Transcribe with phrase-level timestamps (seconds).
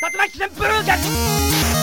[0.00, 1.77] 竜巻旋風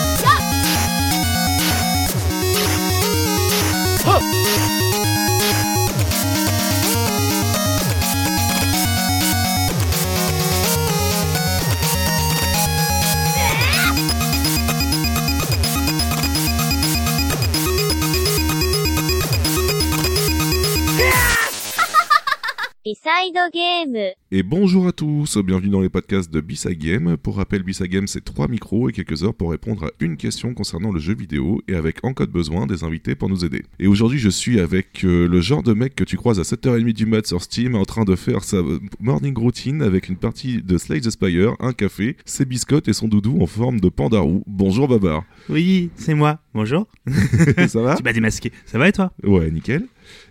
[23.04, 27.16] ーム Et bonjour à tous, bienvenue dans les podcasts de Bisa Game.
[27.16, 30.54] Pour rappel, Bisa Game c'est 3 micros et quelques heures pour répondre à une question
[30.54, 33.64] concernant le jeu vidéo et avec en cas de besoin des invités pour nous aider.
[33.78, 36.92] Et aujourd'hui je suis avec euh, le genre de mec que tu croises à 7h30
[36.92, 38.58] du mat sur Steam en train de faire sa
[39.00, 43.08] morning routine avec une partie de Slay the Spire, un café, ses biscottes et son
[43.08, 44.42] doudou en forme de pandarou.
[44.46, 45.24] Bonjour Babar.
[45.48, 46.40] Oui, c'est moi.
[46.54, 46.86] Bonjour.
[47.68, 47.94] Ça va?
[47.96, 48.52] Tu m'as démasqué.
[48.64, 49.12] Ça va et toi?
[49.22, 49.86] Ouais, nickel.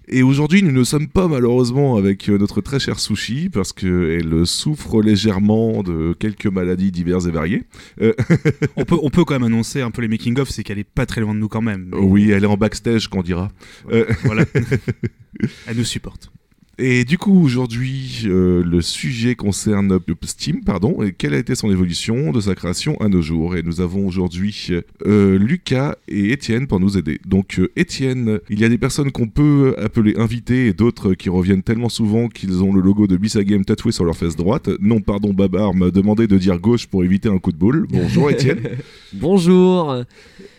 [0.08, 4.45] Et aujourd'hui, nous ne sommes pas malheureusement avec euh, notre très cher Sushi parce qu'elle
[4.45, 7.64] souffre légèrement de quelques maladies diverses et variées.
[8.02, 8.14] Euh,
[8.76, 11.05] on peut, on peut quand même annoncer un peu les making-of, c'est qu'elle est pas
[11.05, 11.89] très loin de nous quand même.
[11.92, 13.52] Mais oui, elle est en backstage, qu'on dira.
[13.92, 14.45] Euh, Voilà.
[15.67, 16.31] Elle nous supporte.
[16.78, 21.72] Et du coup, aujourd'hui, euh, le sujet concerne Steam, pardon, et quelle a été son
[21.72, 23.56] évolution de sa création à nos jours.
[23.56, 24.72] Et nous avons aujourd'hui
[25.06, 27.20] euh, Lucas et Étienne pour nous aider.
[27.26, 31.30] Donc, euh, Étienne, il y a des personnes qu'on peut appeler invités et d'autres qui
[31.30, 34.70] reviennent tellement souvent qu'ils ont le logo de Bisa Game tatoué sur leur fesse droite.
[34.81, 37.88] Non, pardon, Babar m'a demandé de dire gauche pour éviter un coup de boule.
[37.90, 38.59] Bonjour Étienne.
[39.14, 40.03] Bonjour.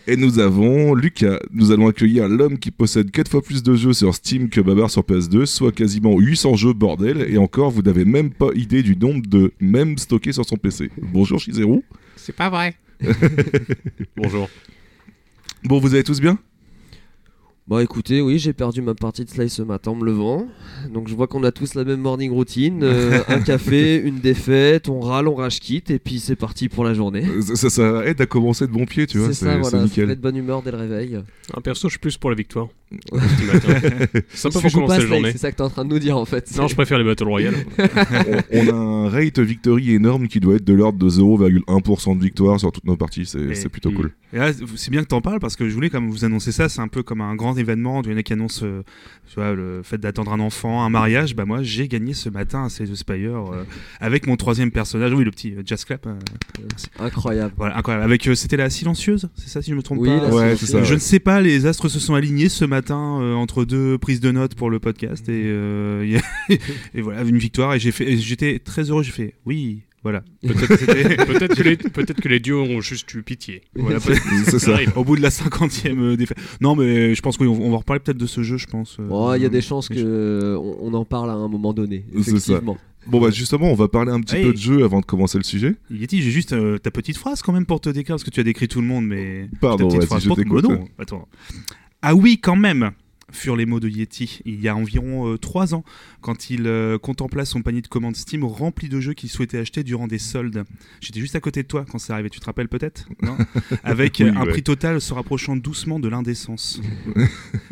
[0.08, 1.40] Et nous avons Lucas.
[1.50, 4.88] Nous allons accueillir l'homme qui possède 4 fois plus de jeux sur Steam que Babar
[4.88, 7.26] sur PS2, soit quasiment 800 jeux, bordel.
[7.28, 10.92] Et encore, vous n'avez même pas idée du nombre de mèmes stockés sur son PC.
[11.02, 11.82] Bonjour Shizeru.
[12.14, 12.76] C'est pas vrai.
[14.16, 14.48] Bonjour.
[15.64, 16.38] Bon, vous allez tous bien?
[17.68, 20.46] Bon écoutez, oui, j'ai perdu ma partie de Slice ce matin en me levant.
[20.94, 22.84] Donc je vois qu'on a tous la même morning routine.
[22.84, 26.84] euh, un café, une défaite, on râle, on rage quitte et puis c'est parti pour
[26.84, 27.24] la journée.
[27.26, 29.26] Euh, ça, ça, ça aide à commencer de bon pied, tu vois.
[29.28, 30.06] C'est ça, voilà, ça nickel.
[30.06, 31.18] met de bonne humeur dès le réveil.
[31.56, 32.68] Un perso, je suis plus pour la victoire.
[33.12, 33.80] Matin.
[34.32, 35.32] Sympa Tu pour commencer pas la Slice, journée.
[35.32, 36.48] C'est ça que t'es en train de nous dire en fait.
[36.56, 37.56] Non, je préfère les Battle Royale.
[38.52, 42.22] on, on a un rate victory énorme qui doit être de l'ordre de 0,1% de
[42.22, 43.26] victoire sur toutes nos parties.
[43.26, 44.12] C'est c'est plutôt cool.
[44.32, 46.68] Et là, c'est bien que t'en parles parce que je voulais comme vous annoncer ça,
[46.68, 48.02] c'est un peu comme un grand événement.
[48.02, 48.82] Il y en a qui annoncent euh,
[49.28, 51.34] tu vois, le fait d'attendre un enfant, un mariage.
[51.34, 53.64] Bah moi, j'ai gagné ce matin à Slay the Spire euh,
[54.00, 55.12] avec mon troisième personnage.
[55.12, 56.06] Oui, le petit euh, Jazz Clap.
[56.06, 56.14] euh,
[56.70, 56.86] merci.
[56.98, 57.52] Incroyable.
[57.56, 58.04] voilà, incroyable.
[58.04, 60.82] Avec, euh, c'était la silencieuse, c'est ça si je me trompe Oui, pas Ouais, ça,
[60.82, 60.94] Je ouais.
[60.94, 64.30] ne sais pas, les astres se sont alignés ce matin euh, entre deux prises de
[64.30, 66.18] notes pour le podcast et, euh,
[66.94, 69.02] voilà une victoire et j'ai fait, et j'étais très heureux.
[69.02, 70.22] J'ai fait oui, voilà.
[70.42, 73.62] Peut-être que, les- peut-être que les dieux ont juste eu pitié.
[73.74, 74.76] Voilà, C'est ça.
[74.94, 76.38] Au bout de la cinquantième euh, défaite.
[76.60, 78.98] Non, mais je pense qu'on on va reparler peut-être de ce jeu, je pense.
[79.00, 82.04] euh, Oh, il y a des chances euh, on, en parle à un moment donné.
[82.18, 82.30] C'est ça.
[82.30, 82.78] Effectivement.
[83.08, 84.44] Bon, bah justement, on va parler un petit Hey.
[84.44, 85.74] peu de jeu avant de commencer le sujet.
[85.90, 88.40] Yeti, j'ai juste euh, ta petite phrase quand même pour te décrire, parce que tu
[88.40, 89.48] as décrit tout le monde, mais.
[89.60, 90.64] Pardon, ta petite vas-y, phrase je pour- t'écoute.
[90.68, 91.28] Non, attends.
[92.02, 92.90] Ah oui, quand même
[93.32, 95.84] furent les mots de Yeti il y a environ 3 ans
[96.20, 99.82] quand il euh, contempla son panier de commandes Steam rempli de jeux qu'il souhaitait acheter
[99.84, 100.64] durant des soldes.
[101.00, 103.36] J'étais juste à côté de toi quand c'est arrivé, tu te rappelles peut-être Non?
[103.84, 104.50] Avec Oui, euh, un ouais.
[104.50, 106.80] prix total se rapprochant doucement de l'indécence.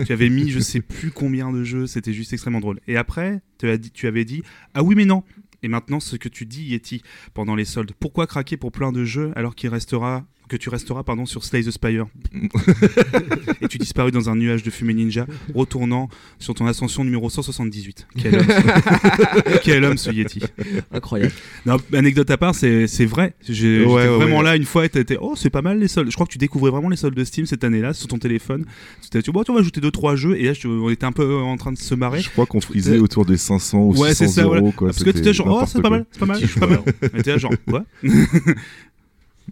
[0.05, 2.81] tu avais mis je sais plus combien de jeux, c'était juste extrêmement drôle.
[2.89, 4.43] Et après, tu, as dit, tu avais dit
[4.75, 5.23] Ah oui, mais non
[5.63, 9.07] et maintenant, ce que tu dis, Yeti, pendant les soldes, pourquoi craquer pour plein de
[9.07, 12.07] jeux alors qu'il restera que tu resteras pardon sur Slay the Spire
[13.63, 18.07] et tu disparais dans un nuage de fumée ninja, retournant sur ton ascension numéro 178.
[18.21, 20.41] Quel homme, ce- Quel homme, ce Yeti.
[20.93, 21.33] Incroyable.
[21.67, 23.35] Non, anecdote à part, c'est vrai.
[23.49, 24.45] J'ai- J'étais Ouais, ouais, vraiment ouais.
[24.45, 26.09] là une fois t'étais oh c'est pas mal les soldes.
[26.11, 28.65] Je crois que tu découvrais vraiment les soldes de Steam cette année-là sur ton téléphone.
[29.11, 31.13] Tu dit bon tu vas ajouter deux trois jeux et là je- on était un
[31.13, 32.21] peu en train de se marrer.
[32.21, 34.55] Je crois qu'on frisait autour des 500 ou Ouais, 600 c'est ça, euros.
[34.57, 34.73] voilà.
[34.73, 34.89] Quoi.
[34.89, 36.67] Parce que tu étais genre oh c'est pas mal, c'est pas mal, je suis pas
[36.67, 36.83] mal.
[37.27, 37.85] Et genre quoi?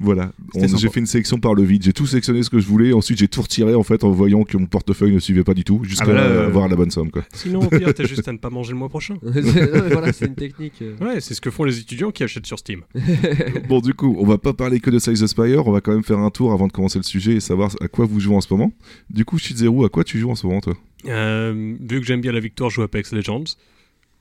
[0.00, 1.82] Voilà, j'ai fait une sélection par le vide.
[1.84, 2.92] J'ai tout sélectionné ce que je voulais.
[2.92, 5.64] Ensuite, j'ai tout retiré en fait en voyant que mon portefeuille ne suivait pas du
[5.64, 7.10] tout, jusqu'à Ah bah euh, avoir la bonne somme.
[7.10, 7.22] Quoi.
[7.34, 9.16] Sinon, au pire, t'as juste à ne pas manger le mois prochain.
[9.24, 10.80] Non, voilà, c'est une technique.
[10.82, 10.96] euh.
[11.00, 12.82] Ouais, c'est ce que font les étudiants qui achètent sur Steam.
[13.68, 15.66] bon, du coup, on va pas parler que de Size the Spire.
[15.66, 17.88] On va quand même faire un tour avant de commencer le sujet et savoir à
[17.88, 18.72] quoi vous jouez en ce moment.
[19.10, 20.74] Du coup, Shizeru, à quoi tu joues en ce moment, toi?
[21.06, 23.44] Euh, vu que j'aime bien la victoire, je joue à Apex Legends.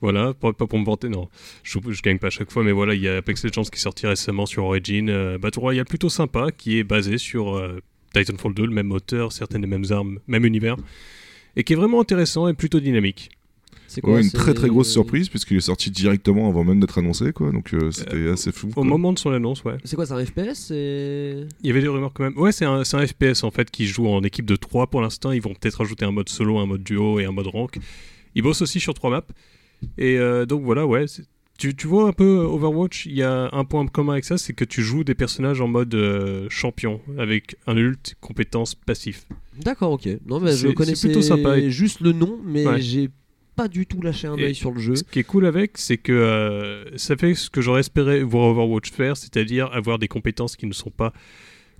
[0.02, 1.28] Voilà, pas, pas pour me vanter, non.
[1.62, 3.76] Je, je gagne pas à chaque fois, mais voilà, il y a Apex Legends qui
[3.76, 5.08] est sorti récemment sur Origin.
[5.08, 7.80] Euh, Battle Royale plutôt sympa, qui est basé sur euh,
[8.12, 10.76] Titanfall 2, le même moteur, certaines des mêmes armes, même univers.
[11.56, 13.30] Et qui est vraiment intéressant et plutôt dynamique.
[13.86, 17.32] C'est Ouais, une très très grosse surprise puisqu'il est sorti directement avant même d'être annoncé,
[17.34, 17.52] quoi.
[17.52, 18.68] Donc euh, c'était Euh, assez fou.
[18.68, 18.84] Au quoi.
[18.84, 19.76] moment de son annonce, ouais.
[19.84, 20.70] C'est quoi, c'est un FPS.
[20.70, 22.36] Il y avait des rumeurs quand même.
[22.38, 25.02] Ouais, c'est un, c'est un FPS en fait qui joue en équipe de 3 pour
[25.02, 25.30] l'instant.
[25.30, 27.78] Ils vont peut-être rajouter un mode solo, un mode duo et un mode rank.
[28.34, 29.26] Ils bossent aussi sur trois maps.
[29.98, 31.06] Et euh, donc voilà, ouais.
[31.58, 34.52] Tu, tu vois un peu Overwatch, il y a un point commun avec ça, c'est
[34.52, 39.26] que tu joues des personnages en mode euh, champion, avec un ult, compétence, passif.
[39.60, 40.08] D'accord, ok.
[40.26, 41.58] Non, mais je connaissais plutôt sympa.
[41.58, 42.80] Et- juste le nom, mais Ouais.
[42.80, 43.10] j'ai
[43.54, 44.96] pas du tout lâché un œil sur le jeu.
[44.96, 48.46] Ce qui est cool avec, c'est que euh, ça fait ce que j'aurais espéré voir
[48.48, 51.12] Overwatch faire, c'est-à-dire avoir des compétences qui ne sont pas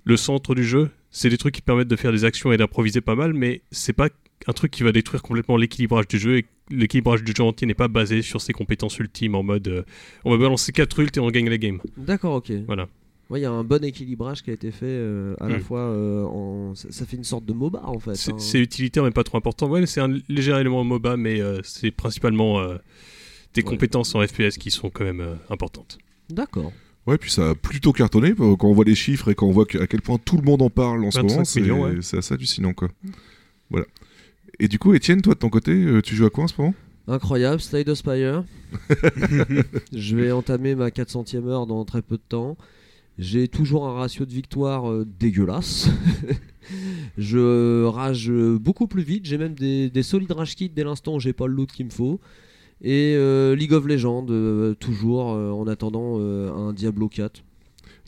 [0.05, 0.91] le centre du jeu.
[1.09, 3.93] C'est des trucs qui permettent de faire des actions et d'improviser pas mal, mais c'est
[3.93, 4.09] pas
[4.47, 7.73] un truc qui va détruire complètement l'équilibrage du jeu et l'équilibrage du jeu entier n'est
[7.73, 9.83] pas basé sur ses compétences ultimes en mode euh,
[10.25, 11.79] on va balancer 4 ults et on gagne la game.
[11.97, 12.51] D'accord, ok.
[12.67, 12.87] Voilà.
[13.29, 15.61] Ouais, il y a un bon équilibrage qui a été fait euh, à la Mm.
[15.61, 16.75] fois euh, en.
[16.75, 18.15] Ça, ça fait une sorte de MOBA en fait.
[18.15, 18.37] C'est hein.
[18.39, 19.67] c'est utilitaire mais pas trop important.
[19.69, 22.75] Ouais, c'est un léger élément MOBA, mais euh, c'est principalement euh,
[23.53, 23.69] des Ouais.
[23.69, 25.97] compétences en FPS qui sont quand même euh, importantes.
[26.29, 26.71] D'accord.
[27.07, 29.65] Ouais, puis ça a plutôt cartonné quand on voit les chiffres et quand on voit
[29.79, 31.45] à quel point tout le monde en parle en ce 25 moment.
[31.45, 31.61] C'est
[31.95, 32.01] ouais.
[32.01, 32.89] c'est assez hallucinant, quoi.
[33.69, 33.85] Voilà.
[34.59, 36.53] Et du coup, Étienne, toi de ton côté, euh, tu joues à quoi en ce
[36.59, 36.73] moment?
[37.07, 38.43] Incroyable, Slade of Spire.
[39.91, 42.57] je vais entamer ma 400e heure dans très peu de temps.
[43.19, 45.89] J'ai toujours un ratio de victoire euh, dégueulasse.
[47.17, 49.25] je rage beaucoup plus vite.
[49.25, 51.85] J'ai même des, des solides rage kits dès l'instant où j'ai pas le loot qu'il
[51.85, 52.19] me faut.
[52.81, 57.43] Et euh, League of Legends, euh, toujours en attendant un Diablo 4.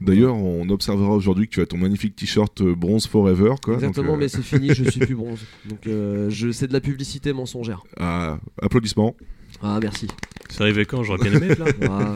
[0.02, 3.76] D'ailleurs, on observera aujourd'hui que tu as ton magnifique t-shirt euh, bronze forever, quoi.
[3.76, 5.40] Exactement, donc, euh, mais c'est fini, je suis plus bronze.
[5.70, 7.84] Donc euh, je, c'est de la publicité mensongère.
[7.98, 9.16] ah, applaudissements.
[9.62, 10.08] Ah, merci.
[10.50, 11.72] Ça arrivait quand J'aurais bien aimé être là.
[11.90, 12.16] Ah.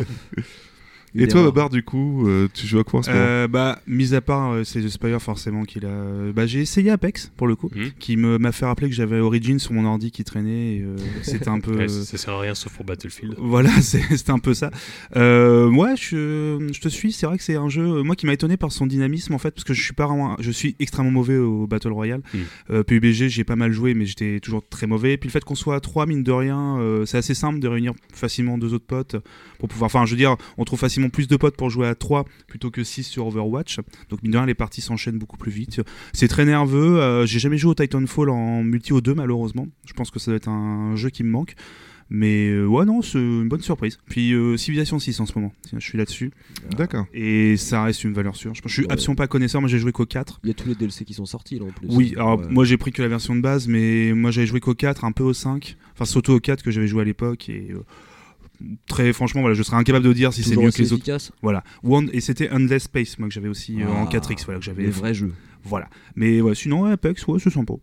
[1.15, 1.43] Et toi.
[1.43, 4.21] Babar, du coup, euh, tu joues à quoi en ce moment Euh, bah, mis à
[4.21, 5.89] part euh, c'est The Spire forcément qu'il a.
[5.89, 7.91] euh, Bah, j'ai essayé Apex pour le coup, Mhm.
[7.99, 10.77] qui me m'a fait rappeler que j'avais Origin sur mon ordi qui traînait.
[10.77, 11.75] et, euh, C'était un peu.
[11.75, 13.35] Ouais, ça, sert à rien sauf pour Battlefield.
[13.37, 14.71] Voilà, c'est- c'était un peu ça.
[15.15, 17.11] Euh, ouais, je, je te suis.
[17.11, 19.51] C'est vrai que c'est un jeu, moi, qui m'a étonné par son dynamisme en fait,
[19.51, 22.21] parce que je suis pas vraiment, je suis extrêmement mauvais au Battle Royale.
[22.69, 25.17] Euh, PUBG, j'ai pas mal joué, mais j'étais toujours très mauvais.
[25.17, 27.67] Puis le fait qu'on soit à 3 mine de rien, euh, c'est assez simple de
[27.67, 29.15] réunir facilement deux autres potes
[29.57, 29.87] pour pouvoir.
[29.87, 32.69] Enfin, je veux dire, on trouve facilement plus de potes pour jouer à 3 plutôt
[32.71, 33.77] que 6 sur Overwatch.
[34.09, 35.79] Donc mine de rien, les parties s'enchaînent beaucoup plus vite.
[36.11, 36.99] C'est très nerveux.
[36.99, 39.67] Euh, j'ai jamais joué au Titanfall en multi au 2 malheureusement.
[39.85, 41.55] Je pense que ça doit être un jeu qui me manque.
[42.11, 43.99] Mais euh, ouais, non, c'est une bonne surprise.
[44.09, 46.31] Puis euh, Civilization 6 en ce moment, je suis là-dessus.
[46.75, 47.05] D'accord.
[47.13, 48.55] Et ça reste une valeur sûre.
[48.55, 48.91] Je, pense- je suis Ouais.
[48.93, 50.39] absolument pas connaisseur, moi j'ai joué qu'au 4.
[50.43, 51.87] Il y a tous les DLC qui sont sortis là en plus.
[51.91, 52.47] Oui, alors Ouais.
[52.49, 55.11] moi j'ai pris que la version de base, mais moi j'avais joué qu'au 4, un
[55.11, 55.77] peu au 5.
[55.93, 57.47] Enfin, surtout au 4 que j'avais joué à l'époque.
[57.47, 57.83] Et euh,
[58.87, 61.01] très franchement, voilà, je serais incapable de dire si c'est mieux que les autres.
[61.03, 61.31] efficace.
[61.41, 61.63] Voilà.
[61.83, 64.45] One- et c'était Endless Space, moi que j'avais aussi euh, en Ah, 4X.
[64.45, 65.33] Voilà, que j'avais Les vrais jeux.
[65.63, 65.89] Voilà.
[66.15, 67.73] Mais ouais, sinon, Apex, ouais, c'est sympa.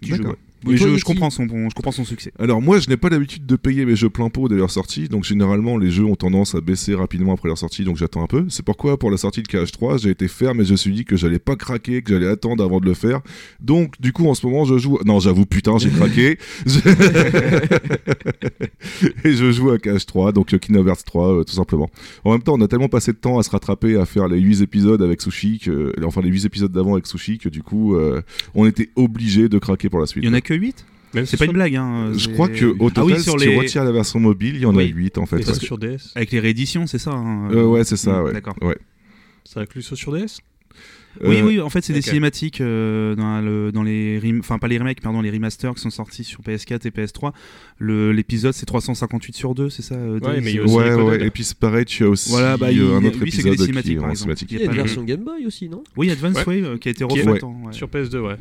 [0.00, 0.34] Petit jeu, ouais.
[0.64, 2.32] Toi, je, comprends son, je comprends son succès.
[2.38, 5.08] Alors moi, je n'ai pas l'habitude de payer mes jeux plein pot dès leur sortie,
[5.08, 8.26] donc généralement les jeux ont tendance à baisser rapidement après leur sortie, donc j'attends un
[8.26, 8.46] peu.
[8.48, 11.04] C'est pourquoi pour la sortie de KH3, j'ai été ferme et je me suis dit
[11.04, 13.20] que j'allais pas craquer, que j'allais attendre avant de le faire.
[13.60, 14.98] Donc du coup en ce moment je joue...
[15.04, 16.38] Non j'avoue putain j'ai craqué.
[19.24, 21.90] et je joue à KH3, donc euh, Kingdom Hearts 3 euh, tout simplement.
[22.24, 24.40] En même temps on a tellement passé de temps à se rattraper à faire les
[24.40, 25.92] 8 épisodes avec Sushi, que...
[26.04, 28.22] enfin les 8 épisodes d'avant avec Sushi, que du coup euh,
[28.54, 30.24] on était obligé de craquer pour la suite.
[30.24, 30.84] Il y en a que 8
[31.14, 32.12] Même C'est pas une blague, hein.
[32.16, 33.56] Je crois que au Ah total, oui, si sur tu les...
[33.56, 34.92] retires la version mobile, il y en a Oui.
[34.94, 35.36] 8 en fait.
[35.36, 35.44] Et ouais.
[35.44, 38.32] ça sur DS Avec les rééditions, c'est ça hein, Euh, ouais, c'est ça, Mm, ouais.
[38.32, 38.56] D'accord.
[38.62, 38.76] Ouais.
[39.44, 40.38] Ça inclut ça sur DS
[41.22, 44.66] Oui, Euh, oui, en fait, c'est des cinématiques euh, dans, le, dans les enfin pas
[44.66, 47.32] les remakes, pardon, les remasters qui sont sortis sur PS4 et PS3.
[47.78, 50.74] Le- L'épisode c'est 358 sur 2, c'est ça euh, Ouais, mais il y a aussi
[50.74, 53.18] Ouais, les ouais, et puis c'est pareil, tu as aussi Voilà, bah, il- un autre
[53.20, 54.48] lui, c'est que des épisode qui cinématiques, est par en cinématique.
[54.50, 55.84] Il y a une version Game Boy aussi, non?
[55.96, 56.60] Oui, Advance Ouais.
[56.62, 57.30] Wave euh, qui a été Qui est- refait.
[57.30, 57.44] Ouais.
[57.44, 57.72] en- ouais.
[57.72, 58.36] Sur PS2, ouais.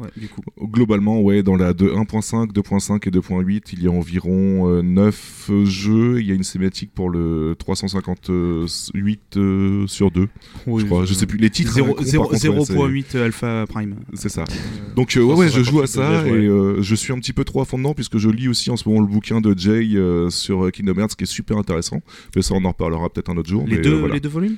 [0.00, 0.40] Ouais, du coup.
[0.62, 6.20] Globalement, ouais, dans la 2 1.5, 2.5 et 2.8, il y a environ 9 jeux.
[6.20, 10.28] Il y a une cinématique pour le 358 euh, sur 2,
[10.66, 11.04] je crois.
[11.04, 11.72] Je sais plus les titres.
[11.72, 13.96] Zéro- hein, 0.8 Alpha Prime.
[14.14, 14.42] C'est ça.
[14.42, 17.18] Euh, Donc euh, ouais, ouais, je joue à 358 ça et euh, je suis un
[17.18, 19.40] petit peu trop à fond dedans puisque je lis aussi en ce moment le bouquin
[19.40, 22.00] de Jay euh, sur euh, Kingdom Hearts qui est super intéressant.
[22.36, 23.64] Mais ça, on en reparlera peut-être un autre jour.
[23.66, 24.14] les, mais, deux, euh, voilà.
[24.14, 24.56] les deux volumes?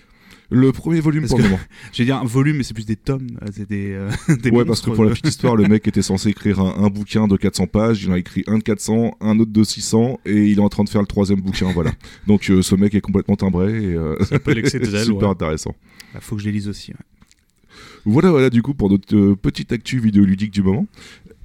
[0.50, 1.62] Le premier volume Parce pour que- le moment.
[1.92, 3.26] J'ai dit un volume, mais c'est plus des tomes.
[3.54, 4.10] C'est des, euh,
[4.42, 6.88] des Ouais, parce que pour la petite histoire, le mec était censé écrire un, un
[6.88, 10.20] bouquin de 400 pages, il en a écrit un de 400, un autre de 600,
[10.26, 11.92] et il est en train de faire le troisième bouquin, voilà.
[12.26, 15.26] Donc euh, ce mec est complètement timbré, et euh, C'est super ouais.
[15.32, 15.74] intéressant.
[16.14, 16.90] Ah, faut que je les lise aussi.
[16.92, 16.98] ouais.
[18.04, 20.86] Voilà, voilà, du coup, pour notre euh, petite actu vidéoludique du moment.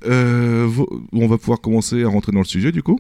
[0.06, 0.70] Euh,
[1.14, 3.00] on va pouvoir commencer à rentrer dans le sujet, du coup?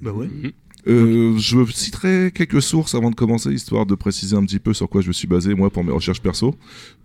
[0.00, 0.26] Bah ouais.
[0.28, 0.52] Mhm.
[0.88, 4.88] Euh, je citerai quelques sources avant de commencer, histoire de préciser un petit peu sur
[4.88, 6.54] quoi je me suis basé, moi, pour mes recherches perso,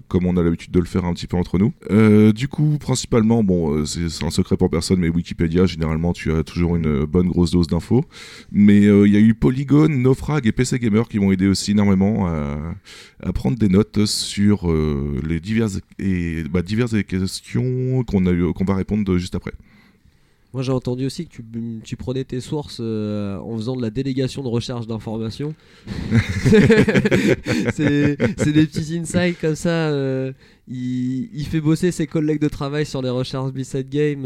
[0.08, 1.74] comme on a l'habitude de le faire un petit peu entre nous.
[1.92, 6.32] Euh, du coup, principalement, bon, euh, c'est un secret pour personne, mais Wikipédia, généralement, tu
[6.32, 8.06] as toujours une bonne grosse dose d'infos.
[8.52, 12.28] Mais il y a eu Polygon, Nofrag et PC Gamer qui m'ont aidé aussi énormément
[12.28, 14.72] à, prendre des notes sur
[15.24, 19.54] les diverses, et, bah, diverses questions qu'on va répondre juste après.
[20.54, 21.44] Moi j'ai entendu aussi que tu,
[21.84, 25.56] tu prenais tes sources euh, en faisant de la délégation de recherche d'informations.
[27.74, 28.16] c'est
[28.52, 29.90] des petits insights comme ça.
[29.90, 30.32] euh,
[30.68, 34.26] il, il fait bosser ses collègues de travail sur les recherches B-Side Game.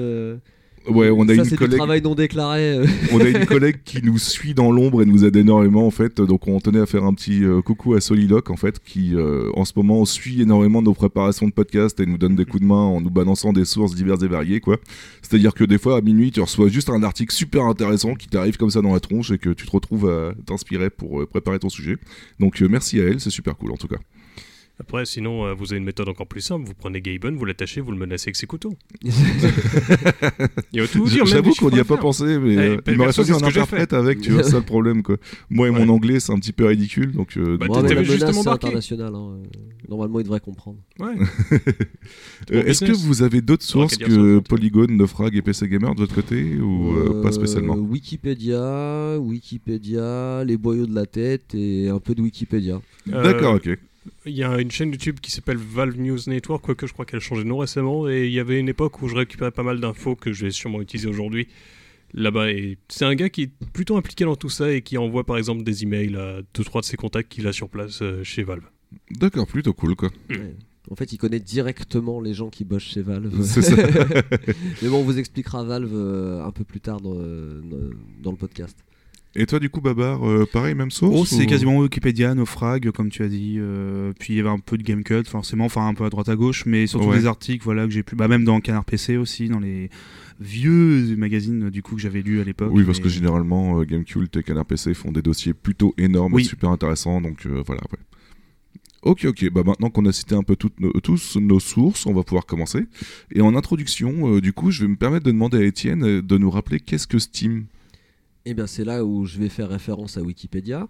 [0.89, 1.77] Ouais, on a ça une du collègue.
[1.77, 2.62] travail non déclaré.
[2.77, 2.86] euh.
[3.12, 6.22] On a une collègue qui nous suit dans l'ombre et nous aide énormément en fait,
[6.22, 9.50] donc on tenait à faire un petit euh, coucou à Soliloque en fait, qui euh,
[9.56, 12.67] en ce moment suit énormément nos préparations de podcast et nous donne des coups de
[12.67, 14.77] main en nous balançant des sources diverses et variées quoi.
[15.22, 18.58] C'est-à-dire que des fois à minuit tu reçois juste un article super intéressant qui t'arrive
[18.58, 21.70] comme ça dans la tronche et que tu te retrouves à t'inspirer pour préparer ton
[21.70, 21.98] sujet.
[22.39, 23.98] Donc euh, merci à elle, c'est super cool en tout cas.
[24.80, 26.68] Après, sinon, euh, vous avez une méthode encore plus simple.
[26.68, 28.74] Vous prenez Gaben, vous l'attachez, vous le menacez avec ses couteaux.
[30.72, 31.26] Il va tout vous dire.
[31.26, 33.94] J'avoue qu'on n'y a pas pensé, mais Eh, euh, pas il m'aurait fallu un interprète
[33.94, 35.18] avec, tu vois, c'est ça le problème quoi.
[35.50, 37.96] Moi et mon anglais c'est un petit peu ridicule, donc euh, Bah, Ouais, t'avais mais
[37.96, 38.68] la juste menace c'est embarqué.
[38.68, 39.16] international.
[39.16, 39.38] hein.
[39.90, 40.78] Normalement il devrait comprendre.
[41.00, 41.16] Ouais.
[42.54, 44.40] Euh, Est-ce que vous avez d'autres sources que.
[44.40, 50.44] Polygon, Naufrag et PC Gamer de votre côté ou euh, pas Euh, spécialement Wikipédia, Wikipédia,
[50.46, 52.80] les boyaux de la tête et un peu de Wikipédia.
[53.12, 53.78] Euh, D'accord, ok.
[54.26, 57.18] Il y a une chaîne YouTube qui s'appelle Valve News Network, quoique je crois qu'elle
[57.18, 59.64] a changé de nom récemment, et il y avait une époque où je récupérais pas
[59.64, 61.48] mal d'infos que je vais sûrement utiliser aujourd'hui
[62.14, 62.52] là-bas.
[62.52, 65.38] Et c'est un gars qui est plutôt impliqué dans tout ça et qui envoie par
[65.38, 68.44] exemple des emails à deux trois de ses contacts qu'il a sur place euh, chez
[68.44, 68.64] Valve.
[69.12, 70.10] D'accord, plutôt cool quoi.
[70.30, 70.56] Ouais.
[70.90, 73.42] En fait, il connaît directement les gens qui bossent chez Valve.
[73.44, 73.76] C'est ça.
[74.82, 77.62] Mais bon, on vous expliquera Valve euh, un peu plus tard dans, euh,
[78.22, 78.78] dans le podcast.
[79.39, 82.89] Et toi, du coup, Babar, euh, pareil, même source Oh, c'est ou- quasiment Wikipédia, Naufrag,
[82.91, 83.58] comme tu as dit.
[83.60, 86.27] euh, puis il y avait un peu de Gamecult, forcément, enfin un peu à droite
[86.27, 87.20] à gauche, mais surtout Ouais.
[87.20, 88.15] des articles voilà, que j'ai pu.
[88.15, 89.91] Bah, même dans Canard PC aussi, dans les
[90.39, 92.72] vieux magazines du coup que j'avais lus à l'époque.
[92.74, 96.34] Oui, parce mais- que généralement, euh, Gamecult et Canard PC font des dossiers plutôt énormes
[96.34, 96.41] Oui.
[96.41, 97.82] et super intéressants, donc euh, voilà.
[97.91, 98.00] ouais.
[99.03, 99.51] Ok, ok.
[99.51, 102.46] Bah maintenant qu'on a cité un peu toutes nos- tous nos sources, on va pouvoir
[102.48, 102.86] commencer.
[103.32, 106.38] Et en introduction, euh, du coup, je vais me permettre de demander à Étienne de
[106.38, 107.65] nous rappeler qu'est-ce que Steam?
[108.48, 110.88] Et bien, c'est là où je vais faire référence à Wikipédia.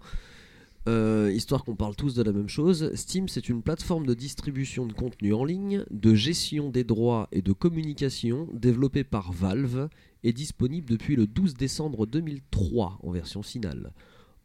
[0.88, 4.86] Euh, histoire qu'on parle tous de la même chose, Steam c'est une plateforme de distribution
[4.86, 9.88] de contenu en ligne, de gestion des droits et de communication développée par Valve
[10.22, 13.92] et disponible depuis le 12 décembre 2003 en version finale.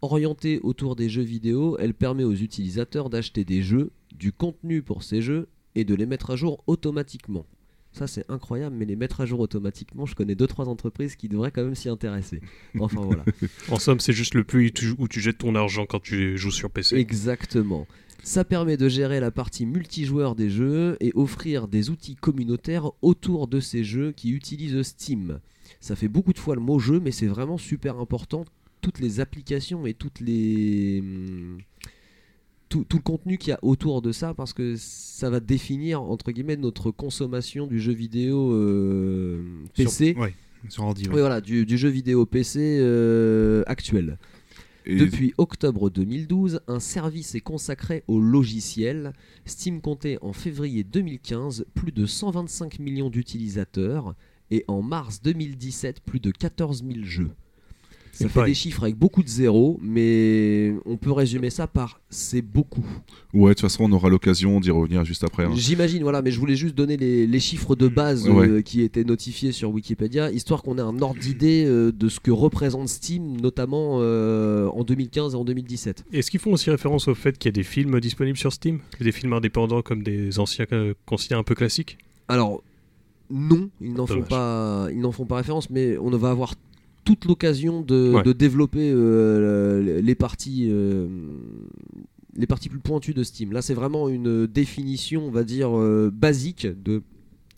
[0.02, 5.04] Orientée autour des jeux vidéo, elle permet aux utilisateurs d'acheter des jeux, du contenu pour
[5.04, 7.46] ces jeux et de les mettre à jour automatiquement.
[7.94, 11.52] Ça c'est incroyable, mais les mettre à jour automatiquement, je connais 2-3 entreprises qui devraient
[11.52, 12.42] quand même s'y intéresser.
[12.80, 13.24] Enfin voilà.
[13.70, 16.72] En somme, c'est juste le plus où tu- jettes ton argent quand tu joues sur
[16.72, 16.96] PC.
[16.98, 17.88] Exactement.
[18.24, 23.48] Ça permet de gérer la partie multijoueur des jeux et offrir des outils communautaires autour
[23.48, 25.40] de ces jeux qui utilisent Steam.
[25.82, 28.46] Ça fait beaucoup de fois le mot jeu, mais c'est vraiment super important.
[28.82, 31.58] Toutes les applications et toutes les hum,
[32.74, 36.02] tout, tout le contenu qu'il y a autour de ça, parce que ça va définir
[36.02, 39.44] entre guillemets notre consommation du jeu vidéo euh,
[39.76, 40.16] Sur- PC.
[40.18, 40.34] ouais,
[40.70, 41.04] sur ordi.
[41.08, 41.14] ouais.
[41.14, 44.18] Oui, voilà, du, du jeu vidéo PC euh, actuel.
[44.86, 49.14] Et- Depuis octobre 2012, un service est consacré au logiciel.
[49.46, 54.16] Steam comptait en février 2015 plus de 125 millions d'utilisateurs
[54.52, 57.30] et en mars 2017 plus de 14 000 jeux.
[58.16, 58.52] Ça fait pareil.
[58.52, 62.86] des chiffres avec beaucoup de zéros, mais on peut résumer ça par c'est beaucoup.
[63.34, 65.46] Ouais, de toute façon, on aura l'occasion d'y revenir juste après.
[65.46, 65.52] hein.
[65.56, 68.48] J'imagine, voilà, mais je voulais juste donner les, les chiffres de base Ouais.
[68.48, 72.20] euh, qui étaient notifiés sur Wikipédia, histoire qu'on ait un ordre d'idée euh, de ce
[72.20, 76.06] que représente Steam, notamment euh, en 2015 et en 2017.
[76.14, 78.80] Est-ce qu'ils font aussi référence au fait qu'il y a des films disponibles sur Steam?
[79.02, 81.98] Des films indépendants comme des anciens euh, considérés un peu classiques?
[82.28, 82.62] Alors,
[83.32, 86.54] non, ils n'en font pas, ils n'en font pas référence, mais on va avoir
[87.04, 88.24] toute l'occasion de, Ouais.
[88.24, 90.68] de développer euh, les parties.
[90.70, 91.08] euh,
[92.36, 93.52] les parties plus pointues de Steam.
[93.52, 97.04] Là, c'est vraiment une définition, on va dire, euh, basique de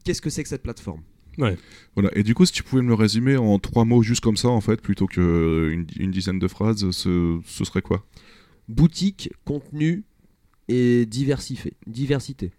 [0.03, 0.99] qu'est-ce que c'est que cette plateforme.
[1.37, 2.09] Voilà.
[2.17, 4.49] Et du coup, si tu pouvais me le résumer en trois mots, juste comme ça,
[4.49, 8.05] en fait, plutôt qu'une une dizaine de phrases, ce, ce serait quoi?
[8.67, 10.03] Boutique, contenu
[10.67, 12.51] et diversifié, diversité.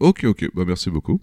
[0.00, 1.20] Ok, ok, bah merci beaucoup.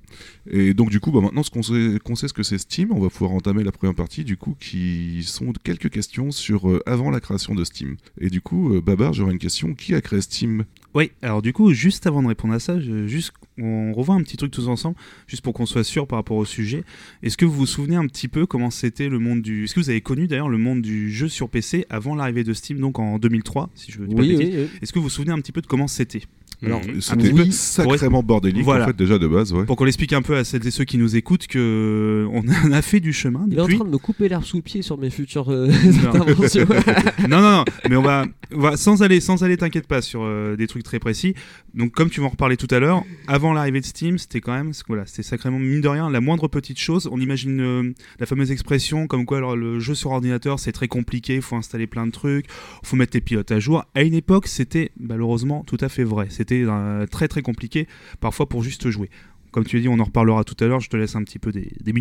[0.50, 3.10] Et donc du coup, bah maintenant ce qu'on sait, ce que c'est Steam, on va
[3.10, 7.20] pouvoir entamer la première partie du coup qui sont quelques questions sur euh, avant la
[7.20, 7.98] création de Steam.
[8.22, 9.74] Et du coup, euh, Babar, j'aurais une question.
[9.74, 10.64] Qui a créé Steam?
[10.94, 14.22] Oui, alors du coup, juste avant de répondre à ça, je- juste, on revoit un
[14.22, 14.96] petit truc tous ensemble,
[15.28, 16.84] juste pour qu'on soit sûr par rapport au sujet.
[17.24, 19.64] Est-ce que vous vous souvenez un petit peu comment c'était le monde du...
[19.64, 22.54] Est-ce que vous avez connu d'ailleurs le monde du jeu sur PC avant l'arrivée de
[22.54, 24.68] Steam, donc en 2003, si je veux dire pas oui, oui.
[24.82, 26.22] Est-ce que vous vous souvenez un petit peu de comment c'était?
[26.66, 27.02] Alors, Mhm.
[27.02, 27.52] C'était Oui.
[27.52, 28.86] sacrément bordélique Voilà.
[28.86, 29.66] en fait déjà de base, ouais.
[29.66, 32.82] Pour qu'on l'explique un peu à celles et ceux qui nous écoutent que on a
[32.82, 34.98] fait du chemin Il est en train de me couper l'herbe sous le pied sur
[34.98, 36.10] mes futures euh, Non.
[36.16, 36.66] interventions.
[37.30, 40.22] non, non, non, mais on va, on va sans aller, sans aller, t'inquiète pas sur
[40.24, 41.36] euh, des trucs très précis.
[41.76, 44.54] Donc, comme tu vas en reparler tout à l'heure, avant l'arrivée de Steam, c'était quand
[44.54, 47.08] même, voilà, c'était sacrément mine de rien la moindre petite chose.
[47.12, 50.88] On imagine euh, la fameuse expression comme quoi alors, le jeu sur ordinateur c'est très
[50.88, 52.46] compliqué, il faut installer plein de trucs,
[52.84, 53.84] faut mettre tes pilotes à jour.
[53.94, 56.28] À une époque, c'était malheureusement tout à fait vrai.
[56.30, 57.88] C'était euh, très très compliqué,
[58.20, 59.10] parfois pour juste jouer.
[59.52, 60.82] Comme tu as dit, on en reparlera tout à l'heure.
[60.82, 61.94] Je te laisse un petit peu des, des.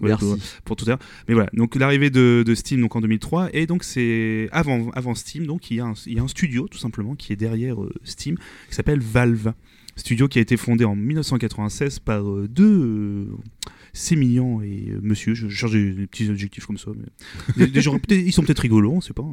[0.00, 0.98] Voilà, pour- pour tout à l'heure.
[1.28, 5.14] Mais voilà, donc l'arrivée de, de Steam donc en 2003 et donc c'est avant avant
[5.14, 7.36] Steam donc il y a un, il y a un studio tout simplement qui est
[7.36, 8.36] derrière euh, Steam
[8.68, 9.52] qui s'appelle Valve.
[9.96, 13.26] Studio qui a été fondé en 1996 par euh, deux euh,
[13.92, 16.90] sémillants et euh, monsieur, je cherche des, petits adjectifs comme ça,
[17.56, 19.24] mais des, gens, ils sont peut-être rigolos, on sait pas.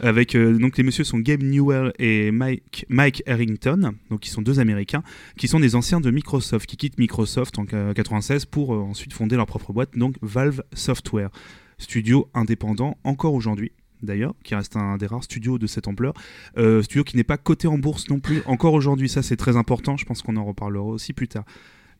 [0.00, 4.42] Avec euh, donc les messieurs sont Gabe Newell et Mike Mike Harrington, donc ils sont
[4.42, 5.02] deux Américains
[5.36, 9.36] qui sont des anciens de Microsoft, qui quittent Microsoft en 96 pour euh, ensuite fonder
[9.36, 11.30] leur propre boîte, donc Valve Software,
[11.78, 13.72] studio indépendant encore aujourd'hui.
[14.02, 16.12] D'ailleurs, qui reste un des rares studios de cette ampleur.
[16.54, 19.08] Studio qui n'est pas coté en bourse non plus, encore aujourd'hui.
[19.08, 19.96] Ça, c'est très important.
[19.96, 21.46] Je pense qu'on en reparlera aussi plus tard.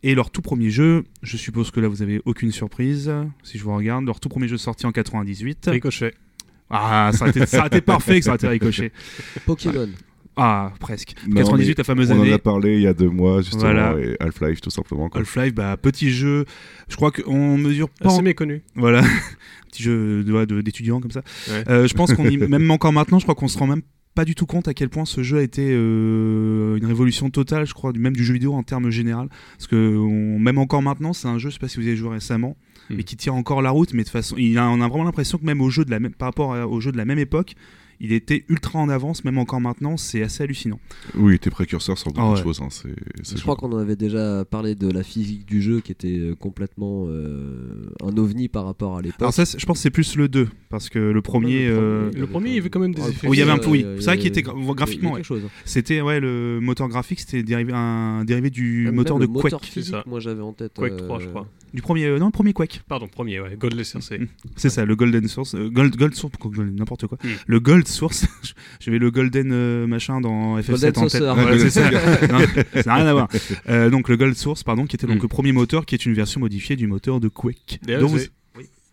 [0.02, 3.12] Et leur tout premier jeu, je suppose que là, vous avez aucune surprise.
[3.42, 5.68] Si je vous regarde, leur tout premier jeu sorti en 98.
[5.70, 6.14] Ricochet.
[6.70, 8.92] Ah, ça aurait été, ça aurait été parfait que ça aurait été ricoché.
[9.46, 9.88] Pokémon.
[10.38, 11.14] Ah, presque.
[11.26, 12.32] Non, 98, mais la fameuse On en année.
[12.34, 13.96] a parlé il y a deux mois justement Voilà.
[13.98, 15.08] et Half-Life tout simplement.
[15.08, 15.20] quoi.
[15.22, 16.44] Half-Life, bah, petit jeu.
[16.88, 18.08] Je crois qu'on mesure pas.
[18.10, 18.62] Assez en- méconnu.
[18.74, 19.02] Voilà,
[19.72, 21.22] petit jeu de- de- d'étudiants comme ça.
[21.48, 21.64] Ouais.
[21.70, 23.80] Euh, je pense qu'on y, même encore maintenant, je crois qu'on se rend même
[24.16, 27.66] pas du tout compte à quel point ce jeu a été euh, une révolution totale,
[27.66, 29.28] je crois, du- même du jeu vidéo en termes général.
[29.56, 31.96] Parce que on- même encore maintenant, c'est un jeu, je sais pas si vous avez
[31.96, 32.56] joué récemment,
[32.90, 32.94] Hmm.
[32.96, 33.92] mais qui tire encore la route.
[33.94, 36.00] Mais de façon, il a, on a vraiment l'impression que même au jeu de la
[36.00, 37.54] même, par rapport au jeu de la même époque,
[38.00, 40.78] il était ultra en avance, même encore maintenant, c'est assez hallucinant.
[41.16, 42.60] Oui, t'es précurseur sur beaucoup Ah de choses.
[42.60, 42.68] hein,
[43.22, 46.34] Je crois qu'on en avait déjà parlé de la physique du jeu qui était euh,
[46.34, 49.20] complètement euh, un ovni par rapport à l'époque.
[49.20, 51.66] Alors ça, je pense que c'est plus le 2, parce que le premier...
[51.68, 53.28] euh, Le premier, il y avait quand même des effets.
[53.28, 53.84] Oui, il y avait un peu, oui.
[53.98, 55.22] C'est vrai qu'il était il graphiquement, il ouais.
[55.24, 55.42] chose.
[55.64, 59.60] C'était ouais, le moteur graphique, c'était dérivé, un dérivé du Même moteur de le moteur
[59.60, 59.64] Quake.
[59.70, 60.02] physique, ça.
[60.06, 60.72] moi j'avais en tête.
[60.74, 61.46] Quake euh, 3, je crois.
[61.74, 62.80] Du premier, euh, non, premier Quake.
[62.88, 63.56] Pardon, premier, ouais.
[63.58, 64.18] Godless RC.
[64.18, 64.26] Mm.
[64.56, 67.18] C'est ça, le Golden Source, euh, Gold, Gold Source, n'importe quoi.
[67.22, 67.28] Mm.
[67.46, 68.26] Le Gold Source,
[68.80, 71.60] j'avais le Golden euh, machin dans FF7 Golden en tête.
[71.60, 71.70] C'est
[72.82, 72.86] ça.
[72.86, 73.28] N'a rien à voir.
[73.68, 75.22] Euh, donc le Gold Source, pardon, qui était donc Mm.
[75.22, 77.80] le premier moteur, qui est une version modifiée du moteur de Quake.
[77.82, 78.08] D'ailleurs,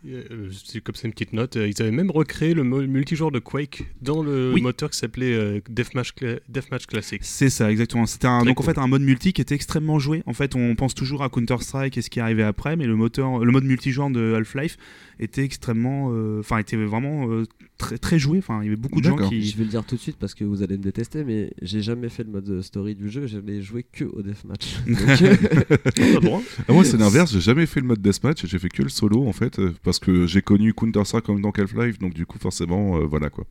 [0.04, 1.56] c'est- Euh, C'est comme ça une petite note.
[1.58, 4.62] euh, Ils avaient même recréé le multijoueur de Quake dans le Oui.
[4.62, 7.22] moteur qui s'appelait euh, Deathmatch, Cla- Deathmatch Classic.
[7.24, 8.06] C'est ça, exactement.
[8.06, 10.24] C'était donc en fait un mode multi qui était extrêmement joué.
[10.26, 12.86] En fait, on pense toujours à Counter Strike et ce qui est arrivé après, mais
[12.86, 14.78] le moteur, le mode multijoueur de Half-Life
[15.20, 17.44] était extrêmement, euh, enfin était vraiment euh,
[17.78, 18.39] très très joué.
[18.39, 19.44] Enfin, il y avait beaucoup de gens qui.
[19.46, 21.82] Je vais le dire tout de suite parce que vous allez me détester, mais j'ai
[21.82, 24.76] jamais fait le mode story du jeu, je n'ai joué que au deathmatch.
[24.88, 26.42] Donc, euh, droit.
[26.68, 27.32] Ah, moi, c'est l'inverse.
[27.32, 28.46] J'ai jamais fait le mode deathmatch.
[28.46, 31.52] J'ai fait que le solo, en fait, euh, parce que j'ai connu Counter-Strike comme dans
[31.52, 32.00] Half-Life.
[32.00, 33.46] Donc, du coup, forcément, euh, voilà quoi.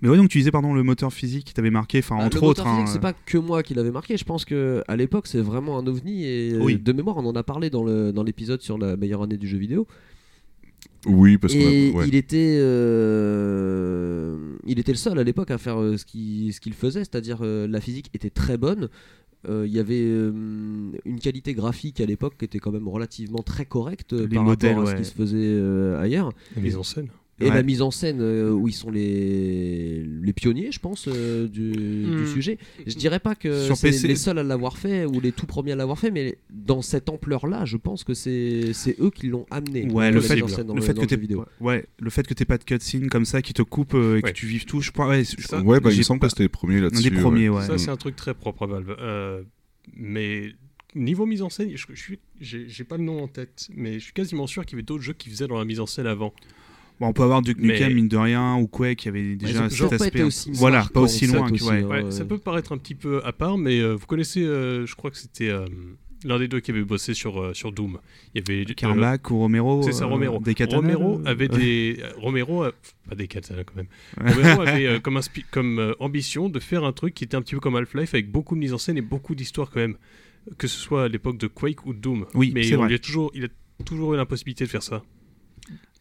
[0.00, 2.40] Mais ouais, donc tu disais pardon le moteur physique qui t'avait marqué, enfin bah, entre
[2.42, 2.60] le autres.
[2.62, 4.16] moteur physique, hein, c'est pas que moi qui l'avais marqué.
[4.16, 6.76] Je pense que à l'époque, c'est vraiment un ovni et euh, Oui.
[6.78, 9.48] de mémoire, on en a parlé dans le dans l'épisode sur la meilleure année du
[9.48, 9.86] jeu vidéo.
[11.06, 11.92] Oui, parce que.
[11.94, 12.06] Ouais.
[12.08, 16.60] il était euh, il était le seul à l'époque à faire euh, ce qu'il ce
[16.60, 18.88] qu'il faisait, c'est-à-dire euh, la physique était très bonne.
[19.48, 20.32] Euh, Il y avait euh,
[21.04, 24.44] une qualité graphique à l'époque qui était quand même relativement très correcte euh, Les par
[24.44, 24.96] modèles, rapport à ouais.
[24.98, 26.30] ce qui se faisait euh, ailleurs.
[26.56, 27.08] La mise en scène.
[27.38, 27.54] Et Ouais.
[27.54, 31.70] la mise en scène euh, où ils sont les, les pionniers, je pense, euh, du,
[31.72, 32.26] du Hmm.
[32.32, 32.58] sujet.
[32.86, 34.08] Je dirais pas que c'est PC.
[34.08, 37.10] les seuls à l'avoir fait ou les tout premiers à l'avoir fait, mais dans cette
[37.10, 39.86] ampleur-là, je pense que c'est c'est eux qui l'ont amené.
[39.92, 41.44] Ouais, le fait, en scène dans le le- fait dans que t'aies vidéo.
[41.60, 44.22] ouais, le fait que t'aies pas de cutscene comme ça qui te coupe euh, et
[44.22, 45.06] que tu vives tout, je crois.
[45.08, 47.10] Ouais, je- Ça, Ouais, bah, il me semble pas- que c'était les premiers là-dessus.
[47.10, 47.66] des premiers, ouais.
[47.66, 48.96] Ça, c'est un truc très propre à Valve.
[48.98, 49.42] Euh,
[49.94, 50.52] mais
[50.94, 54.04] niveau mise en scène, je, je suis, j'ai pas le nom en tête, mais je
[54.04, 56.06] suis quasiment sûr qu'il y avait d'autres jeux qui faisaient dans la mise en scène
[56.06, 56.32] avant.
[57.00, 59.20] Bon, on peut avoir Duke Mais- Nukem, mine de rien, ou Quake, il y avait
[59.30, 60.22] Ouais, déjà ont cet aspect.
[60.22, 61.82] aussi voilà, pas aussi loin aussi, Ouais.
[61.82, 62.10] Ouais, ouais.
[62.10, 65.10] ça peut paraître un petit peu à part, mais euh, vous connaissez, euh, je crois
[65.10, 65.66] que c'était euh,
[66.24, 67.98] l'un des deux qui avait bossé sur, euh, sur Doom.
[68.34, 69.82] Il y avait euh, Carmack ou Romero.
[69.82, 70.38] C'est ça, euh, Romero.
[70.40, 71.58] Des katanas, Romero avait ouais.
[71.58, 72.02] des.
[72.16, 72.72] Romero, a-
[73.08, 73.88] pas des katanas quand même.
[74.18, 77.42] Romero avait euh, comme, inspi- comme euh, ambition de faire un truc qui était un
[77.42, 79.96] petit peu comme Half-Life avec beaucoup de mise en scène et beaucoup d'histoire quand même.
[80.56, 82.24] Que ce soit à l'époque de Quake ou de Doom.
[82.34, 82.94] Oui, mais c'est on vrai.
[82.94, 83.48] a toujours, il a
[83.84, 85.02] toujours eu la possibilité de faire ça.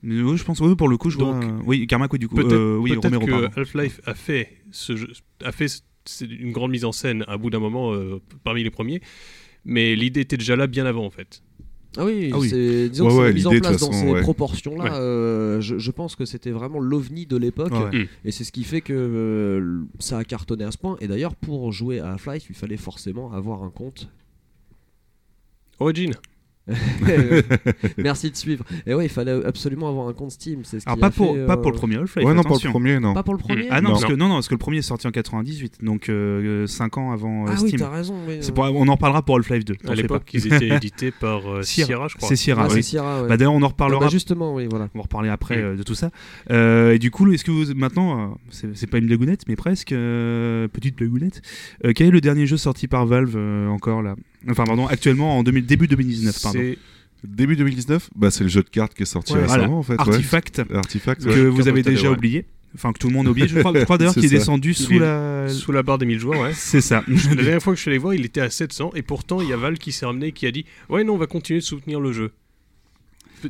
[0.08, 1.54] Mais oui, je pense, oui, pour le coup, je Donc, vois.
[1.66, 2.36] Oui, Carmack, oui, du coup.
[2.36, 3.60] Peut-être euh, oui, peut-être Romero, que.
[3.60, 5.12] Half-Life a fait, ce jeu-
[5.44, 8.64] a fait c- c'est une grande mise en scène à bout d'un moment euh, parmi
[8.64, 9.02] les premiers,
[9.66, 11.42] mais l'idée était déjà là bien avant en fait.
[11.98, 12.50] Ah oui, Ah oui.
[12.50, 14.22] c'est disons Ouais, que c'est ouais, mise en place dans ces ouais.
[14.22, 14.84] proportions-là.
[14.84, 14.92] Ouais.
[14.92, 17.72] euh, je, je pense que c'était vraiment l'ovni de l'époque.
[17.72, 18.00] Ouais.
[18.04, 18.08] Mm.
[18.26, 20.98] Et c'est ce qui fait que euh, ça a cartonné à ce point.
[21.00, 24.10] Et d'ailleurs, pour jouer à Half-Life, il fallait forcément avoir un compte.
[25.80, 26.12] Origin.
[27.98, 28.64] Merci de suivre.
[28.86, 30.62] Et ouais, il fallait absolument avoir un compte Steam.
[30.64, 32.26] C'est ce Alors qui pas a pour, fait, pas euh, pour le premier Half-Life.
[32.26, 33.14] Ouais, non, pas le premier, non.
[33.14, 33.68] Pas pour le premier.
[33.70, 33.96] Ah non, Non.
[33.96, 36.10] parce que, non, non, parce que le premier est sorti en 98, donc
[36.68, 37.80] 5 ans avant euh, Ah oui, Steam.
[37.80, 38.16] t'as raison.
[38.28, 39.76] oui, C'est euh, pour- on en reparlera pour Half-Life 2.
[39.76, 41.88] t'en À l'époque, ils étaient édités par euh, Sierra.
[41.88, 42.30] Sierra, je crois.
[42.30, 42.84] C'est Sierra, ah, c'est oui.
[42.84, 43.30] Sierra, ouais.
[43.30, 44.90] Bah, D'ailleurs, on en Ah, reparlera bah, justement, oui, voilà.
[44.96, 45.60] On va reparler après Mm.
[45.66, 46.10] euh, de tout ça.
[46.52, 49.56] Euh, et du coup, est-ce que vous maintenant, euh, c'est c'est pas une blagounette, mais
[49.56, 51.42] presque euh, petite blagounette.
[51.86, 54.16] euh, quel est le dernier jeu sorti par Valve euh, encore là?
[54.50, 56.60] Enfin, pardon, actuellement en 2000 début 2019, pardon.
[57.24, 60.02] Début 2019 Bah, c'est le jeu de cartes qui est sorti Ouais, récemment, voilà.
[60.02, 60.10] en fait.
[60.12, 60.16] ouais.
[60.16, 61.50] Artifact Artifact, que ouais.
[61.50, 62.46] vous avez déjà oublié.
[62.76, 63.48] Enfin, que tout le monde a oublié.
[63.48, 65.48] Je crois, crois d'ailleurs qu'il est descendu Il sous est la.
[65.50, 66.52] sous la barre des 1000 joueurs, ouais.
[66.54, 67.04] C'est ça.
[67.30, 69.48] La dernière fois que je suis allé voir, il était à 700 et pourtant il
[69.50, 71.62] y a Val qui s'est ramené et qui a dit Ouais, non, on va continuer
[71.62, 72.32] de soutenir le jeu.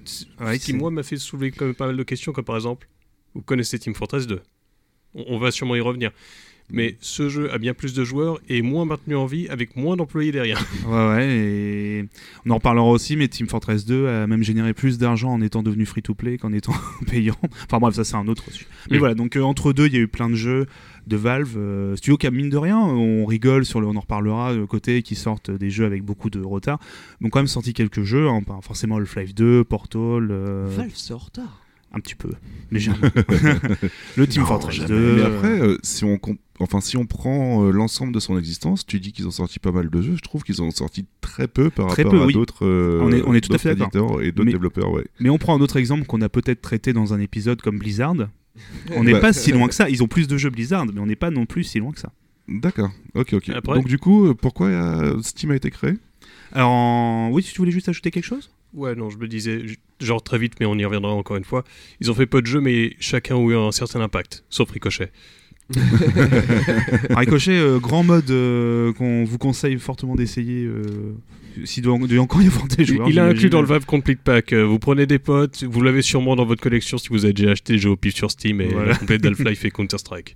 [0.05, 2.55] Ce Ouais, qui, moi, m'a fait soulever quand même pas mal de questions, comme par
[2.55, 2.87] exemple
[3.33, 4.41] Vous connaissez Team Fortress 2
[5.15, 6.11] on, on va sûrement y revenir.
[6.71, 9.95] Mais ce jeu a bien plus de joueurs et moins maintenu en vie avec moins
[9.95, 10.65] d'employés derrière.
[10.87, 12.05] Ouais, ouais, et
[12.45, 15.61] on en reparlera aussi, mais Team Fortress 2 a même généré plus d'argent en étant
[15.63, 16.73] devenu free-to-play qu'en étant
[17.07, 17.35] payant.
[17.65, 18.65] Enfin bref, ça c'est un autre sujet.
[18.89, 18.99] Mais Mm.
[18.99, 20.65] voilà, donc euh, entre deux, il y a eu plein de jeux
[21.07, 21.55] de Valve.
[21.55, 24.65] euh, studio qui a mine de rien, on rigole sur le, on en reparlera, le
[24.65, 26.79] côté qui sortent des jeux avec beaucoup de retard.
[27.21, 31.17] Donc quand même sorti quelques jeux, hein, forcément Half-Life 2, Portal, euh, Valve, c'est en
[31.19, 31.61] retard.
[31.95, 32.29] Un petit peu,
[32.71, 32.99] légèrement.
[34.17, 34.87] le Team Non, Fortress jamais.
[34.89, 35.15] 2.
[35.15, 36.19] Mais après, euh, si on
[36.59, 39.71] enfin si on prend euh, l'ensemble de son existence, tu dis qu'ils ont sorti pas
[39.71, 40.15] mal de jeux.
[40.15, 42.33] Je trouve qu'ils ont sorti très peu par Très rapport peu, à oui.
[42.33, 42.65] d'autres.
[42.65, 44.11] euh, On est- on est tout à d'autres fait d'accord.
[44.11, 45.05] éditeurs et d'autres développeurs, ouais.
[45.19, 48.15] Mais on prend un autre exemple qu'on a peut-être traité dans un épisode comme Blizzard.
[48.95, 49.19] On n'est Bah.
[49.19, 49.89] pas si loin que ça.
[49.89, 51.99] Ils ont plus de jeux Blizzard, mais on n'est pas non plus si loin que
[51.99, 52.11] ça.
[52.47, 52.91] D'accord.
[53.15, 53.49] Ok, ok.
[53.49, 55.93] Après- Donc du coup, euh, pourquoi euh, Steam a été créé?
[56.53, 58.49] Alors, en- oui, si tu voulais juste ajouter quelque chose?
[58.75, 59.63] Ouais, non, je me disais,
[60.01, 61.63] genre très vite, mais on y reviendra encore une fois.
[62.01, 65.11] Ils ont fait peu de jeux, mais chacun a eu un certain impact, sauf Ricochet.
[67.09, 70.65] Ricochet, euh, grand mode euh, qu'on vous conseille fortement d'essayer.
[70.65, 70.83] Euh,
[71.63, 73.09] S'il doit, doit encore y avoir des Il, joueurs.
[73.09, 74.53] il a inclus dans le Valve Complete Pack.
[74.53, 77.51] euh, vous prenez des potes, vous l'avez sûrement dans votre collection si vous avez déjà
[77.51, 78.89] acheté des jeux au pif sur Steam et Voilà.
[78.89, 80.35] la complète d'Half-Life et Counter-Strike.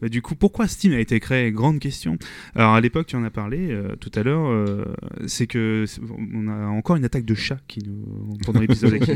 [0.00, 1.50] Bah, du coup, pourquoi Steam a été créé?
[1.50, 2.18] Grande question.
[2.54, 4.46] Alors, à l'époque, tu en as parlé euh, tout à l'heure.
[4.48, 4.84] euh,
[5.26, 5.84] c'est que
[6.34, 9.12] on a encore une attaque de chat qui nous, pendant l'épisode qui,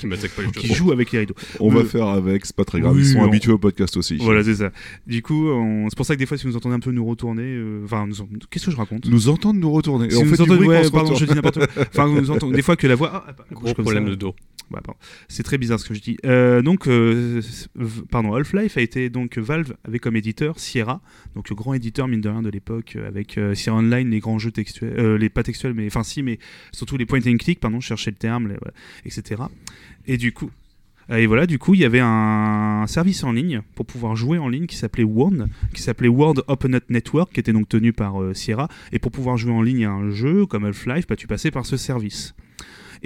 [0.00, 0.74] qui m'attaque pas les qui jeux.
[0.74, 1.34] joue avec les rideaux.
[1.60, 2.94] On Le- va faire avec, c'est pas très grave.
[2.94, 4.16] Oui, Ils sont on- habitués au podcast aussi.
[4.16, 4.70] Voilà, c'est ça.
[5.06, 7.04] Du coup, on- c'est pour ça que des fois, si vous entendez un peu nous
[7.04, 8.14] retourner, euh, enfin, nous
[8.50, 9.06] qu'est-ce que je raconte?
[9.06, 10.06] Nous entendent nous retourner.
[10.06, 11.18] Et Si on vous fait entendez- ouais, pardon, retourne.
[11.20, 11.84] je dis n'importe quoi.
[11.96, 13.24] Enfin, des fois que la voix.
[13.28, 14.10] ah, bah, Gros problème ça.
[14.10, 14.34] de dos.
[14.70, 14.98] Ouais, pardon.
[15.28, 16.16] C'est très bizarre ce que je dis.
[16.24, 17.42] Euh, donc, euh,
[18.10, 21.02] pardon, Half-Life a été donc Valve avait comme éditeur Sierra,
[21.34, 24.20] donc le grand éditeur mine de rien de l'époque euh, avec euh, Sierra Online, les
[24.20, 26.38] grands jeux textuels, euh, les pas textuels, mais enfin si, mais
[26.72, 28.54] surtout les point and click, pardon, je cherchais le terme,
[29.04, 29.42] etc.
[30.06, 30.50] Et du coup.
[31.10, 34.48] Et voilà, du coup, il y avait un service en ligne pour pouvoir jouer en
[34.48, 38.68] ligne qui s'appelait WORN, qui s'appelait World Open Network, qui était donc tenu par Sierra.
[38.90, 41.66] Et pour pouvoir jouer en ligne à un jeu comme Half-Life, bah, tu passais par
[41.66, 42.34] ce service.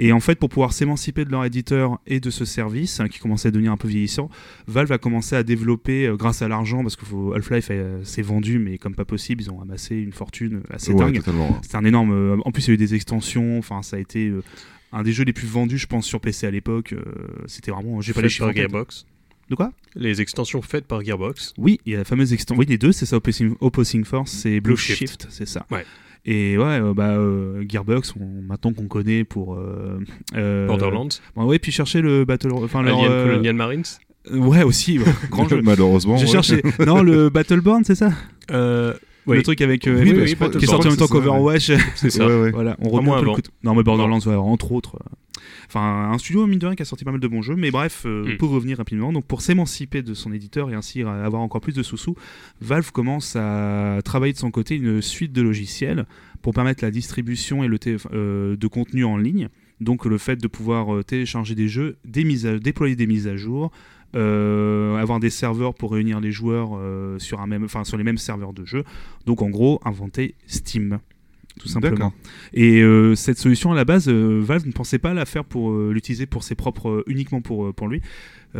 [0.01, 3.19] Et en fait, pour pouvoir s'émanciper de leur éditeur et de ce service, hein, qui
[3.19, 4.29] commençait à devenir un peu vieillissant,
[4.67, 7.03] Valve a commencé à développer, euh, grâce à l'argent, parce que
[7.35, 11.11] Half-Life euh, s'est vendu, mais comme pas possible, ils ont amassé une fortune assez Ouais,
[11.11, 11.21] dingue.
[11.61, 12.11] C'était un énorme.
[12.13, 14.27] euh, en plus, il y a eu des extensions, enfin, ça a été.
[14.29, 14.41] euh,
[14.91, 16.93] un des jeux les plus vendus, je pense, sur PC à l'époque.
[16.93, 17.03] euh,
[17.45, 18.01] C'était vraiment.
[18.01, 18.51] J'ai pas les Faites chiffres.
[18.53, 19.05] Gearbox.
[19.49, 19.71] De quoi?
[19.95, 21.53] Les extensions faites par Gearbox.
[21.57, 22.59] Oui, il y a la fameuse extension.
[22.59, 25.27] Oui, les deux, c'est ça, Opposing, Opposing Force, c'est Blue, Blue Shift, Shift.
[25.29, 25.65] c'est ça.
[25.71, 25.85] Ouais.
[26.25, 29.55] Et ouais, euh, bah, euh, Gearbox, on- maintenant qu'on connaît pour.
[29.55, 29.99] euh,
[30.35, 31.07] euh, Borderlands.
[31.35, 32.51] Bon, ouais, puis chercher le Battle.
[32.53, 33.83] Enfin, leur, Alien euh, Colonial Marines.
[34.31, 34.99] Ouais, aussi,
[35.31, 35.61] grand jeu.
[35.63, 36.17] Malheureusement.
[36.17, 36.31] J'ai ouais.
[36.31, 36.61] cherché.
[36.85, 38.11] Non, le Battleborn, c'est ça
[38.51, 38.93] Euh,
[39.25, 39.87] oui, Le truc avec.
[39.87, 41.71] euh, Oui, qui oui, est Battleborn, sorti en même temps qu'Overwatch.
[41.95, 42.27] c'est ça.
[42.27, 42.51] Ouais, ouais.
[42.51, 43.51] Voilà, on peu le couteau.
[43.63, 44.97] Non, mais Borderlands, ouais, entre autres.
[45.69, 47.55] Enfin, un studio, mine de rien, qui a sorti pas mal de bons jeux.
[47.55, 48.37] Mais bref, euh, Mm.
[48.37, 51.83] pour revenir rapidement, donc pour s'émanciper de son éditeur et ainsi avoir encore plus de
[51.83, 52.15] sous-sous,
[52.59, 56.05] Valve commence à travailler de son côté une suite de logiciels
[56.41, 57.77] pour permettre la distribution et le
[58.13, 59.49] euh, de contenu en ligne.
[59.79, 63.27] Donc le fait de pouvoir euh, télécharger des jeux, des mises à- déployer des mises
[63.27, 63.71] à jour,
[64.15, 68.03] euh, avoir des serveurs pour réunir les joueurs euh, sur, un même, enfin, sur les
[68.03, 68.83] mêmes serveurs de jeu.
[69.25, 70.99] Donc en gros, inventer Steam.
[71.59, 72.13] Tout simplement.
[72.53, 75.71] Et euh, cette solution à la base, euh, Valve ne pensait pas la faire pour
[75.71, 78.01] euh, l'utiliser pour ses propres, uniquement pour, pour lui,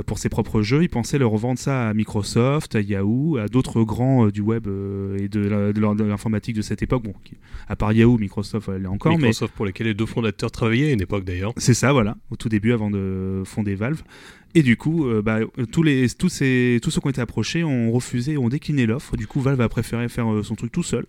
[0.06, 0.84] pour ses propres jeux.
[0.84, 4.68] Il pensait leur revendre ça à Microsoft, à Yahoo, à d'autres grands du web
[5.18, 7.04] et de l'informatique de cette époque.
[7.04, 10.06] Bon, qui- à part Yahoo, Microsoft, elle l'est encore, mais Microsoft pour lesquels les deux
[10.06, 11.54] fondateurs travaillaient à une époque d'ailleurs.
[11.58, 14.04] c'est ça, voilà, au tout début avant de fonder Valve.
[14.56, 15.40] Et du coup, euh, bah,
[15.72, 19.16] tous, les, tous, ces, tous ceux qui ont été approchés ont refusé, ont décliné l'offre.
[19.16, 21.06] Du coup, Valve a préféré faire euh, son truc tout seul.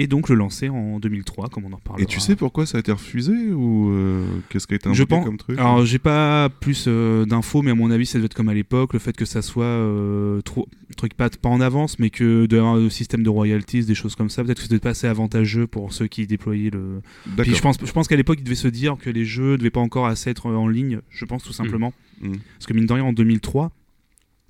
[0.00, 2.00] Et donc le lancer en 2003, comme on en reparlera.
[2.00, 5.02] Et tu sais pourquoi ça a été refusé ou euh, qu'est-ce qui a été Je
[5.02, 8.26] invoqué comme truc Alors, j'ai pas plus euh, d'infos, mais à mon avis, ça devait
[8.26, 11.60] être comme à l'époque, le fait que ça soit euh, trop, truc pas, pas en
[11.60, 14.78] avance, mais que d'avoir un système de royalties, des choses comme ça, peut-être que c'était
[14.78, 17.02] pas assez avantageux pour ceux qui déployaient le.
[17.36, 19.70] Puis je pense, je pense qu'à l'époque, ils devaient se dire que les jeux devaient
[19.70, 21.92] pas encore assez être en ligne, je pense tout simplement.
[22.20, 22.34] Mm.
[22.54, 23.72] Parce que mine de rien, en 2003,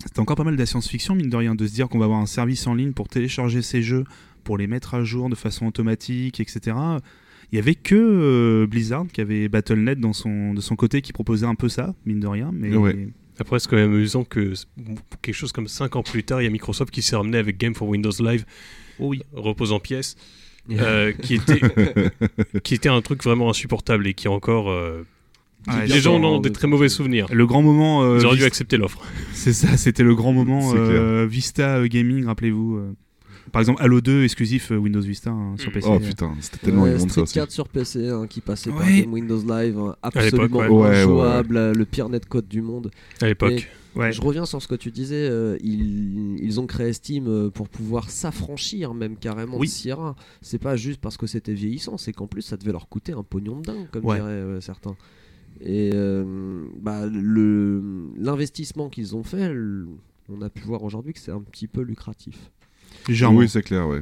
[0.05, 2.05] c'était encore pas mal de la science-fiction, mine de rien, de se dire qu'on va
[2.05, 4.05] avoir un service en ligne pour télécharger ces jeux,
[4.45, 6.77] pour les mettre à jour de façon automatique, etc.
[7.53, 11.13] Il y avait que euh, Blizzard qui avait Battle.net dans son, de son côté qui
[11.13, 12.51] proposait un peu ça, mine de rien.
[12.53, 13.09] Mais Ouais.
[13.41, 14.53] Après, c'est quand même amusant que
[15.23, 17.57] quelque chose comme 5 ans plus tard, il y a Microsoft qui s'est ramené avec
[17.57, 18.45] Game for Windows Live,
[18.99, 19.23] Oh oui.
[19.33, 20.17] repose en pièces,
[20.73, 21.61] euh, qui, était,
[22.65, 24.71] qui était un truc vraiment insupportable et qui encore.
[24.71, 25.05] euh,
[25.69, 27.27] Ah, les gens en ont de- des très mauvais souvenirs.
[27.33, 28.03] Le grand moment.
[28.03, 29.01] euh, Ils auraient dû Vista- accepter l'offre.
[29.33, 32.81] C'est ça, c'était le grand moment euh, Vista Gaming, rappelez-vous.
[33.53, 35.75] Par exemple, Halo 2 exclusif euh, Windows Vista hein, sur Mm.
[35.75, 35.89] PC.
[35.91, 37.35] Oh putain, c'était tellement Ouais, immonde ça Street aussi.
[37.35, 39.01] 4 sur PC hein, qui passait par Ouais.
[39.03, 40.67] Game Windows Live, hein, absolument ouais.
[40.69, 42.91] Ouais, ouais, injouable, le pire netcode du monde.
[43.21, 43.69] À l'époque.
[43.97, 44.13] Ouais.
[44.13, 47.69] Je reviens sur ce que tu disais, euh, ils, ils ont créé Steam euh, pour
[47.69, 49.67] pouvoir s'affranchir même carrément Oui.
[49.67, 50.15] de Sierra.
[50.41, 53.25] C'est pas juste parce que c'était vieillissant, c'est qu'en plus ça devait leur coûter un
[53.25, 54.17] pognon de dingue, comme Ouais.
[54.17, 54.95] diraient euh, certains.
[55.61, 57.83] Et euh, bah, le-
[58.17, 59.89] l'investissement qu'ils ont fait, le-
[60.29, 62.51] on a pu voir aujourd'hui que c'est un petit peu lucratif.
[63.09, 63.39] Légèrement.
[63.39, 64.01] Oui, c'est clair, ouais.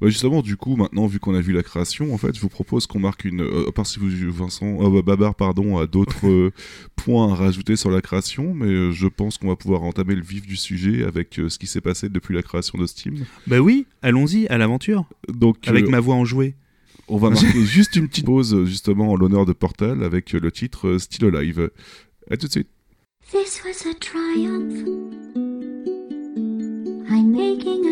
[0.00, 2.48] Ouais, justement, du coup, maintenant, vu qu'on a vu la création, en fait, je vous
[2.48, 3.40] propose qu'on marque une.
[3.42, 6.50] euh, à part si vous, Vincent, euh, Babar, pardon, a d'autres euh,
[6.96, 10.22] points à rajouter sur la création, mais euh, je pense qu'on va pouvoir entamer le
[10.22, 13.24] vif du sujet avec euh, ce qui s'est passé depuis la création de Steam.
[13.46, 15.04] Bah oui, allons-y, à l'aventure.
[15.28, 16.56] Donc, Avec euh, ma voix enjouée.
[17.06, 20.98] on va marquer juste une petite pause, justement, en l'honneur de Portal, avec le titre
[20.98, 21.70] Still Alive.
[22.28, 22.68] À tout de suite.
[23.30, 24.84] This was a triumph.
[27.08, 27.91] I'm making a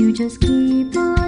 [0.00, 1.19] You just keep on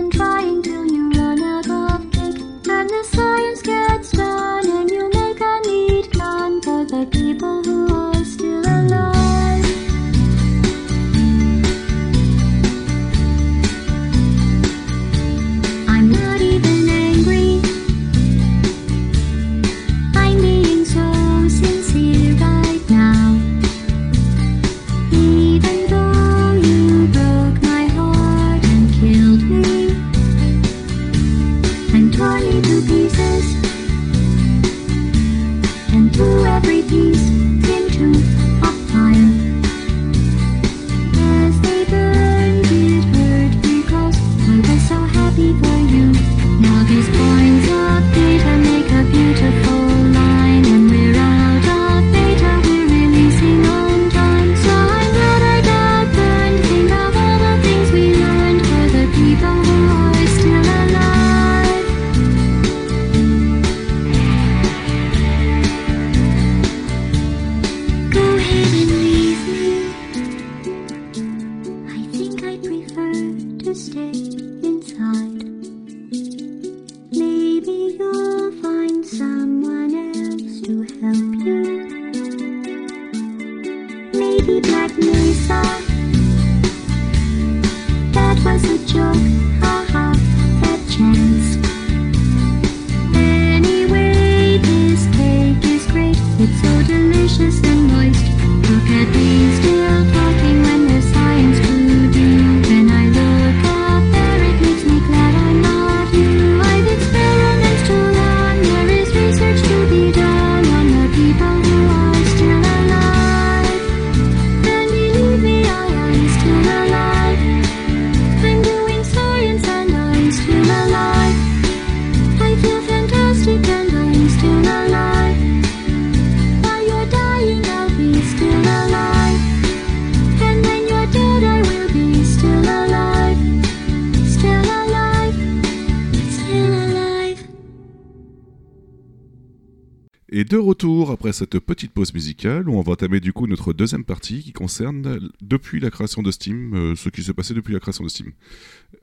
[141.22, 145.30] après cette petite pause musicale on va entamer du coup notre deuxième partie qui concerne
[145.40, 148.32] depuis la création de Steam, euh, ce qui s'est passé depuis la création de Steam.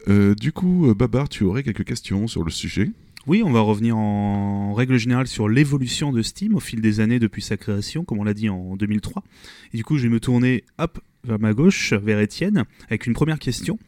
[0.10, 2.92] Euh, du coup, euh, Babar, tu aurais quelques questions sur le sujet
[3.26, 7.20] Oui, on va revenir en règle générale sur l'évolution de Steam au fil des années
[7.20, 9.24] depuis sa création, comme on l'a dit en 2003.
[9.74, 10.66] Et du coup, je vais me tourner
[11.24, 13.80] vers ma gauche, vers Étienne, avec une première question.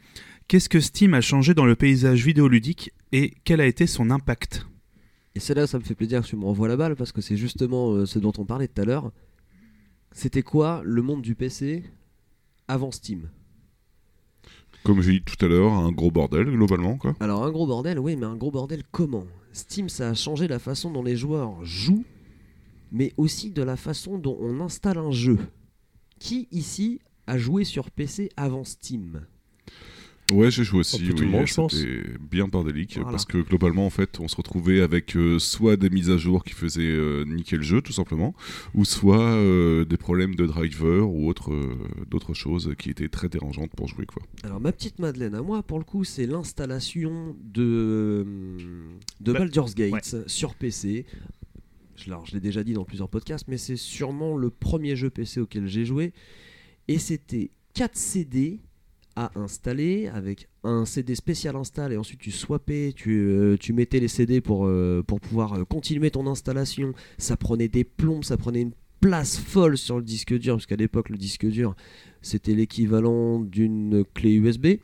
[0.48, 4.67] Qu'est-ce que Steam a changé dans le paysage vidéoludique et quel a été son impact?
[5.36, 7.22] Et c'est là, ça me fait plaisir que tu me renvoies la balle parce que
[7.22, 9.12] c'est justement euh, ce dont on parlait tout à l'heure.
[10.12, 11.84] C'était quoi le monde du PC
[12.67, 13.30] avant Steam?
[14.84, 17.15] Comme j'ai dit tout à l'heure, un gros bordel, globalement, quoi.
[17.20, 19.26] Alors un gros bordel, oui, mais un gros bordel comment?
[19.54, 22.06] Steam, ça a changé la façon dont les joueurs jouent,
[22.91, 25.38] mais aussi de la façon dont on installe un jeu.
[26.20, 29.26] Qui ici a joué sur PC avant Steam?
[30.32, 30.98] Ouais, j'ai joué aussi.
[31.02, 31.76] Oui, le monde, je pense.
[31.76, 33.12] C'était bien bordélique Voilà.
[33.12, 36.44] parce que globalement, en fait, on se retrouvait avec euh, soit des mises à jour
[36.44, 38.34] qui faisaient euh, niquer le jeu, tout simplement,
[38.74, 41.76] ou soit euh, des problèmes de driver ou autre, euh,
[42.10, 44.24] d'autres choses qui étaient très dérangeantes pour jouer, quoi.
[44.44, 48.26] Alors ma petite Madeleine à moi, pour le coup, c'est l'installation de,
[49.20, 51.06] de Bah, Baldur's Gate sur PC.
[52.08, 55.39] Alors, je l'ai déjà dit dans plusieurs podcasts, mais c'est sûrement le premier jeu PC
[55.39, 56.13] auquel j'ai joué.
[56.88, 58.60] Et c'était 4 CD
[59.15, 64.00] à installer avec un CD spécial install et ensuite tu swappais, tu, euh, tu mettais
[64.00, 66.93] les CD pour, euh, pour pouvoir euh, continuer ton installation.
[67.17, 70.76] Ça prenait des plombs, ça prenait une place folle sur le disque dur, parce qu'à
[70.76, 71.76] l'époque le disque dur
[72.21, 74.78] c'était l'équivalent d'une clé USB.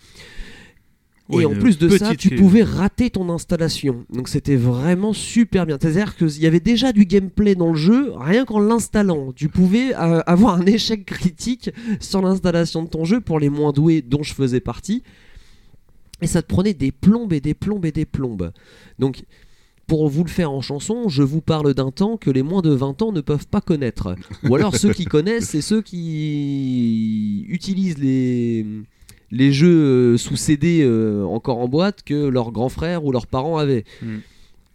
[1.29, 4.05] Ouais, et en plus de ça, tu pouvais rater ton installation.
[4.11, 5.77] Donc c'était vraiment super bien.
[5.79, 9.33] C'est-à-dire qu'il y avait déjà du gameplay dans le jeu, rien qu'en l'installant.
[9.35, 13.73] Tu pouvais euh, avoir un échec critique sur l'installation de ton jeu pour les moins
[13.73, 15.03] doués dont je faisais partie.
[16.21, 18.51] Et ça te prenait des plombes et des plombes et des plombes.
[18.97, 19.23] Donc
[19.85, 22.71] pour vous le faire en chanson, je vous parle d'un temps que les moins de
[22.71, 24.15] 20 ans ne peuvent pas connaître.
[24.43, 28.65] Ou alors ceux qui connaissent, c'est ceux qui utilisent les,
[29.31, 33.27] les jeux euh, sous CD euh, encore en boîte que leurs grands frères ou leurs
[33.27, 33.83] parents avaient.
[34.01, 34.17] Mm.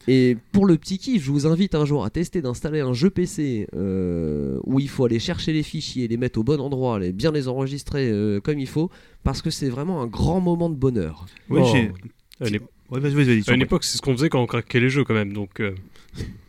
[0.08, 3.08] Et pour le petit kiff, je vous invite un jour à tester d'installer un jeu
[3.08, 7.12] PC euh, où il faut aller chercher les fichiers, les mettre au bon endroit, les,
[7.12, 8.90] bien les enregistrer euh, comme il faut,
[9.22, 11.26] parce que c'est vraiment un grand moment de bonheur.
[11.48, 11.68] Oui, Oh.
[11.72, 11.92] j'ai.
[12.40, 12.48] À
[12.90, 13.00] Ouais,
[13.48, 15.32] à une époque, c'est ce qu'on faisait quand on craquait les jeux quand même.
[15.32, 15.74] Donc, euh,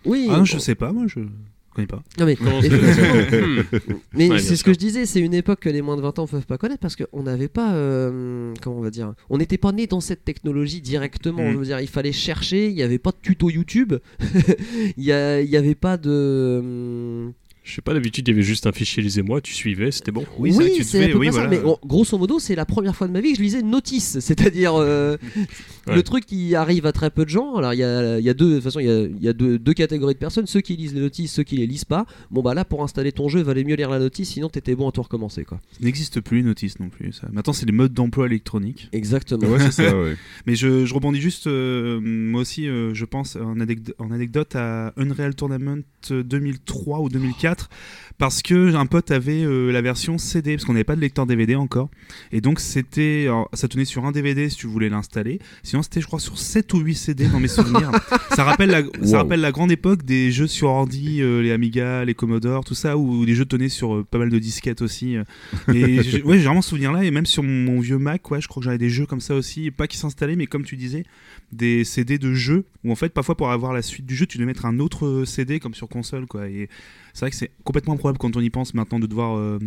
[0.04, 1.22] Oui, Ah, je sais pas, moi, je
[1.74, 2.04] connais pas.
[2.20, 2.38] non, mais,
[3.34, 3.64] Hmm.
[4.14, 6.20] Mais Ouais, c'est ce que je disais, c'est une époque que les moins de 20
[6.20, 9.38] ans ne peuvent pas connaître parce qu'on n'avait pas, euh, comment on va dire, on
[9.38, 11.44] n'était pas né dans cette technologie directement.
[11.44, 11.52] Mhm.
[11.54, 13.94] Je veux dire, il fallait chercher, il n'y avait pas de tuto YouTube,
[14.98, 17.32] il n'y avait pas de.
[17.64, 20.26] Je sais pas, d'habitude, il y avait juste un fichier lisez-moi, tu suivais, c'était bon.
[20.38, 22.94] Oui, c'est vrai que tu c'est devais- oui, ça, mais grosso modo, c'est la première
[22.96, 25.18] fois de ma vie que je lisais Notice, c'est-à-dire euh,
[25.86, 25.96] Ouais.
[25.96, 27.56] le truc qui arrive à très peu de gens.
[27.56, 29.22] Alors, il y a, il y a deux, de toute façon, il y a, il
[29.22, 31.68] y a deux, deux catégories de personnes ceux qui lisent les notices, ceux qui les
[31.68, 32.06] lisent pas.
[32.32, 34.76] Bon, bah là, pour installer ton jeu, il valait mieux lire la notice, sinon t'étais
[34.76, 35.60] bon à tout recommencer, quoi.
[35.74, 37.12] Ça n'existe plus, Notice non plus.
[37.12, 37.28] Ça.
[37.34, 38.88] Maintenant, c'est les modes d'emploi électroniques.
[38.94, 39.46] Exactement.
[39.46, 40.16] Ouais, c'est ça, ouais.
[40.48, 45.36] Mais je, je rebondis juste, euh, moi aussi, euh, je pense, en anecdote à Unreal
[45.36, 47.53] Tournament 2003 ou 2004,
[48.20, 51.26] parce que un pote avait euh, la version CD, parce qu'on n'avait pas de lecteur
[51.26, 51.90] DVD encore.
[52.32, 55.40] Et donc, c'était, ça tenait sur un DVD si tu voulais l'installer.
[55.64, 57.92] Sinon, c'était, je crois, sur 7 ou 8 CD dans mes souvenirs.
[58.36, 62.06] ça, rappelle la, ça rappelle la grande époque des jeux sur ordi, euh, les Amiga,
[62.06, 65.16] les Commodore, tout ça, où les jeux tenaient sur euh, pas mal de disquettes aussi.
[65.74, 68.42] Et j'ai- ouais, j'ai vraiment ce souvenir-là, et même sur mon, mon vieux Mac, ouais,
[68.42, 70.76] je crois que j'avais des jeux comme ça aussi, pas qui s'installaient, mais comme tu
[70.78, 71.04] disais,
[71.52, 74.38] des CD de jeux, où en fait, parfois pour avoir la suite du jeu, tu
[74.38, 76.48] dois mettre un autre CD comme sur console, quoi.
[76.48, 76.70] Et
[77.14, 79.60] c'est vrai que c'est complètement improbable quand on y pense maintenant de devoir euh,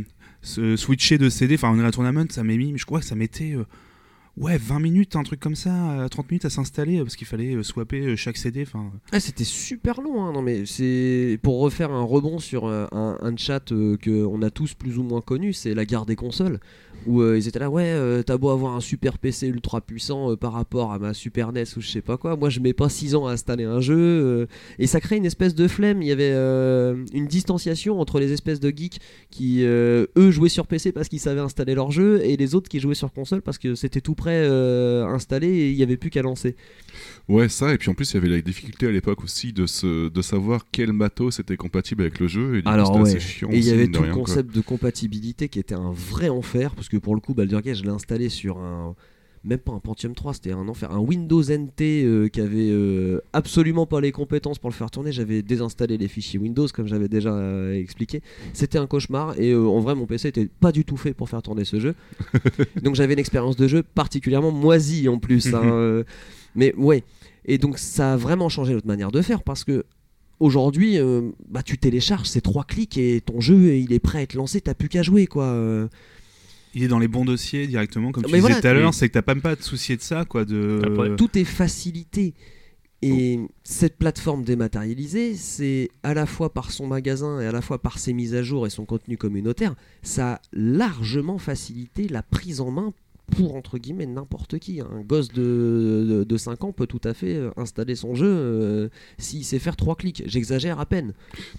[0.43, 1.55] se switcher de CD.
[1.55, 3.55] Enfin, Unreal Tournament, ça m'a mis, mais je crois que ça mettait.
[4.39, 7.17] Euh, Ouais, 20 minutes, un truc comme ça, euh, 30 minutes à s'installer euh, parce
[7.17, 8.63] qu'il fallait euh, swapper euh, chaque CD.
[8.63, 10.33] Enfin, Ah, c'était super long, hein.
[10.33, 14.51] non mais c'est pour refaire un rebond sur euh, un, chat euh, que on a
[14.51, 16.61] tous plus ou moins connu, c'est la guerre des consoles,
[17.07, 20.31] où euh, ils étaient là, ouais, euh, t'as beau avoir un super PC ultra puissant
[20.33, 22.73] euh, par rapport à ma Super NES ou je sais pas quoi, moi je mets
[22.73, 24.47] pas 6 ans à installer un jeu, euh,
[24.79, 28.33] et ça crée une espèce de flemme, il y avait euh, une distanciation entre les
[28.33, 28.99] espèces de geeks
[29.31, 32.69] qui euh, eux jouaient sur PC parce qu'ils savaient installer leur jeu, et les autres
[32.69, 35.97] qui jouaient sur console parce que c'était tout prêt euh, installé et il y avait
[35.97, 36.57] plus qu'à lancer.
[37.29, 39.67] Ouais, ça, et puis en plus, il y avait la difficulté à l'époque aussi de,
[39.67, 43.21] se, de savoir quel matos était compatible avec le jeu, et du Alors ouais, assez
[43.21, 44.23] chiant et il y avait tout le quoi.
[44.23, 47.77] concept de compatibilité qui était un vrai enfer, parce que pour le coup, Baldur's Gate,
[47.77, 48.95] je l'ai installé sur un...
[49.47, 50.91] Même pas un Pentium 3, c'était un enfer.
[50.91, 55.13] Un Windows NT euh, qui avait euh, absolument pas les compétences pour le faire tourner.
[55.13, 58.23] J'avais désinstallé les fichiers Windows, comme j'avais déjà euh, expliqué.
[58.55, 61.43] C'était un cauchemar, et en vrai, mon PC était pas du tout fait pour faire
[61.43, 61.95] tourner ce jeu.
[62.83, 65.55] donc j'avais une expérience de jeu particulièrement moisie en plus.
[65.55, 66.03] hein,
[66.57, 67.05] mais ouais.
[67.45, 69.85] Et donc ça a vraiment changé notre manière de faire, parce que
[70.41, 70.99] aujourd'hui,
[71.49, 74.61] bah, tu télécharges, c'est trois clics et ton jeu il est prêt à être lancé,
[74.61, 75.89] t'as plus qu'à jouer quoi.
[76.77, 78.93] Il est dans les bons dossiers directement, comme tu Mais disais voilà, tout à l'heure,
[78.93, 80.45] c'est que t'as pas même pas à te soucier de ça, quoi.
[80.45, 80.83] De...
[80.85, 82.35] Après, tout est facilité.
[83.01, 87.81] Et cette plateforme dématérialisée, c'est à la fois par son magasin et à la fois
[87.81, 92.61] par ses mises à jour et son contenu communautaire, ça a largement facilité la prise
[92.61, 92.93] en main
[93.35, 94.81] pour entre guillemets n'importe qui.
[94.81, 98.27] Un gosse de, de, de 5 ans peut tout à fait euh, installer son jeu
[98.27, 100.23] euh, s'il sait faire 3 clics.
[100.27, 101.13] J'exagère à peine.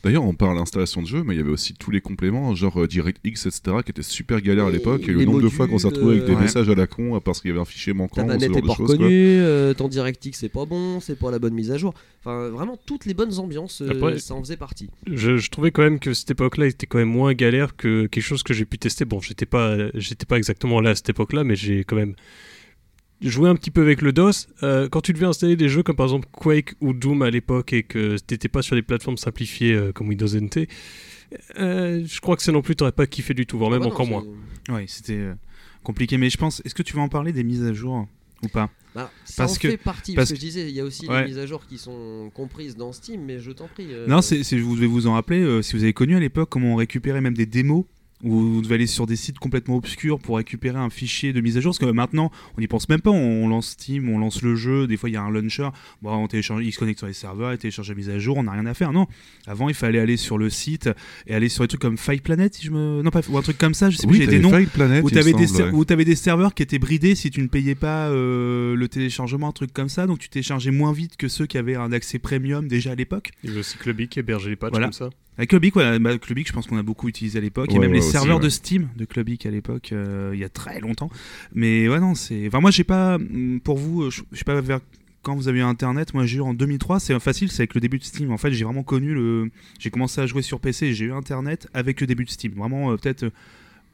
[0.03, 2.82] D'ailleurs, on parle d'installation de jeu, mais il y avait aussi tous les compléments, genre
[2.82, 5.03] euh, DirectX, etc., qui étaient super galères à l'époque.
[5.07, 7.20] Et le nombre de fois qu'on s'est retrouvé avec des euh, messages à la con,
[7.20, 9.07] parce qu'il y avait un fichier Ta manquant, ce manette genre est de pas reconnue,
[9.41, 11.93] euh, ton DirectX c'est pas bon, c'est pas la bonne mise à jour.
[12.22, 14.89] Enfin, vraiment, toutes les bonnes ambiances, euh, Après- ça en faisait partie.
[15.05, 18.24] Je, je trouvais quand même que cette époque-là était quand même moins galère que quelque
[18.24, 19.05] chose que j'ai pu tester.
[19.05, 22.16] Bon, j'étais pas, j'étais pas exactement là à cette époque-là, mais j'ai quand même
[23.22, 24.47] joué un petit peu avec le DOS.
[24.64, 27.74] Euh, quand tu devais installer des jeux comme par exemple Quake ou Doom à l'époque
[27.74, 30.68] et que t'étais pas sur des plateformes simplifiées euh, comme Windows NT,
[31.60, 33.86] euh, je crois que ça non plus t'aurais pas kiffé du tout, voire même bah
[33.88, 34.24] non, encore moins.
[34.70, 35.30] Ouais, c'était
[35.84, 36.18] compliqué.
[36.18, 38.08] Mais je pense, est-ce que tu vas en parler des mises à jour
[38.43, 38.70] ou pas?
[38.95, 40.84] Bah, ça Parce en que- fait partie, parce parce que je disais, il y a
[40.86, 41.22] aussi Ouais.
[41.24, 43.88] les mises à jour qui sont comprises dans Steam, mais je t'en prie.
[43.89, 46.20] euh, Non, c'est, c'est- vous devez vous en rappeler, euh, si vous avez connu à
[46.20, 47.86] l'époque comment on récupérait même des démos
[48.24, 51.57] où vous devez aller sur des sites complètement obscurs pour récupérer un fichier de mise
[51.57, 51.72] à jour.
[51.72, 53.11] Parce que maintenant, on n'y pense même pas.
[53.11, 54.88] On lance Steam, on lance le jeu.
[54.88, 55.70] Des fois, il y a un launcher.
[56.01, 58.38] Bon, on télécharge, il se connecte sur les serveurs, il télécharge la mise à jour.
[58.38, 58.91] On n'a rien à faire.
[58.91, 59.07] Non.
[59.45, 60.89] Avant, il fallait aller sur le site
[61.28, 63.41] et aller sur des trucs comme Five Planet, si je me, non pas ou un
[63.41, 63.89] truc comme ça.
[63.89, 64.18] Je sais plus.
[64.18, 64.49] J'ai des noms.
[64.74, 66.15] Planet, Où il t'avais me des, ouais.
[66.15, 69.89] serveurs qui étaient bridés si tu ne payais pas euh, le téléchargement, un truc comme
[69.89, 70.07] ça.
[70.07, 73.32] Donc tu téléchargeais moins vite que ceux qui avaient un accès premium déjà à l'époque.
[73.43, 74.88] Il y avait aussi Clubby qui hébergeait les patchs Voilà.
[74.88, 75.09] comme ça.
[75.45, 77.91] Clubic, voilà, bah, Clubic, je pense qu'on a beaucoup utilisé à l'époque, et Ouais, même
[77.91, 78.43] ouais, les aussi, serveurs ouais.
[78.43, 81.11] de Steam de Clubic à l'époque, euh, il y a très longtemps.
[81.53, 82.47] Mais ouais, non, c'est.
[82.47, 83.15] Enfin, moi, j'ai pas.
[83.15, 84.79] hum, Pour vous, euh, je sais pas vers
[85.21, 86.13] quand vous avez eu Internet.
[86.13, 88.31] Moi, j'ai eu en 2003, c'est facile, c'est avec le début de Steam.
[88.31, 89.51] En fait, j'ai vraiment connu le.
[89.77, 92.53] J'ai commencé à jouer sur PC, et j'ai eu Internet avec le début de Steam.
[92.53, 93.29] Vraiment, euh, peut-être.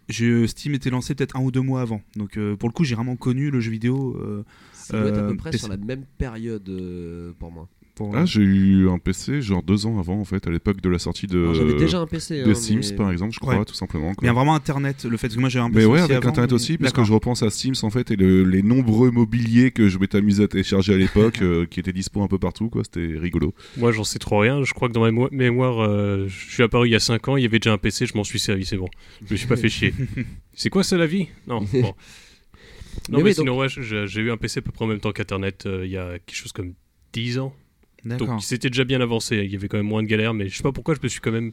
[0.10, 2.02] Steam était lancé peut-être un ou deux mois avant.
[2.18, 4.16] Donc, euh, pour le coup, j'ai vraiment connu le jeu vidéo.
[4.20, 5.60] euh, ça doit être à peu près PC.
[5.64, 7.70] sur la même période euh, pour moi.
[7.96, 10.90] Pour, Ah, j'ai eu un PC genre deux ans avant, en fait, à l'époque de
[10.90, 12.42] la sortie de, Alors, J'avais déjà un PC.
[12.44, 13.66] de hein, Sims, mais- par exemple, je crois, Ouais.
[13.66, 14.10] tout simplement.
[14.10, 14.34] Mais quoi.
[14.34, 16.50] vraiment Internet, le fait que moi j'ai un Mais PC ouais, aussi avec avant, Internet
[16.52, 19.72] mais- aussi, parce que je repense à Sims en fait et le- les nombreux mobiliers
[19.72, 22.70] que je m'étais amusé à télécharger à l'époque, euh, qui étaient dispo un peu partout,
[22.70, 22.84] quoi.
[22.84, 23.54] C'était rigolo.
[23.78, 24.64] Moi, j'en sais trop rien.
[24.64, 27.28] Je crois que dans ma mo- mémoire, euh, je suis apparu il y a 5
[27.28, 28.88] ans, il y avait déjà un PC, je m'en suis servi, c'est bon.
[29.26, 29.94] Je me suis pas fait chier.
[30.56, 31.28] C'est quoi ça la vie?
[31.48, 31.62] Non.
[31.74, 31.94] Bon.
[33.10, 34.88] Non, Mais mais, oui, sinon, ouais, j'ai j'ai eu un PC à peu près en
[34.88, 36.74] même temps qu'Internet euh, il y a quelque chose comme
[37.12, 37.54] 10 ans.
[38.18, 39.38] Donc c'était déjà bien avancé.
[39.38, 41.08] Il y avait quand même moins de galères, mais je sais pas pourquoi je me
[41.08, 41.52] suis quand même.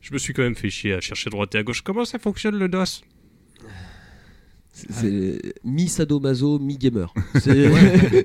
[0.00, 1.82] Je me suis quand même fait chier à chercher à droite et à gauche.
[1.82, 3.02] Comment ça fonctionne le DOS?
[4.72, 7.12] C'est- C'est mi-sadomaso, mi-gamer.
[7.40, 8.24] C'est-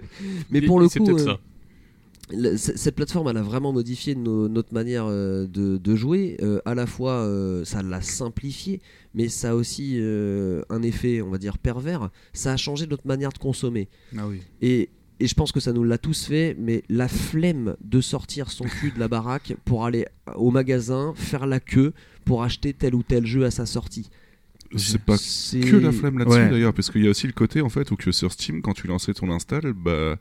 [0.51, 1.05] mais pour le coup,
[2.33, 6.37] euh, cette plateforme, elle a vraiment modifié nos- notre manière euh, de, de jouer.
[6.41, 8.81] Euh, à la fois, euh, ça l'a simplifié,
[9.13, 12.09] mais ça a aussi euh, un effet, on va dire, pervers.
[12.33, 13.89] Ça a changé notre manière de consommer.
[14.17, 14.41] Ah oui.
[14.61, 14.89] Et,
[15.19, 18.65] et je pense que ça nous l'a tous fait, mais la flemme de sortir son
[18.65, 20.05] cul de la baraque pour aller
[20.35, 21.93] au magasin, faire la queue
[22.25, 24.09] pour acheter tel ou tel jeu à sa sortie.
[24.77, 26.49] C'est pas C'est- que la flemme là-dessus Ouais.
[26.49, 28.73] d'ailleurs, parce qu'il y a aussi le côté en fait où que sur Steam, quand
[28.73, 30.17] tu lançais ton install, bah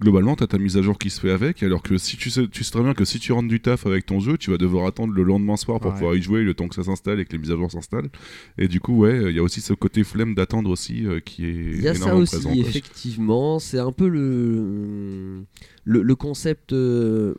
[0.00, 2.48] globalement t'as ta mise à jour qui se fait avec, alors que si tu sais,
[2.48, 4.56] tu sais très bien que si tu rentres du taf avec ton jeu, tu vas
[4.58, 5.96] devoir attendre le lendemain soir pour Ouais.
[5.96, 8.10] pouvoir y jouer le temps que ça s'installe et que les mises à jour s'installent.
[8.58, 11.44] Et du coup, ouais, il y a aussi ce côté flemme d'attendre aussi euh, qui
[11.46, 12.52] est Il y a ça énormément aussi, présent.
[12.54, 13.58] effectivement.
[13.58, 15.44] C'est un peu le,
[15.84, 16.72] le, le concept.
[16.72, 17.34] euh,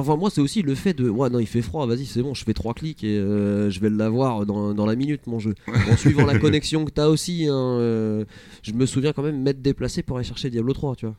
[0.00, 1.08] Enfin, moi, c'est aussi le fait de.
[1.08, 3.80] Ouais, non, il fait froid, vas-y, c'est bon, je fais trois clics et euh, je
[3.80, 5.54] vais l'avoir dans, dans la minute, mon jeu.
[5.90, 8.24] En suivant la connexion que t'as aussi, hein, euh,
[8.62, 11.16] je me souviens quand même m'être déplacé pour aller chercher Diablo 3, tu vois.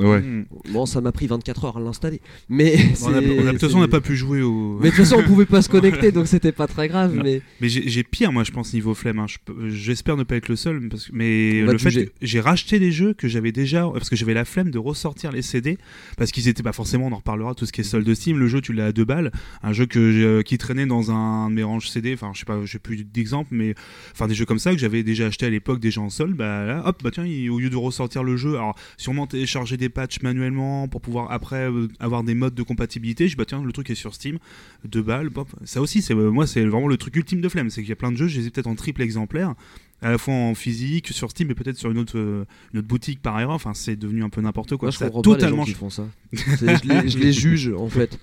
[0.00, 0.20] Ouais.
[0.20, 0.44] Hmm.
[0.72, 2.20] Bon, ça m'a pris 24 heures à l'installer.
[2.48, 2.76] Mais.
[2.76, 4.78] De toute façon, on n'a pas pu jouer au.
[4.80, 7.14] Mais de toute façon, on pouvait pas se connecter, donc c'était pas très grave.
[7.14, 7.22] Non.
[7.22, 9.18] Mais Mais j'ai pire, moi, je pense, niveau flemme.
[9.18, 9.26] hein.
[9.68, 10.88] J'espère ne pas être le seul.
[10.88, 11.12] Parce que...
[11.14, 13.88] Mais On va le fait j'ai racheté des jeux que j'avais déjà.
[13.92, 15.78] Parce que j'avais la flemme de ressortir les CD.
[16.16, 18.38] Parce qu'ils étaient pas forcément, on en reparlera, tout ce qui est solde Steam.
[18.38, 19.30] Le jeu, tu l'as à deux balles.
[19.62, 22.14] Un jeu que euh, qui traînait dans un de mes ranges CD.
[22.14, 23.74] Enfin, je sais pas, j'ai plus d'exemples, mais.
[24.12, 26.34] Enfin, des jeux comme ça que j'avais déjà acheté à l'époque, déjà en solde.
[26.36, 29.76] Bah là, hop, bah tiens, il- au lieu de ressortir le jeu, alors sûrement télécharger
[29.76, 33.28] des patchs manuellement pour pouvoir après euh, avoir des modes de compatibilité.
[33.28, 34.38] Je dis, bah tiens, le truc est sur Steam.
[34.84, 35.30] deux balles.
[35.64, 37.70] Ça aussi, c'est moi, c'est vraiment le truc ultime de flemme.
[37.70, 39.54] C'est qu'il y a plein de jeux, je les ai peut-être en triple exemplaire,
[40.02, 42.88] à la fois en physique, sur Steam et peut-être sur une autre, euh, une autre
[42.88, 43.50] boutique par ailleurs.
[43.50, 44.86] Enfin, c'est devenu un peu n'importe quoi.
[44.86, 46.06] moi, je Ça comprends pas les gens totalement qui font ça.
[46.32, 48.18] C'est- je, les, je les juge, en fait.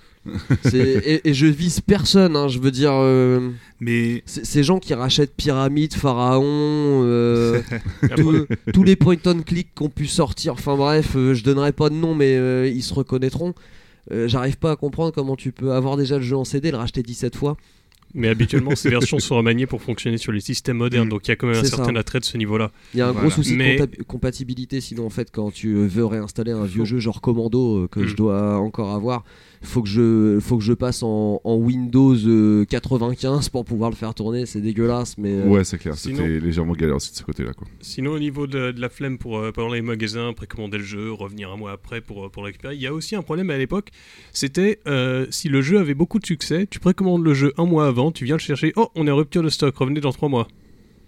[0.74, 2.92] Et, et je vise personne, hein, je veux dire.
[2.92, 3.50] euh,
[3.80, 6.42] Mais ces gens qui rachètent Pyramide, Pharaon,
[7.04, 7.62] euh,
[8.72, 11.94] tous- les point and click qu'on pu sortir, enfin bref, euh, je donnerai pas de
[11.94, 13.54] nom, mais ils se reconnaîtront.
[14.10, 17.02] J'arrive pas à comprendre comment tu peux avoir déjà le jeu en CD, le racheter
[17.02, 17.56] 17 fois
[18.14, 21.10] Mais habituellement, ces versions sont remaniées pour fonctionner sur les systèmes modernes, Mm.
[21.10, 22.70] donc il y a quand même un certain attrait de ce niveau-là.
[22.94, 23.28] Il y a un Voilà.
[23.28, 26.98] gros souci Mais- de compatibilité, sinon en fait quand tu veux réinstaller un vieux jeu
[26.98, 28.06] genre Commando euh, que Mm.
[28.06, 29.24] je dois encore avoir,
[29.62, 33.96] faut que je, faut que je passe en, en Windows euh, 95 pour pouvoir le
[33.96, 35.32] faire tourner, c'est dégueulasse mais...
[35.32, 35.94] euh, Ouais, c'est clair.
[35.96, 37.52] Sinon- C'était légèrement galère aussi de ce côté-là.
[37.54, 37.66] quoi.
[37.80, 41.12] Sinon, au niveau de, de la flemme pour, euh, pour les magasins, précommander le jeu,
[41.12, 43.50] revenir un mois après pour, euh, pour le récupérer, il y a aussi un problème
[43.50, 43.90] à l'époque.
[44.32, 47.86] C'était euh, si le jeu avait beaucoup de succès, tu précommandes le jeu un mois
[47.86, 50.28] avant, tu viens le chercher, oh, on est en rupture de stock, revenez dans trois
[50.28, 50.48] mois.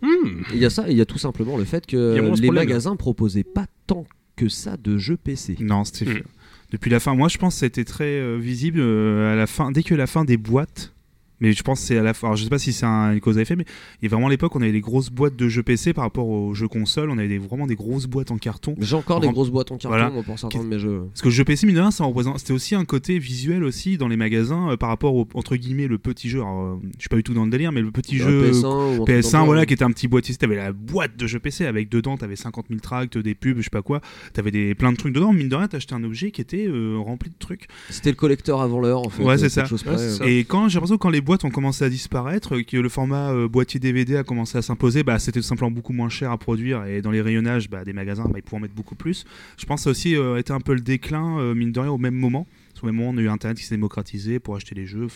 [0.03, 0.43] Hmm.
[0.53, 2.55] Il y a ça, il y a tout simplement le fait que les problème.
[2.55, 5.57] magasins proposaient pas tant que ça de jeux PC.
[5.61, 6.23] Non, c'était Mm.
[6.71, 7.15] Depuis la fin.
[7.15, 10.07] Moi, je pense que c'était très euh, visible euh, à la fin, dès que la
[10.07, 10.93] fin des boîtes.
[11.41, 12.13] Mais je pense que c'est à la.
[12.23, 13.65] Alors, je sais pas si c'est un- une cause à effet, mais
[14.01, 16.05] il y a vraiment à l'époque, on avait des grosses boîtes de jeux PC par
[16.05, 17.11] rapport aux jeux consoles.
[17.11, 18.75] On avait des- vraiment des grosses boîtes en carton.
[18.79, 20.11] J'ai encore des grosses boîtes en carton Voilà.
[20.11, 21.03] moi, pour certains de mes jeux.
[21.11, 22.39] Parce que le jeu PC, mine de rien, ça représente.
[22.39, 25.87] C'était aussi un côté visuel aussi dans les magasins euh, par rapport au entre guillemets
[25.89, 26.41] le petit jeu.
[26.41, 28.67] Alors, euh, je suis pas du tout dans le délire, mais le petit jeu PS1,
[28.69, 30.35] ou un truc PS1, dans le voilà, qui était un petit boîtier.
[30.35, 33.63] T'avais la boîte de jeux PC avec dedans, t'avais 50 000 tracts, des pubs, je
[33.65, 34.01] sais pas quoi.
[34.33, 35.33] T'avais des plein de trucs dedans.
[35.33, 37.67] Mine de rien, t'achetais un objet qui était euh, rempli de trucs.
[37.89, 39.23] C'était le collecteur avant l'heure en fait.
[39.25, 39.65] Ouais, euh, c'est ça.
[39.87, 40.31] Ouais.
[40.31, 43.31] Et quand j'ai l'impression que quand les boîtes ont commencé à disparaître, que le format
[43.31, 46.39] euh, boîtier DVD a commencé à s'imposer, bah, c'était tout simplement beaucoup moins cher à
[46.39, 49.25] produire et dans les rayonnages bah, des magasins, bah, ils pouvaient en mettre beaucoup plus.
[49.57, 51.93] Je pense que ça aussi euh, été un peu le déclin, euh, mine de rien,
[51.93, 52.49] au même moment.
[52.81, 55.07] Qu'au même moment, on a eu Internet qui s'est démocratisé pour acheter les jeux.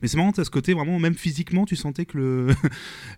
[0.00, 2.54] Mais c'est marrant, à ce côté, vraiment, même physiquement, tu sentais que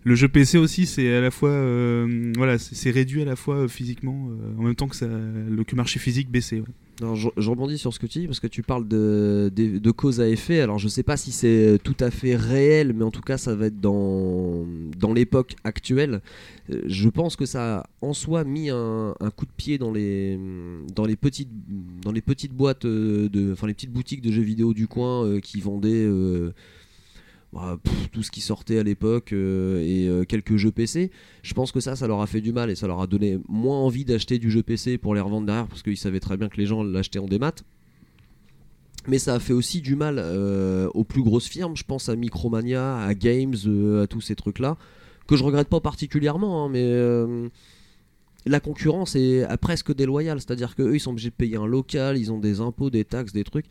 [0.03, 3.67] le, jeu PC aussi, c'est à la fois, euh, voilà, c'est réduit à la fois
[3.67, 6.63] physiquement, en même temps que ça, le marché physique baissait.
[6.99, 10.19] Alors, je, rebondis sur ce que tu dis parce que tu parles de, de, cause
[10.21, 10.59] à effet.
[10.59, 13.55] Alors je sais pas si c'est tout à fait réel, mais en tout cas ça
[13.55, 14.65] va être dans,
[15.13, 16.21] l'époque actuelle.
[16.69, 20.39] Euh, Je pense que ça en soi mis un, coup de pied dans les,
[20.93, 21.49] dans les, petites,
[22.03, 25.25] dans les petites boîtes, euh, de, enfin les petites boutiques de jeux vidéo du coin
[25.25, 26.53] euh, qui vendaient euh,
[27.53, 27.77] bah,
[28.13, 31.11] tout ce qui sortait à l'époque euh, et euh, quelques jeux PC.
[31.43, 33.39] Je pense que ça, ça leur a fait du mal et ça leur a donné
[33.49, 36.47] moins envie d'acheter du jeu PC pour les revendre derrière parce qu'ils savaient très bien
[36.47, 37.55] que les gens l'achetaient en démat.
[39.07, 41.75] Mais ça a fait aussi du mal euh, aux plus grosses firmes.
[41.75, 43.55] Je pense à Micromania, à Games,
[44.01, 44.77] à tous ces trucs-là,
[45.27, 47.49] que je regrette pas particulièrement, hein, mais
[48.45, 50.39] la concurrence est presque déloyale.
[50.39, 53.33] C'est-à-dire qu'eux, ils sont obligés de payer un local, ils ont des impôts, des taxes,
[53.33, 53.65] des trucs.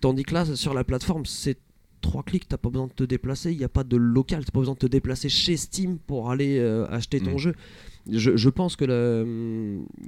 [0.00, 1.58] Tandis que là, sur la plateforme, c'est
[2.02, 4.50] trois clics, t'as pas besoin de te déplacer, il n'y a pas de local, t'as
[4.52, 7.38] pas besoin de te déplacer chez Steam pour aller euh, acheter ton Mm.
[7.38, 7.54] jeu.
[8.10, 8.84] Je, je pense que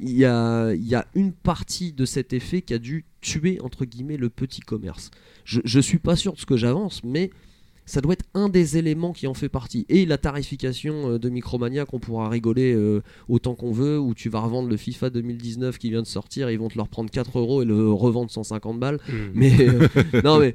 [0.03, 3.61] il y a, il y a une partie de cet effet qui a dû tuer
[3.63, 5.11] entre guillemets le petit commerce.
[5.45, 7.31] Je, je suis pas sûr de ce que j'avance, mais
[7.87, 9.85] ça doit être un des éléments qui en fait partie.
[9.89, 14.29] Et la tarification euh, de Micromania qu'on pourra rigoler euh, autant qu'on veut, où tu
[14.29, 17.39] vas revendre le FIFA 2019 qui vient de sortir, ils vont te le reprendre 4
[17.39, 18.99] euros et le revendre 150 balles.
[19.09, 19.31] Hmm.
[19.35, 19.87] Mais euh,
[20.25, 20.55] non, mais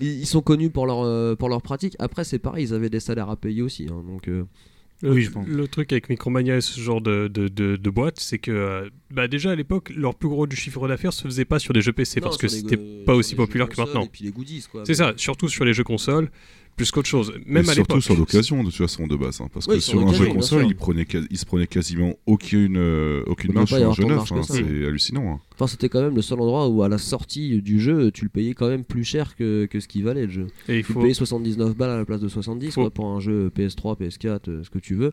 [0.00, 1.94] ils, ils sont connus pour leur, euh, pour leur pratique.
[1.98, 3.86] Après, c'est pareil, ils avaient des salaires à payer aussi.
[3.90, 4.44] hein, donc, euh,
[5.02, 5.46] Le, Oui, je pense.
[5.46, 8.88] le truc avec Micromania et ce genre de, de, de, de boîte, c'est que euh,
[9.12, 11.80] bah déjà à l'époque, leur plus gros du chiffre d'affaires se faisait pas sur des
[11.82, 14.04] jeux PC non, parce que c'était pas aussi populaire que maintenant.
[14.04, 14.82] Et puis les goodies, quoi.
[14.84, 16.30] C'est Mais- ça, surtout sur les jeux consoles,
[16.78, 17.34] plus qu'autre chose.
[17.44, 19.80] Même Et à surtout sur l'occasion de toute façon de base, hein, parce Oui, que
[19.80, 23.68] sur sur un jeu console, il, prenait il se prenait quasiment aucune, euh, aucune marge
[23.68, 24.32] sur un jeu neuf.
[24.32, 25.30] hein, c'est hallucinant.
[25.34, 25.40] hein.
[25.54, 28.30] Enfin, c'était quand même le seul endroit où, à la sortie du jeu, tu le
[28.30, 30.46] payais quand même plus cher que, que ce qui valait le jeu.
[30.68, 33.06] Et il Tu faut, payais 79 balles à la place de 70 Faut- quoi, pour
[33.06, 35.12] un jeu PS3, PS4, euh, ce que tu veux.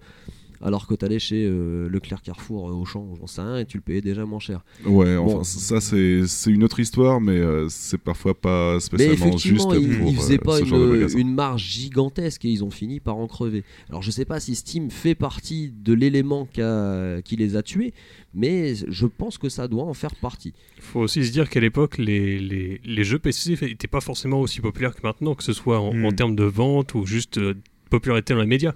[0.61, 3.81] Alors que t'allais chez euh, Leclerc Carrefour, euh, Auchan, j'en sais rien, et tu le
[3.81, 4.63] payais déjà moins cher.
[4.85, 9.37] Ouais, enfin, ça c'est c'est une autre histoire, mais euh, c'est parfois pas Mais spécialement
[9.37, 12.99] juste effectivement, ils, pour ils faisaient euh, pas une, marge gigantesque et ils ont fini
[12.99, 13.63] par en crever.
[13.89, 17.93] Alors je sais pas si Steam fait partie de l'élément qui, les a tués,
[18.33, 20.53] mais je pense que ça doit en faire partie.
[20.79, 24.61] faut aussi se dire qu'à l'époque, les, les, les jeux PC n'étaient pas forcément aussi
[24.61, 26.05] populaires que maintenant, que ce soit en, Hmm.
[26.05, 27.55] en termes de vente ou juste euh,
[27.89, 28.73] popularité dans les médias.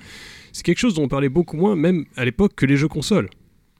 [0.54, 3.30] C'est quelque chose dont on parlait beaucoup moins, même à l'époque, que les jeux consoles.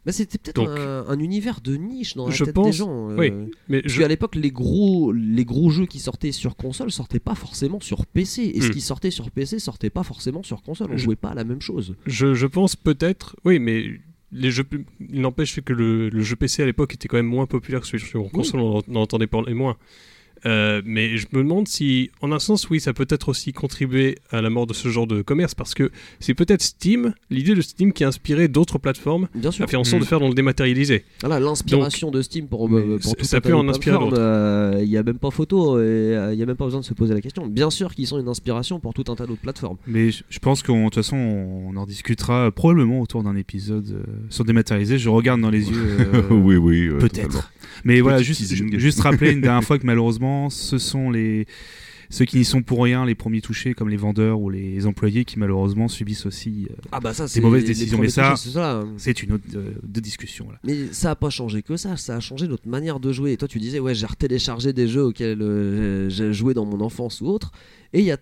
[0.06, 3.10] Bah, C'était peut-être un, un univers de niche dans la je tête des pense- gens.
[3.12, 3.32] euh, oui,
[3.68, 7.20] Mais Parce je, qu'à l'époque, les gros, les gros jeux qui sortaient sur console sortaient
[7.20, 8.44] pas forcément sur PC.
[8.56, 8.72] Et ce Hmm.
[8.72, 10.88] qui sortait sur PC sortait pas forcément sur console.
[10.94, 11.96] On Je- jouait pas à la même chose.
[12.06, 13.84] je, je pense peut-être, oui, mais
[14.32, 14.64] les jeux,
[15.12, 17.88] il n'empêche que le, le jeu PC à l'époque était quand même moins populaire que
[17.88, 19.76] celui sur console, on en entendait parler moins.
[20.46, 24.18] Euh, mais je me demande si, en un sens, oui, ça peut être aussi contribué
[24.32, 27.62] à la mort de ce genre de commerce parce que c'est peut-être Steam, l'idée de
[27.62, 29.66] Steam qui a inspiré d'autres plateformes Bien sûr.
[29.66, 30.04] à faire en sorte Mm.
[30.06, 31.04] de faire dans le dématérialisé.
[31.22, 34.80] Voilà, l'inspiration de Steam pour, euh, pour ça- tout ça peut en inspirer plateformes, euh,
[34.82, 36.86] Il n'y a même pas photo et euh, il n'y a même pas besoin de
[36.86, 37.48] se poser la question.
[37.48, 39.78] Bien sûr qu'ils sont une inspiration pour tout un tas d'autres plateformes.
[39.88, 43.90] Mais je, je pense qu'en de toute façon, on, en discutera probablement autour d'un épisode
[43.92, 44.98] euh, sur dématérialisé.
[44.98, 45.76] Je regarde dans les yeux.
[46.14, 46.88] euh, oui, oui.
[46.88, 47.30] euh, totalement.
[47.30, 47.52] Peut-être.
[47.86, 48.42] Mais voilà, juste,
[48.78, 51.46] juste rappeler une dernière fois que malheureusement, ce sont les,
[52.10, 55.26] ceux qui n'y sont pour rien, les premiers touchés, comme les vendeurs ou les employés
[55.26, 56.68] qui malheureusement subissent aussi.
[56.72, 58.60] euh, Ah bah ça c'est mauvaises décisions, mais ça- touchés,
[58.98, 60.50] c'est une autre euh, de discussion.
[60.52, 60.60] Là.
[60.64, 63.34] Mais ça a pas changé que ça, ça a changé notre manière de jouer.
[63.34, 66.82] Et toi, tu disais, ouais, j'ai retéléchargé des jeux auxquels euh, j'ai joué dans mon
[66.82, 67.52] enfance ou autre.
[67.94, 68.18] Et il y a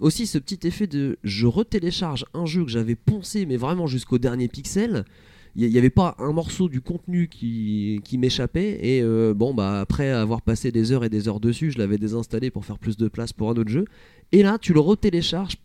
[0.00, 4.18] aussi ce petit effet de je retélécharge un jeu que j'avais poncé, mais vraiment jusqu'au
[4.18, 5.04] dernier pixel.
[5.58, 8.78] Il n'y avait pas un morceau du contenu qui, qui m'échappait.
[8.82, 11.96] Et euh, bon, bah après avoir passé des heures et des heures dessus, je l'avais
[11.98, 13.86] désinstallé pour faire plus de place pour un autre jeu.
[14.32, 15.56] Et là, tu le retélécharges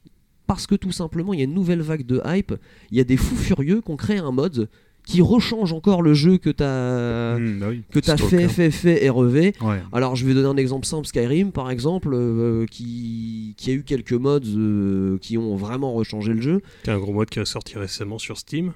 [0.47, 2.53] parce que tout simplement, il y a une nouvelle vague de hype.
[2.91, 4.69] Il y a des fous furieux qui ont créé un mode
[5.05, 7.81] qui rechange encore le jeu que tu as, Mmh, bah oui.
[7.91, 8.27] que as Stalker.
[8.27, 9.53] fait, fait, fait et revé.
[9.59, 9.81] Ouais.
[9.91, 13.83] Alors je vais donner un exemple simple, Skyrim par exemple, euh, qui, qui a eu
[13.83, 16.61] quelques mods euh, qui ont vraiment rechangé le jeu.
[16.87, 18.73] A un gros mode qui est sorti récemment sur Steam.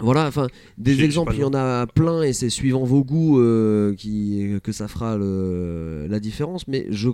[0.00, 0.46] Voilà, enfin,
[0.78, 4.72] des exemples, il y en a plein et c'est suivant vos goûts euh, qui, que
[4.72, 6.66] ça fera le- la différence.
[6.68, 7.10] Mais je,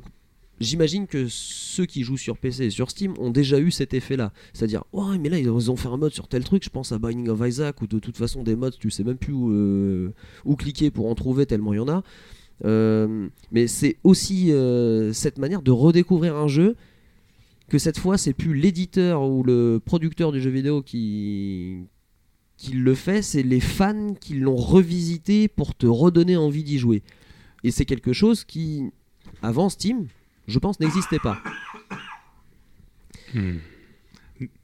[0.61, 4.33] j'imagine que ceux qui jouent sur PC et sur Steam ont déjà eu cet effet-là.
[4.53, 6.99] C'est-à-dire, ouais, mais là ils ont fait un mode sur tel truc, je pense à
[6.99, 10.13] Binding of Isaac ou de toute façon des mods, tu sais même plus où, euh,
[10.45, 12.03] où cliquer pour en trouver tellement il y en a.
[12.65, 16.75] Euh, mais c'est aussi euh, cette manière de redécouvrir un jeu
[17.69, 21.81] que cette fois c'est plus l'éditeur ou le producteur du jeu vidéo qui,
[22.57, 27.03] qui le fait, c'est les fans qui l'ont revisité pour te redonner envie d'y jouer.
[27.65, 28.85] Et c'est quelque chose qui,
[29.43, 30.07] avant Steam,
[30.49, 31.39] je pense, n'existait pas.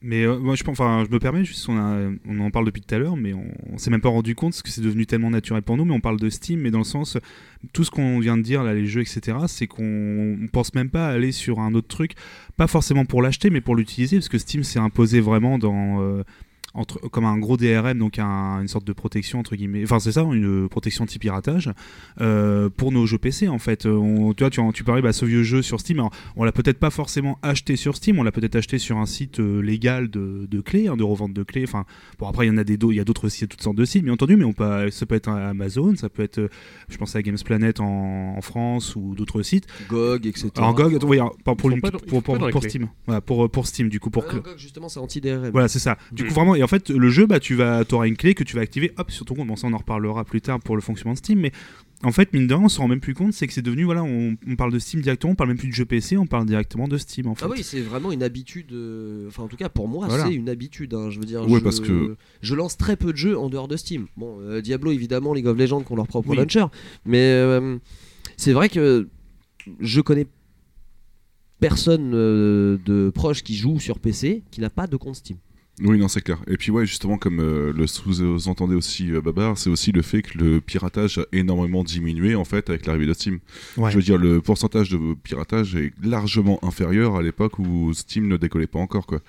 [0.03, 2.82] Mais euh, moi, je, enfin, je me permets, juste, on, a- on en parle depuis
[2.82, 5.07] tout à l'heure, mais on, on s'est même pas rendu compte parce que c'est devenu
[5.07, 5.86] tellement naturel pour nous.
[5.86, 7.16] Mais on parle de Steam, mais dans le sens,
[7.72, 10.90] tout ce qu'on vient de dire, là, les jeux, etc., c'est qu'on on pense même
[10.90, 12.12] pas à aller sur un autre truc,
[12.59, 16.03] pas forcément pour l'acheter, mais pour l'utiliser, parce que Steam s'est imposé vraiment dans.
[16.03, 16.22] euh,
[16.75, 20.12] entre, comme un gros DRM, donc un- une sorte de protection entre guillemets, enfin c'est
[20.12, 21.70] ça, une protection anti-piratage
[22.20, 23.87] euh, pour nos jeux PC en fait.
[23.87, 26.53] On, tu vois, tu, tu parlais bah, ce vieux jeu sur Steam, alors, on l'a
[26.53, 30.09] peut-être pas forcément acheté sur Steam, on l'a peut-être acheté sur un site euh, légal
[30.11, 31.64] de, de clés, hein, de revente de clés.
[31.64, 31.85] Enfin,
[32.18, 33.85] bon après il y en a des, il y a d'autres sites, toutes sortes de
[33.85, 36.49] sites, bien entendu, mais on peut, ça peut être un Amazon, ça peut être, euh,
[36.89, 39.66] je pensais à Games Planet en, en France ou d'autres sites.
[39.89, 40.49] GOG, etc.
[40.57, 41.70] Alors GOG, oui, pour.
[42.62, 45.51] Steam, voilà, pour, pour Steam du coup pour Ah non, GOG, justement, c'est anti-DRM.
[45.51, 45.97] voilà, c'est ça.
[46.12, 46.29] Du Mm.
[46.29, 48.55] coup, vraiment, et en fait, le jeu, bah, tu vas, auras une clé que tu
[48.55, 49.49] vas activer, hop, sur ton compte.
[49.49, 51.51] Bon, ça, on en reparlera plus tard pour le fonctionnement de Steam, mais
[52.05, 53.83] en fait, mine de rien, on se rend même plus compte, c'est que c'est devenu,
[53.83, 56.27] voilà, on, on parle de Steam directement, on parle même plus de jeu PC, on
[56.27, 57.45] parle directement de Steam, en fait.
[57.45, 58.73] Ah oui, c'est vraiment une habitude.
[58.73, 60.27] euh, Enfin, en tout cas, pour moi, Voilà.
[60.27, 60.95] c'est une habitude.
[60.95, 63.49] hein, Je veux dire, Ouais, je, parce que- je lance très peu de jeux en
[63.49, 64.07] dehors de Steam.
[64.17, 66.37] Bon, euh, Diablo, évidemment, League of Legends qui ont leur propre Oui.
[66.37, 66.65] launcher.
[67.05, 67.79] Mais euh,
[68.37, 69.09] c'est vrai que
[69.81, 70.27] je connais
[71.61, 75.39] personne euh, de proche qui joue sur PC qui n'a pas de compte Steam.
[75.81, 76.39] Oui, non, c'est clair.
[76.47, 80.20] Et puis, ouais, justement, comme euh, le sous-entendait aussi euh, Babar, c'est aussi le fait
[80.20, 83.39] que le piratage a énormément diminué, en fait, avec l'arrivée de Steam.
[83.79, 83.91] Ouais.
[83.91, 88.37] Je veux dire, le pourcentage de piratage est largement inférieur à l'époque où Steam ne
[88.37, 89.20] décollait pas encore, quoi.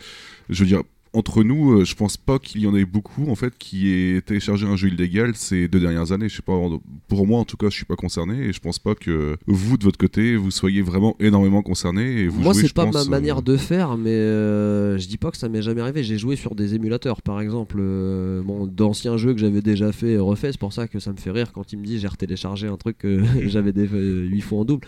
[0.50, 0.84] Je veux dire,
[1.14, 4.22] entre nous, euh, je pense pas qu'il y en ait beaucoup, en fait, qui aient
[4.22, 6.28] téléchargé un jeu illégal ces deux dernières années.
[6.28, 6.60] Je sais pas,
[7.08, 9.78] pour moi, en tout cas, je suis pas concerné, et je pense pas que vous,
[9.78, 13.02] de votre côté, vous soyez vraiment énormément concerné, et vous Moi, c'est pas pense, ma
[13.02, 16.04] euh, manière de faire, mais euh, je dis pas que ça m'est jamais arrivé.
[16.04, 20.14] J'ai joué sur des émulateurs, par exemple, euh, bon, d'anciens jeux que j'avais déjà fait
[20.14, 20.52] et refait.
[20.52, 22.78] C'est pour ça que ça me fait rire quand il me dit j'ai retéléchargé un
[22.78, 24.88] truc que j'avais 8 fois en double.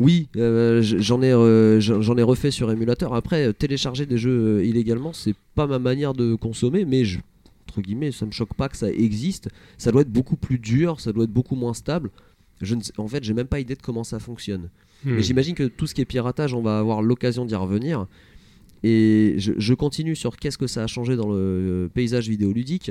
[0.00, 3.12] Oui, euh, j- j'en ai, euh, j'en ai refait sur émulateur.
[3.14, 7.18] Après, euh, télécharger des jeux illégalement, c'est pas ma manière de consommer, mais je,
[7.68, 9.48] entre guillemets, ça me choque pas que ça existe.
[9.76, 12.08] Ça doit être beaucoup plus dur, ça doit être beaucoup moins stable.
[12.62, 14.70] Je ne sais- en fait, j'ai même pas idée de comment ça fonctionne.
[15.04, 15.16] Hmm.
[15.16, 18.06] Mais j'imagine que tout ce qui est piratage, on va avoir l'occasion d'y revenir.
[18.82, 22.90] Et je, je continue sur qu'est-ce que ça a changé dans le paysage vidéoludique.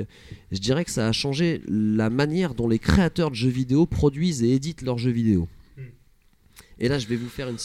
[0.52, 4.44] Je dirais que ça a changé la manière dont les créateurs de jeux vidéo produisent
[4.44, 5.48] et éditent leurs jeux vidéo.
[6.80, 7.58] Et là, je vais vous faire une,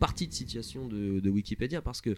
[0.00, 2.14] partie de situation de, de Wikipédia parce que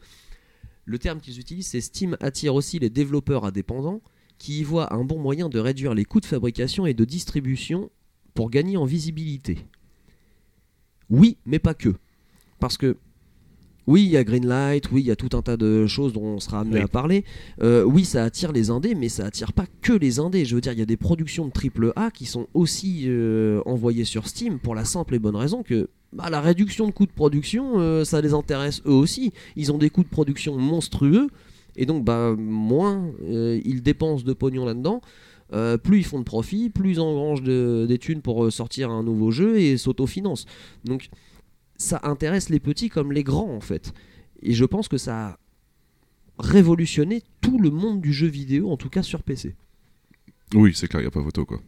[0.84, 4.00] le terme qu'ils utilisent, c'est Steam attire aussi les développeurs indépendants
[4.38, 7.90] qui y voient un bon moyen de réduire les coûts de fabrication et de distribution
[8.34, 9.59] pour gagner en visibilité.
[11.11, 11.94] Oui, mais pas que.
[12.61, 12.96] Parce que,
[13.89, 16.22] oui, il y a Greenlight, oui, il y a tout un tas de choses dont
[16.36, 16.82] on sera amené Oui.
[16.82, 17.24] à parler.
[17.62, 20.45] Euh, oui, ça attire les indés, mais ça attire pas que les indés.
[20.45, 23.61] Je veux dire, il y a des productions de triple A qui sont aussi euh,
[23.66, 27.07] envoyées sur Steam pour la simple et bonne raison que bah, la réduction de coûts
[27.07, 29.32] de production, euh, ça les intéresse eux aussi.
[29.57, 31.28] Ils ont des coûts de production monstrueux,
[31.76, 35.01] et donc bah, moins ils dépensent de pognon là-dedans.
[35.55, 39.03] euh, plus ils font de profit, plus ils engrangent de- des thunes pour sortir un
[39.03, 40.45] nouveau jeu et s'autofinancent.
[40.84, 41.09] Donc
[41.78, 43.92] ça intéresse les petits comme les grands en fait.
[44.42, 45.38] Et je pense que ça a
[46.38, 49.56] révolutionné tout le monde du jeu vidéo, en tout cas sur PC.
[50.54, 51.58] Oui, c'est clair, il n'y a pas photo, quoi.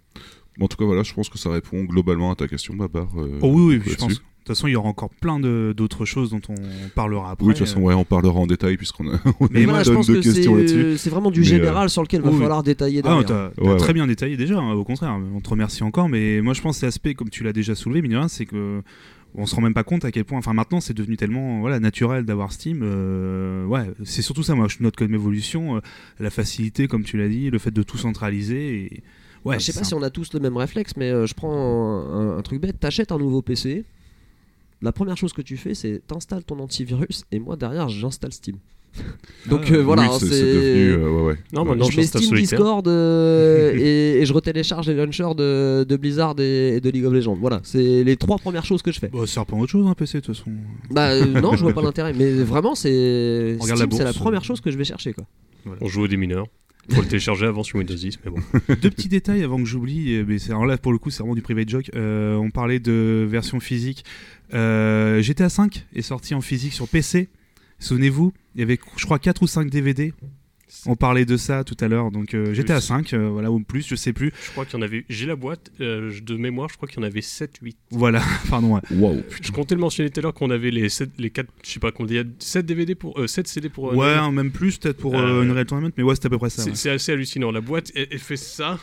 [0.58, 3.08] Bon, en tout cas, voilà, je pense que ça répond globalement à ta question, Babar.
[3.18, 4.14] euh, Oh oui, oui, je pense.
[4.14, 6.54] toute façon, il y aura encore plein de- d'autres choses dont on
[6.94, 7.44] parlera après.
[7.46, 9.88] Oui, de toute façon, ouais, on parlera en détail puisqu'on a, on Mais Voilà, je
[9.88, 10.76] tonne pense de que c'est questions là-dessus.
[10.76, 12.38] euh, c'est vraiment du euh, général sur lequel va oui.
[12.38, 13.92] falloir détailler Ah, t'as Ouais, très ouais.
[13.94, 16.86] bien détaillé déjà, hein, au contraire, on te remercie encore, mais moi je pense que
[16.86, 18.82] l'aspect, comme tu l'as déjà soulevé, de rien, c'est que
[19.34, 21.78] on se rend même pas compte à quel point, enfin maintenant c'est devenu tellement voilà,
[21.80, 25.80] naturel d'avoir Steam, euh, ouais, c'est surtout ça, moi je note comme évolution, euh,
[26.18, 29.02] la facilité, comme tu l'as dit, le fait de tout centraliser, et
[29.44, 31.52] ouais, je sais pas si on a tous le même réflexe, mais euh, je prends
[31.54, 32.78] un, un- un truc bête.
[32.80, 33.84] T'achètes un nouveau PC.
[34.82, 38.56] La première chose que tu fais, c'est t'installes ton antivirus et moi derrière j'installe Steam.
[39.48, 40.34] Donc Ah, euh, voilà, oui, hein, c'est c'est.
[40.34, 40.90] c'est devenu.
[40.92, 41.38] euh, ouais, ouais.
[41.52, 42.34] Non, maintenant je je mets Steam.
[42.36, 47.04] Discord euh, et, et je retélécharge les launchers de, de Blizzard et, et de League
[47.06, 47.36] of Legends.
[47.40, 49.10] Voilà, c'est les trois premières choses que je fais.
[49.26, 50.50] C'est un peu autre chose un PC de toute façon.
[50.90, 54.70] Bah euh, non, je vois pas l'intérêt, mais vraiment c'est c'est la première chose que
[54.70, 55.24] je vais chercher quoi.
[55.80, 56.46] On joue au démineur.
[56.90, 58.38] Faut le télécharger avant sur Windows 10, mais bon.
[58.82, 61.34] Deux petits détails avant que j'oublie, mais c'est alors là pour le coup c'est vraiment
[61.36, 61.90] du private joke.
[61.94, 64.04] Euh, on parlait de version physique.
[64.54, 67.28] Euh, GTA 5 est sorti en physique sur PC.
[67.78, 70.12] Souvenez-vous, il y avait je crois 4 ou 5 DVD.
[70.86, 73.84] On parlait de ça tout à l'heure, donc euh, GTA 5, euh, voilà, ou plus,
[73.88, 74.32] je sais plus.
[74.46, 75.04] Je crois qu'il y en avait.
[75.08, 77.76] J'ai la boîte euh, de mémoire, je crois qu'il y en avait 7, 8.
[77.90, 78.74] Voilà, pardon.
[78.76, 78.80] ouais.
[78.92, 79.24] Waouh.
[79.42, 81.80] Je comptais le mentionner tout à l'heure qu'on avait les 7, les 4, je sais
[81.80, 83.18] pas, qu'on dit 7 DVD pour.
[83.18, 83.90] euh, 7 CD pour.
[83.90, 86.30] euh, Ouais, hein, même plus peut-être pour euh, Euh, Unreal Tournament, mais ouais, c'est à
[86.30, 86.62] peu près ça.
[86.72, 86.94] C'est ouais.
[86.94, 87.50] assez hallucinant.
[87.50, 88.78] La boîte, elle, elle fait ça.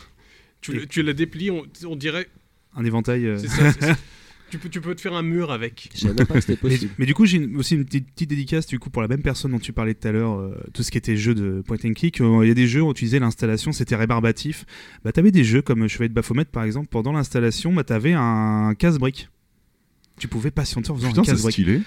[0.60, 2.28] Tu, tu la déplies, on, on dirait.
[2.76, 3.24] Un éventail.
[3.24, 3.38] euh.
[3.38, 3.96] c'est ça, c'est ça.
[4.50, 5.90] tu, peux, tu peux te faire un mur avec.
[5.94, 6.92] Je savais même pas que c'était Mais, possible.
[6.98, 9.52] mais du coup, j'ai aussi une petite, petite dédicace du coup pour la même personne
[9.52, 11.92] dont tu parlais tout à l'heure, euh, tout ce qui était jeu de point and
[11.94, 12.20] click.
[12.20, 14.64] Euh, Il y a des jeux où tu disais l'installation c'était rébarbatif.
[15.04, 16.88] Bah, t'avais des jeux comme Chevalier de Baphomet par exemple.
[16.90, 19.28] Pendant l'installation, bah, t'avais un casse-brique.
[20.18, 21.52] Tu pouvais patienter en faisant Putain, un c'est casse-brique.
[21.52, 21.80] stylé.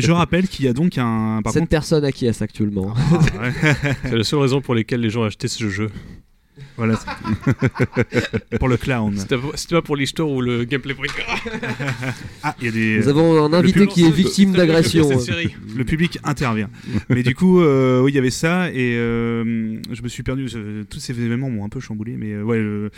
[0.00, 1.40] Je rappelle qu'il y a donc un.
[1.42, 2.92] Par Cette contre, personne à qui est actuellement?
[2.94, 3.52] Ah, ouais.
[4.02, 5.88] C'est la seule raison pour laquelle les gens achetaient ce jeu.
[6.80, 6.96] Voilà.
[6.96, 9.14] c'est- pour le clown.
[9.16, 9.36] C'était
[9.76, 11.12] pas- pour l'histoire ou le gameplay brick.
[12.42, 12.98] Ah, il y a des.
[12.98, 15.08] Nous avons un invité public- qui est victime d'agression.
[15.76, 16.70] Le public intervient.
[17.08, 20.48] mais du coup, euh, oui, il y avait ça et euh, je me suis perdu.
[20.48, 22.90] je- tous ces événements m'ont un peu chamboulé, mais euh, ouais, le-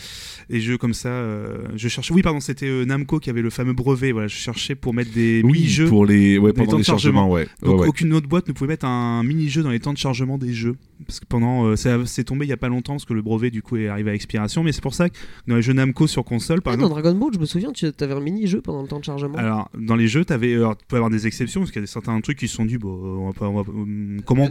[0.49, 2.15] les jeux comme ça, euh, je cherchais.
[2.15, 4.13] Oui, pardon, c'était euh, Namco qui avait le fameux brevet.
[4.13, 5.87] Voilà, je cherchais pour mettre des Oui, mini-jeux.
[5.89, 7.21] pour les, ouais, les pendant temps les de chargement.
[7.23, 7.49] chargements, ouais.
[7.63, 7.89] Donc Ouais, ouais.
[7.89, 10.77] aucune autre boîte ne pouvait mettre un mini-jeu dans les temps de chargement des jeux.
[11.07, 11.77] Parce que pendant, euh,
[12.07, 14.11] c'est tombé il y a pas longtemps parce que le brevet du coup est arrivé
[14.11, 14.63] à expiration.
[14.63, 15.17] Mais c'est pour ça que
[15.47, 17.03] dans les jeux Namco sur console, par Ah, dans exemple.
[17.03, 19.37] Dragon Ball, je me souviens, tu avais un mini-jeu pendant le temps de chargement.
[19.39, 21.87] Alors, dans les jeux, t'avais, alors, tu peux avoir des exceptions parce qu'il y a
[21.87, 24.49] certains trucs qui se sont dit, bon, on va pas, on va- hum, comment,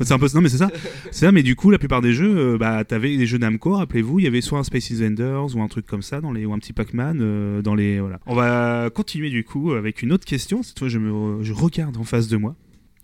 [0.00, 0.70] c'est un peu non mais c'est ça.
[1.10, 3.74] c'est ça mais du coup la plupart des jeux euh, bah t'avais des jeux Namco,
[3.74, 6.44] rappelez-vous, il y avait soit un Space Invaders ou un truc comme ça dans les
[6.46, 8.20] ou un petit Pac-Man euh, dans les voilà.
[8.26, 10.62] On va continuer du coup avec une autre question.
[10.62, 12.56] Cette fois je me je regarde en face de moi.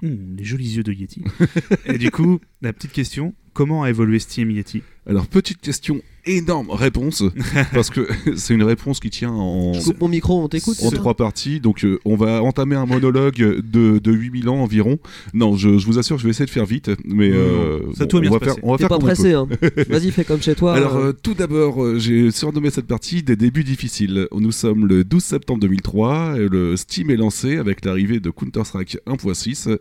[0.03, 1.25] Hum, les jolis yeux de Yeti.
[1.87, 4.83] Et du coup, la petite question, comment a évolué Steam Yeti?
[5.09, 7.23] Alors, petite question, énorme réponse.
[7.73, 10.77] parce que c'est une réponse qui tient en, Je coupe mon micro, on t'écoute.
[10.83, 11.61] en trois parties.
[11.61, 14.99] Donc, euh, on va entamer un monologue de, de 8000 ans environ.
[15.33, 16.91] Non, je, je vous assure, je vais essayer de faire vite.
[17.05, 19.01] Mais euh, ça, tout va bien on va se faire, on va faire pas on
[19.01, 19.47] pressé, hein.
[19.89, 20.75] Vas-y, fais comme chez toi.
[20.75, 24.27] Alors, euh, euh, tout d'abord, j'ai surnommé cette partie des débuts difficiles.
[24.33, 28.99] Nous sommes le 12 septembre 2003, et le Steam est lancé avec l'arrivée de Counter-Strike
[29.07, 29.79] 1.6,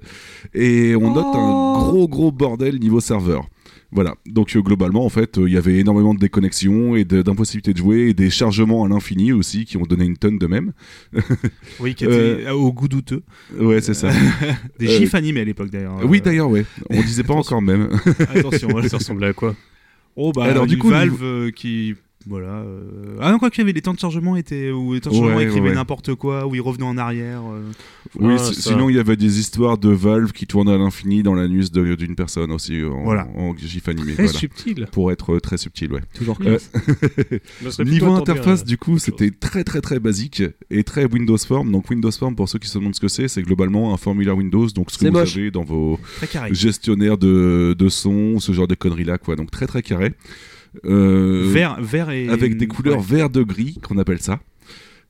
[0.54, 1.38] et on note Oh.
[1.38, 3.48] un gros gros bordel niveau serveur.
[3.92, 7.72] Voilà, donc euh, globalement en fait euh, il y avait énormément de déconnexions et d'impossibilités
[7.74, 10.74] de jouer et des chargements à l'infini aussi qui ont donné une tonne de même.
[11.80, 13.24] Oui, qui était au goût douteux.
[13.58, 14.10] Ouais c'est ça.
[14.80, 16.00] Des Euh, gifs animés à l'époque d'ailleurs.
[16.06, 17.90] oui Euh, d'ailleurs ouais, on disait pas encore même.
[18.34, 18.70] Attention.
[18.88, 19.56] Ça ressemblait à quoi?
[20.18, 21.94] Oh bah Alors, du coup, Valve niveau- euh, qui
[22.28, 25.02] voilà euh, ah non quoi qu'il y avait les temps de chargement étaient où les
[25.02, 25.76] temps de chargement Ouais, écrivaient ouais.
[25.76, 27.62] n'importe quoi où ils revenaient en arrière euh.
[28.20, 28.54] Oui, Ah, ça.
[28.54, 31.96] sinon il y avait des histoires de Valve qui tournaient à l'infini dans l'anus de-
[31.96, 33.28] d'une personne aussi en, Voilà.
[33.36, 34.14] en gif animé.
[34.14, 34.40] Très voilà.
[34.40, 34.88] subtil.
[34.92, 36.02] Pour être euh, très subtil, ouais.
[36.16, 36.72] Toujours Euh, classe.
[37.76, 41.72] Serais Niveau interface, à- du coup, c'était très très très basique et très Windows Form.
[41.72, 44.36] Donc Windows Form, pour ceux qui se demandent ce que c'est, c'est globalement un formulaire
[44.38, 45.36] Windows, donc ce que vous moche.
[45.38, 46.00] avez dans vos
[46.52, 49.36] gestionnaires de, de son, ce genre de conneries là, quoi.
[49.36, 50.14] Donc très très carré.
[50.86, 53.04] Euh, vert vert et avec des couleurs ouais.
[53.18, 54.40] vert de gris, qu'on appelle ça.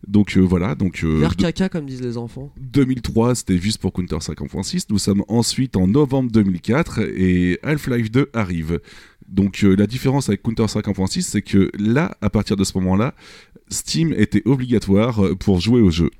[0.07, 2.51] Donc euh, voilà, donc euh, de- caca, comme disent les enfants.
[2.59, 4.85] 2003, c'était juste pour Counter 5.6.
[4.89, 8.79] Nous sommes ensuite en novembre 2004 et Half-Life 2 arrive.
[9.27, 13.15] Donc euh, la différence avec Counter 5.6, c'est que là, à partir de ce moment-là,
[13.69, 16.11] Steam était obligatoire pour jouer au jeu,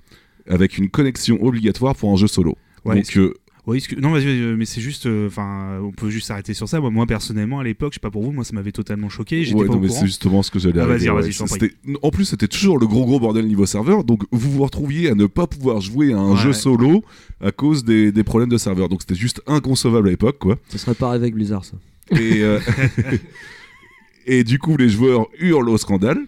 [0.47, 2.57] avec une connexion obligatoire pour un jeu solo.
[2.85, 3.19] Ouais, Donc
[3.67, 6.67] euh, que- non, vas-y, vas-y, mais c'est juste, euh, enfin, on peut juste s'arrêter sur
[6.69, 6.79] ça.
[6.79, 9.43] Moi, moi, personnellement, à l'époque, je sais pas pour vous, moi, ça m'avait totalement choqué.
[9.43, 11.73] J'étais ouais, pas non, au mais c'est justement ce que j'allais Ah, vas-y, vas-y, ouais.
[12.01, 15.15] En plus, c'était toujours le gros gros bordel niveau serveur, donc vous vous retrouviez à
[15.15, 16.37] ne pas pouvoir jouer à un Ouais.
[16.37, 17.03] jeu solo
[17.41, 18.89] à cause des, des problèmes de serveur.
[18.89, 20.57] Donc c'était juste inconcevable à l'époque, quoi.
[20.69, 21.77] Ce serait pareil avec Blizzard, ça.
[22.11, 22.59] Et, euh,
[24.25, 26.19] et du coup, les joueurs hurlent au scandale.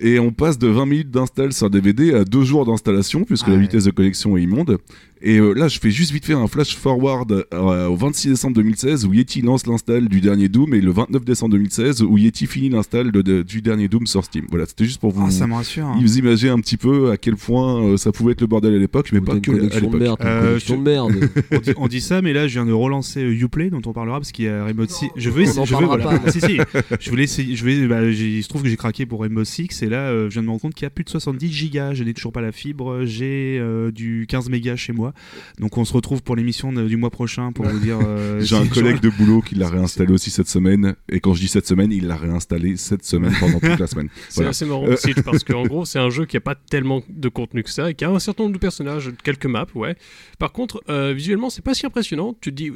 [0.00, 3.50] Et on passe de 20 minutes d'install sur DVD à 2 jours d'installation, puisque Ah
[3.50, 4.78] la vitesse de connexion est immonde.
[5.22, 8.56] Et euh, là, je fais juste vite faire un flash forward euh, au 26 décembre
[8.56, 12.46] 2016 où Yeti lance l'install du dernier Doom et le 29 décembre 2016 où Yeti
[12.46, 14.46] finit l'install de- de- du dernier Doom sur Steam.
[14.50, 15.86] Voilà, c'était juste pour vous, Ah, ça me rassure.
[15.86, 15.98] hein.
[16.00, 18.78] vous imaginer un petit peu à quel point euh, ça pouvait être le bordel à
[18.78, 19.80] l'époque, mais Ou pas que une à l'époque.
[19.80, 21.30] je- de merde.
[21.50, 23.92] on, dit, on dit ça, mais là, je viens de relancer euh, Uplay, dont on
[23.92, 25.08] parlera, parce qu'il y a Rainbow Six.
[25.16, 26.18] Je veux, en je veux, parlera voilà.
[26.20, 26.30] pas.
[26.30, 26.58] si, si.
[27.00, 27.56] Je voulais essayer.
[27.56, 30.08] Je vais, bah, j'ai- il se trouve que j'ai craqué pour Rainbow Six, et là,
[30.10, 31.94] euh, je viens de me rendre compte qu'il y a plus de 70 gigas.
[31.94, 33.04] Je n'ai toujours pas la fibre.
[33.04, 35.07] J'ai euh, du 15 mégas chez moi.
[35.58, 37.98] Donc, on se retrouve pour l'émission du mois prochain pour vous dire.
[38.04, 41.40] euh, J'ai un collègue de boulot qui l'a réinstallé aussi cette semaine, et quand je
[41.40, 44.08] dis cette semaine, il l'a réinstallé cette semaine pendant toute la semaine.
[44.28, 44.50] C'est Voilà.
[44.50, 44.86] assez marrant.
[44.96, 47.90] Siege parce qu'en gros, c'est un jeu qui a pas tellement de contenu que ça
[47.90, 49.96] et qui a un certain nombre de personnages, quelques maps, ouais.
[50.38, 52.34] Par contre, euh, visuellement, c'est pas si impressionnant.
[52.40, 52.70] Tu te dis,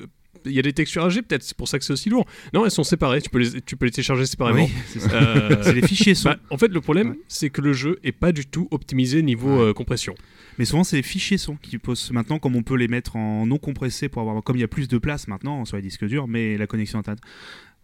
[0.47, 2.27] il y a des textures AG, peut-être, c'est pour ça que c'est aussi lourd.
[2.53, 4.65] Non, elles sont séparées, tu peux les, tu peux les télécharger séparément.
[4.65, 5.13] Oui, c'est.
[5.13, 6.31] Euh, les fichiers son.
[6.31, 7.19] bah, en fait, le problème, Ouais.
[7.29, 9.69] c'est que le jeu est pas du tout optimisé niveau Ouais.
[9.71, 10.15] euh, compression.
[10.59, 13.47] Mais souvent, c'est les fichiers son qui posent maintenant, comme on peut les mettre en
[13.47, 16.05] non compressé pour avoir, comme il y a plus de place maintenant sur les disques
[16.07, 17.23] durs, mais la connexion internet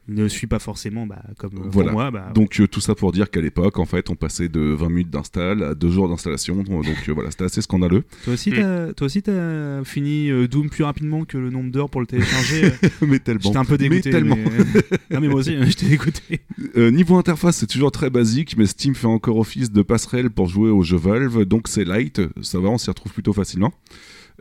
[0.08, 1.90] ne suit pas forcément, bah, comme euh, Voilà.
[1.90, 2.10] pour moi.
[2.10, 4.88] Bah, Donc euh, tout ça pour dire qu'à l'époque, en fait, on passait de 20
[4.88, 6.62] minutes d'install à 2 jours d'installation.
[6.62, 8.04] Donc euh, voilà, c'était assez scandaleux.
[8.24, 8.54] toi aussi, Hmm.
[8.56, 12.06] t'as, toi aussi, t'as fini euh, Doom plus rapidement que le nombre d'heures pour le
[12.06, 12.64] télécharger.
[12.64, 12.70] euh,
[13.06, 13.40] mais tellement.
[13.42, 14.08] J'étais un peu dégoûté.
[14.08, 14.36] Mais tellement.
[14.36, 14.82] mais-
[15.14, 16.40] non, mais moi aussi, j'étais dégoûté.
[16.76, 20.48] Euh, niveau interface, c'est toujours très basique, mais Steam fait encore office de passerelle pour
[20.48, 23.72] jouer aux jeux Valve, donc c'est light, ça va, on s'y retrouve plutôt facilement.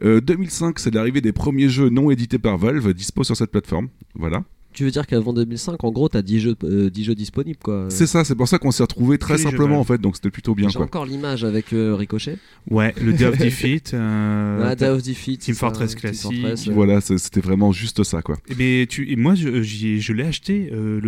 [0.04, 3.88] Euh, 2005, c'est l'arrivée des premiers jeux non édités par Valve, dispo sur cette plateforme.
[4.16, 4.44] Voilà.
[4.74, 7.88] Tu veux dire qu'avant 2005, en gros, t'as 10 jeux, euh, 10 jeux disponibles, quoi.
[7.90, 10.54] C'est ça, c'est pour ça qu'on s'y retrouvait très simplement en fait, donc c'était plutôt
[10.54, 10.86] bien J'ai quoi.
[10.86, 12.38] encore l'image avec euh, Ricochet.
[12.70, 13.94] Ouais, le Day of Defeat.
[13.96, 15.42] euh, Ah, Day of Defeat.
[15.42, 16.30] Team Fortress ça, classique.
[16.30, 18.38] Team Fortress, euh, Voilà, c'était vraiment juste ça quoi.
[18.50, 21.00] Eh tu, et moi, je, l'ai acheté, euh,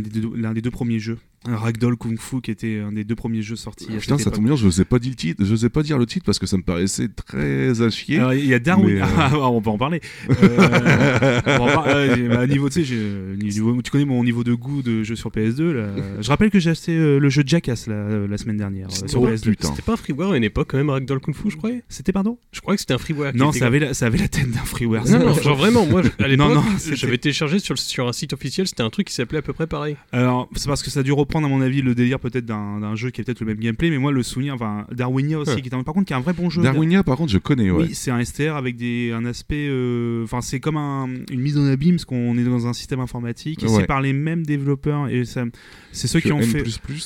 [0.00, 1.18] des l'un des deux premiers jeux.
[1.46, 3.86] Un Ragdoll Kung Fu, qui était un des deux premiers jeux sortis.
[3.94, 6.06] à Putain, ça tombe bien, je n'osais pas dire le titre, je pas dire le
[6.06, 8.20] titre parce que ça me paraissait très à chier.
[8.34, 8.94] Il y a Darwin.
[8.96, 10.00] Mais, euh, Ah, on va en parler.
[10.30, 15.02] Euh, euh, bah, niveau, tu sais, j'ai- niveau- tu connais mon niveau de goût de
[15.02, 15.72] jeu sur PS2.
[15.72, 15.86] Là.
[16.20, 19.22] Je rappelle que j'ai acheté euh, le jeu Jackass la, la semaine dernière euh, sur
[19.22, 19.50] Oh, PS2.
[19.50, 19.68] putain.
[19.70, 21.82] C'était pas un freeware à une époque, quand même, Ragdoll Kung Fu, je croyais?
[21.88, 22.38] C'était pardon?
[22.52, 23.32] Je crois que c'était un freeware.
[23.34, 25.04] Non, ça avait, la, ça avait la tête d'un freeware.
[25.08, 28.12] Non, non, genre vraiment, moi, à l'époque, Non, non, c'était- j'avais téléchargé sur, sur un
[28.12, 29.96] site officiel, c'était un truc qui s'appelait à peu près pareil.
[30.12, 32.94] Alors, c'est parce que ça a dû reprendre, à mon avis, le délire peut-être d'un
[32.94, 35.62] jeu qui a peut-être le même gameplay, mais moi, le souvenir, enfin, Darwinia aussi, Ouais.
[35.62, 36.62] qui est un, par contre, qui est un vrai bon jeu.
[36.62, 37.84] Darwinia, par contre, je connais, ouais.
[37.84, 39.66] Oui, c'est un STR avec des, un aspect.
[39.68, 43.00] euh, Enfin, c'est comme un- une mise en abîme, parce qu'on est dans un système
[43.00, 43.80] informatique, et Ouais.
[43.80, 46.64] c'est par les mêmes développeurs, et c'est ceux Que qui ont N++, fait.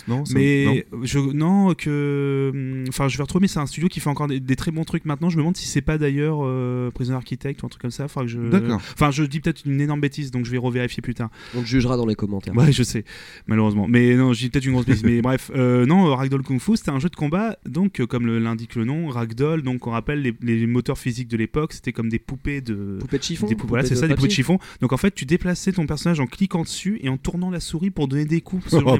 [0.08, 4.00] non Mais je non que hum, enfin je vais retrouver mais c'est un studio qui
[4.00, 6.38] fait encore des, des très bons trucs maintenant je me demande si c'est pas d'ailleurs
[6.42, 8.76] euh, Prison Architect ou un truc comme ça faudra que je D'accord.
[8.94, 11.96] enfin je dis peut-être une énorme bêtise donc je vais revérifier plus tard On jugera
[11.96, 12.56] dans les commentaires.
[12.56, 13.04] ouais je sais
[13.46, 16.76] malheureusement mais non dis peut-être une grosse bêtise mais bref euh, non Ragdoll Kung Fu
[16.76, 20.22] c'était un jeu de combat donc euh, comme l'indique le nom Ragdoll donc on rappelle
[20.22, 23.54] les, les moteurs physiques de l'époque c'était comme des poupées de Poupée de chiffon des
[23.54, 24.58] poupées, voilà, c'est de ça, des poupées de chiffon.
[24.80, 27.90] Donc en fait, tu déplaçais ton personnage en cliquant dessus et en tournant la souris
[27.90, 28.72] pour donner des coups.
[28.72, 28.96] Oh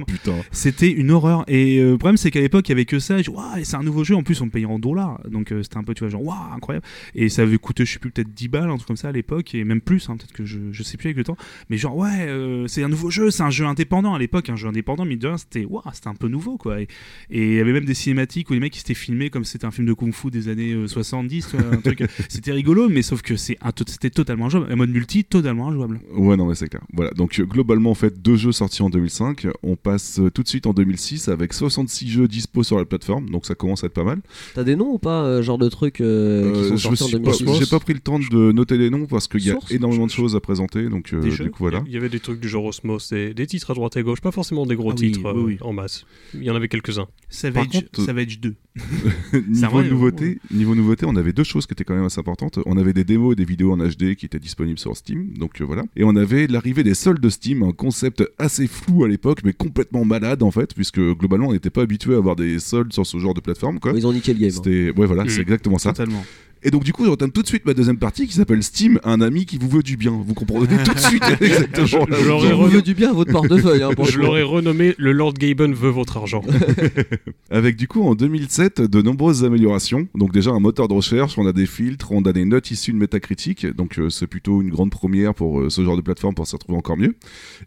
[0.53, 1.45] c'était une horreur.
[1.49, 3.17] Et euh, le problème, c'est qu'à l'époque, il y avait que ça.
[3.17, 4.15] Waouh, c'est un nouveau jeu.
[4.15, 5.21] En plus, on me payait en dollars.
[5.29, 6.87] Donc c'était un peu, tu vois, genre, waouh, incroyable.
[7.15, 9.13] Et ça avait coûté, je sais plus, peut-être 10 balles, un truc comme ça à
[9.13, 9.55] l'époque.
[9.55, 11.37] Et même plus, hein, peut-être que je, je sais plus avec le temps.
[11.71, 12.29] Mais genre, ouais,
[12.67, 13.31] c'est un nouveau jeu.
[13.31, 14.49] C'est un jeu indépendant à l'époque.
[14.51, 16.81] Un jeu indépendant, mais de rien, c'était, waouh, c'était un peu nouveau, quoi.
[16.81, 16.89] Et
[17.31, 19.53] et il y avait même des cinématiques où les mecs qui s'étaient filmés comme si
[19.53, 21.49] c'était un film de kung fu des années euh, 70.
[21.51, 22.03] tu vois, un truc.
[22.29, 24.67] C'était rigolo, mais sauf que c'est un to- c'était totalement injouable.
[24.71, 26.01] Un mode multi, totalement injouable.
[26.15, 26.83] Ouais, non, mais c'est clair.
[26.93, 29.47] Voilà, donc euh, globalement, en fait, deux jeux sortis en 2005.
[29.63, 33.31] On passe euh, tout de suite en 2006 avec 66 jeux dispo sur la plateforme,
[33.31, 34.21] donc ça commence à être pas mal.
[34.55, 37.07] T'as des noms ou pas, euh, genre de trucs euh, qui Euh, sont sortis en
[37.09, 39.51] suis pas- 2006 J'ai pas pris le temps de noter les noms parce qu'il y
[39.51, 39.71] a Source?
[39.73, 41.83] énormément de choses à présenter, donc euh, du coup, voilà.
[41.87, 44.03] Il y avait des trucs du genre Osmos, des, des titres à droite et à
[44.03, 45.57] gauche, pas forcément des gros Ah oui, titres oui, euh, oui.
[45.61, 46.05] en masse.
[46.35, 47.07] Il y en avait quelques-uns.
[47.31, 48.55] Savage, contre, Savage 2.
[49.49, 52.59] niveau, vrai, nouveauté, niveau nouveauté, on avait deux choses qui étaient quand même assez importantes.
[52.67, 55.61] On avait des démos et des vidéos en HD qui étaient disponibles sur Steam, donc
[55.61, 55.83] euh, voilà.
[55.97, 59.53] Et on avait l'arrivée des soldes de Steam, un concept assez flou à l'époque, mais
[59.53, 63.07] complètement malade en fait, puisque globalement on n'était pas habitué à avoir des soldes sur
[63.07, 63.79] ce genre de plateforme.
[63.81, 63.93] Quoi.
[63.97, 64.49] Ils ont niqué le game.
[64.51, 64.53] hein.
[64.63, 65.29] C'était, ouais voilà, Mm.
[65.29, 65.91] c'est exactement ça.
[65.93, 66.25] Totalement.
[66.63, 69.21] Et donc du coup, j'entame tout de suite ma deuxième partie qui s'appelle Steam, un
[69.21, 70.11] ami qui vous veut du bien.
[70.11, 72.07] Vous comprenez tout de suite exactement.
[72.11, 73.83] Je- je veut du bien à votre portefeuille.
[73.83, 76.43] Hein, Je l'aurais renommé Le Lord Gaben veut votre argent.
[77.51, 80.09] Avec du coup en 2007 de nombreuses améliorations.
[80.15, 82.93] Donc déjà un moteur de recherche, on a des filtres, on a des notes issues
[82.93, 83.67] de Metacritic.
[83.67, 86.55] Donc euh, c'est plutôt une grande première pour euh, ce genre de plateforme pour s'y
[86.57, 87.15] retrouver encore mieux.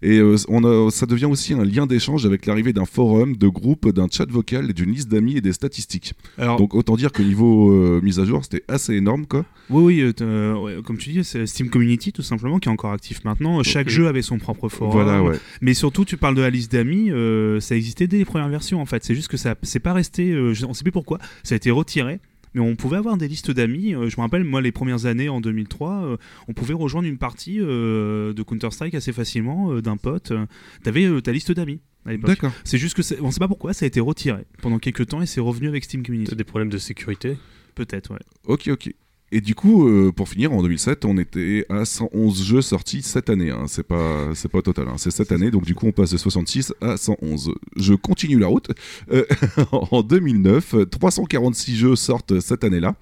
[0.01, 3.47] Et euh, on a, ça devient aussi un lien d'échange avec l'arrivée d'un forum, de
[3.47, 6.13] groupe, d'un chat vocal, d'une liste d'amis et des statistiques.
[6.37, 9.45] Alors, Donc autant dire que niveau euh, mise à jour, c'était assez assez énorme, quoi.
[9.69, 12.71] Oui, oui, euh, euh, ouais, comme tu dis, c'est Steam Community tout simplement qui est
[12.71, 13.61] encore actif maintenant.
[13.63, 14.91] Chaque jeu avait son propre forum.
[14.91, 15.37] Voilà, ouais.
[15.61, 18.81] Mais surtout, tu parles de la liste d'amis, euh, ça existait dès les premières versions
[18.81, 19.03] en fait.
[19.05, 21.57] C'est juste que ça c'est pas resté, euh, je- on sait plus pourquoi, ça a
[21.57, 22.19] été retiré.
[22.53, 23.95] Mais on pouvait avoir des listes d'amis.
[23.95, 26.17] euh, je me rappelle, moi, les premières années en 2003, euh,
[26.49, 30.31] on pouvait rejoindre une partie euh, de Counter-Strike assez facilement euh, d'un pote.
[30.31, 30.45] Euh,
[30.83, 31.79] T'avais euh, ta liste d'amis.
[32.05, 32.51] D'accord.
[32.65, 35.21] C'est juste que c'est- on sait pas pourquoi ça a été retiré pendant quelques temps
[35.21, 36.31] et c'est revenu avec Steam Community.
[36.31, 37.37] T'as des problèmes de sécurité?
[37.75, 38.19] Peut-être, ouais.
[38.45, 38.93] Ok, ok.
[39.33, 43.29] Et du coup, euh, pour finir, en 2007, on était à 111 jeux sortis cette
[43.29, 43.49] année.
[43.49, 43.63] Hein.
[43.67, 44.87] C'est pas, c'est pas total.
[44.89, 44.95] Hein.
[44.97, 47.53] C'est cette année, donc du coup, on passe de 66 à 111.
[47.77, 48.69] Je continue la route.
[49.13, 49.23] Euh,
[49.71, 52.95] en 2009, 346 jeux sortent cette année-là,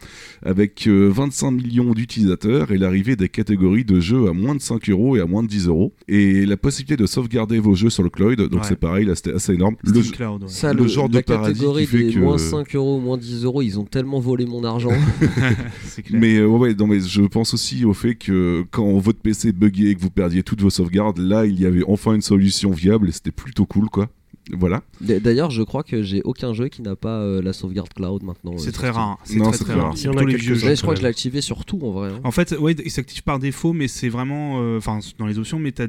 [0.44, 4.88] avec euh, 25 millions d'utilisateurs et l'arrivée des catégories de jeux à moins de 5
[4.90, 5.94] euros et à moins de 10 euros.
[6.08, 8.40] Et la possibilité de sauvegarder vos jeux sur le cloud.
[8.40, 8.68] Donc Ouais.
[8.68, 9.76] c'est pareil, là, c'était assez énorme.
[9.84, 10.50] Le Cloud, ouais.
[10.50, 13.18] Ça, Le le, genre de paradis catégorie qui fait des que- moins 5 euros, moins
[13.18, 14.92] 10 euros, ils ont tellement volé mon argent.
[15.86, 16.19] c'est clair.
[16.20, 19.92] Mais euh, ouais, non, mais je pense aussi au fait que quand votre PC buguait
[19.92, 23.10] et que vous perdiez toutes vos sauvegardes, là il y avait enfin une solution viable
[23.10, 24.10] et c'était plutôt cool quoi.
[24.52, 24.82] Voilà.
[25.00, 28.54] D'ailleurs, je crois que j'ai aucun jeu qui n'a pas euh, la sauvegarde cloud maintenant.
[28.54, 29.20] euh, C'est sur très rare.
[29.24, 29.92] C'est Non, très, c'est très très rare.
[29.92, 30.00] rare.
[30.04, 30.74] Y en a les vieux jeux.
[30.76, 32.10] Je crois que je l'ai activé sur tout en vrai.
[32.12, 32.20] hein.
[32.24, 35.60] En fait, ouais, il s'active par défaut, mais c'est vraiment, euh, enfin, dans les options,
[35.60, 35.86] mais t'as-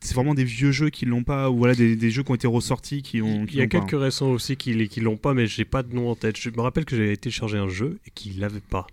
[0.00, 2.34] c'est vraiment des vieux jeux qui l'ont pas, ou voilà, des, des jeux qui ont
[2.34, 3.46] été ressortis qui ont.
[3.46, 3.78] qui Il y a pas.
[3.80, 6.36] quelques récents aussi qui, qui l'ont pas, mais j'ai pas de nom en tête.
[6.38, 8.86] Je me rappelle que j'avais téléchargé un jeu et qu'il l'avait pas.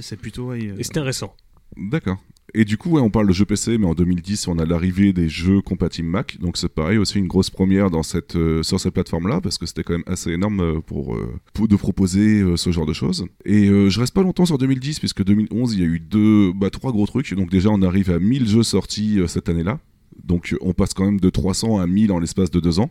[0.00, 0.48] C'est plutôt.
[0.48, 1.34] ouais, euh, Et c'était récent.
[1.76, 2.18] D'accord.
[2.54, 5.12] Et du coup, ouais, on parle de jeux PC, mais en 2010, on a l'arrivée
[5.12, 6.38] des jeux compatibles Mac.
[6.40, 9.66] Donc c'est pareil, aussi une grosse première dans cette, euh, sur cette plateforme-là, parce que
[9.66, 12.94] c'était quand même assez énorme euh, pour, euh, pour de proposer euh, ce genre de
[12.94, 13.26] choses.
[13.44, 16.52] Et euh, je reste pas longtemps sur 2010, puisque 2011, il y a eu deux,
[16.54, 17.34] bah, trois gros trucs.
[17.34, 19.78] Donc déjà, on arrive à 1000 jeux sortis euh, cette année-là.
[20.24, 22.90] Donc on passe quand même de 300 à 1000 en l'espace de deux ans.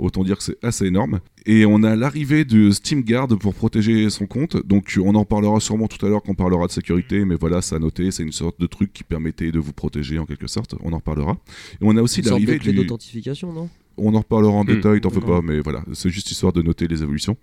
[0.00, 1.20] Autant dire que c'est assez énorme.
[1.44, 4.56] Et on a l'arrivée de Steam Guard pour protéger son compte.
[4.66, 7.60] Donc on en parlera sûrement tout à l'heure quand on parlera de sécurité, mais voilà,
[7.60, 10.46] ça à noter, c'est une sorte de truc qui permettait de vous protéger en quelque
[10.46, 10.74] sorte.
[10.82, 11.36] On en reparlera.
[11.74, 12.78] Et on a aussi de l'arrivée clé du...
[12.78, 13.68] d'authentification, non?
[13.96, 14.68] On en reparlera en Hmm.
[14.68, 17.36] détail, t'en fais pas, mais voilà, c'est juste histoire de noter les évolutions.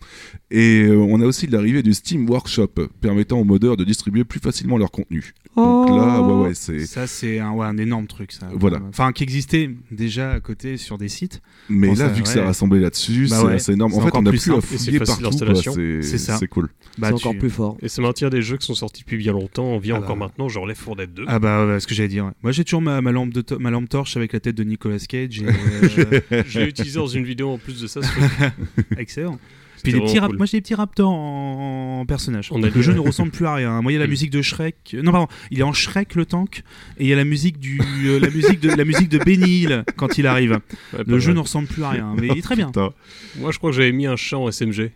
[0.50, 4.40] Et euh, on a aussi l'arrivée du Steam Workshop, permettant aux modeurs de distribuer plus
[4.40, 5.34] facilement leur contenu.
[5.58, 6.86] Donc là, ouais, ouais, c'est...
[6.86, 8.48] Ça, c'est un, ouais, un énorme truc, ça.
[8.54, 8.80] Voilà.
[8.90, 11.42] Enfin, qui existait déjà à côté sur des sites.
[11.68, 12.34] Mais Bon, là, ça, vu que ouais.
[12.36, 13.94] c'est rassemblé là-dessus, Bah c'est ouais, énorme.
[13.94, 15.32] En c'est fait, on a plus plus à c'est fouiller partout.
[15.32, 16.38] C'est C'est ça.
[16.38, 16.70] c'est cool.
[17.00, 17.76] Bah, C'est tu- encore plus fort.
[17.82, 19.66] Et ça maintient des jeux qui sont sortis depuis bien longtemps.
[19.66, 20.26] On vient Ah encore bah.
[20.26, 21.26] maintenant, genre Left 4 Dead 2.
[21.28, 22.26] Ah bah, ouais, ce que j'allais dire.
[22.26, 22.32] ouais.
[22.44, 24.64] Moi, j'ai toujours ma, ma lampe de to- ma lampe torche avec la tête de
[24.64, 25.42] Nicolas Cage.
[25.42, 25.46] Et,
[26.34, 28.00] euh, Je l'ai utilisé dans une vidéo en plus de ça.
[28.98, 29.40] excellent.
[29.88, 30.38] Puis C'était les petits vraiment rap- cool.
[30.38, 32.50] moi j'ai des petits raptors en, en personnage.
[32.52, 32.98] On a le dit, jeu ouais.
[33.00, 33.82] ne ressemble plus à rien.
[33.82, 34.96] Moi il y a la musique de Shrek.
[35.02, 36.64] Non pardon, il est en Shrek le tank
[36.98, 39.62] et il y a la musique du euh, la musique de la musique de Benny
[39.62, 40.60] Hill quand il arrive.
[40.94, 42.68] Ouais, Le jeu ne ressemble plus à rien, mais il est très bien.
[42.68, 42.92] Putain.
[43.40, 44.92] Moi, je crois que j'avais mis un chat en SMG.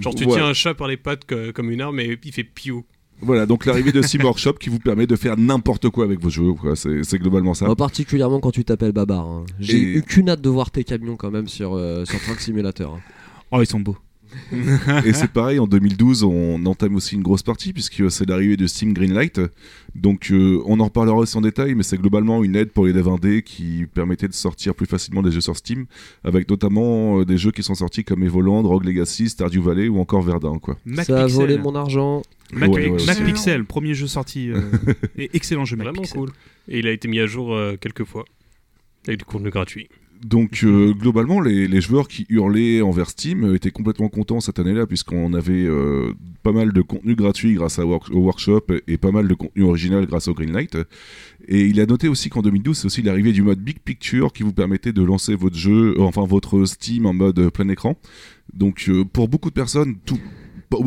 [0.00, 0.34] Genre, tu Ouais.
[0.34, 2.84] tiens un chat par les pattes co- comme une arme et il fait piou.
[3.20, 6.30] Voilà, donc l'arrivée de Steam Workshop qui vous permet de faire n'importe quoi avec vos
[6.30, 6.52] jeux.
[6.74, 7.68] C'est globalement ça.
[7.70, 9.24] En particulièrement quand tu t'appelles Babar.
[9.26, 9.46] hein.
[9.60, 12.40] J'ai Et- eu qu'une hâte de voir tes camions quand même sur, euh, sur Truck
[12.40, 12.94] Simulator.
[12.96, 13.00] hein.
[13.50, 13.96] Oh ils sont beaux.
[15.04, 18.66] Et c'est pareil, en 2012, on entame aussi une grosse partie, puisque c'est l'arrivée de
[18.66, 19.40] Steam Greenlight.
[19.94, 22.92] Donc, euh, on en reparlera aussi en détail, mais c'est globalement une aide pour les
[22.92, 25.86] dev indés qui permettait de sortir plus facilement des jeux sur Steam,
[26.24, 30.00] avec notamment euh, des jeux qui sont sortis comme Evoland, Rogue Legacy, Stardew Valley ou
[30.00, 30.58] encore Verdun.
[30.58, 30.76] Quoi.
[30.84, 31.40] Mac Ça a Pixel.
[31.40, 32.22] volé mon argent.
[32.52, 33.24] Mac, Ouais, ouais, Mac ouais.
[33.26, 34.50] Pixel, premier jeu sorti.
[34.50, 34.60] euh,
[35.16, 36.18] et excellent jeu Mac Vraiment Pixel.
[36.18, 36.30] cool.
[36.66, 38.24] Et il a été mis à jour euh, quelques fois.
[39.06, 39.88] Avec du contenu gratuit.
[40.22, 44.58] Donc, euh, globalement, les, les joueurs qui hurlaient envers Steam euh, étaient complètement contents cette
[44.58, 46.12] année-là, puisqu'on avait euh,
[46.42, 49.64] pas mal de contenu gratuit grâce à work- au workshop et pas mal de contenu
[49.64, 50.78] original grâce au Greenlight.
[51.46, 54.42] Et il a noté aussi qu'en 2012, c'est aussi l'arrivée du mode Big Picture qui
[54.44, 57.98] vous permettait de lancer votre jeu, enfin votre Steam en mode plein écran.
[58.54, 60.18] Donc, euh, pour beaucoup de personnes, tout.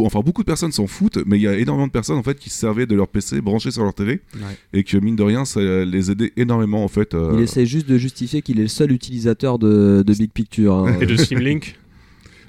[0.06, 2.38] Enfin, beaucoup de personnes s'en foutent, mais il y a énormément de personnes en fait
[2.40, 4.42] qui se servaient de leur PC branché sur leur TV Ouais.
[4.74, 7.14] et que mine de rien, ça les aidait énormément en fait.
[7.14, 10.76] à- Il essaie juste de justifier qu'il est le seul utilisateur de, de Big Picture.
[10.76, 10.96] hein.
[11.02, 11.76] Et de Steam Link.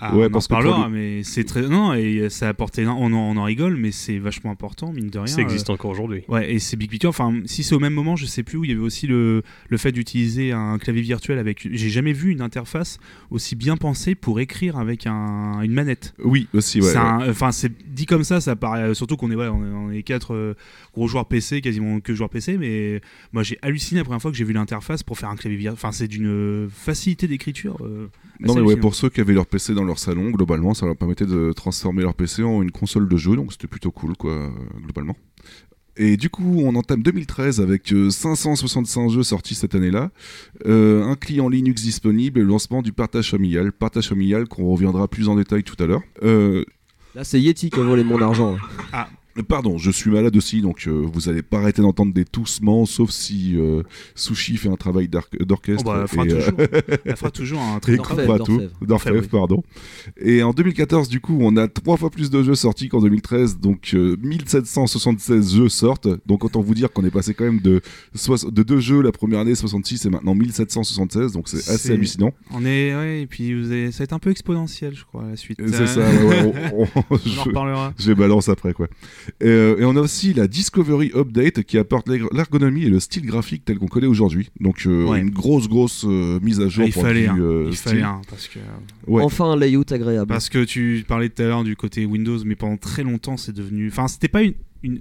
[0.01, 2.87] Ah, Ouais, on parce en que parlera, mais c'est très non et ça a apporté
[2.87, 5.27] on en, on en rigole, mais c'est vachement important mine de rien.
[5.27, 6.23] Ça existe encore aujourd'hui.
[6.29, 7.11] Euh, Ouais, et c'est Big Picture.
[7.11, 9.43] Enfin, si c'est au même moment, je sais plus où il y avait aussi le,
[9.69, 11.67] le fait d'utiliser un clavier virtuel avec.
[11.71, 12.99] J'ai jamais vu une interface
[13.31, 16.15] aussi bien pensée pour écrire avec un, une manette.
[16.23, 16.87] Oui, aussi, ouais.
[17.29, 18.95] Enfin, c'est dit comme ça, ça paraît.
[18.95, 20.55] Surtout qu'on est, ouais, on est, on est quatre euh,
[20.95, 23.01] gros joueurs PC, quasiment que joueurs PC, mais
[23.33, 25.75] moi j'ai halluciné la première fois que j'ai vu l'interface pour faire un clavier virtuel.
[25.75, 27.77] Enfin, c'est d'une facilité d'écriture.
[27.85, 28.09] euh,
[28.41, 30.97] Non mais ouais, pour ceux qui avaient leur PC dans leur salon, globalement, ça leur
[30.97, 34.33] permettait de transformer leur PC en une console de jeu, donc c'était plutôt cool, quoi,
[34.33, 34.49] euh,
[34.83, 35.17] globalement.
[36.01, 40.11] Et du coup, on entame 2013 avec euh, 565 jeux sortis cette année-là,
[40.67, 43.73] euh, un client Linux disponible et le lancement du partage familial.
[43.73, 46.03] Partage familial qu'on reviendra plus en détail tout à l'heure.
[46.23, 46.65] Euh,
[47.17, 48.57] Là, c'est Yeti qui a volé mon argent.
[49.47, 53.11] Pardon, je suis malade aussi, donc euh, vous allez pas arrêter d'entendre des toussements, sauf
[53.11, 53.83] si euh,
[54.15, 55.85] Sushi fait un travail d'ar- Oh, d'orchestre.
[55.85, 56.69] bah, elle, fera et, euh, toujours,
[57.05, 57.93] elle fera toujours un très
[59.21, 59.29] oui.
[59.31, 59.63] pardon.
[60.21, 63.59] Et en 2014, du coup, on a trois fois plus de jeux sortis qu'en 2013,
[63.59, 66.09] donc euh, 1776 jeux sortent.
[66.27, 67.81] Donc autant vous dire qu'on est passé quand même de,
[68.51, 72.33] deux jeux la première année, 66, et maintenant 1776, donc c'est assez hallucinant.
[72.53, 75.25] On est, ouais, et puis vous avez- ça va être un peu exponentiel, je crois,
[75.29, 75.59] la suite.
[75.67, 77.95] C'est Euh, ça, ouais, on- on- On en je- reparlera.
[77.99, 78.89] Je balance après quoi.
[79.41, 83.01] Et, euh, et on a aussi la Discovery Update qui apporte l'erg- l'ergonomie et le
[83.01, 84.51] style graphique tel qu'on connaît aujourd'hui.
[84.61, 85.21] Donc euh, Ouais.
[85.21, 86.85] une grosse grosse euh, mise à jour.
[86.85, 87.91] Ah, il de fallait un, euh, il style.
[87.91, 88.59] fallait un, parce que
[89.07, 89.23] Ouais.
[89.23, 90.27] Enfin un layout agréable.
[90.29, 93.53] parce que tu parlais tout à l'heure du côté Windows, mais pendant très longtemps c'est
[93.55, 95.01] devenu, enfin c'était pas une, une-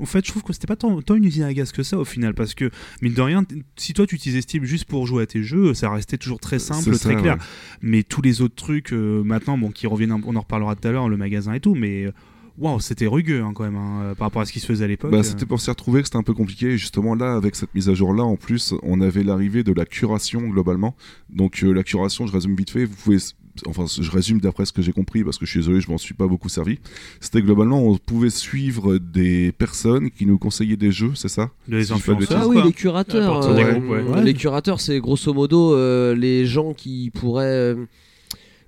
[0.00, 1.98] en fait je trouve que c'était pas tant, tant une usine à gaz que ça
[1.98, 2.70] au final, parce que
[3.02, 3.44] mine de rien,
[3.76, 6.58] si toi tu utilisais Steam juste pour jouer à tes jeux, ça restait toujours très
[6.58, 7.34] simple, très ça, clair.
[7.36, 7.40] ouais.
[7.82, 10.92] Mais tous les autres trucs euh, maintenant, bon, qui reviennent, on en reparlera tout à
[10.92, 12.12] l'heure, le magasin et tout, mais euh,
[12.58, 14.84] waouh, c'était rugueux hein, quand même hein, euh, par rapport à ce qui se faisait
[14.84, 15.10] à l'époque.
[15.10, 15.22] Bah, euh.
[15.22, 16.66] c'était pour s'y retrouver que c'était un peu compliqué.
[16.72, 19.84] Et justement, là, avec cette mise à jour-là, en plus, on avait l'arrivée de la
[19.84, 20.94] curation globalement.
[21.30, 22.84] Donc, euh, la curation, je résume vite fait.
[22.84, 23.18] Vous pouvez,
[23.66, 25.98] enfin, je résume d'après ce que j'ai compris parce que je suis désolé, je m'en
[25.98, 26.78] suis pas beaucoup servi.
[27.20, 31.50] C'était globalement, on pouvait suivre des personnes qui nous conseillaient des jeux, c'est ça?
[31.68, 32.42] Les influenceurs.
[32.42, 33.44] Ah oui, les curateurs.
[33.44, 34.02] Euh, groupes, ouais.
[34.02, 34.24] Ouais.
[34.24, 37.86] Les curateurs, c'est grosso modo euh, les gens qui pourraient euh,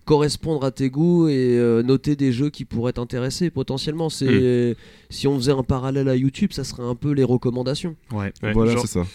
[0.06, 4.08] correspondre à tes goûts et euh, noter des jeux qui pourraient t'intéresser potentiellement.
[4.08, 4.74] C'est
[5.10, 7.96] si on faisait un parallèle à YouTube, ça serait un peu les recommandations.
[8.12, 8.32] Ouais.
[8.42, 9.06] Ouais, Voilà, c'est ça.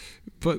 [0.41, 0.55] pas,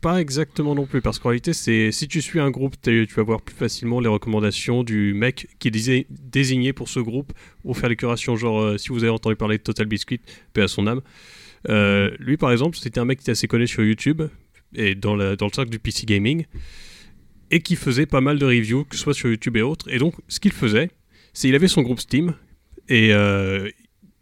[0.00, 3.22] pas exactement non plus, parce qu'en réalité, c'est si tu suis un groupe, tu vas
[3.22, 7.32] voir plus facilement les recommandations du mec qui est désigné pour ce groupe
[7.62, 8.36] pour faire les curations.
[8.36, 10.20] Genre, euh, si vous avez entendu parler de Total Biscuit,
[10.54, 11.00] paix à son âme.
[11.68, 14.22] Euh, lui, par exemple, c'était un mec qui était assez connu sur YouTube
[14.74, 16.46] et dans, la- dans le cercle du PC Gaming
[17.50, 19.92] et qui faisait pas mal de reviews, que ce soit sur YouTube et autres.
[19.92, 20.90] Et donc, ce qu'il faisait,
[21.32, 22.34] c'est il avait son groupe Steam
[22.88, 23.68] et euh,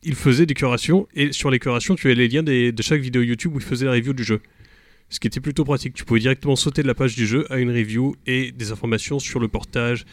[0.02, 1.08] il faisait des curations.
[1.14, 3.86] Et sur les curations, tu avais les liens de chaque vidéo YouTube où il faisait
[3.86, 4.40] la review du jeu.
[5.08, 5.94] Ce qui était plutôt pratique.
[5.94, 9.18] Tu pouvais directement sauter de la page du jeu à une review et des informations
[9.18, 10.04] sur le portage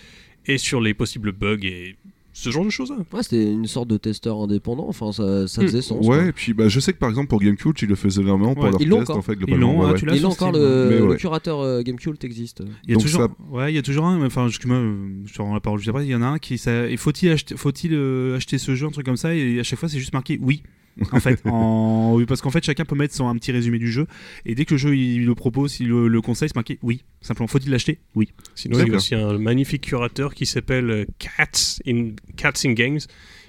[0.46, 1.96] et sur les possibles bugs et
[2.42, 2.92] ce genre de choses.
[3.14, 4.86] Ouais, c'était une sorte de testeur indépendant.
[4.88, 5.66] Enfin, ça, ça Hmm.
[5.66, 6.06] faisait sens.
[6.06, 6.26] Ouais, quoi.
[6.28, 8.64] et puis bah, je sais que par exemple pour Gamecube, ils le faisaient énormément pour
[8.66, 9.74] Ouais, leur ils l'ont test en fait Ils globalement.
[9.74, 10.00] l'ont, ouais, hein, ouais.
[10.00, 11.18] tu l'as Il encore le, le ouais.
[11.18, 12.64] curateur euh, Gamecube existe.
[12.86, 14.26] Il y a Donc toujours, ça- ouais, il y a toujours un.
[14.26, 14.50] Enfin, euh,
[15.26, 16.06] je te rends la parole juste après.
[16.06, 18.92] Il y en a un qui, ça, faut-il acheter, faut-il euh, acheter ce jeu, un
[18.92, 20.64] truc comme ça, et à chaque fois c'est juste marqué oui.
[21.12, 22.14] En fait, en...
[22.16, 24.08] oui, parce qu'en fait, chacun peut mettre son un petit résumé du jeu,
[24.46, 27.04] et dès que le jeu il le propose, il le, le conseille, c'est marqué oui.
[27.22, 28.30] Simplement, faut-il l'acheter Oui.
[28.56, 32.74] Sinon, il y a aussi un magnifique curateur qui s'appelle euh, Cats in, Cats in
[32.74, 33.00] Games.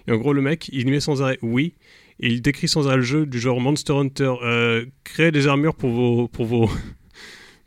[0.07, 1.75] Et en gros, le mec, il met sans arrêt oui.
[2.21, 4.35] Et il décrit sans arrêt le jeu du genre Monster Hunter.
[4.43, 6.71] Euh, créez des armures pour vos, pour vos,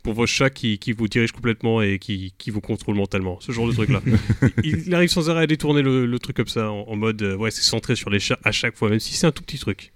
[0.06, 3.40] pour vos chats qui, qui vous dirigent complètement et qui, qui vous contrôlent mentalement.
[3.40, 4.00] Ce genre de truc-là.
[4.62, 7.20] il, il arrive sans arrêt à détourner le, le truc comme ça, en, en mode,
[7.22, 9.42] euh, ouais, c'est centré sur les chats à chaque fois, même si c'est un tout
[9.42, 9.92] petit truc.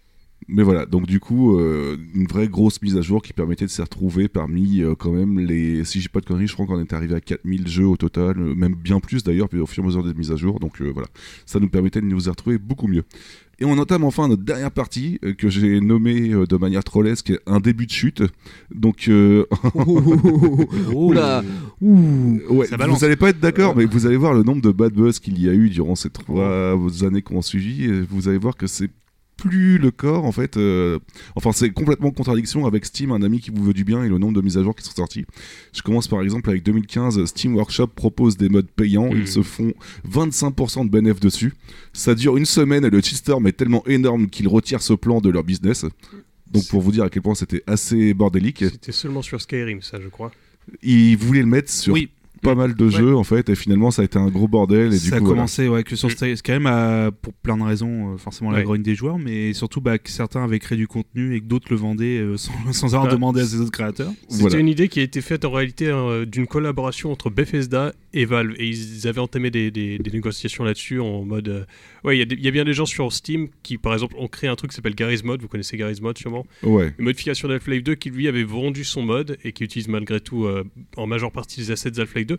[0.49, 3.71] Mais voilà, donc du coup, euh, une vraie grosse mise à jour qui permettait de
[3.71, 5.85] s'y retrouver parmi euh, quand même les.
[5.85, 8.37] Si j'ai pas de conneries, je crois qu'on est arrivé à 4000 jeux au total,
[8.39, 10.59] euh, même bien plus d'ailleurs, puis au fur et à mesure des mises à jour.
[10.59, 11.09] Donc voilà,
[11.47, 13.05] ça nous permettait de nous y retrouver beaucoup mieux.
[13.61, 17.33] Et on entame enfin notre dernière partie euh, que j'ai nommée euh, de manière trollesque
[17.47, 18.23] un début de chute.
[18.75, 19.45] Donc, euh,
[20.95, 21.43] Oula
[21.83, 24.95] Ouh ouais, vous allez pas être d'accord, mais vous allez voir le nombre de bad
[24.95, 27.85] buzz qu'il y a eu durant ces trois années qu'on a suivi.
[27.85, 28.91] et Vous allez voir que c'est
[29.41, 30.57] plus le corps en fait.
[30.57, 30.99] euh,
[31.35, 34.09] enfin, c'est complètement en contradiction avec Steam, un ami qui vous veut du bien et
[34.09, 35.25] le nombre de mises à jour qui sont sorties.
[35.73, 37.25] Je commence par exemple avec 2015.
[37.25, 39.09] Steam Workshop propose des modes payants.
[39.13, 39.73] Ils se font
[40.09, 41.55] 25% de bénéfices dessus.
[41.93, 45.31] Ça dure une semaine et le cheatstorm est tellement énorme qu'ils retirent ce plan de
[45.31, 45.85] leur business.
[46.51, 49.99] Donc pour vous dire à quel point c'était assez bordélique, C'était seulement sur Skyrim, ça,
[50.03, 50.33] je crois.
[50.83, 52.11] ils voulaient le mettre sur Oui.
[52.43, 54.91] Pas mal de jeux en fait et finalement ça a été un gros bordel et
[54.91, 55.39] du ça a coup voilà.
[55.41, 58.65] commencé ouais, que sur Sky- Skyrim a, pour plein de raisons, euh, forcément la Ouais.
[58.65, 61.67] grogne des joueurs, mais surtout bah, que certains avaient créé du contenu et que d'autres
[61.71, 63.15] le vendaient euh, sans, sans avoir Ah.
[63.15, 64.13] demandé à ses autres créateurs.
[64.29, 64.59] C'était Voilà.
[64.59, 68.55] une idée qui a été faite en réalité euh, d'une collaboration entre Bethesda et Valve.
[68.59, 71.49] Et ils avaient entamé des, des- des négociations là-dessus en mode.
[71.49, 71.65] euh,
[72.05, 74.29] ouais, il y a y, a bien des gens sur Steam qui, par exemple, ont
[74.29, 75.41] créé un truc qui s'appelle Garry's Mod.
[75.43, 76.47] Vous connaissez Garry's Mod sûrement?
[76.63, 76.93] Ouais.
[76.99, 80.45] Une modification d'Half-Life 2 qui lui avait vendu son mode et qui utilise malgré tout
[80.47, 80.65] euh,
[80.97, 82.39] en majeure partie les assets d'Half-Life 2.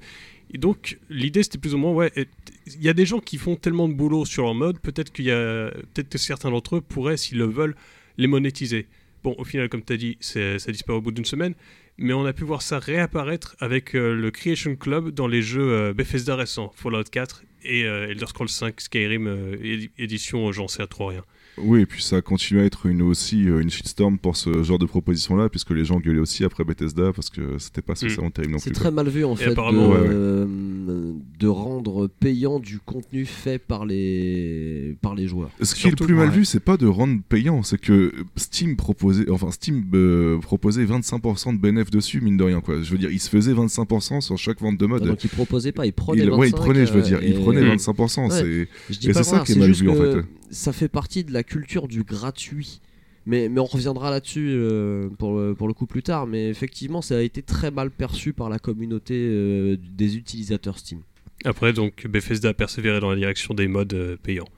[0.53, 3.55] Et donc, l'idée c'était plus ou moins, ouais, il y a des gens qui font
[3.55, 6.81] tellement de boulot sur leur mode, peut-être qu'il y a, peut-être que certains d'entre eux
[6.81, 7.75] pourraient, s'ils le veulent,
[8.17, 8.87] les monétiser.
[9.23, 11.53] Bon, au final, comme tu as dit, ça disparaît au bout d'une semaine,
[11.97, 15.71] mais on a pu voir ça réapparaître avec euh, le Creation Club dans les jeux
[15.71, 20.67] euh, Bethesda récents, Fallout 4 et euh, Elder Scrolls 5 Skyrim euh, édi- édition, j'en
[20.67, 21.23] sais à trop rien.
[21.57, 24.79] Oui, et puis ça continue à être une, aussi euh, une shitstorm pour ce genre
[24.79, 28.53] de proposition-là, puisque les gens gueulaient aussi après Bethesda parce que c'était pas spécialement terrible
[28.53, 30.07] non C'est très mal vu en fait de, apparemment, ouais, ouais.
[30.09, 35.49] euh, de rendre payant du contenu fait par les, par les joueurs.
[35.61, 36.35] Ce qui est le plus mal ouais.
[36.35, 41.55] vu, c'est pas de rendre payant, c'est que Steam proposait, enfin Steam euh, proposait 25%
[41.55, 42.81] de bénéfices dessus, mine de rien quoi.
[42.81, 45.01] Je veux dire, il se faisait 25% sur chaque vente de mode.
[45.03, 47.19] Ah, donc ils proposaient pas, ils prenaient il, 25, ouais, il prenait, je veux dire,
[47.21, 48.29] il euh, prenait et- 25%.
[48.29, 48.29] Ouais.
[48.29, 50.23] C'est Je dis Et pas c'est ça qui est mal vu, en fait.
[50.51, 52.81] Ça fait partie de la culture du gratuit.
[53.25, 56.27] Mais, mais on reviendra là-dessus euh, pour, le, pour le coup plus tard.
[56.27, 61.01] Mais effectivement, ça a été très mal perçu par la communauté euh, des utilisateurs Steam.
[61.45, 64.49] Après, donc, Bethesda a persévéré dans la direction des modes euh, payants.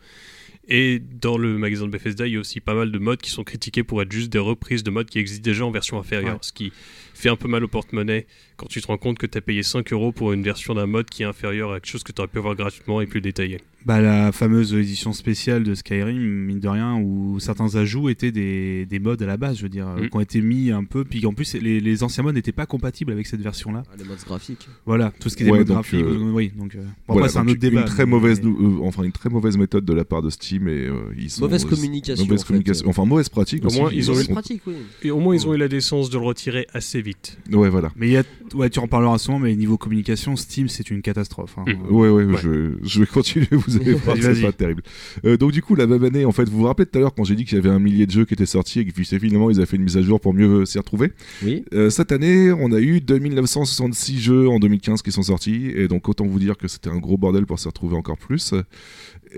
[0.68, 3.32] Et dans le magasin de Bethesda, il y a aussi pas mal de modes qui
[3.32, 6.36] sont critiqués pour être juste des reprises de modes qui existent déjà en version inférieure.
[6.36, 6.40] Ouais.
[6.42, 6.72] Ce qui
[7.14, 8.26] fait un peu mal au porte-monnaie
[8.58, 10.86] quand tu te rends compte que tu as payé 5 euros pour une version d'un
[10.86, 13.20] mode qui est inférieure à quelque chose que tu aurais pu avoir gratuitement et plus
[13.22, 13.60] détaillé.
[13.86, 18.86] Bah, la fameuse édition spéciale de Skyrim, mine de rien, où certains ajouts étaient des,
[18.86, 20.10] des mods à la base, je veux dire, Mm.
[20.10, 22.66] qui ont été mis un peu, puis en plus les, les anciens mods n'étaient pas
[22.66, 23.84] compatibles avec cette version-là.
[23.92, 24.68] Ah, les modes graphiques.
[24.86, 26.76] Voilà, tout ce qui était Ouais, mode donc, graphique, euh, euh, oui, donc.
[26.76, 26.86] euh, bon,
[27.16, 27.82] voilà, après, c'est un autre débat.
[27.82, 30.68] Une très mais- mauvaise, euh, enfin une très mauvaise méthode de la part de Steam
[30.70, 32.24] et euh, ils sont Mauvaise communication.
[32.24, 32.48] mauvaise en fait.
[32.48, 33.80] communication, enfin mauvaise pratique Au aussi.
[33.82, 34.76] moins, ils ont Mauvaise eu- sont- pratique, oui.
[35.04, 37.38] Et au moins, ils ont eu la décence de le retirer assez vite.
[37.52, 37.92] Ouais, voilà.
[37.96, 38.24] Mais il y a,
[38.56, 41.56] ouais, tu en parleras souvent, mais niveau communication, Steam, c'est une catastrophe.
[41.58, 41.66] hein.
[41.68, 41.94] Mm.
[41.94, 42.38] Ouais, ouais, Ouais.
[42.42, 44.82] Je, je vais continuer, vous allez voir, Vas-y, c'est pas terrible.
[45.26, 47.14] Euh, donc, du coup, la même année, en fait, vous vous rappelez tout à l'heure
[47.14, 48.92] quand j'ai dit qu'il y avait un millier de jeux qui étaient sortis et que
[48.92, 51.12] puis, finalement ils avaient fait une mise à jour pour mieux s'y retrouver
[51.44, 51.64] Oui.
[51.74, 56.08] Euh, Cette année, on a eu 2966 jeux en 2015 qui sont sortis, et donc
[56.10, 58.54] autant vous dire que c'était un gros bordel pour s'y retrouver encore plus.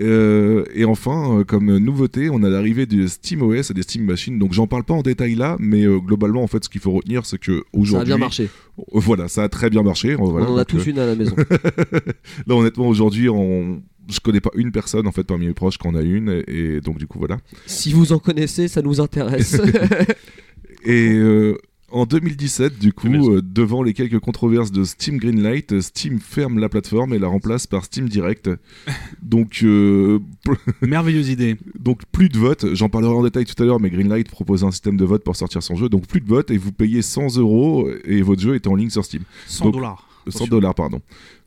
[0.00, 4.38] Euh, et enfin, euh, comme nouveauté, on a l'arrivée du SteamOS et des Steam Machines.
[4.38, 6.92] Donc j'en parle pas en détail là, mais euh, globalement, en fait, ce qu'il faut
[6.92, 8.48] retenir, c'est que Ça a bien marché.
[8.78, 10.14] Euh, Voilà, ça a très bien marché.
[10.14, 11.36] Voilà, on en a tous euh, une à la maison.
[12.46, 13.82] Là, honnêtement, aujourd'hui, on...
[14.10, 16.76] je connais pas une personne en fait parmi mes proches qui en a une, et,
[16.76, 17.38] et donc du coup voilà.
[17.66, 19.60] si vous en connaissez, ça nous intéresse.
[20.84, 21.58] Et euh,
[21.96, 26.58] en 2017, du coup, euh, devant les quelques controverses de Steam Greenlight, euh, Steam ferme
[26.58, 28.50] la plateforme et la remplace par Steam Direct.
[29.22, 30.18] donc, euh,
[30.82, 31.56] Merveilleuse idée.
[31.78, 32.74] donc plus de votes.
[32.74, 35.36] J'en parlerai en détail tout à l'heure, mais Greenlight propose un système de vote pour
[35.36, 35.88] sortir son jeu.
[35.88, 38.90] Donc plus de votes et vous payez 100 euros et votre jeu est en ligne
[38.90, 39.22] sur Steam.
[39.46, 40.08] 100 Donc, dollars.
[40.28, 41.00] 100 dollars, pardon.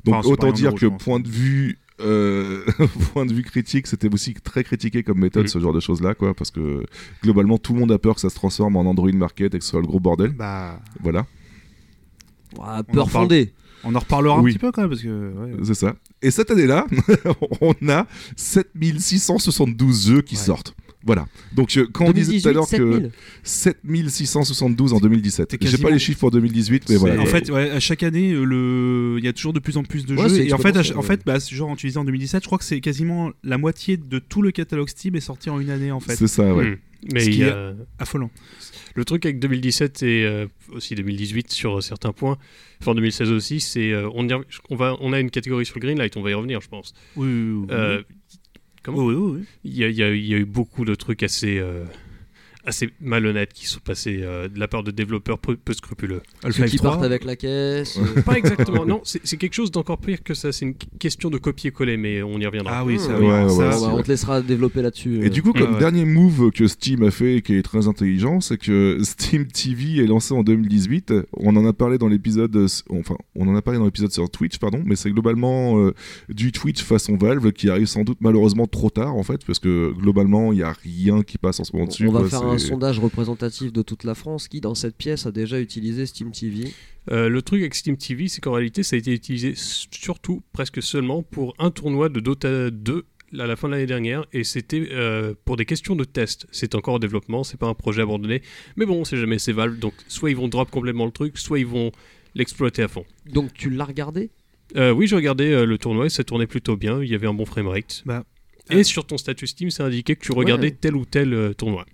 [0.03, 2.65] Donc Enfin, autant dire euro, que point de vue euh,
[3.13, 5.47] point de vue critique, c'était aussi très critiqué comme méthode Mm.
[5.49, 6.83] ce genre de choses là, quoi, parce que
[7.23, 9.63] globalement tout le monde a peur que ça se transforme en Android Market et que
[9.63, 10.31] ce soit le gros bordel.
[10.31, 11.25] Bah, Voilà,
[12.57, 13.09] On en peur reparle.
[13.25, 13.53] fondée.
[13.83, 14.51] on en reparlera Oui.
[14.51, 15.07] un petit peu quand même, parce que.
[15.33, 15.51] ouais.
[15.63, 15.95] c'est ça.
[16.21, 16.85] Et cette année-là,
[17.61, 18.05] on a
[18.35, 20.41] 7672 jeux qui Ouais.
[20.41, 20.75] sortent.
[21.05, 21.27] Voilà.
[21.53, 22.67] Donc euh, quand on disait tout à 2018, l'heure
[23.01, 23.09] que
[23.43, 24.09] 7000.
[24.11, 25.47] 7672 en 2017.
[25.47, 27.21] t'es J'ai pas les chiffres pour 2018, mais voilà.
[27.21, 29.15] En fait, ouais, à chaque année, euh, le...
[29.17, 30.41] il y a toujours de plus en plus de Ouais, jeux.
[30.41, 32.57] Et en fait, à en fait bah, ce genre, tu disais en 2017, je crois
[32.57, 35.91] que c'est quasiment la moitié de tout le catalogue Steam est sorti en une année,
[35.91, 36.15] en fait.
[36.15, 36.71] c'est ça, ouais.
[36.71, 36.75] Hmm.
[37.13, 37.73] Mais Ce il qui y est- a...
[37.97, 38.29] Affolant.
[38.95, 42.37] Le truc avec 2017 et euh, aussi 2018 sur euh, certains points,
[42.81, 44.33] enfin 2016 aussi, c'est euh, on, y
[44.69, 46.93] on, va, on a une catégorie sur le Greenlight, on va y revenir, je pense.
[47.15, 47.67] Oui, oui, oui.
[47.71, 48.01] Euh,
[48.83, 49.45] comment oui, oui, oui.
[49.65, 51.83] Il y, a- il y a- il y a eu beaucoup de trucs assez, euh,
[52.65, 56.21] assez malhonnêtes qui sont passés euh, de la part de développeurs peu, peu scrupuleux.
[56.51, 57.97] Ceux qui 3, partent avec la caisse.
[58.17, 61.37] euh, Pas exactement, non, c'est quelque chose d'encore pire que ça, c'est une question de
[61.37, 62.79] copier-coller, mais on y reviendra.
[62.79, 63.27] Ah oui, ça, Ouais, oui.
[63.27, 65.21] ouais, ça, ouais, bon, ça- bah, on te laissera développer là-dessus.
[65.23, 65.29] Et euh.
[65.29, 65.79] du coup, comme ouais.
[65.79, 70.03] dernier move que Steam a fait et qui est très intelligent, c'est que Steam TV
[70.03, 71.13] est lancé en 2018.
[71.37, 74.29] On en a parlé dans l'épisode, euh, enfin, on en a parlé dans l'épisode sur
[74.29, 75.93] Twitch, pardon, mais c'est globalement euh,
[76.29, 79.93] du Twitch façon Valve qui arrive sans doute malheureusement trop tard en fait, parce que
[79.97, 82.07] globalement il y a rien qui passe en ce moment dessus.
[82.07, 84.95] on va quoi, faire un c'est- sondage représentatif de toute la France qui, dans cette
[84.95, 86.71] pièce, a déjà utilisé Steam TV.
[87.11, 90.81] Euh, le truc avec Steam TV, c'est qu'en réalité, ça a été utilisé surtout, presque
[90.83, 93.05] seulement, pour un tournoi de Dota 2
[93.39, 96.47] à la fin de l'année dernière, et c'était euh, pour des questions de test.
[96.51, 98.41] C'est encore en développement, c'est pas un projet abandonné,
[98.75, 101.37] mais bon, on sait jamais, c'est Valve, donc soit ils vont drop complètement le truc,
[101.37, 101.91] soit ils vont
[102.33, 103.05] l'exploiter à fond.
[103.31, 104.31] Donc tu l'as regardé?
[104.75, 107.27] Euh, oui, j'ai regardé euh, le tournoi et ça tournait plutôt bien, il y avait
[107.27, 108.01] un bon framerate.
[108.05, 108.23] Bah,
[108.71, 110.77] Et sur ton statut Steam, c'est indiqué que tu regardais Ouais.
[110.79, 111.85] tel ou tel euh, tournoi.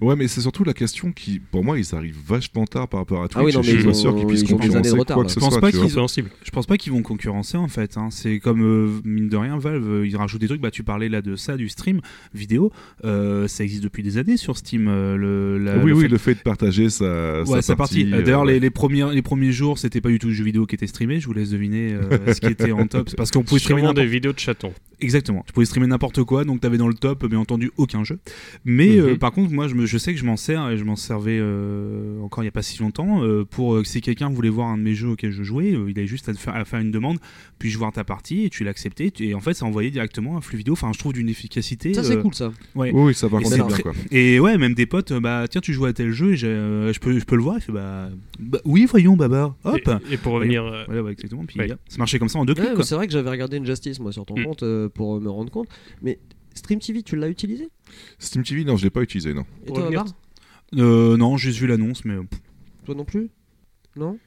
[0.00, 3.22] Ouais, mais c'est surtout la question qui, pour moi, ils arrivent vachement tard par rapport
[3.22, 3.40] à Twitch.
[3.40, 5.22] Ah oui, non, mais je suis ils pas ont- sûr qu'ils puissent concurrencer retard, quoi
[5.24, 5.26] là.
[5.28, 5.60] que ce Je pense soit.
[5.60, 6.24] pas qu'ils-.
[6.44, 7.96] Je pense pas qu'ils vont concurrencer en fait.
[7.96, 8.08] hein.
[8.10, 10.60] C'est comme euh, mine de rien, Valve, euh, ils rajoutent des trucs.
[10.60, 12.00] Bah, tu parlais là de ça, du stream
[12.34, 12.72] vidéo.
[13.04, 14.88] Euh, ça existe depuis des années sur Steam.
[14.88, 17.76] euh, le, la- oui, le oui, fait- le fait de partager sa, Ouais, sa sa
[17.76, 18.04] partie.
[18.04, 18.14] partie.
[18.14, 20.66] Euh, D'ailleurs, les, les premiers, les premiers jours, c'était pas du tout le jeu vidéo
[20.66, 21.20] qui était streamé.
[21.20, 23.08] Je vous laisse deviner euh, ce qui était en top.
[23.10, 24.72] C'est parce qu'on pouvait streamer des vidéos de chatons.
[25.00, 25.42] Exactement.
[25.46, 28.18] Tu pouvais streamer n'importe quoi, donc t'avais dans le top, bien entendu, aucun jeu.
[28.64, 29.18] Mais Mhm.
[29.18, 31.38] par contre, moi, je, me- je sais que je m'en sers et je m'en servais
[31.40, 34.68] euh, encore il n'y a pas si longtemps euh, pour euh, si quelqu'un voulait voir
[34.68, 36.64] un de mes jeux auxquels je jouais, euh, il avait juste à, te faire, à
[36.64, 37.18] faire une demande,
[37.58, 40.40] puis je voir ta partie et tu l'acceptais et en fait ça envoyait directement un
[40.40, 40.72] flux vidéo.
[40.72, 41.94] Enfin, je trouve d'une efficacité.
[41.94, 42.52] Ça, c'est cool ça.
[42.74, 42.90] Ouais.
[42.92, 43.92] Oui, ça par Et bien quoi.
[44.10, 47.00] Et ouais, même des potes, bah tiens, tu joues à tel jeu, et euh, je,
[47.00, 47.56] peux, je peux le voir.
[47.58, 48.08] Il fait bah,
[48.38, 49.54] bah, oui, voyons, Baba.
[49.64, 49.80] Hop.
[50.10, 50.64] Et, et pour revenir.
[50.64, 51.44] euh, Ouais, ouais, exactement.
[51.46, 51.68] Puis Ouais.
[51.88, 52.84] ça marchait comme ça en deux Ouais, clics.
[52.84, 54.44] c'est vrai que j'avais regardé Injustice moi sur ton Mm.
[54.44, 55.68] compte euh, pour me rendre compte.
[56.02, 56.18] Mais
[56.54, 57.68] Stream TV, tu l'as utilisé?
[58.18, 59.44] Steam TV, non, je l'ai pas utilisé, non.
[59.66, 60.06] Et toi, Babar
[60.76, 62.16] Euh, non, j'ai juste vu l'annonce, mais.
[62.16, 62.40] pff,
[62.84, 63.28] Toi non plus?
[63.96, 64.18] Non?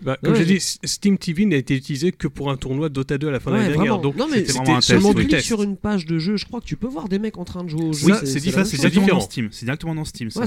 [0.00, 3.18] Bah, comme Ouais, j'ai dit, Steam TV n'a été utilisé que pour un tournoi Dota
[3.18, 3.98] 2 à la fin de l'année dernière.
[3.98, 5.44] Donc non mais c'était un test, seulement test.
[5.44, 7.62] sur une page de jeu, je crois que tu peux voir des mecs en train
[7.64, 8.06] de jouer au jeu.
[8.06, 9.06] Oui, c'est différent.
[9.06, 9.48] dans Steam.
[9.52, 10.30] C'est directement dans Steam.
[10.30, 10.40] c'est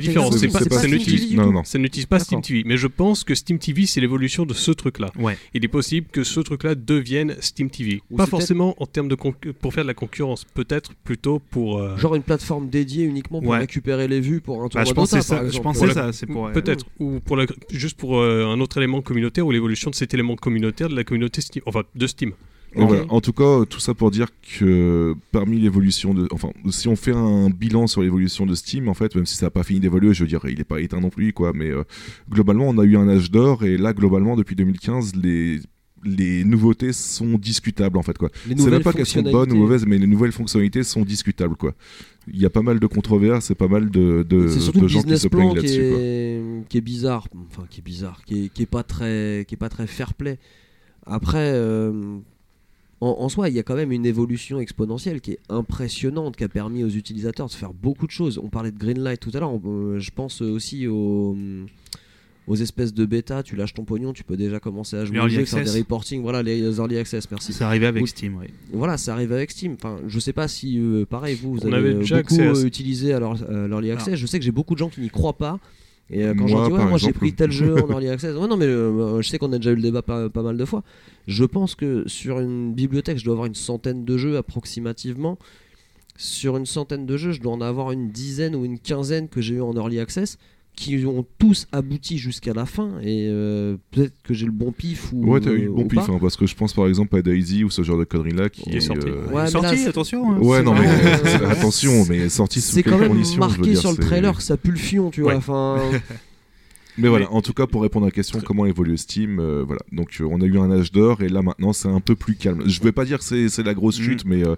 [0.00, 0.50] différent, ça Steam
[1.82, 2.40] n'utilise- pas Steam.
[2.42, 2.62] TV.
[2.66, 5.10] Mais je pense que Steam TV, c'est l'évolution de ce truc-là.
[5.54, 8.02] Il est possible que ce truc-là devienne Steam TV.
[8.16, 9.14] Pas forcément en termes de
[9.60, 11.78] pour faire de la concurrence, peut-être plutôt pour.
[11.78, 14.92] euh, Genre une plateforme dédiée uniquement pour récupérer les vues pour un Bah, tournoi je
[14.94, 15.48] pensais Dota.
[15.48, 16.12] Je pensais ça.
[16.12, 16.46] C'est pour.
[16.46, 17.18] euh, Peut-être, ou
[17.70, 21.04] juste pour euh, un autre élément communautaire, ou l'évolution de cet élément communautaire de la
[21.04, 22.32] communauté Steam, enfin de Steam.
[22.74, 23.04] Voilà.
[23.08, 26.28] En tout cas, tout ça pour dire que parmi l'évolution de.
[26.30, 29.46] Enfin, si on fait un bilan sur l'évolution de Steam, en fait, même si ça
[29.46, 31.52] n'a pas fini d'évoluer, je veux dire, il n'est pas éteint non plus, quoi.
[31.54, 31.84] Mais euh,
[32.28, 35.60] globalement, on a eu un âge d'or, et là, globalement, depuis 2015, les.
[36.04, 38.30] Les nouveautés sont discutables en fait quoi.
[38.46, 41.74] C'est même pas qu'elles sont bonnes ou mauvaises, mais les nouvelles fonctionnalités sont discutables quoi.
[42.32, 45.18] Il y a pas mal de controverses et pas mal de, de, de gens qui
[45.18, 45.80] se plaignent qui là-dessus.
[45.80, 49.54] est, qui est bizarre, enfin qui est bizarre, qui est, qui est pas très, qui
[49.54, 50.38] est pas très fair play.
[51.06, 52.18] Après, euh,
[53.00, 56.44] en, en soi, il y a quand même une évolution exponentielle qui est impressionnante, qui
[56.44, 58.38] a permis aux utilisateurs de faire beaucoup de choses.
[58.42, 61.34] On parlait de Greenlight tout à l'heure, euh, je pense aussi aux
[62.48, 65.44] aux espèces de bêta, tu lâches ton pognon, tu peux déjà commencer à jouer jeu,
[65.44, 65.76] faire des access.
[65.78, 67.52] reporting, voilà les early access, merci.
[67.52, 68.08] C'est arrivé avec Oui.
[68.08, 68.36] Steam.
[68.38, 68.48] ouais.
[68.72, 69.74] Voilà, ça arrive avec Steam.
[69.74, 72.44] Enfin, je sais pas si, euh, pareil, vous, vous On avez euh, déjà beaucoup à
[72.56, 74.16] euh, utilisé alors, euh, l'Early Access.
[74.18, 75.60] Je sais que j'ai beaucoup de gens qui n'y croient pas.
[76.10, 78.34] Et euh, quand j'en dis, ouais, moi j'ai pris tel jeu en Early Access.
[78.34, 80.56] Ouais, non, mais euh, je sais qu'on a déjà eu le débat pas, pas mal
[80.56, 80.82] de fois.
[81.26, 85.38] Je pense que sur une bibliothèque, je dois avoir une centaine de jeux approximativement.
[86.16, 89.40] Sur une centaine de jeux, je dois en avoir une dizaine ou une quinzaine que
[89.42, 90.38] j'ai eu en Early Access
[90.78, 93.00] qui ont tous abouti jusqu'à la fin.
[93.02, 95.26] Et euh, peut-être que j'ai le bon pif ou.
[95.32, 96.12] Ouais, t'as eu euh, le bon ou pif, pas.
[96.12, 98.62] hein, parce que je pense par exemple à Daisy ou ce genre de conneries-là qui,
[98.62, 99.08] Qui est sorti.
[99.08, 100.32] euh, Ouais, sorti, là, attention.
[100.32, 100.38] hein.
[100.38, 103.56] Ouais, non, mais Euh, euh, attention, mais sorti sous C'est quand même conditions je veux
[103.58, 105.32] marqué dire, sur le trailer que ça pue le fion, tu vois.
[105.32, 105.36] Ouais.
[105.38, 105.80] Enfin,
[106.98, 109.80] Mais voilà, en tout cas, pour répondre à la question, comment évolue Steam, euh, voilà.
[109.92, 112.34] Donc, euh, on a eu un âge d'or et là maintenant, c'est un peu plus
[112.34, 112.62] calme.
[112.66, 114.04] Je vais pas dire que c'est c'est la grosse Mhm.
[114.04, 114.56] chute, mais euh,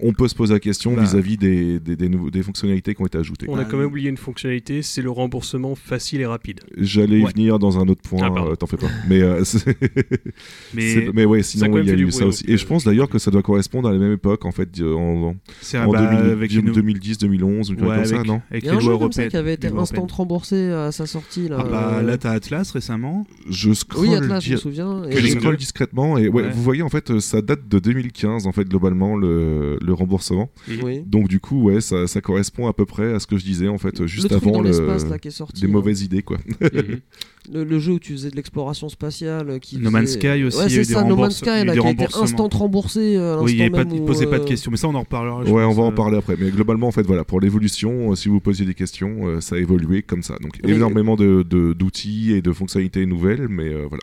[0.00, 1.02] on peut se poser la question Bah.
[1.02, 3.46] vis-à-vis des, des, des des fonctionnalités qui ont été ajoutées.
[3.48, 6.60] On a Ah, quand même oublié une fonctionnalité, c'est le remboursement facile et rapide.
[6.76, 7.30] J'allais y Ouais.
[7.32, 8.88] venir dans un autre point, Ah, euh, t'en fais pas.
[9.08, 9.42] Mais, euh,
[10.74, 12.44] Mais mais ouais, sinon, il y a eu ça aussi.
[12.48, 14.84] Et je pense d'ailleurs que ça doit correspondre à la même époque, en fait, en,
[14.84, 18.42] en, en bah, 2000 avec une- 2010, 2011, ou quelque chose Ouais, comme ça, non?
[18.50, 19.30] avec les un jeu lois comme ça européennes.
[19.30, 21.48] qui avait été instant remboursé à sa sortie.
[21.48, 23.26] Là, Euh, là, t'as Atlas récemment.
[23.48, 25.04] Je scroll, Oui, Atlas, je me souviens.
[25.04, 26.50] Et- je scroll discrètement et ouais, Ouais.
[26.50, 30.50] vous voyez en fait euh, ça date de 2015 en fait globalement le, le remboursement.
[30.82, 31.02] Oui.
[31.06, 33.68] Donc du coup ouais ça, ça correspond à peu près à ce que je disais
[33.68, 34.70] en fait le juste truc avant le,
[35.08, 35.60] là qui est sorti.
[35.60, 35.72] des là.
[35.72, 36.38] mauvaises idées quoi.
[36.60, 37.00] Mhm.
[37.52, 39.50] Le, le jeu où tu faisais de l'exploration spatiale.
[39.50, 41.62] euh, Qui No Man's faisait- Sky aussi, Ouais, c'est des ça, No Man's Sky là,
[41.64, 42.22] qui a été remboursements.
[42.22, 44.94] instant remboursé à Oui, il pas, où, posait pas de euh, questions, mais ça on
[44.94, 45.42] en reparlera.
[45.42, 48.14] ouais on va en euh, parler après mais globalement en fait voilà pour l'évolution euh,
[48.14, 51.42] si vous posiez des questions euh, ça a évolué comme ça donc Mais- énormément de
[51.42, 54.02] de- d'outils et de fonctionnalités nouvelles mais euh, voilà.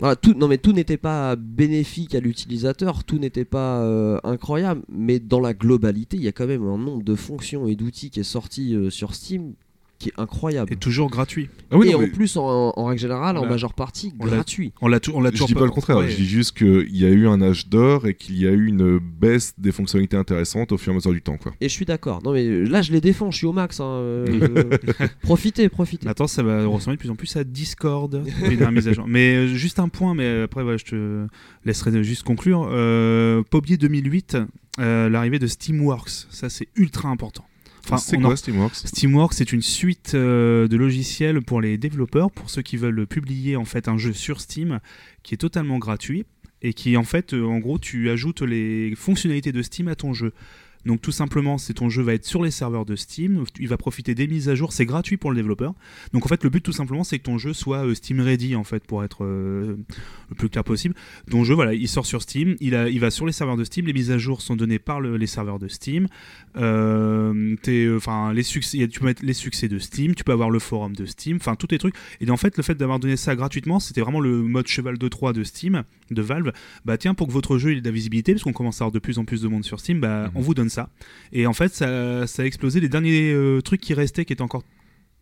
[0.00, 4.80] Voilà, tout, non mais tout n'était pas bénéfique à l'utilisateur, tout n'était pas euh, incroyable,
[4.90, 8.08] mais dans la globalité, il y a quand même un nombre de fonctions et d'outils
[8.08, 9.52] qui est sorti euh, sur Steam
[10.00, 10.72] qui est incroyable.
[10.72, 11.48] Et toujours gratuit.
[11.70, 14.12] Ah oui, et non, en mais plus, en, en règle générale, On en majeure partie,
[14.18, 14.72] on gratuit.
[14.80, 16.08] On l'a tou- on l'a je toujours dis pas le contraire, ouais.
[16.10, 18.66] je dis juste qu'il y a eu un âge d'or et qu'il y a eu
[18.66, 21.52] une baisse des fonctionnalités intéressantes au fur et à mesure du temps quoi.
[21.60, 22.20] Et je suis d'accord.
[22.24, 23.78] Non mais euh, là, je les défends, je suis au max.
[23.78, 24.64] hein, euh,
[25.22, 26.06] profitez, profitez.
[26.06, 28.22] Maintenant, ça va ressembler de plus en plus à Discord.
[29.06, 31.26] Mais euh, juste un point, mais après, voilà, je te
[31.64, 32.68] laisserai juste conclure.
[32.70, 34.38] Euh, Pobier 2008,
[34.78, 37.44] euh, l'arrivée de Steamworks, ça c'est ultra important.
[37.84, 41.78] Enfin, c'est on quoi en- Steamworks Steamworks, c'est une suite euh, de logiciels pour les
[41.78, 44.80] développeurs, pour ceux qui veulent publier en fait un jeu sur Steam,
[45.22, 46.24] qui est totalement gratuit
[46.62, 50.12] et qui en fait, euh, en gros, tu ajoutes les fonctionnalités de Steam à ton
[50.12, 50.32] jeu.
[50.86, 53.76] Donc tout simplement, c'est ton jeu va être sur les serveurs de Steam, il va
[53.76, 55.74] profiter des mises à jour, c'est gratuit pour le développeur.
[56.12, 58.56] Donc en fait, le but tout simplement, c'est que ton jeu soit euh, Steam ready
[58.56, 59.76] en fait pour être euh,
[60.30, 60.94] le plus clair possible.
[61.30, 63.92] Ton jeu, voilà, il sort sur Steam, il, va sur les serveurs de Steam, les
[63.92, 66.06] mises à jour sont données par le- les serveurs de Steam.
[66.56, 67.56] Euh,
[67.96, 68.60] enfin, tu
[69.00, 71.68] peux mettre les succès de Steam, tu peux avoir le forum de Steam, enfin tous
[71.70, 71.94] les trucs.
[72.20, 75.08] Et en fait, le fait d'avoir donné ça gratuitement, c'était vraiment le mode cheval de
[75.08, 76.52] Troie de Steam, de Valve.
[76.84, 78.92] Bah tiens, pour que votre jeu ait de la visibilité, parce qu'on commence à avoir
[78.92, 80.30] de plus en plus de monde sur Steam, bah Mhm.
[80.34, 80.88] on vous donne ça.
[81.32, 82.80] Et en fait, ça, ça a explosé.
[82.80, 84.64] Les derniers euh, trucs qui restaient, qui étaient encore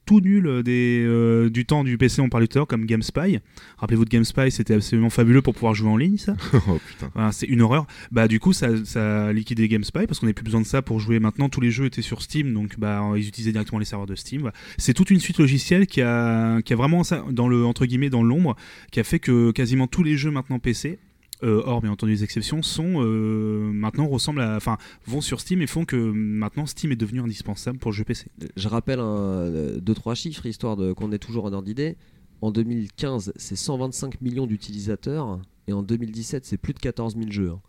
[0.09, 2.87] tout nuls euh, des, euh, du temps du PC, on parlait tout à l'heure, comme
[2.87, 3.41] GameSpy.
[3.77, 6.35] Rappelez-vous de GameSpy, c'était absolument fabuleux pour pouvoir jouer en ligne, ça.
[6.55, 6.81] oh.
[7.15, 7.87] Voilà, c'est une horreur.
[8.11, 10.81] Bah du coup ça, ça a liquidé GameSpy parce qu'on n'avait plus besoin de ça
[10.81, 11.51] pour jouer maintenant.
[11.51, 14.41] Tous les jeux étaient sur Steam, donc bah ils utilisaient directement les serveurs de Steam.
[14.41, 14.55] Voilà.
[14.79, 18.09] C'est toute une suite logicielle qui a, qui a vraiment ça dans le entre guillemets
[18.09, 18.57] dans l'ombre,
[18.91, 20.99] qui a fait que quasiment tous les jeux maintenant PC.
[21.43, 25.63] Euh, hors bien entendu des exceptions, sont euh, maintenant ressemblent à, enfin, vont sur Steam
[25.63, 28.27] et font que maintenant Steam est devenu indispensable pour le jeu PC.
[28.57, 31.97] Je rappelle un, deux trois chiffres histoire de qu'on ait toujours un ordre d'idée.
[32.41, 37.51] En 2015, c'est 125 millions d'utilisateurs et en 2017, c'est plus de 14 000 jeux.
[37.51, 37.61] hein.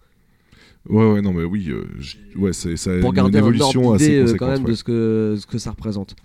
[0.88, 3.42] Ouais, ouais, non, mais oui, euh, je- ouais, c'est ça a Pour une garder un
[3.42, 4.40] évolution ordre assez euh, conséquente.
[4.40, 4.70] quand même ouais.
[4.72, 6.16] de ce que, ce que ça représente.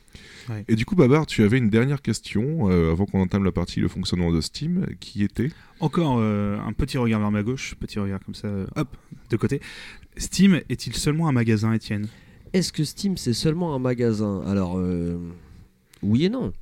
[0.69, 3.81] Et du coup, Babar, tu avais une dernière question euh, avant qu'on entame la partie
[3.81, 5.49] le fonctionnement de Steam, qui était
[5.81, 8.89] Encore euh, un petit regard vers ma gauche, petit regard comme ça, euh, hop,
[9.31, 9.61] de côté.
[10.19, 12.09] Steam est-il seulement un magasin, Étienne?
[12.53, 14.43] Est-ce que Steam c'est seulement un magasin?
[14.47, 15.17] Alors euh,
[16.03, 16.53] oui et non.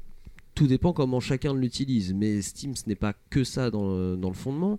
[0.54, 2.14] Tout dépend comment chacun l'utilise.
[2.14, 4.78] Mais Steam ce n'est pas que ça dans le, dans le fondement.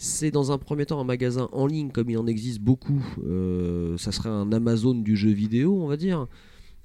[0.00, 3.04] C'est dans un premier temps un magasin en ligne comme il en existe beaucoup.
[3.26, 6.28] Euh, ça serait un Amazon du jeu vidéo on va dire.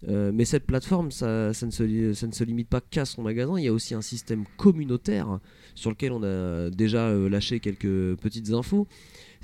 [0.09, 3.57] Euh, mais cette plateforme, ça, ne se limite pas qu'à son magasin.
[3.57, 5.39] Il y a aussi un système communautaire
[5.75, 8.87] sur lequel on a déjà euh, lâché quelques petites infos.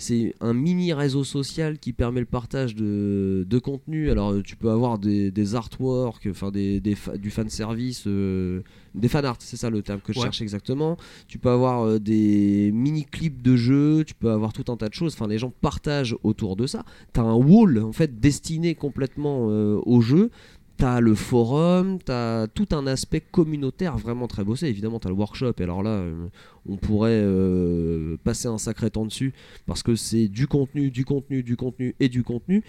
[0.01, 4.09] C'est un mini réseau social qui permet le partage de, de contenu.
[4.09, 8.07] Alors euh, tu peux avoir des, des artworks, enfin des, des fa- du fan service,
[8.07, 10.23] des fan art, c'est ça le terme que je Ouais.
[10.23, 10.97] cherche exactement.
[11.27, 14.87] Tu peux avoir euh, des mini clips de jeux, tu peux avoir tout un tas
[14.89, 15.13] de choses.
[15.15, 16.85] Enfin les gens partagent autour de ça.
[17.13, 20.31] T'as un wall en fait destiné complètement euh, au jeu.
[20.79, 24.67] T'as le forum, t'as tout un aspect communautaire vraiment très bossé.
[24.67, 25.51] Évidemment, t'as le workshop.
[25.59, 26.27] Et alors là, euh,
[26.65, 29.33] on pourrait euh, passer un sacré temps dessus
[29.65, 32.63] parce que c'est du contenu, du contenu, du contenu et du contenu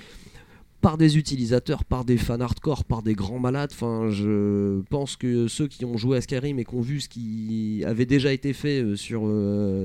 [0.81, 3.71] par des utilisateurs, par des fans hardcore, par des grands malades.
[3.73, 7.09] Enfin, je pense que ceux qui ont joué à Skyrim et qui ont vu ce
[7.09, 9.23] qui avait déjà été fait euh, sur,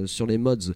[0.07, 0.73] sur les mods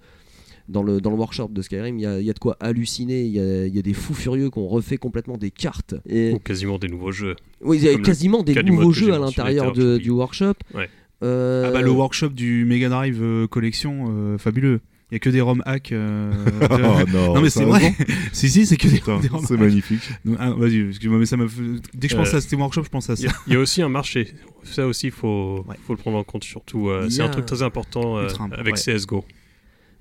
[0.70, 2.56] dans le, dans le workshop de Skyrim, il y a, il y a de quoi
[2.60, 3.24] halluciner.
[3.24, 5.96] Il y a, il y a des fous furieux qui ont refait complètement des cartes.
[6.08, 7.36] Et, Ou quasiment des nouveaux jeux.
[7.62, 10.54] oui, il y a quasiment des nouveaux jeux à l'intérieur du workshop.
[10.74, 10.90] Ouais.
[11.22, 14.80] Euh, Ah bah le workshop du Mega Drive euh, collection, euh, fabuleux.
[15.12, 15.92] Il y a que des ROM hacks.
[15.92, 16.78] euh, de- Oh
[17.12, 17.94] non, non mais c'est vrai.
[18.32, 20.08] si si, c'est que des, Putain, des ROM c'est magnifique.
[20.38, 21.62] Ah, Vas-y, excuse-moi, mais ça me fait-
[21.96, 23.28] dès que je pense à Steam Workshop, je pense à ça.
[23.48, 24.30] il y a aussi un marché.
[24.64, 25.76] Ça aussi, il faut, Ouais.
[25.86, 26.90] faut le prendre en compte surtout.
[26.90, 28.80] euh, c'est a- un truc très important euh, avec ouais.
[28.98, 29.26] CSGO.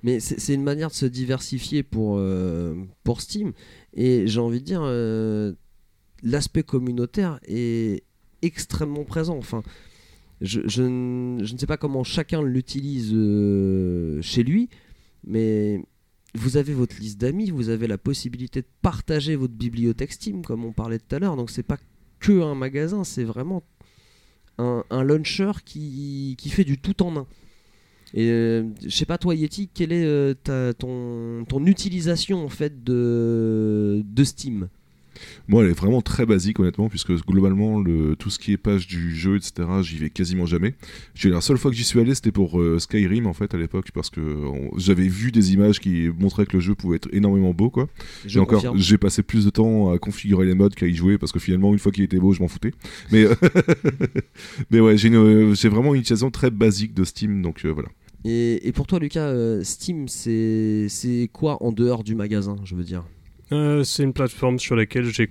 [0.01, 2.73] Mais c'est une manière de se diversifier pour, euh,
[3.03, 3.51] pour Steam.
[3.93, 5.53] Et j'ai envie de dire, euh,
[6.23, 8.03] l'aspect communautaire est
[8.41, 9.37] extrêmement présent.
[9.37, 9.61] Enfin,
[10.41, 14.69] je, je ne je ne sais pas comment chacun l'utilise euh, chez lui,
[15.25, 15.83] mais
[16.33, 20.63] vous avez votre liste d'amis, vous avez la possibilité de partager votre bibliothèque Steam, comme
[20.63, 21.35] on parlait tout à l'heure.
[21.35, 21.77] Donc c'est pas
[22.19, 23.63] que un magasin, c'est vraiment
[24.57, 27.27] un, un launcher qui, qui fait du tout en un.
[28.13, 32.49] Et euh, je sais pas toi Yeti, quelle est euh, ta, ton, ton utilisation en
[32.49, 34.67] fait de, de Steam?
[35.47, 38.87] Moi, elle est vraiment très basique, honnêtement, puisque globalement, le, tout ce qui est page
[38.87, 40.75] du jeu, etc., j'y vais quasiment jamais.
[41.23, 43.89] La seule fois que j'y suis allé, c'était pour euh, Skyrim, en fait, à l'époque,
[43.93, 44.21] parce que
[44.77, 47.87] j'avais vu des images qui montraient que le jeu pouvait être énormément beau, quoi.
[48.33, 51.31] Et encore, j'ai passé plus de temps à configurer les modes qu'à y jouer, parce
[51.31, 52.71] que finalement, une fois qu'il était beau, je m'en foutais.
[53.11, 53.25] Mais,
[54.71, 55.09] mais ouais, j'ai
[55.69, 57.89] vraiment une utilisation très basique de Steam, donc voilà.
[58.25, 62.83] Et, et pour toi Lucas, euh, Steam c'est quoi en dehors du magasin, je veux
[62.83, 63.05] dire?
[63.51, 65.29] Euh, c'est une plateforme sur laquelle j'ai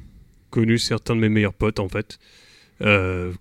[0.51, 2.19] connu certains de mes meilleurs potes en fait.
[2.81, 3.33] Euh,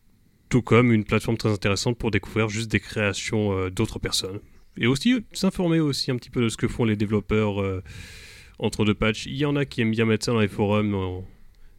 [0.49, 4.39] tout comme une plateforme très intéressante pour découvrir juste des créations d'autres personnes.
[4.77, 7.81] Et aussi s'informer aussi un petit peu de ce que font les développeurs
[8.59, 9.25] entre deux patchs.
[9.25, 11.25] Il y en a qui aiment bien mettre ça dans les forums en-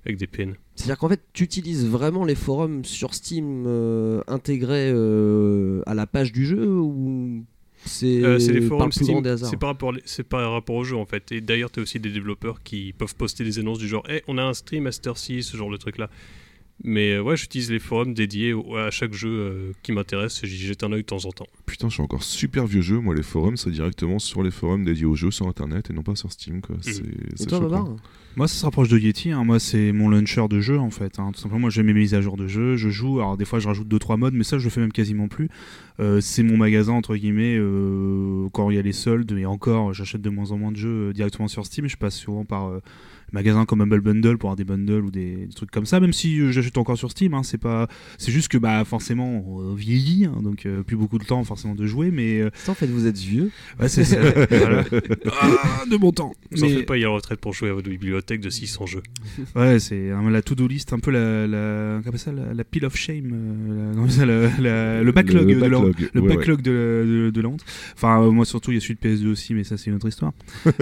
[0.04, 0.52] avec des pins.
[0.74, 3.66] C'est-à-dire qu'en fait, tu utilises vraiment les forums sur Steam
[4.26, 4.90] intégrés
[5.86, 7.44] à la page du jeu ou
[7.84, 8.38] c'est Euh,
[8.68, 8.90] forums
[9.22, 11.30] des hasards c'est par, rapport, c'est par rapport au jeu en fait.
[11.32, 14.22] Et d'ailleurs, tu as aussi des développeurs qui peuvent poster des annonces du genre hey,
[14.28, 16.10] on a un stream à cette heure-ci, ce genre de truc là.
[16.84, 20.46] Mais euh, ouais, j'utilise les forums dédiés au- à chaque jeu euh, qui m'intéresse et
[20.46, 21.48] j'y jette un œil de temps en temps.
[21.66, 23.00] Putain, je suis encore super vieux jeu.
[23.00, 26.02] Moi, les forums, c'est directement sur les forums dédiés aux jeux sur internet et non
[26.04, 26.76] pas sur Steam, quoi.
[26.80, 27.58] C'est Et c'est toi
[28.38, 29.32] Moi, ça se rapproche de Yeti.
[29.32, 29.42] hein.
[29.42, 31.18] Moi, c'est mon launcher de jeu, en fait.
[31.18, 31.32] hein.
[31.34, 32.76] Tout simplement, moi, j'ai mes mises à jour de jeu.
[32.76, 33.18] Je joue.
[33.18, 35.48] Alors, des fois, je rajoute 2-3 modes, mais ça, je le fais même quasiment plus.
[35.98, 39.32] Euh, c'est mon magasin, entre guillemets, euh, quand il y a les soldes.
[39.32, 41.88] Et encore, j'achète de moins en moins de jeux euh, directement sur Steam.
[41.88, 42.70] Je passe souvent par
[43.32, 46.00] magasins comme Humble Bundle pour avoir des bundles ou des, des trucs comme ça.
[46.00, 47.88] Même si euh, j'achète encore sur Steam, hein, c'est pas,
[48.18, 51.74] c'est juste que bah forcément on vieillit, hein, donc euh, plus beaucoup de temps forcément
[51.74, 53.50] de jouer, mais euh, en fait, vous êtes vieux.
[53.80, 54.16] ouais, c'est ça.
[54.50, 54.84] voilà.
[55.40, 56.32] Ah, de bon temps.
[56.50, 58.40] Vous en Mais- faites pas, il y a la retraite pour jouer à votre bibliothèque
[58.40, 59.02] de 600 jeux.
[59.56, 62.84] Ouais, c'est hein, la to-do list, un peu la, la, comment ça, la, la pile
[62.86, 66.70] of shame, euh, la- non, ça, la- la- le backlog, de, la, backlog, ouais, de,
[66.70, 67.64] la- de- de la honte.
[67.94, 69.96] Enfin, euh, moi surtout, il y a celui de PS2 aussi, mais ça c'est une
[69.96, 70.32] autre histoire.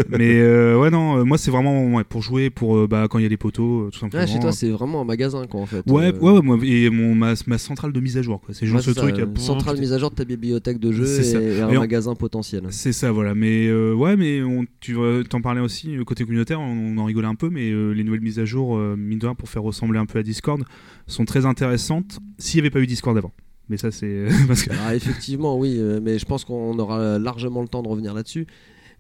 [0.09, 3.19] mais euh, ouais, non, euh, moi c'est vraiment ouais, pour jouer, pour euh, bah, quand
[3.19, 4.23] il y a des poteaux, euh, tout simplement.
[4.25, 5.83] Ouais, chez toi, c'est vraiment un magasin, quoi, en fait.
[5.91, 8.55] Ouais, Euh, ouais, ouais, moi, et mon, ma, ma centrale de mise à jour, quoi.
[8.55, 9.17] C'est genre ce truc.
[9.17, 11.81] ça, euh, Centrale mise à jour de ta bibliothèque de jeux et, et un on-
[11.81, 12.63] magasin potentiel.
[12.71, 13.35] C'est ça, voilà.
[13.35, 14.97] Mais euh, ouais, mais on, tu
[15.29, 18.21] t'en parlais aussi côté communautaire, on, on en rigolait un peu, mais euh, les nouvelles
[18.21, 20.63] mises à jour, euh, mine de rien, pour faire ressembler un peu à Discord,
[21.07, 22.19] sont très intéressantes.
[22.39, 23.33] S'il n'y avait pas eu Discord avant.
[23.69, 27.69] Mais ça, c'est parce que Alors, effectivement, oui, mais je pense qu'on aura largement le
[27.69, 28.47] temps de revenir là-dessus.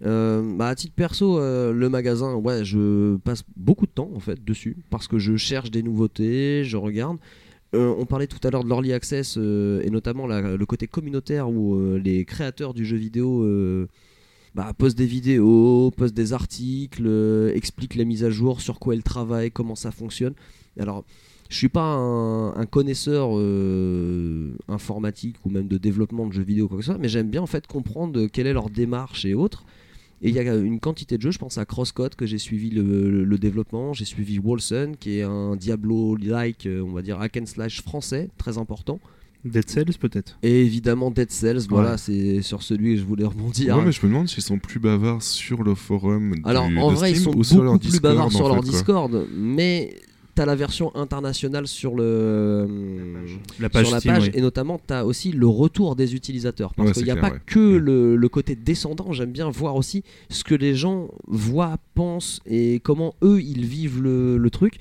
[0.05, 4.21] Euh, bah, à titre perso, euh, le magasin, ouais, je passe beaucoup de temps en
[4.21, 7.17] fait dessus parce que je cherche des nouveautés, je regarde.
[7.75, 11.49] Euh, on parlait tout à l'heure de l'early access et notamment la- le côté communautaire
[11.49, 13.47] où les créateurs du jeu vidéo
[14.55, 17.09] bah, postent des vidéos, postent des articles,
[17.55, 20.35] expliquent les mises à jour, sur quoi ils travaillent, comment ça fonctionne.
[20.79, 21.05] Alors,
[21.49, 23.31] je suis pas un, un connaisseur
[24.69, 27.43] informatique ou même de développement de jeux vidéo quoi que ce soit, mais j'aime bien
[27.43, 29.65] en fait comprendre quelle est leur démarche et autres.
[30.23, 32.71] Et il y a une quantité de jeux, je pense à Crosscode que j'ai suivi
[32.71, 37.21] le, le- le développement, j'ai suivi Wolsen qui est un Diablo-like, euh, on va dire
[37.21, 38.99] hack and slash français, très important.
[39.45, 40.39] Dead Cells peut-être.
[40.43, 43.77] Et évidemment Dead Cells, voilà, c'est sur celui que je voulais rebondir.
[43.77, 46.35] Ouais, mais je me demande s'ils sont plus bavards sur le forum.
[46.35, 48.65] du- Alors en de vrai, ils sont beaucoup plus Discord, bavards en sur leur quoi.
[48.65, 49.95] Discord, mais
[50.37, 52.69] t'as la version internationale sur le
[53.59, 54.31] La page sur la Steam, page oui.
[54.35, 57.31] et notamment tu as aussi le retour des utilisateurs parce Ouais, qu'il n'y a clair,
[57.31, 57.41] pas ouais.
[57.47, 62.41] que le, le côté descendant j'aime bien voir aussi ce que les gens voient pensent
[62.47, 64.79] et comment eux ils vivent le, le truc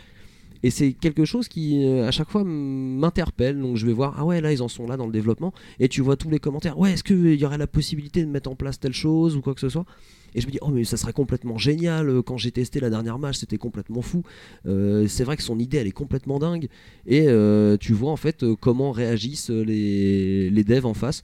[0.63, 3.59] et c'est quelque chose qui euh, à chaque fois m'interpelle.
[3.59, 5.53] Donc je vais voir ah ouais là ils en sont là dans le développement.
[5.79, 6.77] Et tu vois tous les commentaires.
[6.77, 9.53] Ouais est-ce qu'il y aurait la possibilité de mettre en place telle chose ou quoi
[9.53, 9.85] que ce soit?
[10.33, 12.09] Et je me dis oh mais ça serait complètement génial.
[12.09, 14.23] Euh, quand j'ai testé la dernière match c'était complètement fou.
[14.65, 16.67] Euh, c'est vrai que son idée elle est complètement dingue.
[17.05, 21.23] Et euh, tu vois en fait euh, comment réagissent euh, les, les devs en face.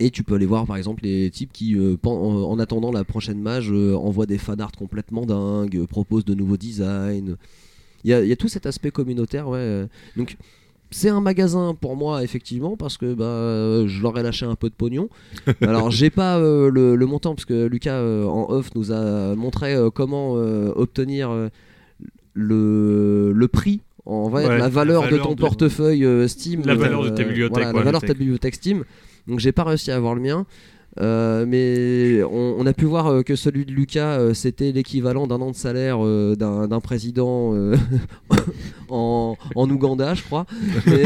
[0.00, 3.04] Et tu peux aller voir par exemple les types qui, euh, en, en attendant la
[3.04, 7.36] prochaine mage, euh, envoient des fanarts complètement dingues, euh, proposent de nouveaux designs.
[8.04, 9.58] Il y a, il y a tout cet aspect communautaire, ouais.
[9.58, 9.86] euh.
[10.16, 10.36] Donc
[10.90, 14.68] c'est un magasin pour moi effectivement parce que bah, je leur ai lâché un peu
[14.68, 15.08] de pognon.
[15.62, 19.34] Alors j'ai pas euh, le, le montant parce que Lucas euh, en off nous a
[19.34, 21.30] montré euh, comment obtenir
[22.34, 26.62] le, le prix en vrai, Ouais, la valeur, la de ton de- portefeuille Steam.
[26.66, 28.84] La valeur de ta bibliothèque, voilà, la valeur de ta bibliothèque Steam.
[29.26, 30.44] Donc j'ai pas réussi à avoir le mien.
[31.00, 35.26] Euh, mais on, on a pu voir euh, que celui de Lucas euh, c'était l'équivalent
[35.26, 35.98] d'un an de salaire
[36.36, 37.52] d'un président
[38.88, 40.46] en, en Ouganda je crois.
[40.86, 41.04] Mais,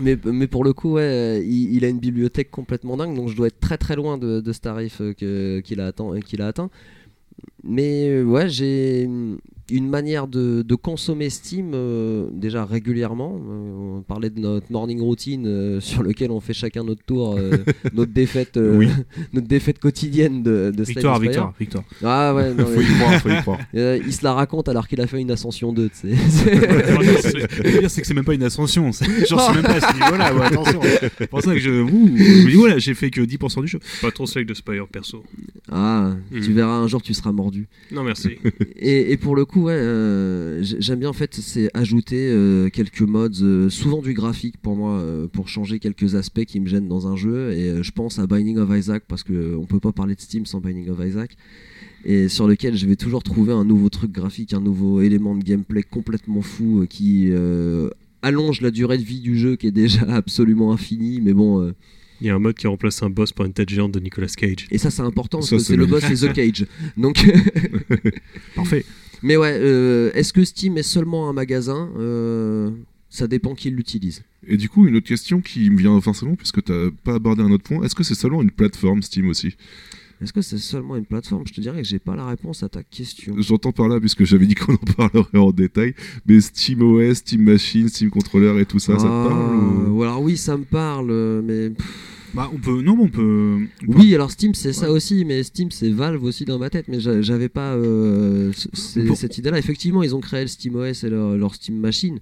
[0.00, 3.36] mais, mais pour le coup ouais, il, il a une bibliothèque complètement dingue donc je
[3.36, 6.70] dois être très très loin de, de ce tarif qu'il a, a atteint.
[7.62, 9.08] Mais ouais j'ai
[9.70, 13.40] une manière de, de consommer Steam euh, déjà régulièrement.
[13.48, 17.36] Euh, on parlait de notre morning routine euh, sur lequel on fait chacun notre tour,
[17.38, 17.58] euh,
[17.94, 18.88] notre défaite, euh, Oui.
[19.32, 21.84] notre défaite quotidienne de, de Victoire, victoire, victoire.
[22.02, 23.58] Ah ouais, non, Faut y croire, faut y croire.
[23.72, 26.08] mais, euh, il se la raconte alors qu'il a fait une ascension 2, tu sais.
[26.54, 28.92] Le pire, c'est que c'est même pas une ascension.
[28.92, 30.34] c'est- J'en suis même pas à ce niveau-là.
[30.34, 30.80] ouais, attention.
[31.18, 33.68] C'est pour ça que je, ouh, je me dis, voilà, j'ai fait que 10% du
[33.68, 33.78] jeu.
[34.02, 35.22] Pas trop Slay de Spire perso.
[35.70, 37.68] ah, tu verras un jour tu seras mordu.
[37.92, 38.36] Non, merci.
[38.76, 43.00] Et, et pour le coup, ouais, euh, j'aime bien en fait, c'est ajouter euh, quelques
[43.02, 46.88] mods, euh, souvent du graphique pour moi, euh, pour changer quelques aspects qui me gênent
[46.88, 47.52] dans un jeu.
[47.52, 50.20] Et euh, je pense à Binding of Isaac parce que on peut pas parler de
[50.20, 51.36] Steam sans Binding of Isaac.
[52.04, 55.44] Et sur lequel je vais toujours trouver un nouveau truc graphique, un nouveau élément de
[55.44, 57.90] gameplay complètement fou euh, qui euh,
[58.22, 61.20] allonge la durée de vie du jeu qui est déjà absolument infinie.
[61.20, 61.72] Mais bon, euh,
[62.22, 64.28] Il y a un mode qui remplace un boss par une tête géante de Nicolas
[64.28, 64.66] Cage.
[64.70, 66.66] et ça c'est important parce Ça, que c'est c'est le boss, c'est The Cage.
[66.96, 67.22] Donc
[68.54, 68.84] Parfait.
[69.22, 72.70] Mais ouais, euh, est-ce que Steam est seulement un magasin Euh,
[73.10, 74.22] Ça dépend qui l'utilise.
[74.46, 77.42] Et du coup, une autre question qui me vient forcément, puisque tu n'as pas abordé
[77.42, 79.56] un autre point, est-ce que c'est seulement une plateforme Steam aussi?
[80.22, 81.42] Est-ce que c'est seulement une plateforme?
[81.46, 83.34] Je te dirais que j'ai pas la réponse à ta question.
[83.38, 85.94] J'entends par là, puisque j'avais dit qu'on en parlerait en détail,
[86.26, 90.02] mais SteamOS, Steam Machine, Steam Controller et tout ça, ça te parle Ah, ou- ou
[90.02, 91.86] alors oui, ça me parle, euh, mais pff,
[92.34, 92.80] Bah, on peut.
[92.82, 93.58] Non, mais on peut.
[93.82, 96.70] on peut- oui, alors Steam c'est ça aussi, mais Steam c'est Valve aussi dans ma
[96.70, 98.52] tête, mais j'a- j'avais pas euh,
[99.14, 99.58] cette idée-là.
[99.58, 102.18] Effectivement, ils ont créé le SteamOS et leur, leur Steam Machine.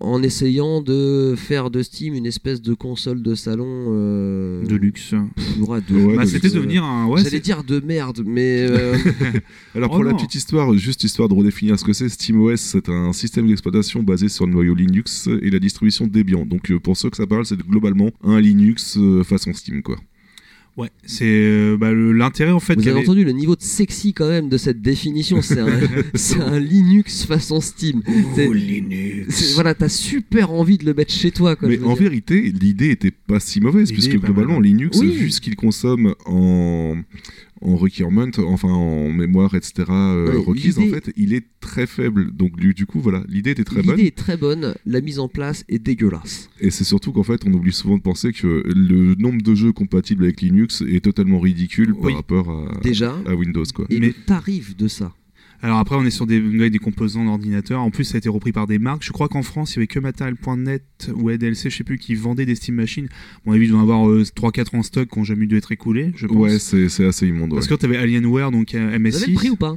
[0.00, 5.12] En essayant de faire de Steam une espèce de console de salon euh, De luxe.
[5.90, 7.06] ouais, Bah, c'était devenir un.
[7.06, 8.96] Ouais, J'allais dire de merde, mais euh,
[9.74, 10.16] Alors Oh pour la non.
[10.16, 14.28] petite histoire, juste histoire de redéfinir ce que c'est, SteamOS c'est un système d'exploitation basé
[14.28, 16.46] sur le noyau Linux et la distribution Debian.
[16.46, 19.96] Donc euh, pour ceux que ça parle, c'est globalement un Linux façon Steam quoi.
[20.76, 22.74] Ouais, c'est euh, bah, l'intérêt en fait.
[22.74, 25.40] vous avez entendu le niveau de sexy quand même de cette définition.
[25.42, 28.02] C'est un, Linux façon Steam.
[28.34, 28.48] C'est-
[29.28, 31.56] c'est- Voilà, t'as super envie de le mettre chez toi.
[31.56, 32.02] Quoi, Mais en dire.
[32.02, 34.60] vérité, l'idée était pas si mauvaise puisque globalement.
[34.60, 35.10] Linux, Oui.
[35.10, 36.96] vu ce qu'il consomme en
[37.62, 39.84] en requirement, enfin en mémoire, etc.
[39.90, 42.30] euh, Ouais, requise, en l'idée- fait, il est très faible.
[42.32, 43.96] Donc du, du coup, voilà, l'idée était très bonne.
[43.96, 46.50] L'idée est très bonne, la mise en place est dégueulasse.
[46.60, 49.72] Et c'est surtout qu'en fait, on oublie souvent de penser que le nombre de jeux
[49.72, 52.12] compatibles avec Linux est totalement ridicule Oui.
[52.12, 53.86] par rapport à, Déjà, à Windows, quoi.
[53.90, 55.14] et Mais- le tarif de ça.
[55.62, 57.80] Alors après, on est sur des, ouais, des composants d'ordinateur.
[57.80, 59.02] En plus, ça a été repris par des marques.
[59.04, 60.82] Je crois qu'en France, il y avait que Material.net
[61.14, 63.08] ou ADLC, je sais plus, qui vendaient des Steam Machines.
[63.44, 66.26] Bon, ils doivent en avoir 3-4 en stock qui n'ont jamais dû être écoulés, je
[66.26, 66.36] pense.
[66.36, 67.52] Ouais, c'est assez immonde.
[67.52, 67.56] ouais.
[67.56, 69.34] Parce que tu avais Alienware, donc euh, Vous avez le MS6.
[69.34, 69.76] prix ou pas?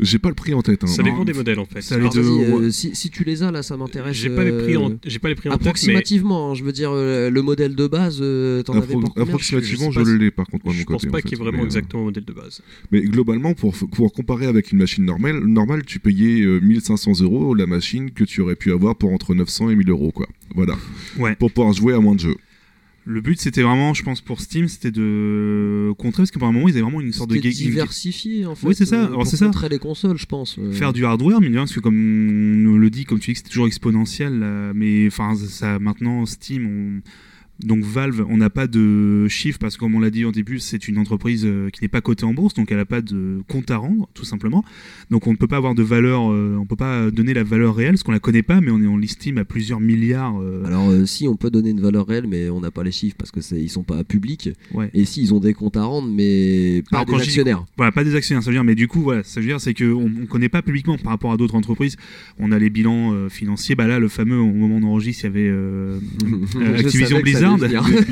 [0.00, 0.84] J'ai pas le prix en tête.
[0.84, 0.86] hein.
[0.86, 1.80] Ça Non, dépend des modèles en fait.
[1.80, 2.70] ça Alors euh, ouais.
[2.72, 4.16] si, si tu les as là, ça m'intéresse.
[4.16, 6.90] J'ai pas les prix en, j'ai pas les prix en tête, Approximativement, je veux dire,
[6.92, 9.28] euh, le modèle de base, euh, t'en avais Appro- pour combien?
[9.28, 11.12] approximativement, je je, sais pas l'ai par contre, moi, de je mon pense côté.
[11.12, 12.60] pas en qu'il y ait vraiment Mais, euh, exactement le modèle de base.
[12.90, 17.54] Mais globalement, pour, pour comparer avec une machine normale, normale tu payais euh, 1500 euros
[17.54, 20.28] la machine que tu aurais pu avoir pour entre 900 et 1000 euros, quoi.
[20.54, 20.74] Voilà.
[21.18, 21.34] Ouais.
[21.36, 22.36] Pour pouvoir jouer à moins de jeux.
[23.06, 26.52] Le but, c'était vraiment, je pense, pour Steam, c'était de contrer, parce que par un
[26.52, 27.52] moment, ils avaient vraiment une sorte de gaming.
[27.52, 28.66] diversifié en fait.
[28.66, 29.02] Oui, c'est ça.
[29.02, 29.46] euh, Alors, c'est ça.
[29.46, 30.56] contrer les consoles, je pense.
[30.58, 30.72] euh.
[30.72, 33.66] Faire du hardware, rien, parce que comme on le dit, comme tu dis, c'est toujours
[33.66, 37.02] exponentiel, là, mais enfin, ça, maintenant, Steam, on-
[37.62, 40.58] donc Valve, on n'a pas de chiffres, parce que comme on l'a dit au début,
[40.58, 43.42] c'est une entreprise euh, qui n'est pas cotée en bourse, donc elle n'a pas de
[43.48, 44.64] compte à rendre, tout simplement.
[45.10, 47.76] Donc on ne peut pas avoir de valeur, euh, on peut pas donner la valeur
[47.76, 50.36] réelle, parce qu'on la connaît pas, mais on, est, on l'estime à plusieurs milliards.
[50.40, 52.90] euh, Alors euh, si on peut donner une valeur réelle, mais on n'a pas les
[52.92, 54.50] chiffres parce que ils sont pas publics.
[54.72, 54.90] ouais.
[54.94, 57.64] Et si ils ont des comptes à rendre, mais pas Alors, des dis- actionnaires.
[57.76, 59.74] Voilà, pas des actionnaires, ça veut dire, mais du coup, voilà, ça veut dire, c'est
[59.74, 61.96] qu'on ne connaît pas publiquement par rapport à d'autres entreprises.
[62.38, 63.74] On a les bilans euh, financiers.
[63.76, 65.98] Bah là, le fameux, au moment enregistre, il y avait euh,
[66.78, 67.68] Activision Blizzard Les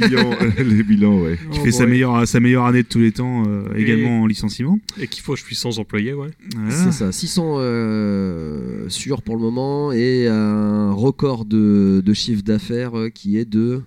[0.09, 1.39] bilans, les bilans ouais.
[1.51, 4.27] qui fait sa, meilleure, sa meilleure année de tous les temps, euh, Et- également en
[4.27, 4.79] licenciement.
[5.01, 6.29] Et qu'il faut 800 employés, ouais.
[6.55, 6.71] Voilà.
[6.71, 12.97] C'est ça, 600 euh, sûrs pour le moment et un record de, de chiffre d'affaires
[12.99, 13.83] euh, qui est de.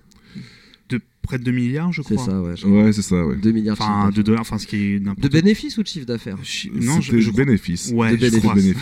[0.88, 2.26] De près de 2 milliards, je C'est crois.
[2.26, 2.52] ça, ouais.
[2.56, 3.34] je- Ouais, c'est ça, ouais.
[3.36, 6.06] 2 milliards de Enfin, de dollars, enfin, ce qui est De bénéfices ou de chiffre
[6.06, 7.90] d'affaires Chi- Non, je, C'était je crois- bénéfice.
[7.94, 8.30] Ouais, De je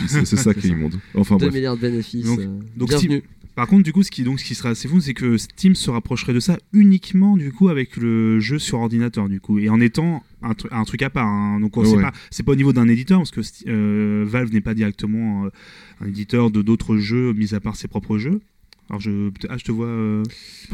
[0.07, 0.95] C'est c'est ça qui C'est immonde.
[1.15, 1.55] Enfin 2 bref.
[1.55, 2.25] milliards de bénéfices.
[2.25, 3.23] Donc- euh, donc bienvenue.
[3.55, 5.75] Par contre, du coup, ce qui, donc, ce qui sera assez fou, c'est que Steam
[5.75, 9.69] se rapprocherait de ça uniquement du coup avec le jeu sur ordinateur, du coup, et
[9.69, 11.25] en étant un, tru- un truc à part.
[11.27, 11.59] hein.
[11.61, 11.85] Donc, Ouais.
[11.85, 15.45] sait pas, c'est pas au niveau d'un éditeur parce que euh, Valve n'est pas directement
[15.45, 15.49] euh,
[16.01, 18.41] un éditeur de d'autres jeux, mis à part ses propres jeux.
[18.89, 19.87] Alors, je, ah, je te vois.
[19.87, 20.23] euh,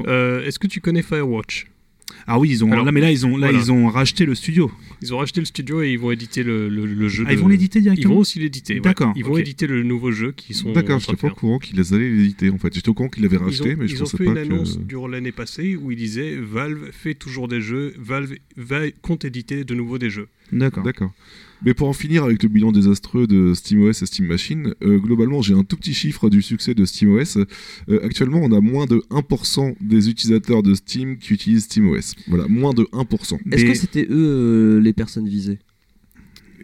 [0.08, 1.68] Euh, Est-ce que tu connais Firewatch?
[2.28, 2.72] Ah oui, ils ont.
[2.72, 3.58] Alors, là, mais là, ils ont, là, voilà.
[3.58, 4.72] ils ont racheté le studio.
[5.02, 7.24] Ils ont racheté le studio et ils vont éditer le, le- le jeu.
[7.28, 8.14] Ah, ils de- vont l'éditer Ils directement.
[8.16, 8.76] vont aussi l'éditer.
[8.76, 8.80] ouais.
[8.82, 10.72] D'accord, Ils vont éditer le nouveau jeu qui sont.
[10.72, 12.74] D'accord, de pas au courant qu'ils les allaient l'éditer en fait.
[12.74, 14.32] J'étais au courant qu'ils l'avaient Ils ont, racheté, mais je ils ont pensais fait pas
[14.32, 14.84] une annonce que.
[14.84, 19.64] durant l'année passée où ils disaient Valve fait toujours des jeux, Valve va, compte éditer
[19.64, 20.28] de nouveau des jeux.
[20.52, 20.84] D'accord.
[20.84, 21.12] D'accord.
[21.64, 25.42] Mais pour en finir avec le bilan désastreux de SteamOS et Steam Machine, euh, globalement,
[25.42, 27.38] j'ai un tout petit chiffre du succès de SteamOS.
[27.90, 32.16] Euh, actuellement, on a moins de 1% des utilisateurs de Steam qui utilisent SteamOS.
[32.28, 33.36] Voilà, moins de 1%.
[33.52, 35.60] Est-ce Mais- que c'était eux euh, les personnes visées?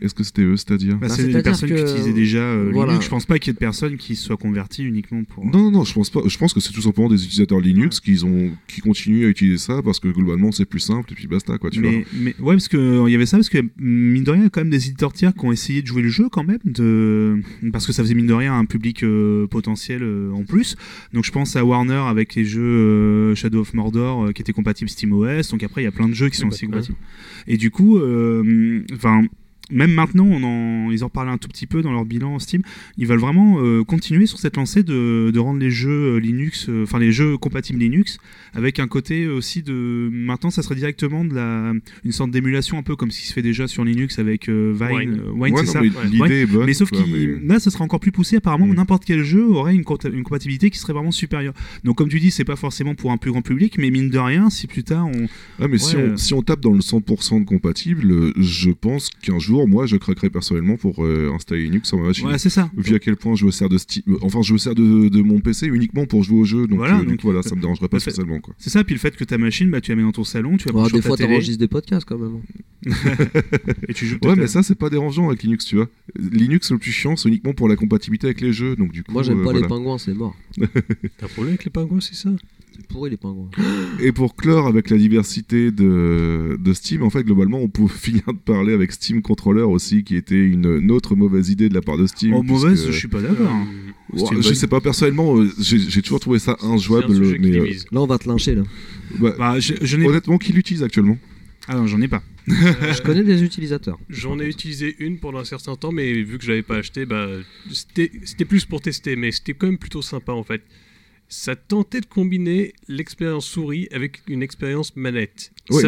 [0.01, 2.39] Est-ce que c'était eux, c'est-à-dire Bah, Bah, c'est des c'est-à-dire personnes que- qui utilisaient déjà
[2.39, 2.91] euh, voilà.
[2.93, 3.05] Linux.
[3.05, 5.45] Je pense pas qu'il y ait de personnes qui se soient converties uniquement pour.
[5.45, 6.21] Non, non, non, je pense pas.
[6.25, 9.57] Je pense que c'est tout simplement des utilisateurs Linux qui, ont, qui continuent à utiliser
[9.57, 11.91] ça parce que globalement c'est plus simple et puis basta quoi, tu vois.
[11.91, 14.41] mais, mais ouais, parce que euh, il y avait ça, parce que mine de rien,
[14.41, 16.29] il y a quand même des éditeurs tiers qui ont essayé de jouer le jeu
[16.31, 17.41] quand même, de...
[17.71, 20.75] parce que ça faisait mine de rien un public euh, potentiel euh, en plus.
[21.13, 24.53] Donc je pense à Warner avec les jeux euh, Shadow of Mordor euh, qui étaient
[24.53, 25.49] compatibles SteamOS.
[25.51, 26.97] Donc après, il y a plein de jeux qui sont bah, aussi compatibles.
[27.47, 29.23] Et du coup, euh, enfin.
[29.71, 32.61] Même maintenant, on en, ils en parlaient un tout petit peu dans leur bilan Steam.
[32.97, 36.67] Ils veulent vraiment euh, continuer sur cette lancée de, de rendre les jeux euh, Linux,
[36.69, 38.17] euh, enfin les jeux compatibles Linux,
[38.53, 40.09] avec un côté aussi de.
[40.11, 41.73] Maintenant, ça serait directement de la,
[42.05, 44.73] une sorte d'émulation, un peu comme ce qui se fait déjà sur Linux avec euh,
[44.73, 44.97] Vine.
[44.97, 45.21] Wine.
[45.35, 45.81] Wine, Ouais, c'est ça.
[45.81, 46.05] mais Ouais.
[46.05, 46.35] l'idée Ouais.
[46.41, 46.65] est bonne.
[46.65, 48.37] Mais sauf que mais- là, ça serait encore plus poussé.
[48.37, 48.75] Apparemment, Mm.
[48.75, 51.53] n'importe quel jeu aurait une, compatibilité qui serait vraiment supérieure.
[51.83, 54.17] Donc, comme tu dis, c'est pas forcément pour un plus grand public, mais mine de
[54.19, 55.27] rien, si plus tard on.
[55.59, 59.39] Ah, mais si, on, si on tape dans le 100% de compatible, je pense qu'un
[59.39, 62.27] jour jour, moi, je craquerais personnellement pour euh, installer Linux sur ma machine.
[62.27, 62.69] Ouais, c'est ça.
[62.77, 65.09] Vu à quel point je me sers de Steam, euh, enfin je me sers de,
[65.09, 67.61] de mon PC uniquement pour jouer au jeu, donc Voilà, euh, donc- voilà, ça me
[67.67, 68.53] dérangerait pas spécialement quoi.
[68.57, 70.57] C'est ça, puis le fait que ta machine, bah, tu la mets dans ton salon,
[70.57, 72.41] tu vas Ouais, brancher des fois, t'enregistres des podcasts quand même.
[73.87, 75.87] et tu joues Ouais, mais ça c'est pas dérangeant avec Linux, tu vois.
[76.17, 79.11] Linux le plus chiant, c'est uniquement pour la compatibilité avec les jeux, donc du coup.
[79.11, 79.61] Moi, j'aime euh, pas voilà.
[79.61, 80.35] les pingouins, c'est mort.
[80.59, 82.29] T'as un problème avec les pingouins, c'est ça?
[82.89, 83.49] C'est pourri les pingouins.
[83.99, 88.23] Et pour clore avec la diversité de, de Steam, en fait, globalement, on peut finir
[88.27, 91.81] de parler avec Steam Controller aussi, qui était une, une autre mauvaise idée de la
[91.81, 92.33] part de Steam.
[92.33, 93.49] Oh, mauvaise, puisque- je suis pas d'accord.
[93.51, 93.67] hein.
[94.13, 97.13] Ouais, je bonne- sais pas, personnellement, euh, j'ai toujours trouvé ça injouable.
[97.39, 97.65] mais, euh.
[97.91, 98.63] Là, on va te lyncher là.
[99.19, 101.17] bah, Bah, je, je honnêtement, qui l'utilise actuellement?
[101.67, 102.23] Ah non, j'en ai pas.
[102.47, 103.99] Je connais des utilisateurs.
[104.09, 107.05] J'en ai utilisé une pendant un certain temps, mais vu que je l'avais pas acheté,
[107.05, 107.27] bah,
[107.69, 110.61] c'était c'était plus pour tester, mais c'était quand même plutôt sympa en fait.
[111.29, 115.51] Ça tentait de combiner l'expérience souris avec une expérience manette.
[115.69, 115.83] Ouais,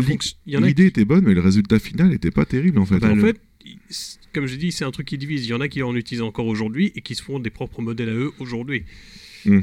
[0.46, 3.00] L'idée était bonne, mais le résultat final n'était pas terrible en fait.
[3.00, 3.40] Bah, En fait,
[4.34, 5.46] comme j'ai dit, c'est un truc qui divise.
[5.46, 7.82] Il y en a qui en utilisent encore aujourd'hui et qui se font des propres
[7.82, 8.84] modèles à eux aujourd'hui.
[9.46, 9.62] Hmm.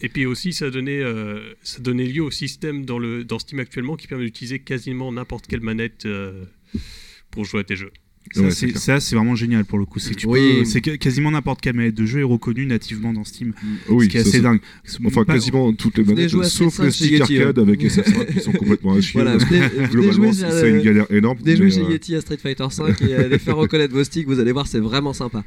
[0.00, 3.60] Et puis aussi, ça donnait, euh, ça donnait lieu au système dans, le, dans Steam
[3.60, 6.44] actuellement qui permet d'utiliser quasiment n'importe quelle manette euh,
[7.30, 7.92] pour jouer à tes jeux.
[8.32, 9.98] Ça, Ouais, c'est vraiment génial pour le coup.
[9.98, 10.64] C'est Oui.
[10.80, 13.52] que quasiment n'importe quelle manette de jeu est reconnue nativement dans Steam.
[13.88, 14.60] Oui, ce qui est assez c'est- dingue.
[15.04, 17.62] Enfin, Pas- quasiment toutes les manettes, sauf Street les 5 sticks chez Yeti, arcade hein.
[17.62, 19.20] avec SF5 qui sont complètement à chier.
[19.22, 21.38] Venez Globalement, c'est une euh, galère énorme.
[21.66, 24.40] mais, chez euh, Yeti à Street Fighter 5 et allez faire reconnaître vos sticks, vous
[24.40, 25.44] allez voir, c'est vraiment sympa.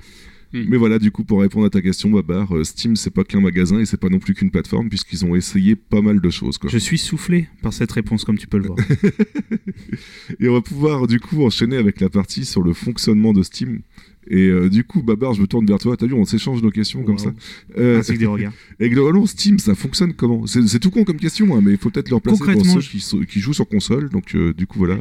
[0.53, 3.41] Mais voilà, du coup, pour répondre à ta question, Babar, euh, Steam, c'est pas qu'un
[3.41, 6.57] magasin et c'est pas non plus qu'une plateforme, puisqu'ils ont essayé pas mal de choses.
[6.57, 6.69] Quoi.
[6.69, 8.77] Je suis soufflé par cette réponse, comme tu peux le voir.
[10.39, 13.81] Et on va pouvoir, du coup, enchaîner avec la partie sur le fonctionnement de Steam.
[14.29, 15.95] Et euh, du coup, Babar, je me tourne vers toi.
[15.95, 17.33] T'as vu, on s'échange nos questions comme ça.
[17.77, 18.51] Euh, Ainsi que des regards.
[18.79, 20.45] et globalement, Steam, ça fonctionne comment?
[20.47, 22.89] C'est tout con comme question, hein, mais il faut peut-être le replacer pour ceux je-
[22.89, 24.09] qui, qui jouent sur console.
[24.09, 24.97] Donc, euh, du coup, voilà.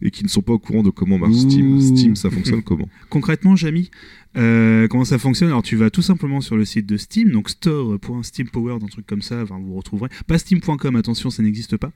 [0.00, 1.80] et qui ne sont pas au courant de comment marche Steam.
[1.82, 2.88] Steam, ça fonctionne comment?
[3.10, 3.90] Concrètement, Jamy,
[4.36, 5.48] euh, comment ça fonctionne?
[5.48, 9.22] Alors, tu vas tout simplement sur le site de Steam, donc store.steampowered, un truc comme
[9.22, 10.08] ça, enfin, vous retrouverez.
[10.26, 11.90] Pas steam.com, attention, ça n'existe pas.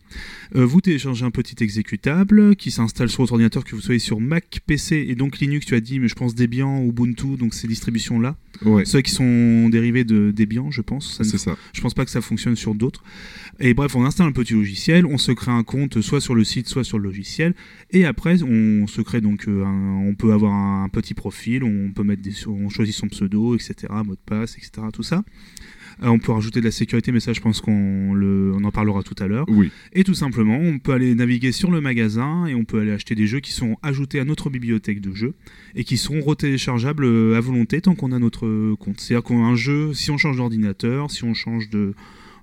[0.57, 4.21] Euh, vous téléchargez un petit exécutable qui s'installe sur votre ordinateur, que vous soyez sur
[4.21, 7.69] Mac, PC et donc Linux, tu as dit, mais je pense Debian, Ubuntu, donc ces
[7.69, 8.37] distributions-là.
[8.65, 11.21] Ouais, Ceux qui sont dérivés de Debian, je pense.
[11.23, 11.57] C'est ça.
[11.73, 13.03] Je pense pas que ça fonctionne sur d'autres.
[13.61, 16.45] Et bref, on installe un petit logiciel, on se crée un compte soit sur le
[16.45, 17.55] site, soit sur le logiciel.
[17.91, 21.91] Et après, on se crée donc, euh, un- on peut avoir un, petit profil, on
[21.93, 23.75] peut mettre on choisit son pseudo, etc.,
[24.05, 25.23] mot de passe, etc., tout ça.
[26.03, 29.03] Euh, on peut rajouter de la sécurité, mais ça, je pense qu'on on en parlera
[29.03, 29.47] tout à l'heure.
[29.49, 32.93] Oui, Et tout simplement, on peut aller naviguer sur le magasin et on peut aller
[32.93, 35.35] acheter des jeux qui sont ajoutés à notre bibliothèque de jeux
[35.75, 39.01] et qui seront retéléchargeables euh, à volonté tant qu'on a notre compte.
[39.01, 41.95] C'est-à-dire qu'on a un jeu, si on change d'ordinateur, si on change de.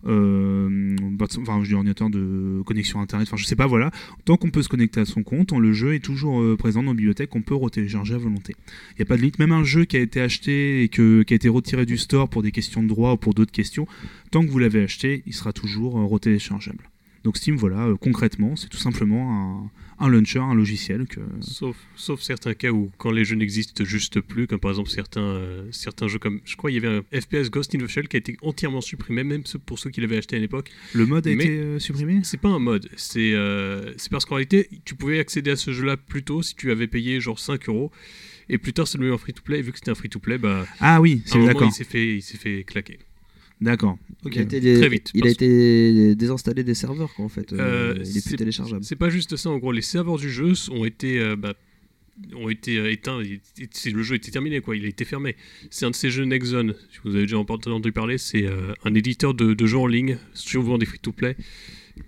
[0.08, 3.92] Euh, bah, enfin, je dis ordinateur de connexion internet, enfin, je sais pas, voilà.
[4.26, 6.92] Tant qu'on peut se connecter à son compte, le jeu est toujours euh, présent dans
[6.92, 8.56] la bibliothèque, on peut retélécharger à volonté.
[8.92, 11.24] Il n'y a pas de limite, même un jeu qui a été acheté et que,
[11.24, 13.88] qui a été retiré du store pour des questions de droit ou pour d'autres questions,
[14.32, 16.90] tant que vous l'avez acheté, il sera toujours euh, retéléchargeable.
[17.24, 19.72] Donc Steam, voilà, concrètement, c'est tout simplement un,
[20.02, 21.20] un launcher, un logiciel que...
[21.42, 25.22] Sauf, sauf certains cas où, quand les jeux n'existent juste plus, comme par exemple certains,
[25.22, 26.42] euh, certains jeux comme.
[26.46, 28.82] Je crois qu'il y avait un FPS Ghost in the Shell qui a été entièrement
[28.82, 30.72] supprimé, même pour ceux qui l'avaient acheté à l'époque.
[30.94, 32.22] Le mode a Mais- été euh, supprimé?
[32.24, 35.98] C'est pas un mode, c'est euh, parce qu'en réalité, tu pouvais accéder à ce jeu-là
[35.98, 37.92] plus tôt si tu avais payé genre 5 euros.
[38.50, 39.60] Et plus tard, c'est devenu un free-to-play.
[39.60, 41.68] Et vu que c'était un free-to-play, bah, Ah oui, c'est d'accord.
[41.68, 43.00] il s'est fait, il s'est fait claquer.
[43.62, 43.98] D'accord.
[44.26, 47.54] Il a été, Très vite, il a été désinstallé des serveurs, quoi, en fait.
[47.54, 47.58] Euh,
[47.96, 48.84] Euh, il est plus téléchargeable.
[48.84, 51.54] C'est pas juste ça, en gros, les serveurs du jeu ont été, euh, bah,
[52.36, 53.20] ont été euh, éteints.
[53.22, 54.76] Le jeu était terminé, quoi.
[54.76, 55.36] Il a été fermé.
[55.70, 56.74] C'est un de ces jeux Nexon.
[56.92, 60.18] Si vous avez déjà entendu parler, c'est euh, un éditeur de, de jeux en ligne,
[60.34, 61.36] souvent des free-to-play,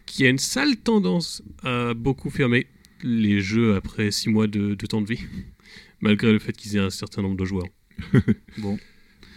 [0.06, 2.68] qui a une sale tendance à beaucoup fermer
[3.04, 5.20] les jeux après 6 mois de, de temps de vie,
[6.02, 7.68] malgré le fait qu'ils aient un certain nombre de joueurs.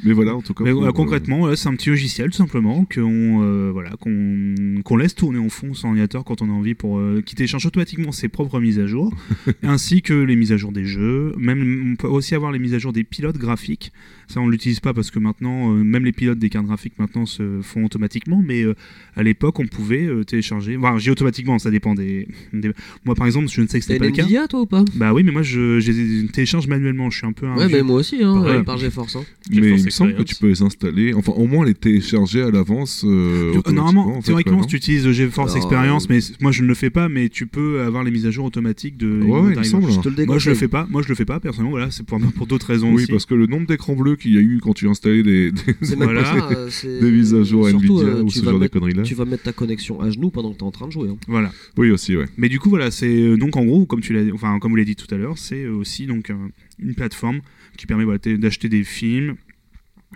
[0.04, 0.64] mais voilà, en tout cas.
[0.64, 4.54] Mais voilà, euh, concrètement, c'est un petit logiciel tout simplement qu'on euh, voilà, qu'on
[4.84, 7.66] qu'on laisse tourner en fond sur ordinateur quand on a envie pour euh, qui télécharge
[7.66, 9.14] automatiquement ses propres mises à jour,
[9.62, 11.32] ainsi que les mises à jour des jeux.
[11.38, 13.92] Même on peut aussi avoir les mises à jour des pilotes graphiques.
[14.28, 17.26] Ça on l'utilise pas parce que maintenant euh, même les pilotes des cartes graphiques maintenant
[17.26, 18.74] se font automatiquement, mais euh,
[19.14, 20.76] à l'époque on pouvait euh, télécharger.
[20.76, 22.72] Enfin, j'ai automatiquement, ça dépend des, des-
[23.04, 24.22] Moi par exemple, je ne sais que c'était pas le cas.
[24.22, 24.84] Nvidia, toi, ou pas?
[24.94, 27.08] Bah oui, mais moi je, télécharge manuellement.
[27.10, 29.16] Je suis un peu un Ouais, mais moi aussi, hein, euh, par GeForce.
[29.16, 29.24] Hein.
[29.50, 32.50] Mais il me semble que tu peux les installer, enfin au moins les télécharger à
[32.50, 33.04] l'avance.
[33.06, 36.62] euh, Normalement, en fait, théoriquement, si tu utilises GeForce Alors, Experience, euh, mais moi je
[36.62, 39.20] ne le fais pas, mais tu peux avoir les mises à jour automatiques de.
[39.22, 39.90] Ouais, ouais, il me semble.
[39.90, 41.90] Je te le Moi je le fais pas, moi je le fais pas personnellement, voilà,
[41.90, 43.12] c'est pour, pour d'autres raisons Oui, aussi.
[43.12, 45.62] parce que le nombre d'écrans bleus qu'il y a eu quand tu installais des, des,
[45.96, 46.24] Voilà.
[46.70, 48.64] ça, des mises à jour à surtout, Nvidia euh, ou tu ce vas genre de
[48.64, 49.02] mettre- conneries-là.
[49.02, 51.08] Tu vas mettre ta connexion à genoux pendant que tu es en train de jouer.
[51.08, 51.16] hein.
[51.28, 51.52] Voilà.
[51.76, 52.26] Oui, aussi, ouais.
[52.36, 54.76] Mais du coup, voilà, c'est euh, donc en gros, comme tu l'as, enfin comme vous
[54.76, 56.34] l'avez dit tout à l'heure, c'est euh, aussi donc euh,
[56.78, 57.40] une plateforme
[57.76, 59.36] qui permet voilà, d'acheter des films,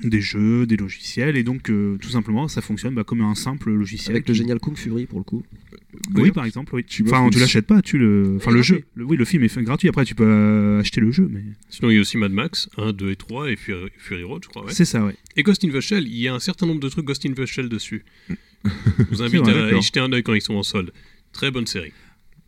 [0.03, 3.71] des jeux, des logiciels, et donc euh, tout simplement, ça fonctionne bah, comme un simple
[3.71, 4.17] logiciel.
[4.17, 5.43] Avec le génial Kung Fury pour le coup.
[6.15, 6.85] Oui, par exemple, oui.
[6.85, 8.85] tu Enfin, tu l'achètes pas, tu le, enfin le jeu.
[8.95, 9.89] Le- oui, le film est fait gratuit.
[9.89, 12.69] Après, tu peux euh, acheter le jeu, mais Sinon, il y a aussi Mad Max
[12.77, 14.65] 1, 2 et 3 et Fury, Fury Road, je crois.
[14.65, 14.73] ouais.
[14.73, 15.17] c'est ça, ouais.
[15.37, 17.33] Et Ghost in the Shell, il y a un certain nombre de trucs Ghost in
[17.33, 18.05] the Shell dessus.
[18.65, 20.93] Je vous invite vrai, à y jeter un œil quand ils sont en solde.
[21.33, 21.93] Très bonne série.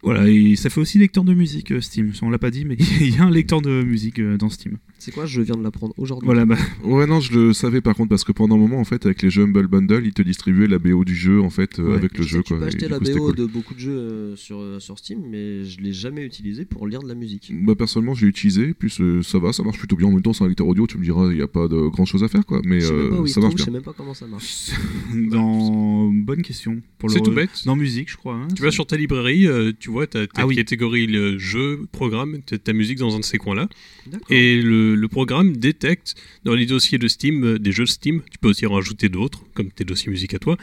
[0.02, 2.12] Voilà, et ça fait aussi lecteur de musique euh, Steam.
[2.22, 4.78] On l'a pas dit, mais il y a un lecteur de musique dans Steam.
[5.04, 6.26] C'est quoi Je viens de l'apprendre aujourd'hui.
[6.26, 8.84] Voilà, bah, Ouais, non, je le savais par contre, parce que pendant un moment, en
[8.84, 11.80] fait, avec les jeux Humble Bundle, ils te distribuaient la BO du jeu, en fait,
[11.80, 11.94] euh, Ouais.
[11.94, 12.58] avec le Je sais jeu, que tu quoi.
[12.58, 13.34] peux et acheter du la coup, c'était BO cool.
[13.34, 16.86] de beaucoup de jeux euh, sur, euh, sur Steam, mais je l'ai jamais utilisé pour
[16.86, 17.50] lire de la musique.
[17.52, 20.06] Bah, personnellement, j'ai utilisé, puis euh, ça va, ça marche plutôt bien.
[20.06, 21.88] En même temps, c'est un lecteur audio, tu me diras, il n'y a pas de
[21.88, 22.60] grand chose à faire, quoi.
[22.64, 23.64] Mais je sais même pas euh, où il se ça marche trouve, je bien.
[23.64, 24.70] sais même pas comment ça marche.
[25.14, 26.80] dans bonne question.
[26.98, 27.50] Pour le C'est tout bête.
[27.66, 28.34] Dans musique, je crois.
[28.36, 28.48] hein.
[28.54, 30.54] Tu vas sur ta librairie, euh, tu vois, ta, ta Ah oui.
[30.54, 33.68] catégorie le jeu, programme, t'as ta musique dans un de ces coins-là.
[34.06, 34.26] D'accord.
[34.30, 36.14] Et le, le programme détecte
[36.44, 38.22] dans les dossiers de Steam euh, des jeux Steam.
[38.30, 40.56] Tu peux aussi en rajouter d'autres, comme tes dossiers musique à toi.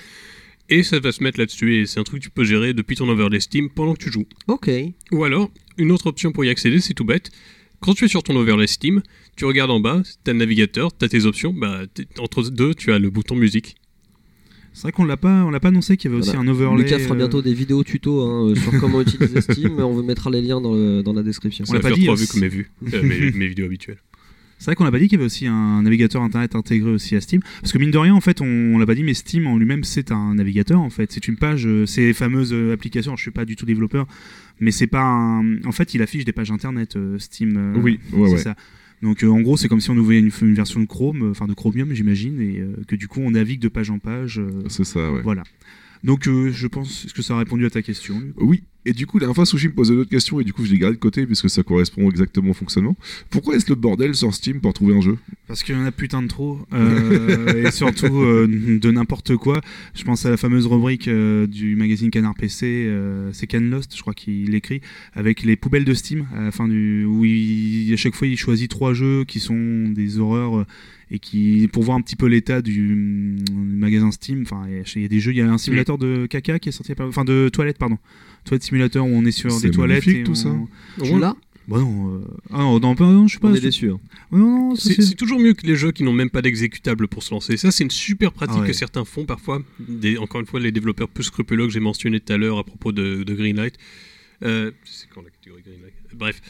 [0.69, 1.75] Et ça va se mettre là-dessus.
[1.77, 4.11] Et c'est un truc que tu peux gérer depuis ton overlay Steam pendant que tu
[4.11, 4.25] joues.
[4.47, 4.69] Ok.
[5.11, 7.31] Ou alors, une autre option pour y accéder, c'est tout bête.
[7.81, 9.01] Quand tu es sur ton overlay Steam,
[9.37, 11.53] tu regardes en bas, tu as le navigateur, tu as tes options.
[11.53, 11.83] Bah,
[12.19, 13.75] entre deux, tu as le bouton musique.
[14.73, 16.83] C'est vrai qu'on l'a pas, on l'a pas annoncé qu'il y avait aussi un overlay.
[16.83, 19.79] Lucas fera euh, bientôt des vidéos tuto hein, euh, sur comment utiliser Steam.
[19.79, 21.65] On vous mettra les liens dans, le- dans la description.
[21.65, 23.97] Ça l'a pas dit, trois vues comme mes vues, euh, mes, mes vidéos habituelles.
[24.59, 27.15] C'est vrai qu'on l'a pas dit qu'il y avait aussi un navigateur internet intégré aussi
[27.15, 27.41] à Steam.
[27.61, 29.57] Parce que mine de rien, en fait, on, on l'a pas dit, mais Steam en
[29.57, 30.79] lui-même, c'est un navigateur.
[30.81, 33.11] En fait, c'est une page, euh, ces fameuses euh, applications.
[33.11, 34.05] Alors, je suis pas du tout développeur,
[34.59, 35.63] mais c'est pas un.
[35.63, 37.55] En fait, il affiche des pages internet euh, Steam.
[37.57, 38.37] euh, Oui, ouais, c'est ouais.
[38.37, 38.55] ça.
[39.01, 41.31] Donc euh, en gros, c'est comme si on ouvrait une, une version de Chrome, euh,
[41.31, 44.41] enfin de Chromium, j'imagine, et euh, que du coup, on navigue de page en page.
[44.67, 45.21] C'est ça, ouais.
[45.21, 45.43] Voilà.
[46.03, 48.21] Donc je pense que ça a répondu à ta question.
[48.37, 50.63] Oui, et du coup, la dernière fois, Sushi me posait d'autres questions, et du coup,
[50.65, 52.95] je les gardé de côté, puisque ça correspond exactement au fonctionnement.
[53.29, 55.17] Pourquoi est-ce le bordel sur Steam pour trouver un jeu?
[55.47, 59.61] Parce qu'il y en a putain de trop, euh, et surtout euh, de n'importe quoi.
[59.95, 62.89] Je pense à la fameuse rubrique euh, du magazine Canard PC,
[63.33, 64.81] c'est Can Lost, je crois qu'il écrit,
[65.13, 69.39] avec les poubelles de Steam, à où à chaque fois il choisit trois jeux qui
[69.39, 70.65] sont des horreurs.
[71.11, 72.95] et qui pour voir un petit peu l'état du,
[73.55, 74.65] magasin Steam enfin
[74.95, 76.93] il y a- des jeux il y a un simulateur de caca qui est sorti
[76.99, 77.97] enfin de toilette pardon
[78.49, 80.67] toilette simulateur où on est sur C'est des toilettes magnifique, et tout on-
[80.99, 81.03] ça.
[81.05, 81.35] Tu l'as
[81.67, 82.21] bah non euh,
[82.51, 83.63] ah non, non, non, je suis pas On est sûr.
[83.63, 83.89] déçus.
[83.91, 83.99] hein.
[84.31, 84.39] non,
[84.69, 87.07] non, ça, C'est c'est- c'est toujours mieux que les jeux qui n'ont même pas d'exécutable
[87.07, 87.57] pour se lancer.
[87.57, 88.67] Ça, c'est une super pratique Ah ouais.
[88.67, 89.61] que certains font parfois.
[89.79, 92.63] Des, encore une fois, les développeurs plus scrupuleux que j'ai mentionné tout à l'heure à
[92.63, 93.75] propos de, de Greenlight.
[94.41, 95.93] Euh, c'est quand la catégorie Greenlight?
[96.15, 96.41] Bref.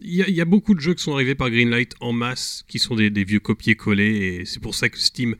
[0.00, 2.14] Il y, a- il y a beaucoup de jeux qui sont arrivés par Greenlight en
[2.14, 5.34] masse, qui sont des, des vieux copier-coller, et c'est pour ça que Steam.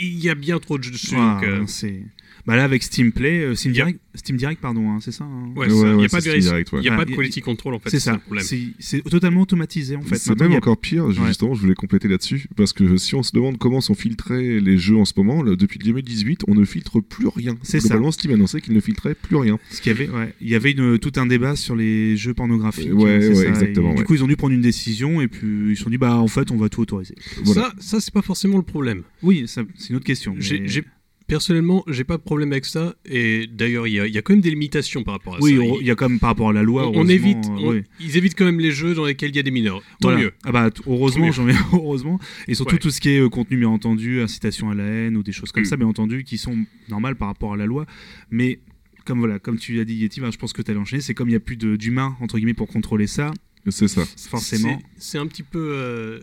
[0.00, 1.14] Il y a bien trop de jeux dessus.
[1.16, 2.02] Ah, donc, euh, c'est
[2.46, 5.50] bah là avec Steam Play euh, Steam Direct Steam Direct pardon hein, c'est ça hein
[5.56, 7.10] ouais, Ouais, ça, il ouais, n'y a pas de, Direct, y a Ah, pas de
[7.10, 7.90] il- quality control en fait.
[7.90, 8.44] c'est ça le problème.
[8.78, 12.06] c'est totalement automatisé en fait C'est Maintenant, même a- encore pire, justement, je voulais compléter
[12.08, 15.42] là-dessus, parce que si on se demande comment sont filtrés les jeux en ce moment,
[15.42, 17.56] là, depuis 2018, on ne filtre plus rien.
[17.62, 17.88] C'est ça.
[17.88, 19.58] Globalement, Steam annonçait qu'il ne filtrait plus rien.
[19.70, 22.34] ce qu'il y avait ouais, il y avait une, tout un débat sur les jeux
[22.34, 25.28] pornographiques Ouais, hein, ça, et exactement, du coup ils ont dû prendre une décision et
[25.28, 27.62] puis ils se sont dit bah en fait on va tout autoriser Voilà.
[27.62, 29.02] Ça, ça c'est pas forcément le problème.
[29.22, 30.84] oui c'est une autre question mais- j'ai-
[31.26, 32.94] Personnellement, j'ai pas de problème avec ça.
[33.06, 35.38] Et d'ailleurs, il y, a- il y a quand même des limitations par rapport à
[35.40, 35.60] oui ça.
[35.62, 37.46] on- il y a quand même par rapport à la loi on, on heureusement, évite,
[37.46, 37.82] euh, on- oui.
[37.98, 39.80] ils évitent quand même les jeux dans lesquels il y a des mineurs.
[40.00, 40.18] Tant Voilà.
[40.18, 40.32] mieux.
[40.44, 42.78] Ah bah heureusement, j'en ai heureusement et surtout Ouais.
[42.78, 45.50] tout ce qui est euh, contenu bien entendu, incitation à la haine ou des choses
[45.50, 45.66] comme Mm.
[45.66, 46.56] ça bien entendu qui sont
[46.90, 47.86] normales par rapport à la loi,
[48.30, 48.60] mais
[49.06, 51.14] comme voilà, comme tu l'as dit Yeti, ben, je pense que tu allais enchaîner, c'est
[51.14, 53.32] comme il n'y a plus de- d'humains entre guillemets pour contrôler ça,
[53.68, 54.04] C'est ça.
[54.28, 54.78] forcément.
[54.98, 55.58] C'est c'est un petit peu.
[55.72, 56.20] euh,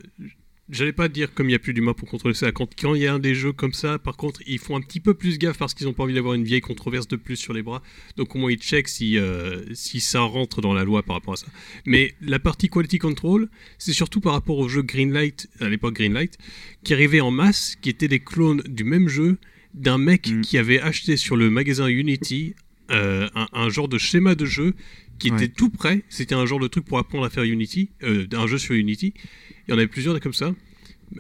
[0.72, 2.52] J'allais pas dire comme il y a plus d'humains pour contrôler ça.
[2.54, 4.82] Quand, quand il y a un des jeux comme ça, par contre, ils font un
[4.82, 7.36] petit peu plus gaffe parce qu'ils ont pas envie d'avoir une vieille controverse de plus
[7.36, 7.82] sur les bras.
[8.16, 11.34] Donc au moins ils checkent si, euh, si ça rentre dans la loi par rapport
[11.34, 11.48] à ça.
[11.86, 13.50] Mais la partie quality control,
[13.80, 16.38] c'est surtout par rapport au jeu Greenlight, à l'époque Greenlight,
[16.84, 19.38] qui arrivait en masse, qui étaient des clones du même jeu
[19.74, 20.42] d'un mec Mm.
[20.42, 22.56] qui avait acheté sur le magasin Unity
[22.92, 24.74] euh, un, un genre de schéma de jeu
[25.18, 25.38] qui Ouais.
[25.44, 26.04] était tout prêt.
[26.10, 29.14] C'était un genre de truc pour apprendre à faire Unity, euh, un jeu sur Unity.
[29.72, 30.54] Il y en avait plusieurs comme ça.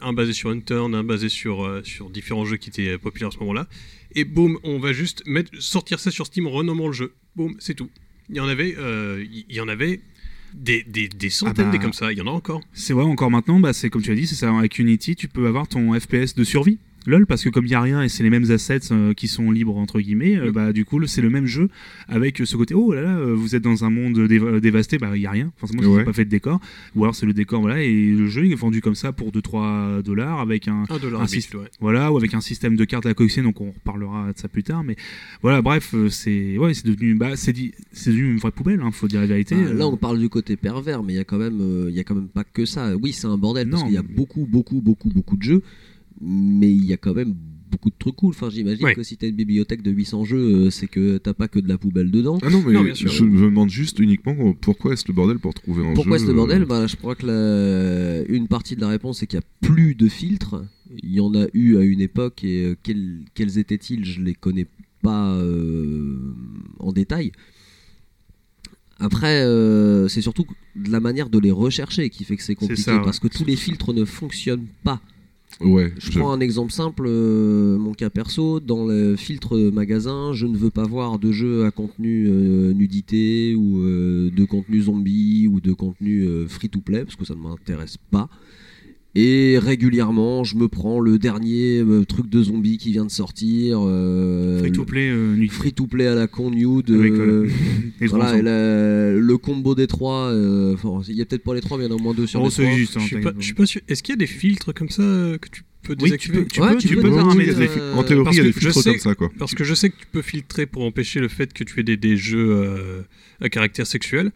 [0.01, 3.29] Un basé sur Unturn, un basé sur, euh, sur différents jeux qui étaient euh, populaires
[3.29, 3.65] à ce moment-là.
[4.13, 7.13] Et boum, on va juste mettre, sortir ça sur Steam en renommant le jeu.
[7.37, 7.89] Boum, c'est tout.
[8.29, 10.01] Il y en avait, euh, il y en avait
[10.53, 11.71] des, des, des centaines bah.
[11.71, 12.11] des comme ça.
[12.11, 12.61] Il y en a encore.
[12.73, 15.29] C'est vrai encore maintenant, bah, c'est comme tu as dit, c'est ça avec Unity, tu
[15.29, 16.77] peux avoir ton FPS de survie.
[17.07, 19.27] LOL parce que comme il y a rien et c'est les mêmes assets euh, qui
[19.27, 20.53] sont libres entre guillemets, euh, Mm.
[20.53, 21.67] bah du coup c'est le même jeu
[22.07, 25.11] avec ce côté oh là là euh, vous êtes dans un monde déva- dévasté, bah
[25.15, 25.99] il y a rien, forcément ils Ouais.
[25.99, 26.59] n'ont pas fait de décor,
[26.95, 29.31] ou alors c'est le décor voilà et le jeu il est vendu comme ça pour
[29.31, 31.61] 2-3 dollars avec un Un dollar Un bit, ouais.
[31.79, 34.63] voilà ou avec un système de cartes à collectionner donc on reparlera de ça plus
[34.63, 34.95] tard mais
[35.41, 37.53] voilà bref euh, c'est ouais c'est devenu bah c'est
[37.93, 39.55] c'est devenu une vraie poubelle hein, faut dire la vérité.
[39.55, 39.73] Bah, euh.
[39.73, 41.99] là, on parle du côté pervers, mais il y a quand même, euh, il y
[41.99, 42.95] a quand même pas que ça.
[42.95, 43.87] Oui, c'est un bordel parce Non.
[43.87, 45.61] qu'il y a beaucoup, beaucoup, beaucoup, beaucoup de jeux,
[46.21, 47.33] mais il y a quand même
[47.69, 48.31] beaucoup de trucs cool.
[48.31, 48.93] Enfin, j'imagine Ouais.
[48.93, 51.67] que si t'as une bibliothèque de 800 jeux, euh, c'est que t'as pas que de
[51.69, 52.37] la poubelle dedans.
[52.43, 53.09] Ah non, mais Non, bien sûr.
[53.09, 56.31] je me demande juste uniquement pourquoi est-ce le bordel pour trouver un Pourquoi jeu ce
[56.31, 59.45] bordel euh, bah, Je crois que la- une partie de la réponse c'est qu'il n'y
[59.45, 60.63] a plus de filtres.
[61.01, 64.03] Il y en a eu à une époque et euh, quels, quels étaient-ils?
[64.03, 64.67] Je les connais
[65.01, 66.33] pas euh,
[66.79, 67.31] en détail.
[68.99, 70.45] Après, euh, c'est surtout
[70.75, 73.45] de la manière de les rechercher qui fait que c'est compliqué ça, parce que tous
[73.45, 75.01] les filtres ne fonctionnent pas.
[75.63, 80.33] Ouais, Je je- prends un exemple simple, euh, mon cas perso, dans le filtre magasin,
[80.33, 84.81] je ne veux pas voir de jeux à contenu euh, nudité ou euh, de contenu
[84.81, 88.27] zombie ou de contenu free-to-play parce que ça ne m'intéresse pas.
[89.13, 93.79] Et régulièrement, je me prends le dernier euh, truc de zombie qui vient de sortir.
[93.81, 95.47] euh, free to play euh, nuit.
[95.47, 96.89] le Free-to-play à la con nude.
[96.91, 97.45] Avec, euh,
[98.01, 100.77] euh, voilà, trois et la- le combo des trois, euh,
[101.09, 102.25] il y a peut-être pas les trois, mais il y en a au moins deux
[102.25, 102.71] sur Oh, les trois.
[102.71, 103.81] juste, hein, Je suis pas, t'inquiète je suis pas sûr.
[103.89, 106.45] Est-ce qu'il y a des filtres comme ça que tu peux Oui, tu désactiver peux,
[106.45, 107.97] tu Ouais, peux, tu tu peux peux désactiver, paramétrer les euh, filtres.
[107.97, 109.29] En théorie, parce il y a que des je filtres sais- comme ça, quoi.
[109.37, 111.83] Parce que je sais que tu peux filtrer pour empêcher le fait que tu aies
[111.83, 113.01] des, des jeux euh,
[113.41, 114.31] à caractère sexuel.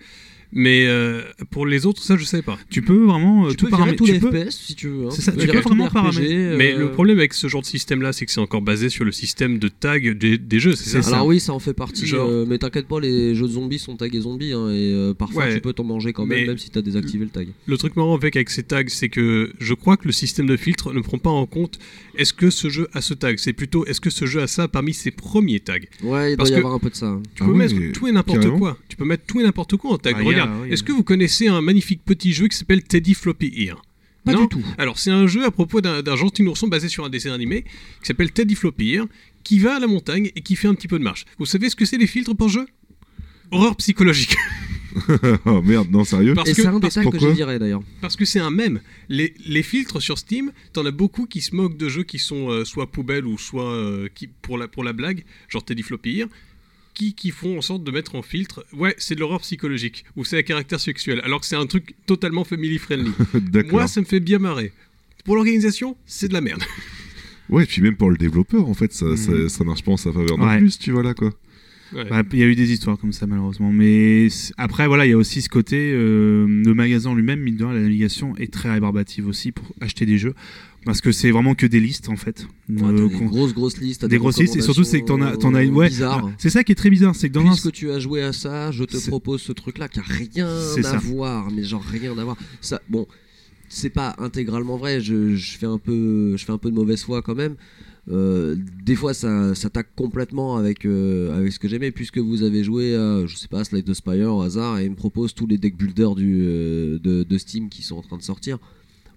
[0.51, 2.57] Mais euh, pour les autres, ça, je savais pas.
[2.69, 3.97] Tu peux vraiment euh, Tu tout peux virer paramétrer.
[3.97, 5.05] tous les tu peux- FPS si tu veux.
[5.07, 5.09] hein.
[5.11, 6.33] C'est ça, peux tu peux vraiment paramétrer.
[6.35, 9.03] euh, Mais le problème avec ce genre de système-là, c'est que c'est encore basé sur
[9.05, 11.15] le système de tag des, des jeux, c'est ça ça.
[11.15, 13.79] Alors oui, ça en fait partie, Genre- euh, mais t'inquiète pas, les jeux de zombies
[13.79, 16.57] sont tagués zombies, hein, et euh, parfois Ouais, tu peux t'en manger quand même, même
[16.57, 17.47] si t'as désactivé le tag.
[17.65, 20.55] Le truc marrant avec, avec ces tags, c'est que je crois que le système de
[20.57, 21.79] filtre ne prend pas en compte
[22.17, 23.37] est-ce que ce jeu a ce tag?
[23.39, 25.73] C'est plutôt est-ce que ce jeu a ça parmi ses premiers tags?
[26.01, 27.19] Ouais, il doit Parce y avoir un peu de ça.
[27.35, 28.77] Tu Ah peux ouais, mettre tout et n'importe quoi.
[28.87, 30.15] Tu peux mettre tout et n'importe quoi en tag.
[30.17, 33.51] Ah, Regarde, oui, est-ce que vous connaissez un magnifique petit jeu qui s'appelle Teddy Floppy
[33.55, 33.81] Ear?
[34.23, 34.63] Pas Non du tout.
[34.77, 38.05] Alors, c'est un jeu à propos d'un gentil ourson basé sur un dessin animé qui
[38.07, 39.05] s'appelle Teddy Floppy Ear,
[39.43, 41.25] qui va à la montagne et qui fait un petit peu de marche.
[41.37, 42.65] Vous savez ce que c'est les filtres pour jeu
[43.51, 44.35] Horreur psychologique.
[45.45, 46.33] oh merde, non, sérieux?
[46.33, 47.83] Parce et que- c'est un parce- que je dirais d'ailleurs.
[48.01, 48.79] Parce que c'est un mème.
[49.09, 52.49] Les, les filtres sur Steam, t'en as beaucoup qui se moquent de jeux qui sont
[52.49, 56.19] euh, soit poubelles ou soit euh, qui, pour, la, pour la blague, genre Teddy Floppy
[56.19, 56.27] Ear,
[56.95, 60.25] qui, qui font en sorte de mettre en filtre, ouais, c'est de l'horreur psychologique, ou
[60.25, 63.11] c'est à caractère sexuel, alors que c'est un truc totalement family friendly.
[63.71, 64.71] Moi, ça me fait bien marrer.
[65.25, 66.63] Pour l'organisation, c'est de la merde.
[67.49, 69.17] Ouais, et puis même pour le développeur, en fait, ça, Mhm.
[69.17, 70.57] ça, ça marche pas en sa faveur non Ouais.
[70.57, 71.31] plus, tu vois là, quoi.
[71.93, 72.05] Ouais.
[72.09, 75.13] Bah, Il y a eu des histoires comme ça malheureusement, mais après voilà, il y
[75.13, 78.71] a aussi ce côté, euh, le magasin lui-même, mine de rien, la navigation est très
[78.71, 80.33] rébarbative aussi pour acheter des jeux,
[80.83, 82.47] parce que c'est vraiment que des listes en fait.
[82.69, 85.37] Ouais, Euh, des grosses grosses listes, des grosses listes, et surtout c'est que t'en as,
[85.37, 85.89] t'en as une, ouais,
[86.37, 88.33] c'est ça qui est très bizarre, c'est que dans un, Puisque tu as joué à
[88.33, 90.97] ça, je te propose ce truc-là qui a rien à ça.
[90.97, 92.35] voir, mais genre rien à voir.
[92.61, 93.05] Ça, bon,
[93.69, 95.01] c'est pas intégralement vrai.
[95.01, 97.55] Je, je fais un peu, je fais un peu de mauvaise foi quand même.
[98.11, 102.43] Euh, des fois, ça, ça taque complètement avec euh, avec ce que j'aimais, puisque vous
[102.43, 105.33] avez joué à, je sais pas, Slide the Spire au hasard, et il me propose
[105.33, 108.59] tous les deck builders du euh, de, de Steam qui sont en train de sortir.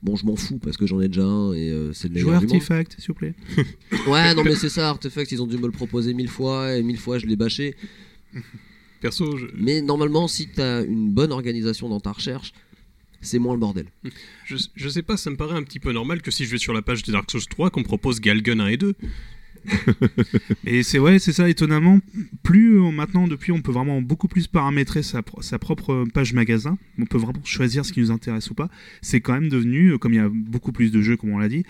[0.03, 2.43] Bon, je m'en fous parce que j'en ai déjà un et c'est le jouer meilleur
[2.43, 2.53] monde.
[2.53, 3.35] Artifact, s'il vous plaît.
[4.07, 6.85] Ouais, non mais c'est ça, Artefact, ils ont dû me le proposer mille fois et
[6.85, 7.75] mille fois je l'ai bâché.
[9.01, 12.53] Perso, je, Mais normalement, si t'as une bonne organisation dans ta recherche,
[13.21, 13.87] c'est moins le bordel.
[14.45, 16.59] je, je sais pas, ça me paraît un petit peu normal que si je vais
[16.59, 18.95] sur la page de Dark Souls 3, qu'on propose Galgun 1 et 2.
[20.67, 22.01] Et c'est ouais, c'est ça étonnamment.
[22.43, 26.33] Plus euh, maintenant, depuis, on peut vraiment beaucoup plus paramétrer sa, pro- sa propre page
[26.33, 26.79] magasin.
[26.99, 28.69] On peut vraiment choisir ce qui nous intéresse ou pas.
[29.03, 31.39] C'est quand même devenu, euh, comme il y a beaucoup plus de jeux, comme on
[31.39, 31.65] l'a dit,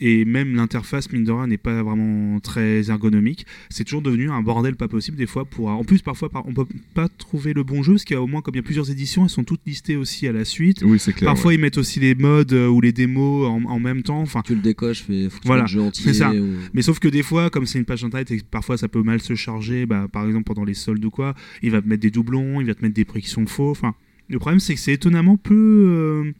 [0.00, 3.46] et même l'interface mine de rien n'est pas vraiment très ergonomique.
[3.70, 5.44] C'est toujours devenu un bordel pas possible des fois.
[5.44, 8.18] Pour en plus, parfois, par- on peut pas trouver le bon jeu parce qu'il y
[8.18, 10.32] a au moins comme il y a plusieurs éditions, elles sont toutes listées aussi à
[10.32, 10.82] la suite.
[10.84, 11.30] Oui, c'est clair.
[11.30, 14.20] Parfois, ils mettent aussi les modes euh, ou les démos en, en même temps.
[14.20, 16.04] Enfin, Tu le décoches, fais, faut que tu Voilà, le jeu entier.
[16.12, 16.32] c'est ça.
[16.32, 19.02] ou- mais sauf que des fois, comme c'est une page internet et parfois ça peut
[19.02, 22.02] mal se charger, bah, par exemple pendant les soldes ou quoi, il va te mettre
[22.02, 23.70] des doublons, il va te mettre des prix qui sont faux.
[23.70, 23.94] Enfin,
[24.28, 26.32] le problème c'est que c'est étonnamment peu, euh,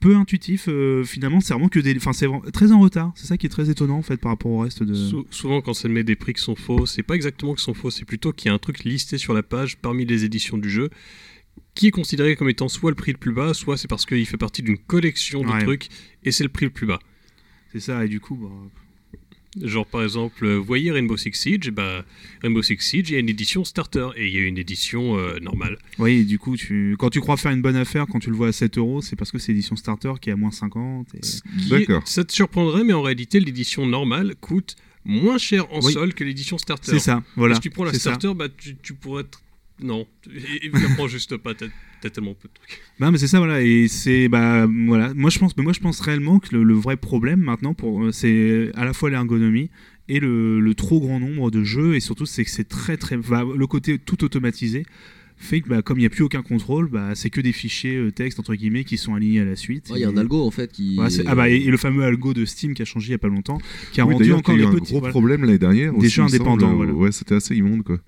[0.00, 0.66] peu intuitif.
[0.68, 3.12] euh, finalement, c'est vraiment que des, enfin c'est très en retard.
[3.14, 4.94] C'est ça qui est très étonnant en fait par rapport au reste de.
[4.94, 7.74] Sou- souvent, quand ça met des prix qui sont faux, c'est pas exactement qu'ils sont
[7.74, 10.56] faux, c'est plutôt qu'il y a un truc listé sur la page parmi les éditions
[10.58, 10.88] du jeu
[11.74, 14.24] qui est considéré comme étant soit le prix le plus bas, soit c'est parce qu'il
[14.26, 15.62] fait partie d'une collection de Ouais.
[15.62, 15.88] trucs
[16.24, 16.98] et c'est le prix le plus bas.
[17.72, 18.48] C'est ça et du coup, bah,
[19.60, 22.04] Genre par exemple, euh, vous voyez Rainbow Six Siege, bah,
[22.42, 25.18] Rainbow Six Siege, il y a une édition starter et il y a une édition
[25.18, 25.76] euh, normale.
[25.98, 26.94] Oui, et du coup, tu...
[26.98, 29.16] quand tu crois faire une bonne affaire, quand tu le vois à 7 euros, c'est
[29.16, 31.08] parce que c'est édition starter qui est à moins 50.
[31.16, 32.02] et- Ce qui D'accord.
[32.04, 35.92] est- Ça te surprendrait, mais en réalité, l'édition normale coûte moins cher en Oui.
[35.94, 36.92] sol que l'édition starter.
[36.92, 37.56] C'est ça, voilà.
[37.56, 39.40] Si tu prends la starter, bah, tu, tu pourrais être...
[39.82, 40.06] Non,
[40.72, 42.80] la prends juste pas, t'as tellement peu de trucs.
[42.98, 43.62] Bah, mais c'est ça, voilà.
[43.62, 45.12] Et c'est, bah, voilà.
[45.14, 48.04] Moi, je pense, mais moi, je pense réellement que le, le vrai problème maintenant, pour,
[48.04, 49.70] euh, c'est à la fois l'ergonomie
[50.08, 53.16] et le, le trop grand nombre de jeux, et surtout, c'est que c'est très, très,
[53.16, 54.84] bah, le côté tout automatisé
[55.42, 57.96] fait que, bah, comme il n'y a plus aucun contrôle, bah, c'est que des fichiers
[57.96, 59.88] euh, texte entre guillemets qui sont alignés à la suite.
[59.88, 60.98] Ouais, Il y a un algo en fait qui.
[60.98, 63.14] Ouais, ah bah, et, et le fameux algo de Steam qui a changé il y
[63.14, 63.58] a pas longtemps,
[63.92, 64.90] qui a Oui, rendu encore qu'il y a les eu un petits.
[64.92, 65.12] gros voilà.
[65.12, 65.92] problème l'année dernière.
[65.92, 66.34] Des aussi, jeux il semble.
[66.34, 66.92] indépendants, voilà.
[66.92, 67.98] Ouais, c'était assez immonde, quoi.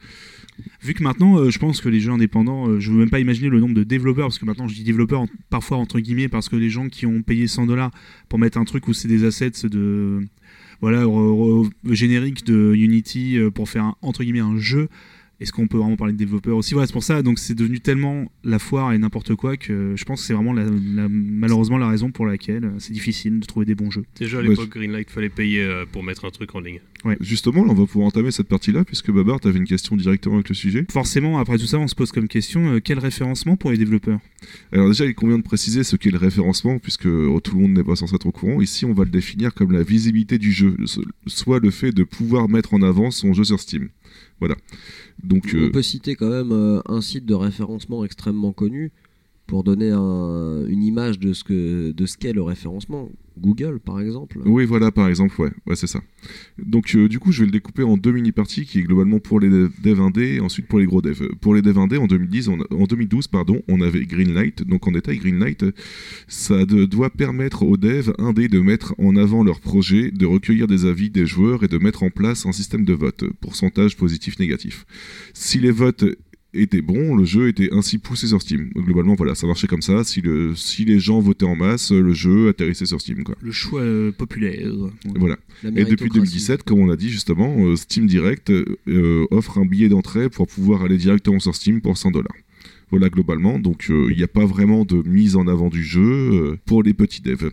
[0.83, 3.21] Vu que maintenant, euh, je pense que les jeux indépendants, euh, je veux même pas
[3.21, 6.49] imaginer le nombre de développeurs, parce que maintenant je dis développeurs parfois entre guillemets, parce
[6.49, 7.91] que les gens qui ont payé 100 dollars
[8.29, 10.21] pour mettre un truc où c'est des assets de
[10.81, 11.05] voilà
[11.91, 14.89] générique de Unity euh, pour faire entre guillemets un jeu.
[15.43, 16.73] Est-ce qu'on peut vraiment parler de développeurs aussi?
[16.75, 17.23] Voilà, c'est pour ça.
[17.23, 20.53] Donc c'est devenu tellement la foire et n'importe quoi que je pense que c'est vraiment
[20.53, 24.05] la- la- malheureusement la raison pour laquelle euh, c'est difficile de trouver des bons jeux.
[24.19, 26.81] Déjà à Ouais, l'époque, Greenlight, fallait payer euh, pour mettre un truc en ligne.
[27.21, 30.37] Justement, là, on va pouvoir entamer cette partie-là, puisque Babar, tu avais une question directement
[30.37, 30.87] avec le sujet.
[30.93, 34.21] Forcément, après tout ça, on se pose comme question euh, quel référencement pour les développeurs?
[34.71, 37.83] Alors déjà, il convient de préciser ce qu'est le référencement, puisque tout le monde n'est
[37.83, 38.61] pas censé être au courant.
[38.61, 40.77] Ici, on va le définir comme la visibilité du jeu,
[41.27, 43.89] soit le fait de pouvoir mettre en avant son jeu sur Steam.
[44.39, 44.55] Voilà.
[45.23, 48.91] Donc, On euh, peut citer quand même euh, un site de référencement extrêmement connu
[49.47, 53.11] pour donner un- une image de ce que de ce qu'est le référencement.
[53.41, 54.41] Google, par exemple.
[54.45, 56.03] oui, voilà, par exemple, ouais, ouais c'est ça.
[56.59, 59.41] Donc, euh, du coup, je vais le découper en deux mini-parties, qui est globalement pour
[59.41, 61.27] les dev- devs indés et ensuite pour les gros devs.
[61.41, 64.65] Pour les devs indés, en 2010, on a- en 2012, pardon, on avait Greenlight.
[64.69, 65.65] Donc, en détail, Greenlight,
[66.29, 70.67] ça de- doit permettre aux devs indés de mettre en avant leur projet, de recueillir
[70.67, 74.85] des avis des joueurs et de mettre en place un système de vote, pourcentage positif-négatif.
[75.33, 76.05] Si les votes
[76.55, 78.71] étaient bons, le jeu était ainsi poussé sur Steam.
[78.77, 80.05] Globalement, voilà, ça marchait comme ça.
[80.05, 83.37] Si, le, si les gens votaient en masse, le jeu atterrissait sur Steam, quoi.
[83.41, 84.73] Le choix euh, populaire.
[85.17, 85.37] Voilà.
[85.65, 86.15] Et depuis méritocratie.
[86.15, 90.47] 2017, comme on a dit justement, euh, Steam Direct euh, offre un billet d'entrée pour
[90.47, 92.37] pouvoir aller directement sur Steam pour 100 dollars.
[92.93, 96.03] Voilà globalement, donc euh, il n'y a pas vraiment de mise en avant du jeu
[96.03, 97.51] euh, pour les petits devs.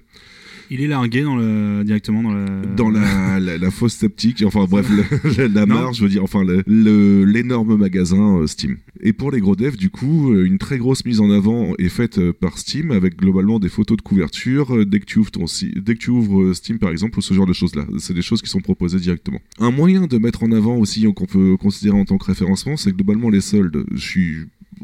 [0.72, 2.46] Il est largué dans le, directement dans la.
[2.76, 4.88] Dans la, la, la fausse sceptique, enfin bref,
[5.38, 8.78] la, marge, je veux dire, enfin le- le- l'énorme magasin euh, Steam.
[9.02, 11.90] Et pour les gros devs, du coup, euh, une très grosse mise en avant est
[11.90, 15.46] faite euh, par Steam avec globalement des photos de couverture dès que tu ouvres, ton
[15.78, 17.86] dès que tu ouvres Steam par exemple ou ce genre de choses-là.
[17.98, 19.40] C'est des choses qui sont proposées directement.
[19.60, 22.92] Un moyen de mettre en avant aussi qu'on peut considérer en tant que référencement, c'est
[22.92, 23.86] globalement les soldes.
[23.92, 24.36] Je suis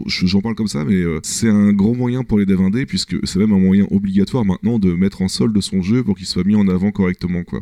[0.05, 3.15] j'en parle comme ça, mais euh, c'est un gros moyen pour les devs indés, puisque
[3.25, 6.43] c'est même un moyen obligatoire maintenant de mettre en solde son jeu pour qu'il soit
[6.43, 7.43] mis en avant correctement.
[7.43, 7.61] quoi.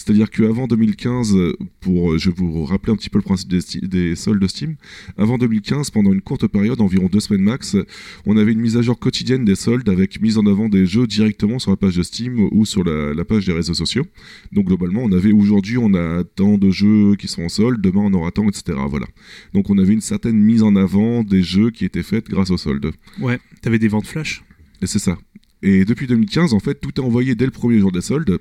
[0.00, 3.50] C'est-à-dire qu'avant 2015, euh, pour, euh, je vais vous rappeler un petit peu le principe
[3.50, 4.76] des, des soldes de Steam,
[5.18, 7.76] avant 2015, pendant une courte période, environ deux semaines max,
[8.24, 11.06] on avait une mise à jour quotidienne des soldes avec mise en avant des jeux
[11.06, 14.06] directement sur la page de Steam ou sur la, la page des réseaux sociaux.
[14.52, 18.00] Donc globalement, on avait aujourd'hui, on a tant de jeux qui sont en solde, demain
[18.02, 18.78] on aura tant, etc.
[18.88, 19.06] Voilà.
[19.52, 22.56] Donc on avait une certaine mise en avant des jeux qui étaient faites grâce aux
[22.56, 22.90] soldes.
[23.20, 24.42] Ouais, t'avais des ventes flash?
[24.80, 25.18] Et c'est ça.
[25.62, 28.38] Et depuis 2015, en fait, tout est envoyé dès le premier jour des soldes.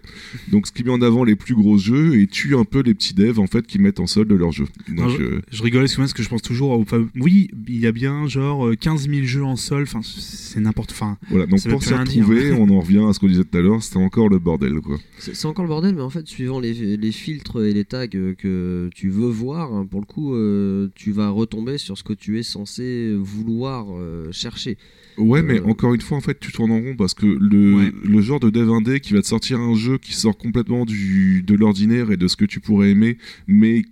[0.52, 2.94] Donc, ce qui met en avant les plus gros jeux et tue un peu les
[2.94, 4.68] petits devs, en fait, qui mettent en solde leurs jeux.
[4.88, 6.72] Donc, Alors, euh, Je rigolais parce que moi, parce que je pense toujours.
[6.72, 9.84] au- enfin, oui, il y a bien genre euh, 15 000 jeux en sol.
[9.84, 10.92] Enfin, c'est n'importe.
[10.92, 11.46] Enfin, voilà.
[11.46, 13.98] Donc, pour s'y retrouver, on en revient à ce qu'on disait tout à l'heure, c'était
[13.98, 14.98] encore le bordel, quoi.
[15.18, 18.06] C'est c'est encore le bordel, mais en fait, suivant les, les filtres et les tags
[18.16, 22.04] euh, que tu veux voir, hein, pour le coup, euh, tu vas retomber sur ce
[22.04, 24.78] que tu es censé vouloir euh, chercher.
[25.18, 27.76] Ouais, mais Euh, encore une fois, en fait, tu tournes en rond parce que le,
[27.76, 27.94] Ouais.
[28.04, 31.44] le genre de dev indé qui va te sortir un jeu qui sort complètement du,
[31.44, 33.18] de l'ordinaire et de ce que tu pourrais aimer,
[33.48, 33.84] mais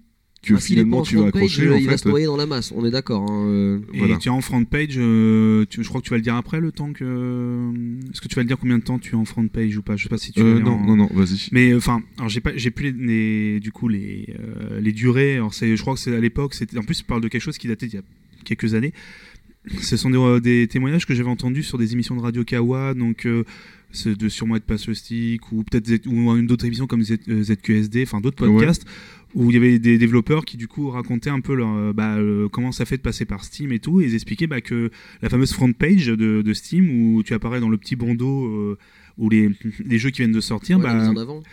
[0.44, 2.10] que Ah, finalement en tu vas front page, accrocher, euh, en il va se fait.
[2.10, 3.30] noyer dans la masse, on est d'accord.
[3.30, 3.80] hein, euh.
[3.94, 4.18] et Voilà.
[4.18, 4.96] tu es en front page.
[4.98, 7.72] euh, tu- je crois que tu vas le dire après le temps que.
[8.12, 9.82] Est-ce que tu vas le dire combien de temps tu es en front page ou
[9.82, 9.98] pas?
[9.98, 10.40] Je sais pas si tu.
[10.40, 11.50] Euh, non, en- non, non, vas-y.
[11.52, 14.94] Mais euh, enfin, alors j'ai pas, j'ai plus les, les- du coup les, euh, les
[14.94, 15.36] durées.
[15.36, 16.54] Alors c'est, je crois que c'est à l'époque.
[16.54, 18.04] C'était, en plus, tu parles de quelque chose qui datait d'il y a
[18.46, 18.94] quelques années.
[19.82, 22.94] Ce sont des, euh, des témoignages que j'avais entendus sur des émissions de radio Kawa,
[22.94, 23.44] donc euh,
[24.06, 27.44] de sûrement être Passe le Stick ou peut-être ou une d'autres émissions comme Z- euh,
[27.44, 28.86] ZQSD, enfin d'autres podcasts
[29.36, 32.16] où il y avait des développeurs qui du coup racontaient un peu leur, euh, bah,
[32.18, 34.90] euh, comment ça fait de passer par Steam et tout, et ils expliquaient bah, que
[35.22, 38.78] la fameuse front page de, de Steam où tu apparais dans le petit bandeau euh,
[39.18, 39.50] où les,
[39.86, 41.44] les jeux qui viennent de sortir, Ouais, la bah, mise en avant.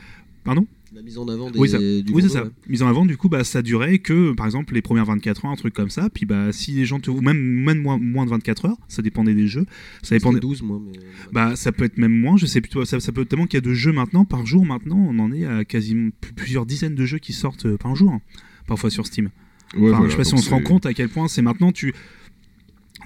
[0.44, 0.66] pardon?
[0.94, 2.44] La mise en avant des, Oui, ça- du Oui, c'est gros, ça.
[2.44, 2.50] ouais.
[2.68, 5.50] Mise en avant, du coup, bah, ça durait que, par exemple, les premières 24 heures,
[5.50, 6.08] un truc comme ça.
[6.08, 7.10] Puis, bah, si les gens te.
[7.10, 9.66] Ou même, même moins, moins de 24 heures, ça dépendait des jeux.
[10.02, 10.36] Ça dépendait.
[10.36, 10.80] C'était 12 moi.
[10.84, 10.92] Mais...
[11.32, 12.70] Bah, ça peut être même moins, je sais plus.
[12.70, 14.24] toi, Ça, ça peut être tellement qu'il y a de jeux maintenant.
[14.24, 17.66] Par jour, maintenant, on en est à quasiment plus- plusieurs dizaines de jeux qui sortent
[17.66, 18.12] euh, par jour.
[18.12, 18.20] hein,
[18.68, 19.30] parfois sur Steam.
[19.76, 21.42] Ouais, Enfin, voilà, je sais pas si on se rend compte à quel point c'est
[21.42, 21.92] maintenant tu.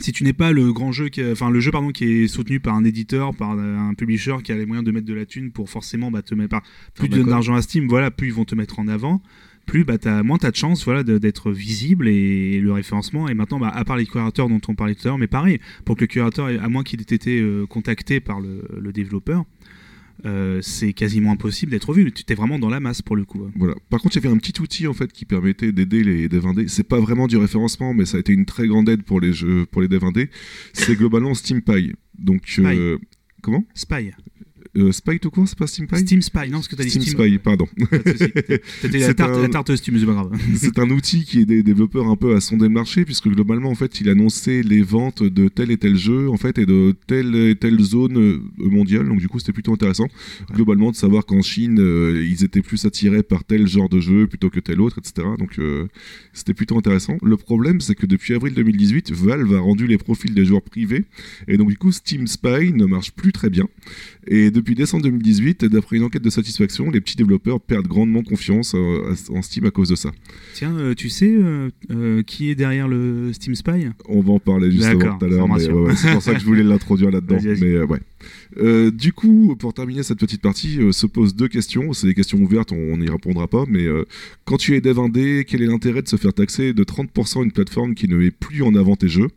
[0.01, 2.61] Si tu n'es pas le grand jeu, qui, enfin le jeu pardon qui est soutenu
[2.61, 5.51] par un éditeur, par un publisher qui a les moyens de mettre de la thune
[5.51, 6.61] pour forcément bah, te mettre
[6.95, 9.21] plus d'argent à Steam, voilà, plus ils vont te mettre en avant,
[9.67, 13.29] plus bah t'as moins t'as de chance voilà d'être visible et le référencement.
[13.29, 15.61] Et maintenant bah, à part les curateurs dont on parlait tout à l'heure, mais pareil
[15.85, 19.45] pour que le curateur à moins qu'il ait été euh, contacté par le, le développeur,
[20.25, 22.11] euh, c'est quasiment impossible d'être vu.
[22.13, 23.45] Tu t'es vraiment dans la masse pour le coup.
[23.47, 23.53] hein.
[23.57, 23.75] Voilà.
[23.89, 26.45] Par contre, il y avait un petit outil en fait qui permettait d'aider les dev.
[26.67, 29.33] C'est pas vraiment du référencement, mais ça a été une très grande aide pour les
[29.33, 30.03] jeux, pour les dev.
[30.73, 31.93] C'est globalement SteamPy.
[32.19, 32.99] Donc euh,
[33.43, 33.65] comment?
[33.75, 34.11] Spy,
[34.79, 37.03] euh, Spy tout court, c'est pas SteamPy Steam Spy, non parce que t'as dit Steam
[37.03, 37.19] Steam.
[37.19, 37.67] Spy, pardon.
[38.81, 40.31] C'était la tarte, un- la tarte Steam, c'est pas grave.
[40.57, 43.71] c'est un outil qui aide les développeurs un peu à sonder le marché, puisque globalement,
[43.71, 46.95] en fait, il annonçait les ventes de tel et tel jeu, en fait, et de
[47.07, 49.07] telle et telle zone euh, mondiale.
[49.09, 50.09] Donc, du coup, c'était plutôt intéressant,
[50.53, 54.27] globalement, de savoir qu'en Chine, euh, ils étaient plus attirés par tel genre de jeu
[54.27, 55.27] plutôt que tel autre, etc.
[55.39, 55.87] Donc, euh,
[56.33, 57.17] c'était plutôt intéressant.
[57.23, 61.05] Le problème, c'est que depuis avril 2018, Valve a rendu les profils des joueurs privés,
[61.47, 63.69] et donc, du coup, Steam Spy ne marche plus très bien.
[64.27, 68.75] Et depuis décembre 2018, d'après une enquête de satisfaction, les petits développeurs perdent grandement confiance
[68.75, 70.11] euh, en Steam à cause de ça.
[70.55, 71.35] Tiens, euh, tu sais
[71.91, 73.89] euh, qui est derrière le Steam Spy?
[74.09, 77.11] On va en parler justement tout à l'heure, c'est pour ça que je voulais l'introduire
[77.11, 77.39] là-dedans.
[77.61, 78.01] Mais ouais.
[78.59, 81.93] Euh, du coup, pour terminer cette petite partie, euh, se posent deux questions.
[81.93, 83.65] C'est des questions ouvertes, on n'y répondra pas.
[83.69, 84.05] Mais euh,
[84.45, 87.53] quand tu es dev indé, quel est l'intérêt de se faire taxer de 30% une
[87.53, 89.29] plateforme qui ne met plus en avant tes jeux?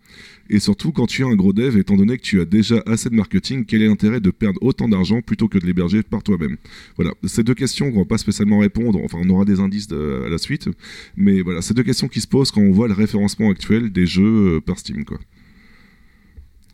[0.49, 3.09] Et surtout, quand tu es un gros dev, étant donné que tu as déjà assez
[3.09, 6.57] de marketing, quel est l'intérêt de perdre autant d'argent plutôt que de l'héberger par toi-même?
[6.97, 8.99] Voilà, ces deux questions qu'on va pas spécialement répondre.
[9.01, 10.67] Enfin, on aura des indices à la suite.
[11.15, 14.05] Mais voilà, ces deux questions qui se posent quand on voit le référencement actuel des
[14.05, 15.19] jeux par Steam, quoi.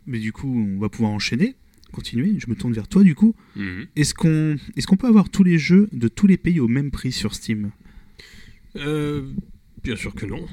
[0.08, 1.56] Mais du coup, on va pouvoir enchaîner,
[1.92, 2.36] continuer.
[2.40, 3.36] Je me tourne vers toi du coup.
[3.56, 3.88] Mhm.
[3.96, 6.92] Est-ce qu'on est qu'on peut avoir tous les jeux de tous les pays au même
[6.92, 7.72] prix sur Steam?
[8.76, 9.30] Euh,
[9.84, 10.46] bien sûr que non.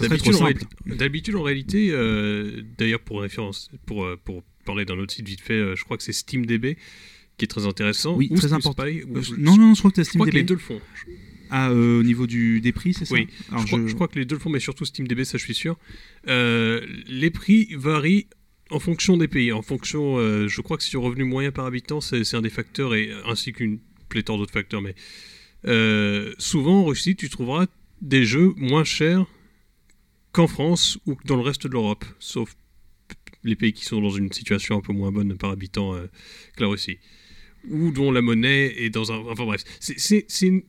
[0.00, 4.98] D'habitude, en, réalité- d'habitude, en réalité, euh, d'ailleurs pour référence, pour, euh, pour parler d'un
[4.98, 6.76] autre site vite fait, euh, je crois que c'est SteamDB
[7.38, 8.14] qui est très intéressant.
[8.16, 8.84] Oui, ou très important.
[8.84, 10.80] Ou- non, non, je crois que t'as Je Steam crois que les deux le font.
[11.50, 13.14] Ah, euh, au niveau du, des prix, c'est ça?
[13.14, 13.28] Oui.
[13.50, 15.44] Alors, je, crois, je crois que les deux le font, mais surtout SteamDB, ça je
[15.44, 15.78] suis sûr.
[16.26, 18.26] Euh, les prix varient
[18.70, 19.52] en fonction des pays.
[19.52, 22.94] En fonction, euh, je crois que le revenu moyen par habitant, c'est un des facteurs,
[22.94, 23.78] et, ainsi qu'une
[24.08, 24.82] pléthore d'autres facteurs.
[24.82, 24.94] Mais
[25.66, 27.66] euh, souvent en Russie, tu trouveras
[28.00, 29.26] des jeux moins chers
[30.32, 32.54] qu'en France ou dans le reste de l'Europe, sauf
[33.44, 36.06] les pays qui sont dans une situation un peu moins bonne par habitant euh,
[36.56, 36.98] que la Russie.
[37.68, 39.16] Ou dont la monnaie est dans un...
[39.16, 40.62] Enfin bref, c'est une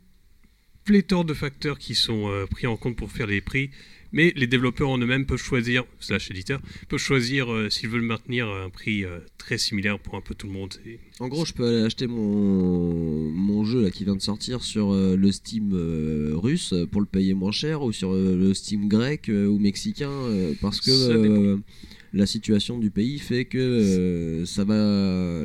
[0.85, 3.69] pléthore de facteurs qui sont euh, pris en compte pour faire les prix,
[4.11, 8.47] mais les développeurs en eux-mêmes peuvent choisir, slash éditeurs, peuvent choisir euh, s'ils veulent maintenir
[8.47, 10.73] un prix euh, très similaire pour un peu tout le monde.
[10.85, 14.63] Et- En gros, je peux aller acheter mon, mon jeu là, qui vient de sortir
[14.63, 15.71] sur euh, le Steam
[16.33, 20.11] russe pour le payer moins cher ou sur le Steam grec ou mexicain
[20.61, 21.59] parce que
[22.11, 24.73] la situation du pays fait que euh, ça va,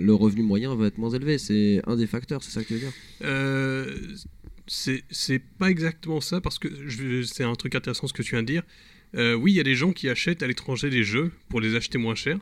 [0.01, 1.37] le revenu moyen va être moins élevé.
[1.37, 2.93] C'est un des facteurs, c'est ça que tu veux dire?
[3.23, 3.85] Euh,
[4.67, 8.49] c'est pas exactement ça, parce que c'est un truc intéressant ce que tu viens de
[8.49, 8.63] dire.
[9.15, 11.77] Euh, oui, il y a des gens qui achètent à l'étranger des jeux pour les
[11.77, 12.39] acheter moins cher,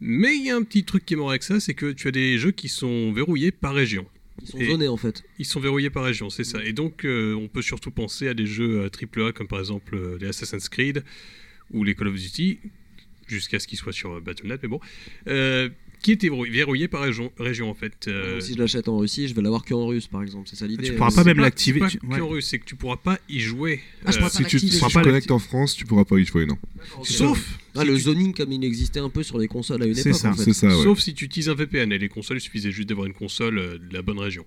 [0.00, 2.08] mais il y a un petit truc qui est mort avec ça, c'est que tu
[2.08, 4.06] as des jeux qui sont verrouillés par région.
[4.42, 5.24] Ils sont zonés en fait.
[5.38, 6.62] Ils sont verrouillés par région, c'est ça.
[6.62, 9.96] Et donc, euh, on peut surtout penser à des jeux euh, AAA comme par exemple
[9.96, 11.02] euh, les Assassin's Creed
[11.72, 12.58] ou les Call of Duty,
[13.26, 14.80] jusqu'à ce qu'ils soient sur euh, Battle.net, mais bon,
[15.28, 15.68] euh,
[16.06, 18.06] qui étaient verrou- verrouillés par région, région en fait.
[18.06, 20.48] Euh, si je l'achète en Russie, je vais l'avoir qu'en russe par exemple.
[20.48, 20.84] C'est ça l'idée.
[20.84, 22.18] Tu euh, pourras pas même l'activer, tu- ouais.
[22.20, 23.80] qu'en russe, c'est que tu pourras pas y jouer.
[24.04, 26.04] Ah, je Euh, Si tu, si tu tu pas te connectes en France, tu pourras
[26.04, 26.56] pas y jouer, non.
[27.02, 30.08] Sauf, Ah, le zoning comme il existait un peu sur les consoles à une C'est
[30.10, 30.20] époque.
[30.20, 30.30] ça.
[30.30, 30.52] en fait.
[30.52, 30.82] Ça, ouais.
[30.84, 31.90] sauf si tu utilises un VPN.
[31.92, 34.46] Et les consoles, il suffisait juste d'avoir une console euh, de la bonne région.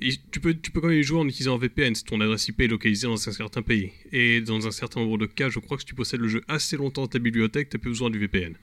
[0.00, 2.20] Et tu, peux, tu peux quand même y jouer en utilisant un VPN si ton
[2.20, 3.90] adresse IP est localisée dans un certain pays.
[4.12, 6.42] Et dans un certain nombre de cas, je crois que si tu possèdes le jeu
[6.48, 8.54] assez longtemps dans ta bibliothèque, tu n'as plus besoin du VPN.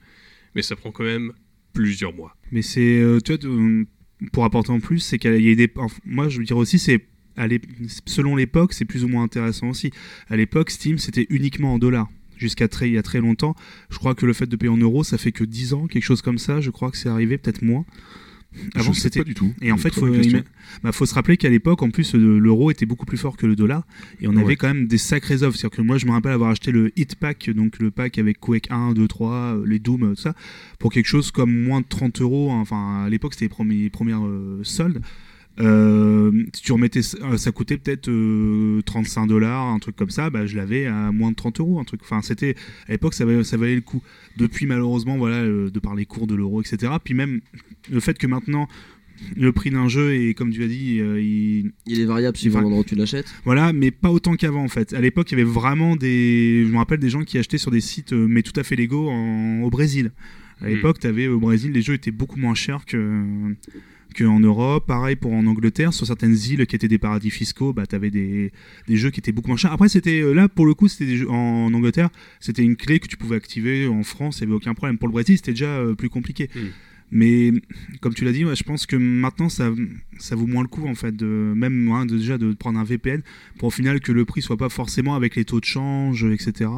[0.54, 1.32] Mais ça prend quand même
[1.72, 2.36] plusieurs mois.
[2.50, 3.86] Mais c'est, euh, tu vois, de-
[4.32, 5.70] pour apporter en plus, c'est qu'il y a des.
[6.04, 7.04] moi, je veux dire aussi, c'est
[8.06, 9.90] selon l'époque, c'est plus ou moins intéressant aussi.
[10.28, 12.08] À l'époque, Steam, c'était uniquement en dollars.
[12.36, 13.54] Jusqu'à très, il y a très longtemps,
[13.88, 16.02] je crois que le fait de payer en euros, ça fait que 10 ans, quelque
[16.02, 16.60] chose comme ça.
[16.60, 17.84] Je crois que c'est arrivé, peut-être moins.
[18.74, 19.52] Avant, sais c'était pas du tout.
[19.62, 20.42] Et en fait, faut, ima-
[20.82, 23.46] bah, faut se rappeler qu'à l'époque, en plus, euh, l'euro était beaucoup plus fort que
[23.46, 23.84] le dollar.
[24.20, 24.42] Et on Ouais.
[24.42, 25.56] avait quand même des sacrées offres.
[25.58, 28.38] C'est-à-dire que moi, je me rappelle avoir acheté le Hit Pack, donc le pack avec
[28.40, 30.34] Quake 1, 2, 3, euh, les Doom, euh, tout ça,
[30.78, 32.50] pour quelque chose comme moins de 30 euros.
[32.52, 32.60] hein.
[32.60, 35.02] Enfin, à l'époque, c'était les premiers, premières euh, soldes.
[35.60, 40.10] Euh, si tu remettais, ça euh, ça coûtait peut-être euh, 35 dollars, un truc comme
[40.10, 42.00] ça, bah, je l'avais à moins de 30 euros, un truc.
[42.02, 42.54] Enfin, c'était
[42.88, 44.02] à l'époque, ça valait, ça valait le coup.
[44.38, 46.92] Depuis, malheureusement, voilà, euh, de par les cours de l'euro, etc.
[47.04, 47.40] Puis même
[47.90, 48.66] le fait que maintenant
[49.36, 52.58] le prix d'un jeu est, comme tu as dit, euh, il, Il est variable suivant
[52.58, 53.32] Enfin, l'endroit où tu l'achètes.
[53.44, 54.94] voilà, mais pas autant qu'avant en fait.
[54.94, 57.70] À l'époque, il y avait vraiment des, je me rappelle des gens qui achetaient sur
[57.70, 60.12] des sites, euh, mais tout à fait légaux, en- au Brésil.
[60.60, 60.68] À Hmm.
[60.70, 63.22] l'époque, tu avais au Brésil, les jeux étaient beaucoup moins chers que
[64.12, 64.86] qu'en Europe.
[64.86, 68.10] Pareil pour en Angleterre, sur certaines îles qui étaient des paradis fiscaux, bah, tu avais
[68.10, 68.52] des,
[68.88, 69.72] des jeux qui étaient beaucoup moins chers.
[69.72, 72.10] Après, c'était euh, là pour le coup, c'était des jeux- en Angleterre,
[72.40, 73.86] c'était une clé que tu pouvais activer.
[73.86, 74.98] En France, il n'y avait aucun problème.
[74.98, 76.48] Pour le Brésil, c'était déjà euh, plus compliqué.
[76.54, 76.58] Mm.
[77.14, 77.52] Mais
[78.00, 79.70] comme tu l'as dit, ouais, je pense que maintenant ça,
[80.18, 82.84] ça vaut moins le coup en fait, de, même hein, de- déjà de prendre un
[82.84, 83.20] VPN
[83.58, 86.70] pour au final que le prix soit pas forcément avec les taux de change, etc.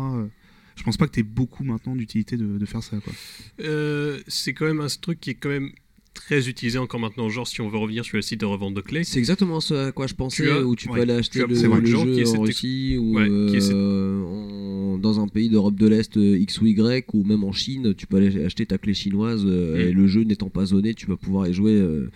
[0.74, 2.96] Je pense pas que tu aies beaucoup maintenant d'utilité de, de faire ça.
[2.96, 3.12] Quoi.
[3.60, 5.70] Euh, c'est quand même un truc qui est quand même
[6.14, 7.28] très utilisé encore maintenant.
[7.28, 9.74] Genre, si on veut revenir sur le site de revente de clés, C'est exactement ce
[9.74, 11.90] à quoi je pensais, Tu as- où tu peux aller acheter tu as le, qui
[11.90, 11.98] jeu
[12.38, 16.66] en Russie ou Ouais, euh, en- dans un pays d'Europe de l'Est euh, X ou
[16.66, 19.80] Y ou même en Chine, tu peux aller acheter ta clé chinoise euh, Mm.
[19.88, 22.08] et le jeu n'étant pas zoné, tu vas pouvoir y jouer euh,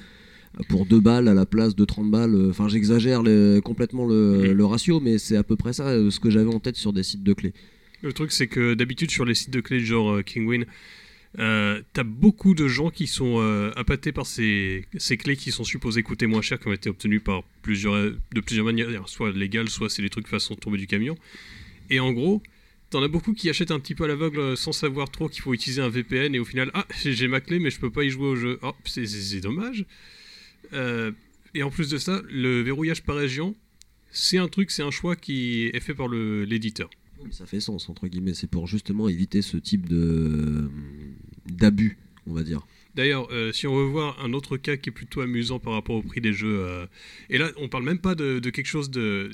[0.68, 2.48] pour 2 balles à la place de 30 balles.
[2.50, 3.22] Enfin, j'exagère
[3.62, 4.52] complètement le, Mm.
[4.52, 7.02] le ratio, mais c'est à peu près ça ce que j'avais en tête sur des
[7.02, 7.52] sites de clés.
[8.02, 10.64] Le truc, c'est que d'habitude, sur les sites de clés genre Kingwin,
[11.38, 15.64] euh, t'as beaucoup de gens qui sont euh, appâtés par ces, ces clés qui sont
[15.64, 19.68] supposées coûter moins cher, qui ont été obtenues par plusieurs, de plusieurs manières, soit légales,
[19.68, 21.16] soit c'est des trucs façon tomber du camion.
[21.90, 22.42] Et en gros,
[22.90, 25.42] t'en as beaucoup qui achètent un petit peu à l'aveugle euh, sans savoir trop qu'il
[25.42, 28.02] faut utiliser un VPN et au final, ah, j'ai ma clé, mais je peux pas
[28.04, 28.58] y jouer au jeu.
[28.62, 29.84] Oh, c'est- dommage.
[30.72, 31.12] Euh,
[31.54, 33.54] et en plus de ça, le verrouillage par région,
[34.10, 36.90] c'est un truc, c'est un choix qui est fait par l'éditeur.
[37.30, 38.34] Ça fait sens, entre guillemets.
[38.34, 40.70] C'est pour justement éviter ce type de
[41.50, 42.66] d'abus, on va dire.
[42.94, 45.96] D'ailleurs, euh, si on veut voir un autre cas qui est plutôt amusant par rapport
[45.96, 46.86] au prix des jeux, euh,
[47.30, 49.30] et là on parle même pas de, de quelque chose de,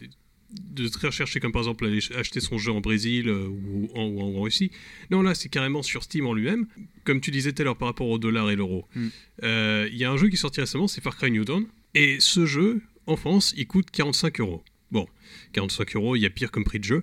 [0.51, 4.05] de très recherché comme par exemple aller acheter son jeu en Brésil euh, ou, en,
[4.07, 4.71] ou en- ou en Russie.
[5.11, 6.67] Non, là c'est carrément sur Steam en lui-même.
[7.05, 8.87] Comme tu disais tout à l'heure par rapport au dollar et l'euro.
[8.95, 9.07] Mm.
[9.45, 11.67] Euh, Il y a un jeu qui est sorti récemment, c'est Far Cry New Dawn.
[11.95, 14.63] Et ce jeu, en France, il coûte 45 euros.
[14.91, 15.07] Bon,
[15.53, 17.03] 45 euros, il y a pire comme prix de jeu.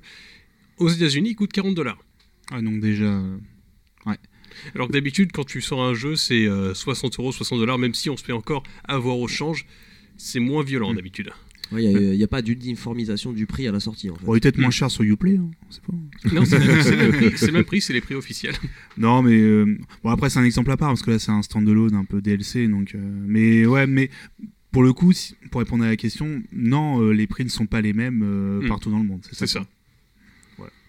[0.78, 1.98] Aux États-Unis, il coûte 40 dollars.
[2.52, 3.22] Ah, donc déjà.
[4.52, 7.78] Euh, Alors que d'habitude, quand tu sors un jeu, c'est euh, 60 euros, 60 dollars,
[7.78, 9.66] même si on se fait encore avoir au change,
[10.18, 10.96] c'est moins violent Mm.
[10.96, 11.30] d'habitude.
[11.74, 11.88] Il
[12.18, 14.26] n'y a, pas d'uniformisation du prix à la sortie, en fait.
[14.26, 15.38] Bon, il est peut-être moins cher sur Uplay.
[15.38, 15.94] hein, c'est pas...
[16.36, 18.56] Non, c'est le, même prix, c'est les prix officiels.
[18.98, 21.42] Non, mais euh, bon après c'est un exemple à part parce que là c'est un
[21.42, 22.94] standalone un peu DLC donc.
[22.94, 24.10] euh, mais ouais, mais
[24.74, 27.66] pour le coup, si- pour répondre à la question, non, euh, les prix ne sont
[27.68, 28.68] pas les mêmes euh, Mm.
[28.68, 29.22] partout dans le monde.
[29.32, 29.66] C'est ça.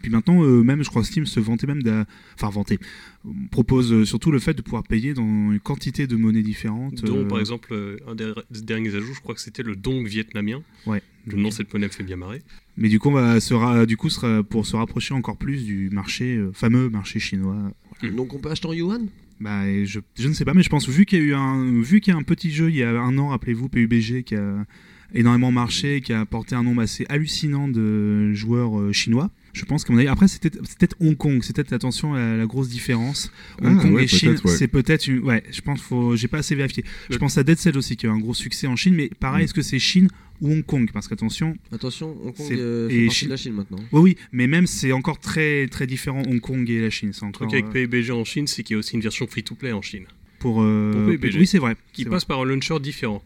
[0.02, 2.04] Puis maintenant, euh, même je crois Steam se vantait même d'a-
[2.34, 2.78] enfin vanter,
[3.24, 7.02] euh, propose euh, surtout le fait de pouvoir payer dans une quantité de monnaies différentes.
[7.04, 10.06] Dont, euh, par exemple, euh, un des derniers ajouts, je crois que c'était le dong
[10.06, 10.62] vietnamien.
[10.86, 11.02] Ouais.
[11.26, 12.42] Le nom de cette monnaie me fait bien marrer.
[12.76, 15.64] Mais du coup, on va se ra- du coup sera pour se rapprocher encore plus
[15.64, 17.56] du marché euh, fameux marché chinois.
[18.16, 19.06] Donc on peut acheter en yuan?
[19.40, 21.80] Bah, je, je ne sais pas, mais je pense vu qu'il y a eu un
[21.80, 24.34] vu qu'il y a un petit jeu il y a un an, rappelez-vous, PUBG qui
[24.34, 24.64] a
[25.14, 29.30] énormément marché, qui a apporté un nombre assez hallucinant de joueurs euh, chinois.
[29.52, 33.30] Je pense a après c'était peut-être Hong Kong, c'est peut-être attention à la grosse différence.
[33.60, 34.56] Hong Ah, Kong ouais, et Chine, ouais.
[34.56, 35.18] c'est peut-être une...
[35.20, 36.84] ouais, je pense faut j'ai pas assez vérifié.
[37.08, 38.94] Je Le- pense à Dead Cell aussi qui a eu un gros succès en Chine,
[38.94, 39.44] mais pareil, Mm.
[39.44, 40.08] est-ce que c'est Chine
[40.40, 40.88] ou Hong Kong?
[40.92, 43.78] Parce qu'attention, Attention, Hong Kong C'est- euh, et partie Chine- de la Chine maintenant.
[43.92, 47.20] oui oui, mais même c'est encore très très différent Hong Kong et la Chine, c'est
[47.22, 49.26] Le encore truc avec euh, PUBG en Chine, c'est qu'il y a aussi une version
[49.26, 50.06] free-to-play en Chine,
[50.38, 51.38] pour, euh, pour PUBG.
[51.38, 51.76] oui c'est vrai.
[51.92, 53.22] qui passe par un launcher différent.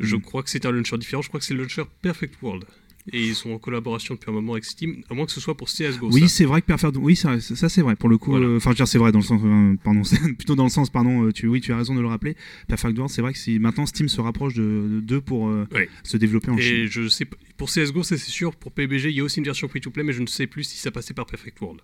[0.00, 0.20] Je Mm.
[0.22, 2.64] crois que c'est un launcher différent, je crois que c'est le launcher Perfect World.
[3.12, 5.56] Et ils sont en collaboration depuis un moment avec Steam, à moins que ce soit
[5.56, 6.10] pour CSGO.
[6.12, 6.96] Oui, c'est vrai que Perfect.
[7.00, 8.30] Oui, ça, ça c'est vrai pour le coup.
[8.32, 8.46] Voilà.
[8.46, 9.40] euh, Enfin, c'est vrai dans le sens.
[9.44, 10.02] euh, pardon,
[10.36, 10.90] plutôt dans le sens.
[10.90, 11.24] Pardon.
[11.26, 12.36] euh, tu, oui, tu as raison de le rappeler.
[12.68, 15.66] Perfect World, c'est vrai que si maintenant Steam se rapproche de d'eux pour euh,
[16.02, 16.86] se développer en Et Chine.
[16.90, 17.26] je sais
[17.56, 18.54] pour CSGO, c'est sûr.
[18.54, 20.76] Pour PUBG, il y a aussi une version free-to-play, mais je ne sais plus si
[20.78, 21.80] ça passait par Perfect World.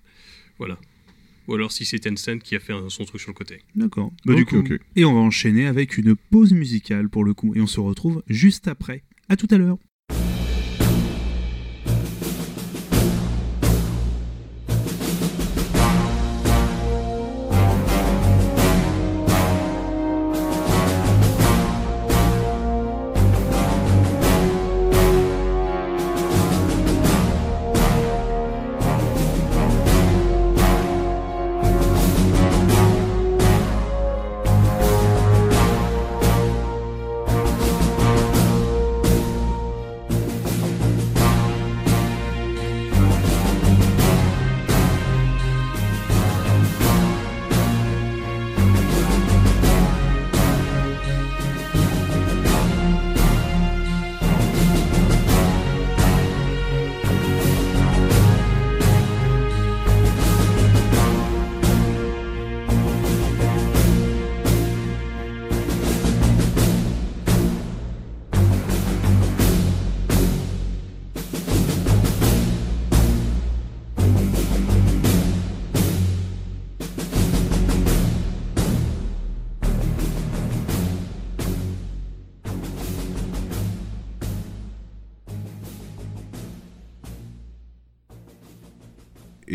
[0.59, 0.79] Voilà.
[1.49, 3.61] Ou alors si c'est Tencent qui a fait son truc sur le côté.
[3.75, 4.13] D'accord.
[4.25, 4.63] Bah, du coup,
[4.97, 8.23] et on va enchaîner avec une pause musicale pour le coup, et on se retrouve
[8.29, 9.03] juste après.
[9.29, 9.77] À tout à l'heure.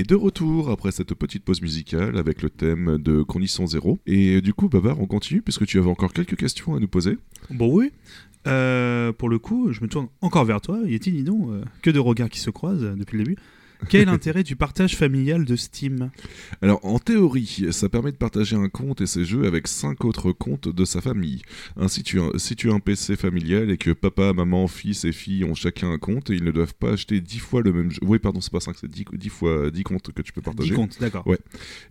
[0.09, 3.99] De retour après cette petite pause musicale avec le thème de Condition Zéro.
[4.07, 7.19] Et du coup, Babar, on continue puisque tu avais encore quelques questions à nous poser.
[7.51, 7.91] Bon, oui.
[8.47, 10.79] Euh, pour le coup, je me tourne encore vers toi.
[10.83, 13.37] Yeti, dis euh, que de regards qui se croisent depuis le début.
[13.87, 16.11] Quel est l'intérêt du partage familial de Steam?
[16.61, 20.31] Alors, en théorie, ça permet de partager un compte et ses jeux avec cinq autres
[20.31, 21.41] comptes de sa famille.
[21.77, 25.43] Ainsi, tu si tu as un PC familial et que papa, maman, fils et fille
[25.45, 27.99] ont chacun un compte, ils ne doivent pas acheter 10 fois le même jeu.
[28.03, 30.45] Oui, pardon, c'est pas 5, c'est 10, 10 fois 10 comptes que tu peux 10
[30.45, 30.73] partager.
[30.73, 31.25] comptes, d'accord.
[31.25, 31.39] Ouais.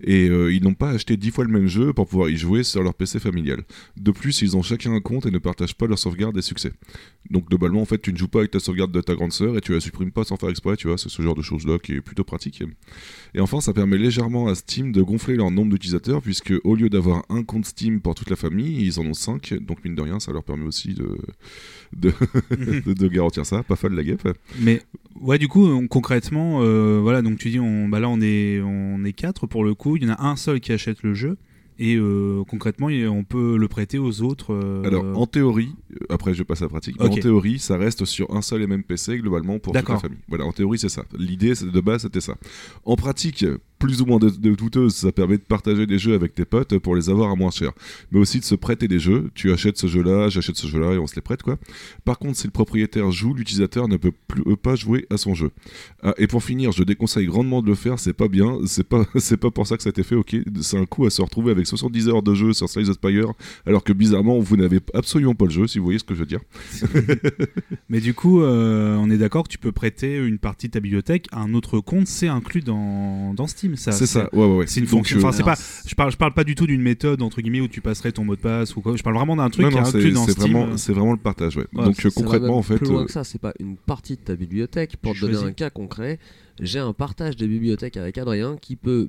[0.02, 2.65] Et euh, ils n'ont pas acheté 10 fois le même jeu pour pouvoir y jouer
[2.65, 3.62] sur leur PC familial.
[3.97, 6.73] De plus, ils ont chacun un compte et ne partagent pas leur sauvegarde et succès.
[7.31, 9.56] Donc globalement, en fait, tu ne joues pas avec ta sauvegarde de ta grande sœur
[9.56, 11.78] et tu la supprimes pas sans faire exprès, tu vois, c'est ce genre de choses-là
[11.81, 12.63] qui est plutôt pratique.
[13.35, 16.89] Et enfin, ça permet légèrement à Steam de gonfler leur nombre d'utilisateurs, puisque au lieu
[16.89, 20.03] d'avoir un compte Steam pour toute la famille, ils en ont 5, donc mine de
[20.03, 21.17] rien, ça leur permet aussi de,
[21.97, 22.13] de,
[22.51, 23.63] de- de garantir ça.
[23.63, 24.29] Pas fan de la guêpe.
[24.61, 24.83] Mais
[25.21, 28.61] ouais, du coup, on- concrètement, euh, voilà, donc tu dis, on, bah là, on est,
[28.61, 29.97] on est quatre pour le coup.
[29.97, 31.37] Il y en a un seul qui achète le jeu.
[31.79, 34.53] Et euh, concrètement, on peut le prêter aux autres.
[34.53, 37.77] euh, Alors, en théorie, euh, après je passe à la pratique, mais en théorie, ça
[37.77, 40.19] reste sur un seul et même PC globalement pour toute la famille.
[40.29, 41.05] Voilà, en théorie, c'est ça.
[41.17, 42.35] L'idée de base, c'était ça.
[42.85, 43.45] En pratique,
[43.79, 46.79] plus ou moins de, de douteuse, ça permet de partager des jeux avec tes potes
[46.79, 47.73] pour les avoir à moins cher.
[48.11, 49.31] Mais aussi de se prêter des jeux.
[49.35, 51.59] Tu achètes ce jeu-là, j'achète ce jeu-là et on se les prête, quoi.
[52.05, 55.35] Par contre, si le propriétaire joue, l'utilisateur ne peut plus, euh, pas jouer à son
[55.35, 55.51] jeu.
[56.03, 59.05] Ah, et pour finir, je déconseille grandement de le faire, c'est pas bien, c'est pas,
[59.17, 60.37] c'est pas pour ça que ça a été fait, ok.
[60.61, 63.33] C'est un coup à se retrouver avec 70 heures de jeu sur Slice of Spire,
[63.67, 66.21] alors que bizarrement, vous n'avez absolument pas le jeu, si vous voyez ce que je
[66.21, 66.41] veux dire.
[67.89, 70.81] Mais du coup, euh, on est d'accord que tu peux prêter une partie de ta
[70.81, 72.07] bibliothèque à un autre compte.
[72.07, 73.93] C'est inclus dans, dans Steam, ça.
[73.93, 74.66] c'est ça, ouais, ouais, ouais.
[74.66, 75.16] C'est une Donc, fonction.
[75.19, 75.62] euh, Enfin, c'est Alors, pas.
[75.86, 78.24] Je parle, je parle pas du tout d'une méthode entre guillemets où tu passerais ton
[78.24, 78.97] mot de passe ou quoi.
[78.97, 80.53] Je parle vraiment d'un truc non, qui est c'est dans c'est Steam.
[80.53, 81.66] vraiment, c'est vraiment le partage, ouais.
[81.74, 84.16] Ouais, Donc euh, concrètement, en fait, Plus loin euh, que ça, c'est pas une partie
[84.16, 84.97] de ta bibliothèque.
[84.97, 85.49] Pour te donner choisis.
[85.49, 86.19] un cas concret,
[86.61, 89.09] j'ai un partage des bibliothèques avec Adrien qui peut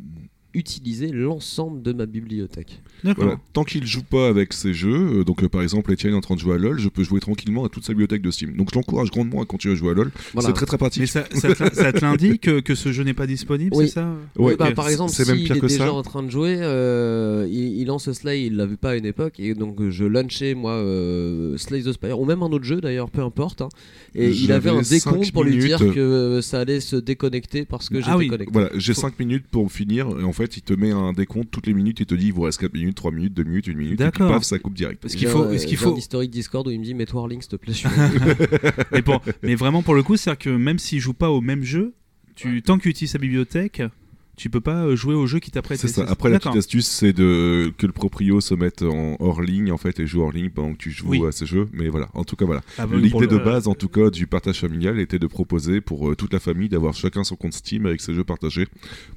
[0.53, 2.81] utiliser l'ensemble de ma bibliothèque.
[3.03, 3.23] D'accord.
[3.25, 6.17] Voilà, tant qu'il joue pas avec ses jeux, euh, donc euh, par exemple Etienne est
[6.17, 8.31] en train de jouer à LoL, je peux jouer tranquillement à toute sa bibliothèque de
[8.31, 8.55] Steam.
[8.57, 10.11] Donc je l'encourage grandement à continuer à jouer à LoL.
[10.33, 10.47] Voilà.
[10.47, 11.01] C'est très très pratique.
[11.01, 11.25] Mais ça,
[11.73, 13.87] ça te, l'indique que, que ce jeu n'est pas disponible, Oui.
[13.87, 14.15] c'est ça?
[14.37, 15.93] Oui, bah, par exemple, s'il même pire est que déjà ça.
[15.93, 19.39] en train de jouer, euh, il lance Slay, il l'a vu pas à une époque,
[19.39, 22.79] et donc euh, je launchais moi euh, Slay the Spire, ou même un autre jeu
[22.79, 23.61] d'ailleurs, peu importe.
[23.61, 23.69] hein.
[24.15, 25.95] et il avait un décompte cinq pour lui dire minutes.
[25.95, 28.27] que euh, ça allait se déconnecter parce que Ah j'étais oui.
[28.27, 28.51] connecté.
[28.53, 31.51] Voilà, j'ai Faut- 5 minutes pour finir, et en fait il te met un décompte
[31.51, 33.67] toutes les minutes, il te dit il vous reste 4 minutes, 3 minutes, 2 minutes,
[33.67, 34.31] 1 minute, et puis D'accord.
[34.31, 35.01] paf, ça coupe direct.
[35.01, 37.41] Parce qu'il faut, est-ce qu'il faut, un historique Discord où il me dit mets-toi Warling
[37.41, 37.73] s'il te plaît.
[38.91, 41.63] mais, pour- mais vraiment pour le coup, c'est-à-dire que même s'il joue pas au même
[41.63, 41.93] jeu,
[42.35, 43.81] tu, tant qu'il utilise sa bibliothèque,
[44.39, 45.81] tu peux pas euh, jouer au jeu qui t'a prêté.
[45.81, 46.05] C'est ça.
[46.07, 49.77] Après, la petite astuce, c'est de que le proprio se mette en hors ligne en
[49.77, 51.21] fait et joue hors ligne pendant que tu joues Oui.
[51.27, 51.67] à ces jeux.
[51.73, 52.61] Mais voilà, en tout cas voilà.
[52.77, 55.81] Ah, bah, L'idée le- de base, en tout cas, du partage familial était de proposer
[55.81, 58.67] pour euh, toute la famille d'avoir chacun son compte Steam avec ses jeux partagés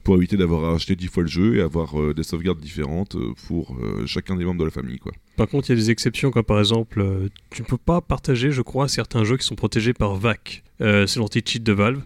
[0.04, 3.16] pour éviter d'avoir à acheter 10 fois le jeu et avoir euh, des sauvegardes différentes
[3.46, 4.98] pour euh, chacun des membres de la famille.
[4.98, 5.12] Quoi.
[5.36, 7.04] Par contre, il y a des exceptions, comme par exemple,
[7.50, 10.62] tu ne peux pas partager, je crois, certains jeux qui sont protégés par VAC.
[10.80, 12.00] Euh, c'est l'anti-cheat de Valve.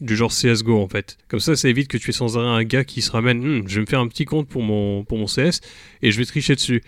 [0.00, 1.16] Du genre CSGO en fait.
[1.28, 3.68] Comme ça, ça évite que tu aies sans arrêt un gars qui se ramène Hum,
[3.68, 5.60] je vais me faire un petit compte pour mon, pour mon CS
[6.02, 6.82] et je vais tricher dessus.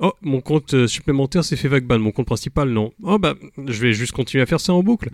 [0.00, 2.92] Oh, mon compte euh, supplémentaire s'est fait vague ban, mon compte principal non.
[3.04, 5.08] Oh bah, je vais juste continuer à faire ça en boucle.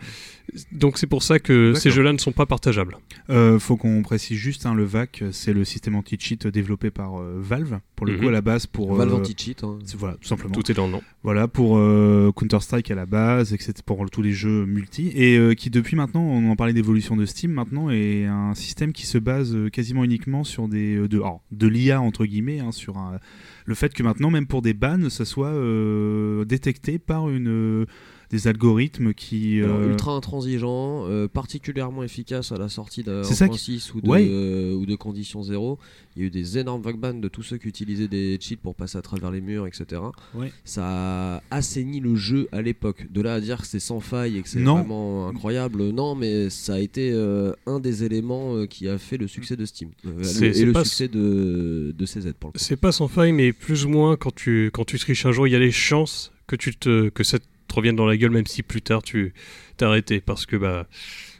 [0.72, 2.96] Donc c'est pour ça que ces jeux-là ne sont pas partageables.
[3.28, 7.36] Euh, faut qu'on précise juste, hein, le VAC, c'est le système anti-cheat développé par euh,
[7.40, 8.20] Valve, pour le Mhm.
[8.20, 8.94] coup à la base pour...
[8.94, 9.62] Valve euh, anti-cheat.
[9.64, 9.78] hein.
[9.98, 10.54] Voilà, tout simplement.
[10.54, 11.02] Tout est dans le nom.
[11.22, 13.74] Voilà, pour euh, Counter-Strike à la base, etc.
[13.84, 17.26] pour tous les jeux multi, et euh, qui depuis maintenant, on en parlait d'évolution de
[17.26, 21.20] Steam, maintenant est un système qui se base quasiment uniquement sur des de,
[21.52, 23.18] de l'IA entre guillemets, hein, sur un-
[23.66, 27.86] le fait que maintenant, même pour des bans, ça soit euh, détecté par une
[28.30, 33.58] des algorithmes qui Alors, euh, ultra intransigeant, euh, particulièrement efficace à la sortie ça qui-
[33.58, 34.26] 6 ou de, Ouais.
[34.30, 35.78] euh, ou de condition 0.
[36.16, 38.74] Il y a eu des énormes vague de tous ceux qui utilisaient des cheats pour
[38.74, 40.00] passer à travers les murs, etc.
[40.34, 40.52] Ouais.
[40.64, 43.06] Ça a assaini le jeu à l'époque.
[43.10, 46.50] De là à dire que c'est sans faille et que c'est vraiment incroyable, non, mais
[46.50, 49.90] ça a été euh, un des éléments euh, qui a fait le succès de Steam.
[50.06, 52.64] Euh, C'est- le- c'est et le succès de, de CZ pour le coup.
[52.64, 55.48] C'est pas sans faille, mais plus ou moins quand tu, quand tu triches un jour,
[55.48, 57.38] il y a des chances que, tu te, que ça
[57.70, 59.32] te revienne dans la gueule, même si plus tard tu
[59.76, 60.20] t'es arrêté.
[60.20, 60.86] Parce que, bah,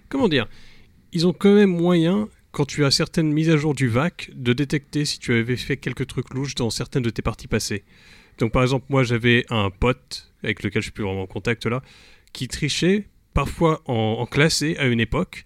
[0.09, 0.49] comment dire,
[1.13, 4.53] ils ont quand même moyen, quand tu as certaines mises à jour du VAC, de
[4.53, 7.85] détecter si tu avais fait quelques trucs louches dans certaines de tes parties passées.
[8.39, 11.67] Donc, par exemple, moi j'avais un pote avec lequel je suis plus vraiment en contact
[11.67, 11.83] là,
[12.33, 15.45] qui trichait parfois en, en classé à une époque.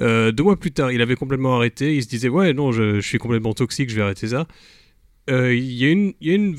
[0.00, 1.96] Euh, deux mois plus tard, il avait complètement arrêté.
[1.96, 4.46] Il se disait Ouais, non, je, suis complètement toxique, je vais arrêter ça.
[5.30, 6.56] Euh, Il y a, une,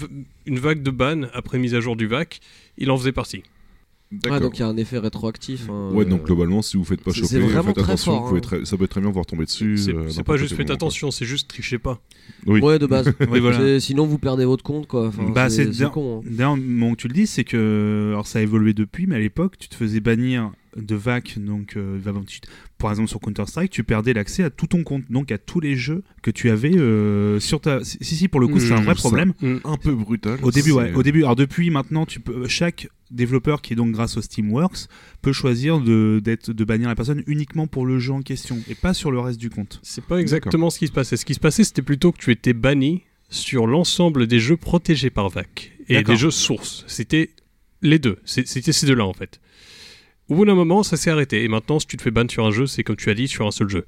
[0.50, 2.40] une vague de ban après mise à jour du VAC.
[2.78, 3.44] Il en faisait partie.
[4.30, 5.70] Ah, donc il y a un effet rétroactif.
[5.70, 8.28] hein, Ouais, donc euh, globalement, si vous faites pas choper, faites très attention, fort, vous
[8.30, 8.42] pouvez hein.
[8.42, 9.78] très- ça peut très bien vous retomber dessus.
[9.78, 12.02] C'est euh, pas juste faites attention, c'est juste trichez pas.
[12.48, 12.60] Oui.
[12.60, 13.14] Ouais, de base.
[13.30, 13.60] Oui, voilà.
[13.60, 15.08] C'est- Sinon, vous perdez votre compte, quoi.
[15.08, 16.24] Enfin, Bah, c'est con.
[16.40, 16.56] hein.
[16.56, 19.58] Moment que tu le dis, c'est que alors ça a évolué depuis, mais à l'époque,
[19.60, 21.98] tu te faisais bannir de VAC, donc euh,
[22.78, 25.60] par exemple sur Counter Strike, tu perdais l'accès à tout ton compte, donc à tous
[25.60, 27.84] les jeux que tu avais euh, sur ta.
[27.84, 29.00] Si si, pour le coup, c'est un Mmh, vrai ça.
[29.02, 29.34] problème.
[29.66, 30.40] Un peu brutal.
[30.44, 30.94] Au début, ouais.
[30.94, 34.88] Au début, alors depuis maintenant, tu peux chaque développeur qui est donc grâce au Steamworks
[35.22, 38.76] peut choisir de d'être de bannir la personne uniquement pour le jeu en question et
[38.76, 39.80] pas sur le reste du compte.
[39.84, 41.18] C'est pas exactement ce qui se passait.
[41.18, 45.10] Ce qui se passait, c'était plutôt que tu étais banni sur l'ensemble des jeux protégés
[45.10, 46.16] par VAC et D'accord.
[46.16, 46.84] des jeux sources.
[46.88, 47.32] C'était
[47.82, 48.18] les deux.
[48.26, 49.40] C'était ces deux-là en fait.
[50.30, 51.44] Au bout d'un moment, ça s'est arrêté.
[51.44, 53.28] Et maintenant, si tu te fais ban sur un jeu, c'est comme tu as dit,
[53.28, 53.86] sur un seul jeu.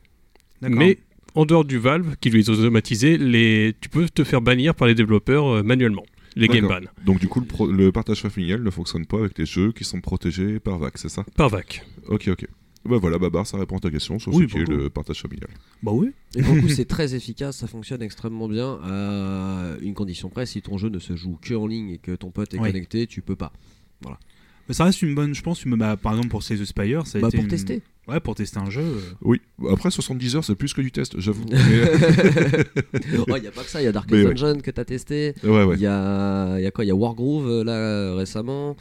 [0.62, 0.78] D'accord.
[0.78, 0.98] Mais
[1.36, 3.76] en dehors du Valve, qui lui est automatisé, les...
[3.80, 6.04] tu peux te faire bannir par les développeurs euh, manuellement.
[6.36, 6.80] Les game ban.
[7.06, 9.84] Donc du coup, le, pro- le partage familial ne fonctionne pas avec les jeux qui
[9.84, 11.26] sont protégés par VAC, c'est ça?
[11.36, 11.86] Par VAC.
[12.08, 12.48] Ok, ok.
[12.84, 15.22] Bah voilà, Babar, ça répond à ta question sur Oui, ce qui est le partage
[15.22, 15.50] familial.
[15.84, 16.12] Bah oui.
[16.36, 18.80] Et pour le coup, c'est très efficace, ça fonctionne extrêmement bien.
[18.84, 22.14] À une condition près, si ton jeu ne se joue que en ligne et que
[22.16, 22.70] ton pote est Oui.
[22.72, 23.52] connecté, tu peux pas.
[24.68, 27.18] Mais ça reste une bonne, je pense, une- bah, par exemple pour the Spire, ça
[27.18, 27.82] a Bah, été pour une- tester.
[28.08, 28.82] Ouais, pour tester un jeu.
[28.82, 31.46] euh, Oui, après 70 heures, c'est plus que du test, j'avoue.
[31.52, 31.58] Mais-
[33.28, 34.34] Oh, il y a pas que ça, il y a Darkest Mais ouais.
[34.34, 35.34] Dungeon que t'as testé.
[35.44, 35.76] ouais, ouais.
[35.76, 38.76] Il y a, il y a quoi Il y a Wargroove euh, là euh, récemment.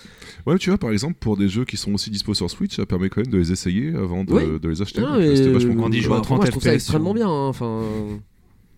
[0.47, 2.86] Ouais, tu vois, par exemple, pour des jeux qui sont aussi dispo sur Switch, ça
[2.86, 4.59] permet quand même de les essayer avant de, Oui.
[4.60, 5.02] de les acheter.
[5.18, 7.10] Mais, C'était vachement Quand on jouer à bah, 30 moi, je trouve ça FPS, extrêmement
[7.10, 7.28] sur- bien.
[7.28, 7.82] hein, Enfin,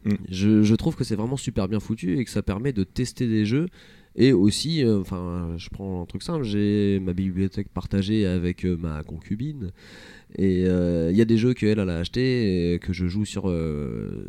[0.05, 0.14] Mm.
[0.28, 3.28] je, je trouve que c'est vraiment super bien foutu et que ça permet de tester
[3.28, 3.66] des jeux.
[4.16, 8.77] Et aussi, euh, enfin, je prends un truc simple, j'ai ma bibliothèque partagée avec euh,
[8.77, 9.70] ma concubine.
[10.39, 13.45] Et il y a des jeux qu'elle elle a acheté et que je joue sur,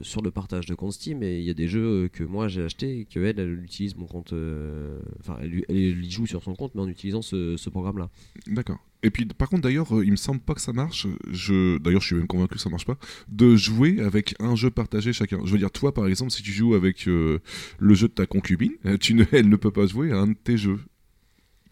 [0.02, 1.24] sur le partage de compte Steam.
[1.24, 4.06] Et il y a des jeux que moi j'ai acheté et qu'elle elle utilise mon
[4.06, 4.34] compte.
[4.34, 8.10] euh, Enfin, elle, elle y joue sur son compte, mais en utilisant ce, programme-là.
[8.48, 8.80] D'accord.
[9.02, 11.08] Et puis, par contre, d'ailleurs, euh, il me semble pas que ça marche.
[11.30, 11.78] Je...
[11.80, 12.98] D'ailleurs, je suis même convaincu que ça marche pas.
[13.30, 15.40] De jouer avec un jeu partagé chacun.
[15.44, 17.40] Je veux dire, toi, par exemple, si tu joues avec euh,
[17.80, 19.26] le jeu de ta concubine, tu ne...
[19.32, 20.80] elle ne peut pas jouer à un de tes jeux.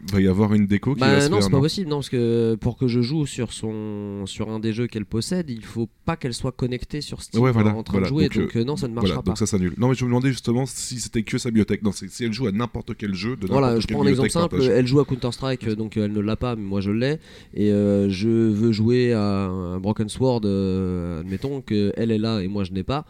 [0.07, 1.89] Il va y avoir une déco qui va Bah se non, faire, c'est pas possible,
[1.89, 5.49] non, parce que pour que je joue sur son sur un des jeux qu'elle possède,
[5.49, 8.07] il faut pas qu'elle soit connectée sur Steam Ouais, voilà, en train voilà.
[8.07, 9.29] de jouer, Donc, donc, euh, non, ça ne marchera Voilà, pas.
[9.31, 9.73] donc ça s'annule.
[9.77, 11.83] Non, mais je me demandais justement si c'était que sa bibliothèque.
[11.83, 14.61] Non, si elle joue à n'importe quel jeu de Voilà, je prends un exemple simple,
[14.61, 17.19] elle joue à Counter-Strike, euh, donc euh, elle ne l'a pas, mais moi je l'ai,
[17.53, 22.39] et euh, je veux jouer à un Broken Sword, euh, admettons que elle est là
[22.41, 23.05] et moi je n'ai pas.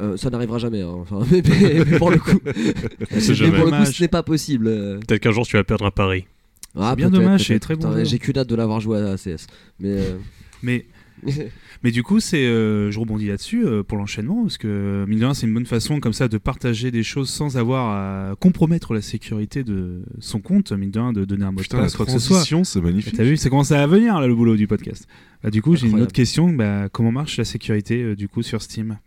[0.00, 0.88] Euh, ça n'arrivera jamais, hein.
[1.00, 3.56] enfin, mais, mais- mais pour le coup, sait mais jamais.
[3.56, 4.66] pour le coup, ce n'est pas possible.
[4.68, 4.98] euh.
[5.06, 6.26] Peut-être qu'un jour tu vas perdre un pari.
[6.76, 8.04] Ah, bien dommage, c'est très bon.
[8.04, 9.46] J'ai qu'une hâte de l'avoir joué à ACS.
[9.78, 10.18] Mais euh,
[10.62, 10.86] Mais
[11.84, 15.24] Mais du coup, c'est, euh, je rebondis là-dessus euh, pour l'enchaînement, parce que mine de
[15.24, 18.94] rien, c'est une bonne façon comme ça de partager des choses sans avoir à compromettre
[18.94, 21.82] la sécurité de son compte, mine de rien, de donner un mot de Putain, la
[21.84, 22.36] passe, quoi que ce soit.
[22.36, 23.14] transition, c'est magnifique.
[23.16, 25.06] T'as vu, c'est commencé à venir là le boulot du podcast.
[25.42, 26.48] Bah, du coup, j'ai une autre question.
[26.52, 28.98] Bah, comment marche la sécurité euh, du coup sur Steam?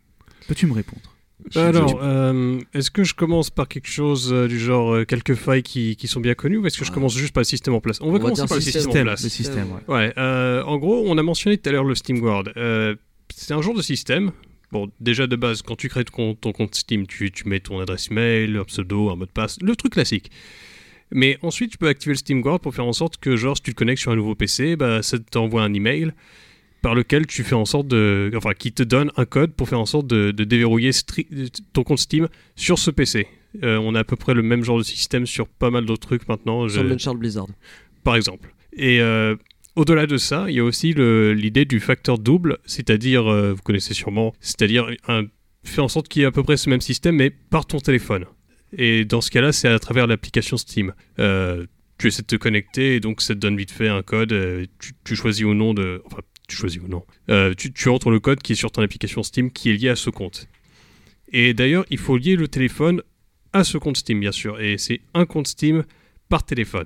[0.48, 1.02] Peux-tu me répondre?
[1.56, 5.64] Alors, euh, est-ce que je commence par quelque chose euh, du genre euh, quelques failles
[5.64, 6.94] qui, qui sont bien connues ou est-ce que je Ah.
[6.94, 7.99] commence juste par le système en place?
[8.02, 8.82] On va On commencer par le système.
[8.82, 9.28] système en le place.
[9.28, 9.94] système, ouais.
[9.95, 12.45] Ouais, euh, en gros, on a mentionné tout à l'heure le Steam Guard.
[12.57, 12.95] Euh,
[13.34, 14.32] c'est un genre de système.
[14.74, 17.61] Bon, déjà de base, quand tu crées ton compte, ton compte Steam, tu, tu mets
[17.61, 20.30] ton adresse mail, un pseudo, un mot de passe, le truc classique.
[21.11, 23.64] Mais ensuite, tu peux activer le Steam Guard pour faire en sorte que, genre, si
[23.64, 26.11] tu te connectes sur un nouveau PC, bah, ça t'envoie un email
[26.82, 28.32] par lequel tu fais en sorte de.
[28.36, 30.91] Enfin, qui te donne un code pour faire en sorte de, de déverrouiller
[31.74, 33.28] ton compte Steam sur ce PC.
[33.64, 36.08] Euh, on a à peu près le même genre de système sur pas mal d'autres
[36.08, 36.68] trucs maintenant.
[36.68, 37.48] sur Je- Uncharted Blizzard.
[38.04, 38.54] par exemple.
[38.74, 39.36] Et euh,
[39.76, 43.94] au-delà de ça, il y a aussi l'idée du facteur double, c'est-à-dire, euh, vous connaissez
[43.95, 45.24] sûrement, c'est-à-dire un,
[45.64, 47.80] faire en sorte qu'il y ait à peu près ce même système, mais par ton
[47.80, 48.26] téléphone.
[48.78, 50.94] Et dans ce cas-là, c'est à travers l'application Steam.
[51.98, 54.30] Tu essaies de te connecter, et donc ça te donne vite fait un code,
[54.80, 56.02] tu, tu choisis ou non de...
[56.06, 57.06] Enfin, tu choisis ou non.
[57.30, 59.90] Euh, tu, tu entres le code qui est sur ton application Steam qui est lié
[59.90, 60.48] à ce compte.
[61.32, 63.02] Et d'ailleurs, il faut lier le téléphone
[63.53, 64.60] à ce compte Steam, bien sûr.
[64.61, 65.84] Et c'est un compte Steam
[66.30, 66.86] par téléphone.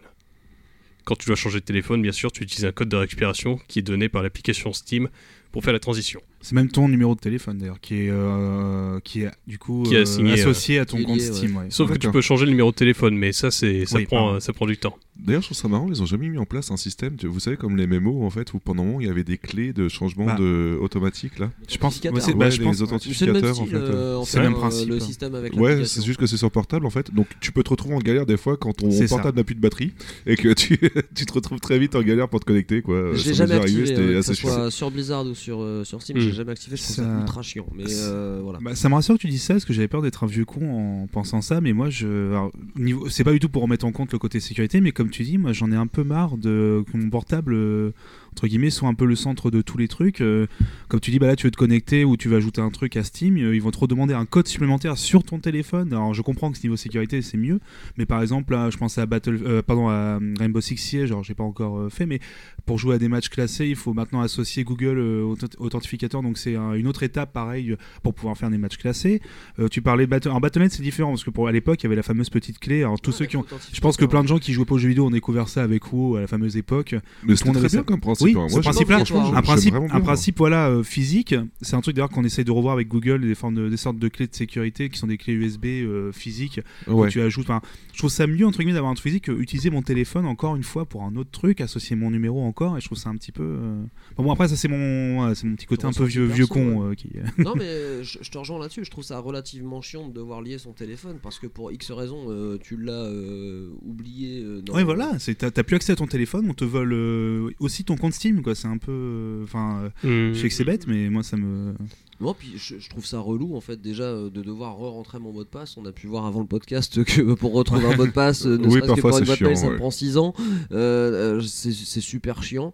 [1.04, 3.80] Quand tu dois changer de téléphone, bien sûr, tu utilises un code de récupération qui
[3.80, 5.10] est donné par l'application Steam
[5.52, 6.22] pour faire la transition.
[6.42, 9.96] C'est même ton numéro de téléphone d'ailleurs qui est euh, qui est du coup Qui
[9.96, 10.04] euh,
[10.34, 11.32] associé à ton compte ouais.
[11.34, 11.56] Steam.
[11.58, 11.66] ouais.
[11.70, 14.26] Sauf que tu peux changer le numéro de téléphone, mais ça, c'est, ça, Oui, prend,
[14.26, 14.40] pardon.
[14.40, 14.98] ça prend du temps.
[15.18, 17.58] D'ailleurs, je trouve ça marrant, ils ont jamais mis en place un système, vous savez,
[17.58, 19.88] comme les mémos, en fait, où pendant un moment, il y avait des clés de
[19.88, 20.36] changement Bah.
[20.40, 21.52] de automatique, là.
[21.70, 23.76] Je pense, ouais, c'est- bah, les authentificateurs, en style, fait.
[23.76, 24.90] euh, en C'est le même euh, principe.
[24.90, 27.14] Le système avec Ouais, c'est juste que c'est sur portable en fait.
[27.14, 29.60] Donc tu peux te retrouver en galère des fois quand ton portable n'a plus de
[29.62, 29.94] batterie
[30.26, 30.80] et que tu,
[31.16, 33.12] tu te retrouves très vite en galère pour te connecter quoi.
[33.12, 34.50] M'est jamais arrivé, c'était euh, que assez ce chiant.
[34.54, 36.18] soit sur Blizzard ou sur, euh, sur Steam.
[36.32, 37.66] J'ai jamais activé, je trouve ça, Ça- ultra chiant.
[37.76, 38.60] Mais euh, voilà.
[38.62, 40.46] Bah, ça me rassure que tu dises ça parce que j'avais peur d'être un vieux
[40.46, 43.92] con en pensant ça, mais moi je niveau c'est pas du tout pour remettre en
[43.92, 46.84] compte le côté sécurité, mais comme tu dis, moi j'en ai un peu marre de
[46.92, 47.92] que mon portable euh,
[48.34, 50.22] entre guillemets soit un peu le centre de tous les trucs.
[50.22, 50.48] euh,
[50.88, 52.96] comme tu dis, bah là tu veux te connecter ou tu veux ajouter un truc
[52.98, 55.94] à Steam, euh, ils vont te redemander un code supplémentaire sur ton téléphone.
[55.94, 57.60] Alors je comprends que ce niveau sécurité c'est mieux,
[57.98, 61.24] mais par exemple là je pensais à Battle, euh, pardon à Rainbow Six Siege, genre
[61.24, 62.20] j'ai pas encore fait, mais
[62.66, 66.38] pour jouer à des matchs classés, il faut maintenant associer Google euh, authent- authentificateur, donc
[66.38, 69.22] c'est un- une autre étape pareil pour pouvoir faire des matchs classés.
[69.60, 70.30] Euh, tu parlais de Battle...
[70.30, 72.60] Alors Battle.net c'est différent parce que pour à l'époque il y avait la fameuse petite
[72.60, 72.82] clé.
[72.84, 74.80] Alors tous ceux qui ont, je pense que plein de gens qui jouaient pas aux
[74.80, 76.96] jeux vidéo ont découvert ça avec WoW à la fameuse époque.
[77.24, 77.84] Mais c'était très bien ça.
[77.84, 78.38] comme principe.
[78.38, 78.50] Oui, hein.
[78.50, 78.96] ce principe-là,
[79.38, 80.00] Un principe, un bien.
[80.02, 81.36] principe voilà euh, physique.
[81.62, 83.98] C'est un truc d'ailleurs qu'on essaye de revoir avec Google, des formes de- des sortes
[84.00, 87.08] de clés de sécurité qui sont des clés USB euh, physiques Ouais.
[87.08, 87.46] que tu ajoutes.
[87.50, 87.62] Enfin,
[87.94, 90.56] je trouve ça mieux entre guillemets d'avoir un truc physique que utiliser mon téléphone encore
[90.56, 92.78] une fois pour un autre truc, associer mon numéro encore.
[92.78, 93.44] Et je trouve ça un petit peu.
[93.44, 93.82] euh,
[94.18, 96.48] Bon, bon, après ça c'est mon, ouais, c'est mon petit côté un peu vieux vieux
[96.48, 97.10] con euh, qui.
[97.38, 97.66] non mais
[98.04, 101.18] je, je te rejoins là-dessus, je trouve ça relativement chiant de devoir lier son téléphone
[101.22, 104.42] parce que pour X raisons euh, tu l'as euh, oublié.
[104.44, 107.50] euh, dans- Ouais, voilà, t'as t'as plus accès à ton téléphone, on te vole euh,
[107.60, 108.56] aussi ton compte Steam, quoi.
[108.56, 111.74] C'est un peu, euh, enfin, euh, je sais que c'est bête, mais moi ça me.
[112.20, 115.32] Non, puis je, je trouve ça relou en fait déjà euh, de devoir re-rentrer mon
[115.34, 115.76] mot de passe.
[115.78, 118.58] On a pu voir avant le podcast que pour retrouver un mot de passe, ne
[118.58, 120.34] Oui, serait-ce que parfois, pour une boîte mail, ça me prend 6 ans.
[120.72, 121.72] Euh, c'est
[122.02, 122.74] super chiant.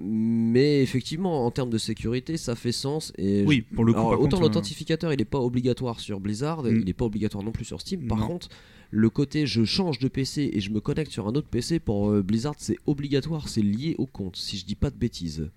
[0.00, 3.12] Mais effectivement, en termes de sécurité, ça fait sens.
[3.18, 6.76] Et Oui, pour le coup, Alors, autant l'authentificateur, il n'est pas obligatoire sur Blizzard, Mm.
[6.78, 8.06] il n'est pas obligatoire non plus sur Steam.
[8.06, 8.26] Par Non.
[8.26, 8.48] contre,
[8.94, 12.10] le côté je change de PC et je me connecte sur un autre PC pour
[12.10, 15.50] euh, Blizzard, c'est obligatoire, c'est lié au compte, si je dis pas de bêtises.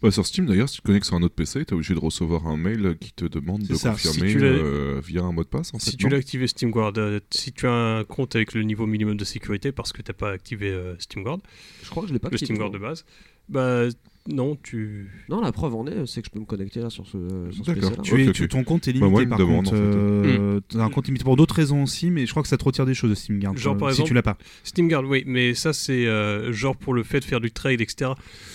[0.00, 1.98] Bah, sur Steam d'ailleurs, si tu te connectes sur un autre PC, t'es obligé de
[1.98, 3.90] recevoir un mail qui te demande de ça.
[3.90, 5.74] confirmer Si tu euh, via un mot de passe.
[5.74, 8.62] En fait, Si tu l'as activé SteamGuard, euh, si tu as un compte avec le
[8.62, 11.38] niveau minimum de sécurité parce que t'as pas activé euh, SteamGuard,
[11.82, 13.04] Je crois que je l'ai pas le activé, SteamGuard de base,
[13.48, 13.88] bah
[14.28, 15.08] non, tu.
[15.28, 17.16] Non, la preuve en est, c'est que je peux me connecter là sur ce,
[17.50, 18.02] ce D'accord.
[18.02, 19.72] Tu es, tu- ton compte est Bah, limité moi, par demande, contre.
[19.74, 19.96] en fait.
[19.98, 22.64] euh, t'as un compte limité pour d'autres raisons aussi, mais je crois que ça te
[22.64, 23.56] retire des choses de SteamGuard.
[23.56, 24.36] Genre, euh, par si exemple, tu l'as pas.
[24.64, 28.12] SteamGuard, oui, mais ça c'est euh, genre pour le fait de faire du trade, etc.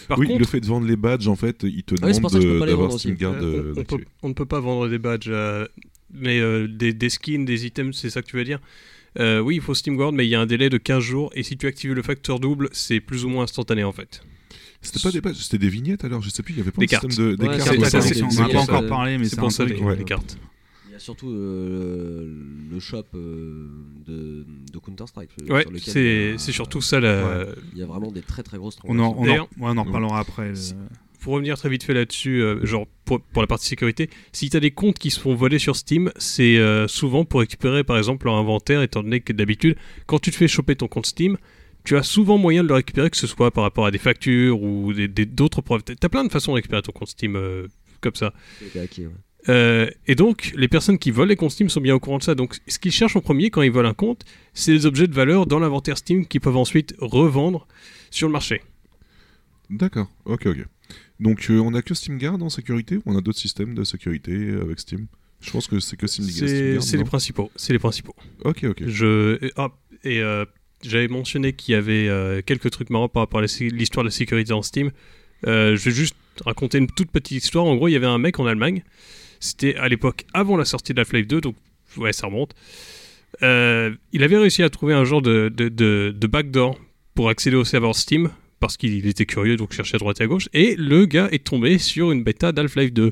[0.07, 2.13] Par oui, contre, le fait de vendre les badges, en fait, il te Ah oui,
[2.13, 3.07] c'est demande pour ça que je peux de- pas les d'avoir aussi.
[3.07, 4.03] SteamGuard euh, euh, on, on d'activer.
[4.03, 5.65] peut, on ne peut pas vendre des badges, euh,
[6.13, 8.59] mais euh, des, des skins, des items, c'est ça que tu veux dire?
[9.19, 11.43] Euh, Oui, il faut SteamGuard, mais il y a un délai de 15 jours, et
[11.43, 14.21] si tu actives le facteur double, c'est plus ou moins instantané en fait.
[14.81, 16.79] C'était pas des badges, c'était des vignettes alors, je sais plus, il y avait pas
[16.81, 17.19] Des un système cartes.
[17.21, 18.01] de des Ouais, cartes.
[18.03, 19.75] c'est- on c'est en a pour pas encore parlé, mais C'est pour un ça les,
[19.79, 19.95] ouais.
[19.95, 20.37] les cartes.
[20.87, 22.25] Il y a surtout euh,
[22.71, 23.67] le shop euh,
[24.07, 25.29] de, de Counter-Strike.
[25.49, 28.57] euh, Ouais, c'est a- c'est surtout ça la, Il y a vraiment des très très
[28.57, 29.47] grosses On en, transactions.
[29.57, 30.53] on en, ouais, on en reparlera après.
[31.21, 34.57] Pour revenir très vite fait là-dessus, euh, genre pour, pour la partie sécurité, si tu
[34.57, 37.97] as des comptes qui se font voler sur Steam, c'est euh, souvent pour récupérer par
[37.99, 39.75] exemple leur inventaire, étant donné que d'habitude,
[40.07, 41.37] quand tu te fais choper ton compte Steam,
[41.83, 44.61] tu as souvent moyen de le récupérer, que ce soit par rapport à des factures
[44.61, 45.83] ou d'autres preuves.
[45.83, 47.67] Tu as plein de façons de récupérer ton compte Steam euh,
[48.01, 48.33] comme ça.
[48.73, 49.13] C'est hacké, ouais.
[49.49, 52.23] Euh, et donc, les personnes qui volent les comptes Steam sont bien au courant de
[52.23, 52.35] ça.
[52.35, 55.15] Donc, ce qu'ils cherchent en premier quand ils volent un compte, c'est des objets de
[55.15, 57.67] valeur dans l'inventaire Steam qu'ils peuvent ensuite revendre
[58.11, 58.61] sur le marché.
[59.69, 60.65] D'accord, ok, ok.
[61.19, 64.33] Donc euh, on a que SteamGuard en sécurité ou on a d'autres systèmes de sécurité
[64.61, 65.07] avec Steam?
[65.39, 66.83] Je pense que c'est que Steam- C'est SteamGuard.
[66.83, 67.51] c'est les principaux.
[67.55, 68.15] C'est les principaux.
[68.43, 68.83] Ok, ok.
[68.87, 69.69] Je et, ah,
[70.03, 70.45] et, euh,
[70.83, 74.11] j'avais mentionné qu'il y avait euh, quelques trucs marrants par rapport à l'histoire de la
[74.11, 74.91] sécurité dans Steam.
[75.47, 77.65] Euh, je vais juste raconter une toute petite histoire.
[77.65, 78.83] En gros, il y avait un mec en Allemagne.
[79.39, 81.55] C'était à l'époque avant la sortie de Half-Life 2, donc
[81.97, 82.53] ouais, ça remonte.
[83.43, 86.77] Euh, il avait réussi à trouver un genre de backdoor
[87.15, 88.29] pour accéder au serveur Steam
[88.61, 90.47] parce qu'il était curieux, donc cherchait à droite et à gauche.
[90.53, 93.11] Et le gars est tombé sur une bêta d'Half-Life 2.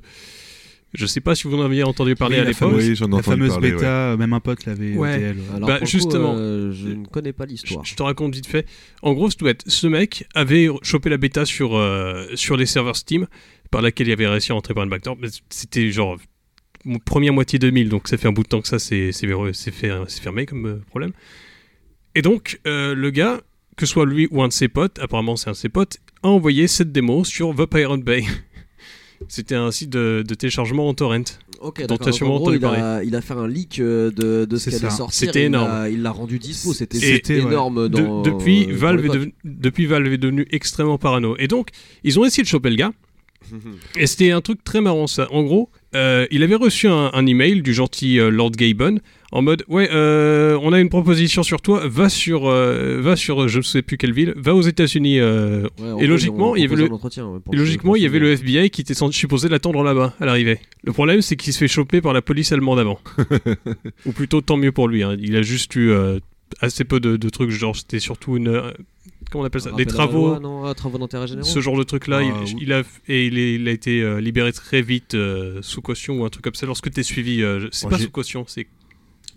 [0.94, 2.74] Je sais pas si vous en aviez entendu parler Oui, à la l'époque.
[2.76, 5.36] Oui, j'en ai La fameuse parler, bêta, même un pote l'avait Ouais.
[5.56, 6.36] Alors, Bah, pour le coup, justement.
[6.38, 7.86] euh, je ne connais pas l'histoire.
[7.86, 8.66] Je, je te raconte vite fait.
[9.04, 9.64] En gros, c'est tout bête.
[9.68, 13.28] Ce mec avait chopé la bêta sur, euh, sur les serveurs Steam,
[13.70, 15.16] par laquelle il avait réussi à entrer par une backdoor.
[15.22, 16.18] Mais C'était genre
[17.06, 20.66] première moitié 2000, donc ça fait un bout de temps que ça c'est fermé comme
[20.66, 21.12] euh, problème.
[22.16, 23.42] Et donc, euh, le gars,
[23.78, 25.98] que ce soit lui ou un de ses potes, apparemment c'est un de ses potes,
[26.24, 28.24] a envoyé cette démo sur The Pirate Bay.
[29.28, 31.24] C'était un site de, de téléchargement en torrent.
[31.62, 34.12] Ok, dont Donc, sûrement En gros, entendu il a, il a fait un leak euh,
[34.12, 35.28] de, de ce qui allait sortir.
[35.28, 35.88] C'était énorme.
[35.92, 36.74] Il l'a rendu dispo.
[36.74, 37.90] C'était énorme.
[37.90, 41.36] De- depuis, pour Valve est devenu, depuis, Valve est devenu extrêmement parano.
[41.38, 41.70] Et donc,
[42.04, 42.94] ils ont essayé de choper le gars.
[43.98, 45.28] Et c'était un truc très marrant, ça.
[45.32, 49.00] En gros, euh, il avait reçu un, un email du gentil euh, Lord Gaben
[49.32, 53.48] en mode Ouais, euh, on a une proposition sur toi, va sur, euh, va sur
[53.48, 55.20] je ne sais plus quelle ville, va aux États-Unis.
[55.20, 56.90] euh, Ouais, Et logiquement, il y avait le-
[57.54, 60.60] et logiquement, il y avait FBI qui était supposé l'attendre là-bas, à l'arrivée.
[60.84, 63.00] Le problème, c'est qu'il se fait choper par la police allemande avant.
[64.06, 65.04] Ou plutôt, tant mieux pour lui.
[65.04, 65.16] hein.
[65.20, 66.20] Il a juste eu euh,
[66.62, 68.62] assez peu de, de trucs, genre c'était surtout une.
[69.32, 71.46] comment on appelle ça, Rappel des travaux, loi, non, ah, travaux d'intérêt général.
[71.50, 72.18] ce genre de truc-là.
[72.22, 72.56] Ah, il, oui.
[72.62, 75.16] il a et il, est- il a été libéré très vite
[75.62, 76.66] sous caution ou un truc comme ça.
[76.66, 78.66] Lorsque tu es suivi, c'est pas sous caution, c'est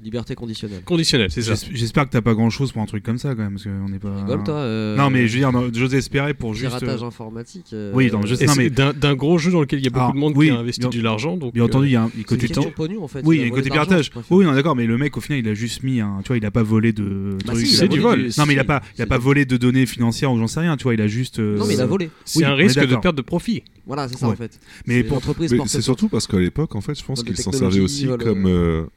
[0.03, 0.83] Liberté conditionnelle.
[0.85, 1.55] conditionnel, c'est ça.
[1.55, 3.65] J'es- J'espère que t'as pas grand chose pour un truc comme ça quand même, parce
[3.65, 4.15] qu'on n'est pas.
[4.23, 4.55] Rigole toi.
[4.57, 6.67] euh, Non, mais je veux dire, non, j'ose espérer pour juste.
[6.77, 7.67] Piratage euh, informatique.
[7.73, 8.21] euh, Oui, Non,
[8.57, 10.53] mais- d'un gros jeu dans lequel il y a beaucoup Alors, de monde oui, qui
[10.53, 11.37] a investi bien- de l'argent.
[11.37, 12.65] Donc, Bien entendu, il y a un côté temps.
[12.75, 13.23] pognon en fait.
[13.25, 14.11] Oui, il y a un côté piratage.
[14.31, 16.21] Oui, non, d'accord, mais le mec, au final, il a juste mis un.
[16.25, 17.37] Tu vois, il a pas volé de.
[17.47, 18.29] Bah si, C'est du vol.
[18.39, 20.61] Non, mais il a pas, il a pas volé de données financières ou j'en sais
[20.61, 21.39] rien, tu vois, il a juste.
[21.39, 22.11] Non, mais il a volé.
[22.25, 23.63] c'est un risque de perte de profit.
[23.87, 24.59] Voilà, c'est ça en fait.
[24.87, 27.71] Mais pour- porte c'est surtout parce qu'à l'époque, en fait, je pense qu'ils s'en servaient
[27.71, 28.89] technologie, aussi comme.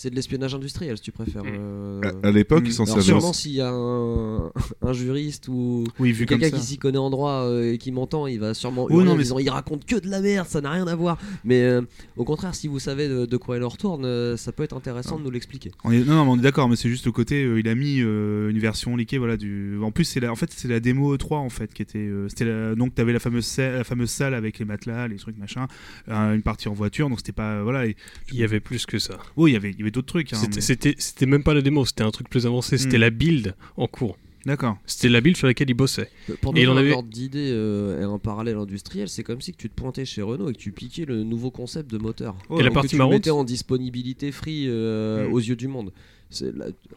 [0.00, 1.42] C'est de l'espionnage industriel, si tu préfères.
[1.42, 1.48] Mm.
[1.58, 2.66] euh, à- à l'époque, Mm.
[2.66, 4.52] ils s'en servaient sûrement s'il y a un,
[4.82, 8.38] un juriste ou Oui, quelqu'un qui s'y connaît en droit euh, et qui m'entend, il
[8.38, 10.70] va sûrement Oui, non, en mais disant il raconte que de la merde, ça n'a
[10.70, 11.18] rien à voir.
[11.44, 11.82] Mais euh,
[12.16, 15.18] au contraire, si vous savez de, de quoi il en retourne, ça peut être intéressant
[15.18, 15.70] de nous l'expliquer.
[15.90, 17.74] Est- Non, non, mais on est d'accord, mais c'est juste le côté, euh, il a
[17.74, 19.78] mis euh, une version leakée, voilà, du.
[19.82, 20.30] En plus, c'est la...
[20.30, 21.98] en fait, c'est la démo 3 en fait qui était.
[21.98, 22.74] euh, C'était la...
[22.76, 25.66] donc t'avais la fameuse salle, la fameuse salle avec les matelas, les trucs machin,
[26.08, 27.86] euh, une partie en voiture, donc c'était pas, voilà.
[27.86, 27.96] et-
[28.32, 29.18] Il y avait plus que ça.
[29.36, 30.32] Oui, il y avait, il y avait d'autres trucs.
[30.32, 32.78] hein, C'était- mais- C'était c'était même pas la démo, c'était un truc plus avancé.
[32.78, 33.00] C'était Mm.
[33.02, 34.16] la build en cours.
[34.46, 34.78] D'accord.
[34.86, 36.08] C'était la build sur laquelle il bossait.
[36.30, 39.40] Euh, Pour Et il en avait- ordre d'idée euh, et un parallèle industriel, c'est comme
[39.40, 41.98] si que tu te pointais chez Renault et que tu piquais le nouveau concept de
[41.98, 42.36] moteur.
[42.48, 45.32] Oh, Et la que partie tu marrante, mettais en disponibilité free euh, Mm.
[45.32, 45.92] aux yeux du monde.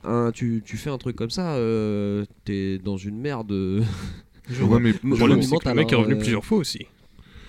[0.03, 3.51] Un- tu, tu fais un truc comme ça, euh, t'es dans une merde.
[3.51, 3.81] euh,
[4.61, 6.17] Ouais, mais le problème, c'est que le monumentale, mec est revenu euh.
[6.19, 6.85] plusieurs fois aussi.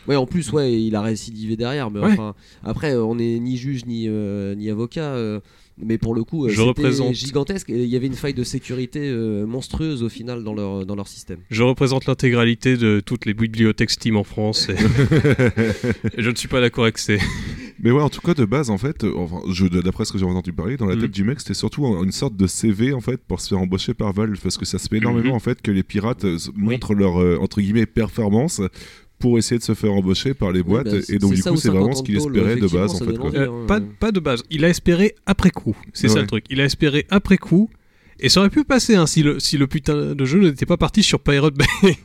[0.08, 1.90] Ouais, en plus, ouais, il a récidivé derrière.
[1.90, 2.12] Mais Ouais.
[2.12, 5.14] enfin, après, on n'est ni juge ni, euh, ni avocat.
[5.14, 5.40] euh,
[5.78, 7.70] mais pour le coup, euh, c'était représente- gigantesque.
[7.70, 10.94] Et il y avait une faille de sécurité euh, monstrueuse au final dans leur, dans
[10.94, 11.38] leur système.
[11.50, 14.68] Je représente l'intégralité de toutes les bibliothèques Steam en France.
[14.68, 14.72] Et...
[14.74, 14.76] et
[16.22, 17.18] je ne suis pas d'accord avec ces.
[17.80, 19.40] Mais ouais, en tout cas, de base, en fait, enfin,
[19.82, 21.00] d'après ce que j'ai entendu parler, dans la Mhm.
[21.02, 23.58] tête du mec, c'était surtout un- une sorte de CV, en fait, pour se faire
[23.58, 25.34] embaucher par Valve, parce que ça se fait énormément, Mhm.
[25.36, 26.24] en fait, que les pirates
[26.54, 28.60] montrent leur, euh, entre guillemets, performance
[29.22, 31.42] pour essayer de se faire embaucher par les Oui, boîtes, bah, et donc, c'est du
[31.42, 33.30] ça coup, ou c'est vraiment 50 ce qu'il espérait de base, en fait, quoi.
[33.34, 33.82] Euh, pas, euh.
[33.98, 34.42] pas de base.
[34.50, 35.76] Il a espéré après coup.
[35.94, 36.44] C'est ça le truc.
[36.50, 37.70] Il a espéré après coup.
[38.20, 40.76] Et ça aurait pu passer hein, si, le, si le putain de jeu n'était pas
[40.76, 41.64] parti sur Pirate Bay.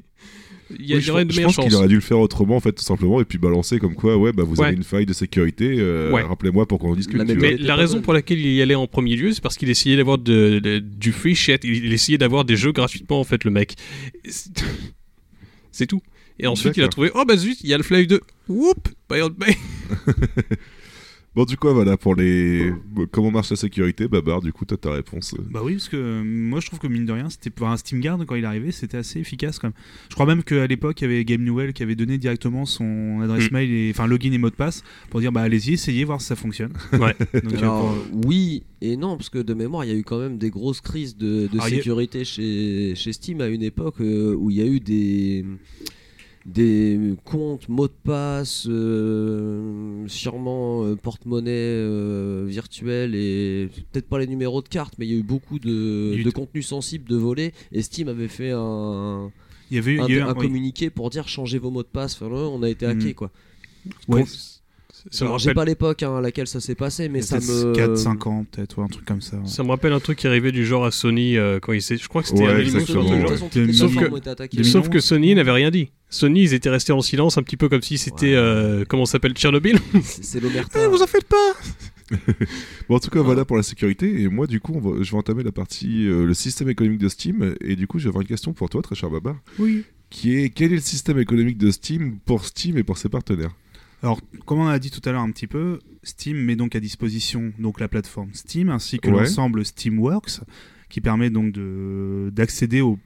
[0.79, 2.57] Il y, a- Oui, je, aurait une je pense qu'il aurait dû le faire autrement,
[2.57, 4.67] en fait, tout simplement, et puis balancer comme quoi, ouais, bah, vous Ouais.
[4.67, 6.21] avez une faille de sécurité, euh, Ouais.
[6.23, 7.17] rappelez-moi pour qu'on en discute.
[7.17, 7.23] La.
[7.35, 9.95] Mais la raison pour laquelle il y allait en premier lieu, c'est parce qu'il essayait
[9.95, 11.63] d'avoir de, de- du free shit.
[11.63, 13.75] Il, essayait d'avoir des jeux gratuitement, en fait, le mec.
[15.71, 16.01] C'est tout.
[16.39, 18.21] Et ensuite, il a trouvé Oh bah zut, il y a le Flight 2.
[18.49, 19.55] Whoop Pirate Bay.
[21.35, 22.73] Bon, du coup, voilà, pour les.
[23.11, 25.35] Comment marche la sécurité, Babar, du coup, toi, ta réponse.
[25.37, 25.43] euh.
[25.51, 27.77] Bah oui, parce que euh, moi je trouve que mine de rien, c'était pour un
[27.77, 29.75] Steam Guard quand il est arrivé, c'était assez efficace quand même.
[30.09, 33.19] Je crois même qu'à l'époque, il y avait Game Newell qui avait donné directement son
[33.21, 33.53] adresse Mm.
[33.53, 36.25] mail et enfin login et mot de passe pour dire bah allez-y, essayez voir si
[36.27, 36.73] ça fonctionne.
[36.93, 37.13] Ouais.
[37.43, 40.03] Donc, euh, Alors, pour- oui et non, parce que de mémoire, il y a eu
[40.03, 43.61] quand même des grosses crises de, de Ah, a- sécurité chez, chez Steam à une
[43.61, 45.45] époque euh, où il y a eu des,
[46.47, 54.27] des comptes, mots de passe, euh, sûrement euh, porte-monnaie euh, virtuel et peut-être pas les
[54.27, 57.53] numéros de carte, mais il y a eu beaucoup de, de contenus sensibles de volés
[57.73, 59.29] et Steam avait fait un,
[59.69, 60.47] il y avait eu, un, il y a eu un un- oui.
[60.47, 62.15] communiqué pour dire changez vos mots de passe.
[62.21, 63.13] Enfin, on a été hacké Mm.
[63.13, 63.31] quoi.
[64.07, 64.23] Ouais,
[65.09, 67.73] Ça Alors j'ai rappelle- pas l'époque hein, à laquelle ça s'est passé, mais ça me
[67.73, 69.37] 4-5 ans peut-être, ou un truc comme ça.
[69.37, 69.47] ouais.
[69.47, 71.97] Ça me rappelle un truc qui arrivait du genre à Sony euh, quand il s'est.
[71.97, 74.57] Je crois que c'était Ouais, un Sauf que- ont été attaquées.
[74.57, 75.89] 2011, Sauf que Sony n'avait rien dit.
[76.09, 78.27] Sony, ils étaient restés en silence, un petit peu comme si c'était.
[78.27, 78.35] Ouais.
[78.35, 80.83] euh, comment ça s'appelle Tchernobyl C'est l'omerta.
[80.83, 81.53] Eh, Vous en faites pas
[82.89, 84.21] Bon, en tout cas, voilà pour la sécurité.
[84.21, 86.99] Et moi, du coup, on va- je vais entamer la partie euh, le système économique
[86.99, 87.55] de Steam.
[87.61, 89.35] Et du coup, j'avais une question pour toi, très cher Babar.
[89.59, 89.83] Oui.
[90.09, 93.51] Qui est quel est le système économique de Steam pour Steam et pour ses partenaires?
[94.03, 96.79] Alors, comme on a dit tout à l'heure un petit peu, Steam met donc à
[96.79, 99.21] disposition donc la plateforme Steam ainsi que Ouais.
[99.23, 100.41] l'ensemble Steamworks
[100.89, 102.97] qui permet donc de d'accéder au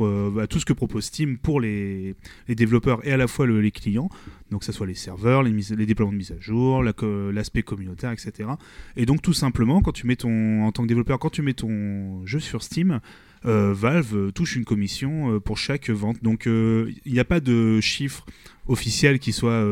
[0.00, 2.16] euh, à tout ce que propose Steam pour les,
[2.48, 4.08] les développeurs et à la fois le- les clients,
[4.50, 6.92] donc que ce soit les serveurs, les, mises- les déploiements de mise à jour, la
[7.32, 8.48] l'aspect communautaire, etc.
[8.96, 11.54] Et donc tout simplement, quand tu mets ton, en tant que développeur, quand tu mets
[11.54, 12.98] ton jeu sur Steam,
[13.44, 16.22] Valve euh, touche une commission euh, pour chaque vente.
[16.22, 18.24] Donc euh, il n'y a pas de chiffre
[18.68, 19.64] officiel qui soit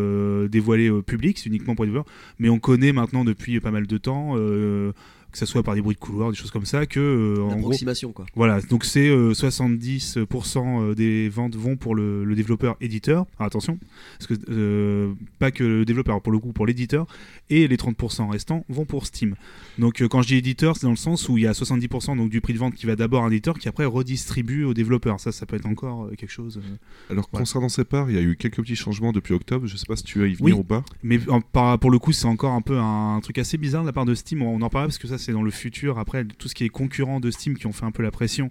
[0.48, 3.86] dévoilé au public, c'est uniquement pour les développeurs, mais on connaît maintenant depuis pas mal
[3.86, 4.34] de temps,
[5.32, 7.56] que ce soit par des bruits de couloir, des choses comme ça, que euh, en
[7.60, 7.72] gros,
[8.14, 8.26] quoi.
[8.34, 13.26] voilà, donc c'est euh, 70% des ventes vont pour le, le développeur éditeur.
[13.38, 13.78] Alors, attention,
[14.18, 17.06] parce que euh, pas que le développeur, pour le coup pour l'éditeur,
[17.48, 19.34] et les 30% restants vont pour Steam.
[19.78, 22.16] Donc euh, quand je dis éditeur, c'est dans le sens où il y a 70%
[22.16, 24.74] donc, du prix de vente qui va d'abord à un éditeur qui après redistribue au
[24.74, 25.20] développeur.
[25.20, 26.58] Ça, ça peut être encore euh, quelque chose.
[26.58, 27.12] euh.
[27.12, 27.38] Alors, Ouais.
[27.40, 29.66] concernant ces parts, il y a eu quelques petits changements depuis octobre.
[29.66, 30.60] Je sais pas si tu vas y venir Oui.
[30.60, 30.82] ou pas.
[31.02, 33.86] Mais en- par- pour le coup, c'est encore un peu un, truc assez bizarre de
[33.86, 34.42] la part de Steam.
[34.42, 35.98] On en parlera parce que ça, c'est dans le futur.
[36.00, 38.50] Après, tout ce qui est concurrent de Steam qui ont fait un peu la pression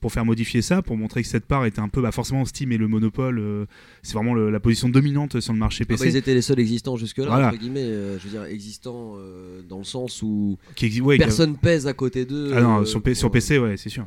[0.00, 2.72] pour faire modifier ça, pour montrer que cette part était un peu, bah, forcément Steam
[2.72, 3.66] et le monopole, euh,
[4.02, 6.08] c'est vraiment le- la position dominante sur le marché Ah bah, PC.
[6.10, 7.48] ils étaient les seuls existants jusque-là, Voilà.
[7.50, 7.82] entre guillemets.
[7.84, 11.92] euh, je veux dire, existants euh, dans le sens où qui qui personne pèse à
[11.92, 12.50] côté d'eux.
[12.52, 14.04] Ah non, sur, sur PC, ouais, c'est sûr.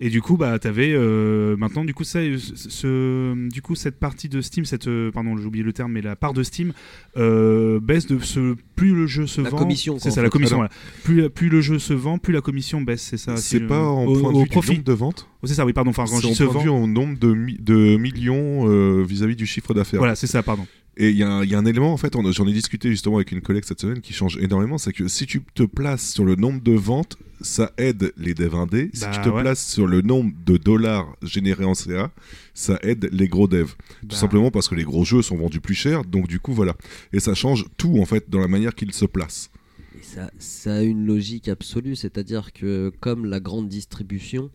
[0.00, 4.00] Et du coup, bah, t'avais euh, maintenant, du coup, ça, ce, ce- du coup, cette
[4.00, 6.72] partie de Steam, cette, euh, pardon, j'ai oublié le terme, mais la part de Steam
[7.16, 9.58] euh, baisse de ce, plus le jeu se La vend.
[9.58, 10.56] commission, c'est ça, la commission.
[10.60, 10.92] Alors- voilà.
[11.04, 13.36] Plus, plus le jeu se vend, plus la commission baisse, c'est ça.
[13.36, 14.70] si C'est je- pas en au, point de au vue profit.
[14.70, 15.90] du nombre de ventes, Oh, c'est ça, oui, pardon.
[15.90, 16.82] Enfin, quand je en point de vue vend.
[16.82, 20.00] en nombre de, mi- de millions euh, vis-à-vis du chiffre d'affaires.
[20.00, 20.66] Voilà, c'est ça, pardon.
[20.96, 22.88] Et il y, a un- il y a un élément, en fait, j'en ai discuté
[22.88, 26.12] justement avec une collègue cette semaine qui change énormément, c'est que si tu te places
[26.12, 28.90] sur le nombre de ventes, ça aide les devs indés.
[28.94, 29.42] Si Bah, tu te ouais.
[29.42, 32.12] places sur le nombre de dollars générés en CA,
[32.54, 33.74] ça aide les gros devs.
[34.02, 36.52] Tout Bah, simplement parce que les gros jeux sont vendus plus cher, donc du coup,
[36.54, 36.76] voilà.
[37.12, 39.50] Et ça change tout, en fait, dans la manière qu'ils se placent.
[39.98, 44.50] Et ça, ça a une logique absolue, c'est-à-dire que comme la grande distribution,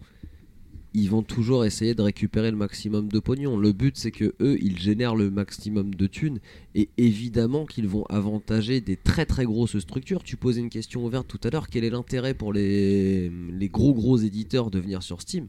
[0.94, 3.58] ils vont toujours essayer de récupérer le maximum de pognon.
[3.58, 6.40] Le but, c'est que eux, ils génèrent le maximum de thunes,
[6.76, 10.24] et évidemment qu'ils vont avantager des très très grosses structures.
[10.24, 11.68] Tu posais une question ouverte tout à l'heure.
[11.70, 15.48] Quel est l'intérêt pour les, les gros gros éditeurs de venir sur Steam?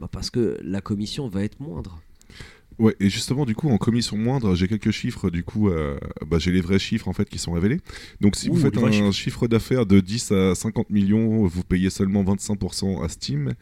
[0.00, 2.00] Bah Parce que la commission va être moindre.
[2.78, 6.38] Ouais, et justement, du coup, en commission moindre, j'ai quelques chiffres, du coup, euh, bah,
[6.38, 7.80] j'ai les vrais chiffres, en fait, qui sont révélés.
[8.20, 9.12] Donc, si Ouh, vous faites un chiffres.
[9.12, 13.52] chiffre d'affaires de 10 à 50 millions, vous payez seulement 25% à Steam.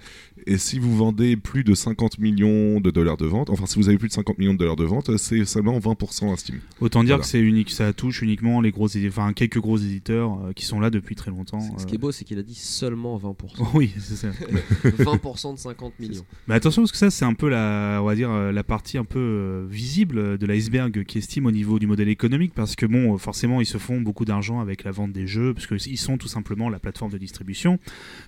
[0.47, 3.89] Et si vous vendez plus de 50 millions de dollars de vente, enfin, si vous
[3.89, 6.60] avez plus de 50 millions de dollars de vente, c'est seulement 20% à Steam.
[6.81, 7.23] Autant dire Voilà.
[7.23, 10.81] que c'est unique, ça touche uniquement les gros, enfin quelques gros éditeurs euh, qui sont
[10.81, 11.60] là depuis très longtemps.
[11.60, 11.86] Ce euh.
[11.86, 13.35] qui est beau, c'est qu'il a dit seulement 20%.
[13.75, 14.28] Oui, c'est ça.
[14.85, 16.25] 20% de 50 millions.
[16.49, 18.99] Mais attention parce que ça c'est un peu la, on va dire euh, la partie
[18.99, 22.86] un peu euh, visible de l'iceberg qui estime au niveau du modèle économique parce que
[22.86, 25.99] bon, euh, forcément ils se font beaucoup d'argent avec la vente des jeux parce qu'ils
[25.99, 27.78] sont tout simplement la plateforme de distribution.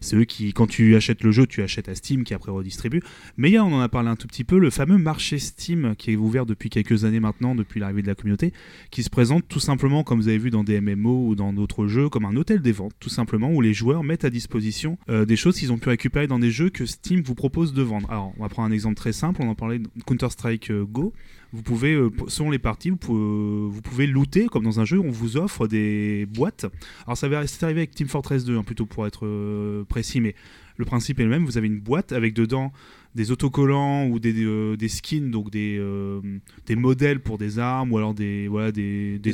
[0.00, 3.00] C'est eux qui, quand tu achètes le jeu, tu achètes à Steam qui après redistribue.
[3.36, 5.38] Mais il y a, on en a parlé un tout petit peu, le fameux marché
[5.38, 8.52] Steam qui est ouvert depuis quelques années maintenant, depuis l'arrivée de la communauté,
[8.90, 11.86] qui se présente tout simplement, comme vous avez vu dans des MMO ou dans d'autres
[11.86, 15.24] jeux, comme un hôtel des ventes, tout simplement, où les joueurs mettent à disposition euh,
[15.24, 18.10] des choses qu'ils ont pu récupérer dans des jeux que Steam vous propose de vendre.
[18.10, 21.12] Alors, on va prendre un exemple très simple, on en parlait Counter-Strike euh, Go.
[21.54, 24.98] Vous pouvez, euh, selon les parties, vous pouvez, vous pouvez looter, comme dans un jeu,
[24.98, 26.66] on vous offre des boîtes.
[27.06, 30.34] Alors, ça va- c'est arrivé avec Team Fortress 2, hein, plutôt pour être précis, mais
[30.82, 31.44] le principe est le même.
[31.46, 32.72] Vous avez une boîte avec dedans
[33.14, 36.20] des autocollants ou des, euh, des skins, donc des, euh,
[36.66, 39.32] des modèles pour des armes ou alors des, voilà, des, Des.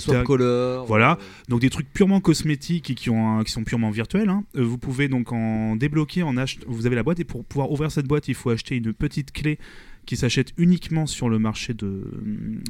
[0.87, 1.13] Voilà.
[1.13, 4.29] euh, Donc des trucs purement cosmétiques et qui, ont un- qui sont purement virtuels.
[4.31, 4.43] hein.
[4.55, 7.91] Vous pouvez donc en débloquer, en ach- vous avez la boîte et pour pouvoir ouvrir
[7.93, 9.59] cette boîte, il faut acheter une petite clé
[10.09, 12.03] qui s'achète uniquement sur le marché de,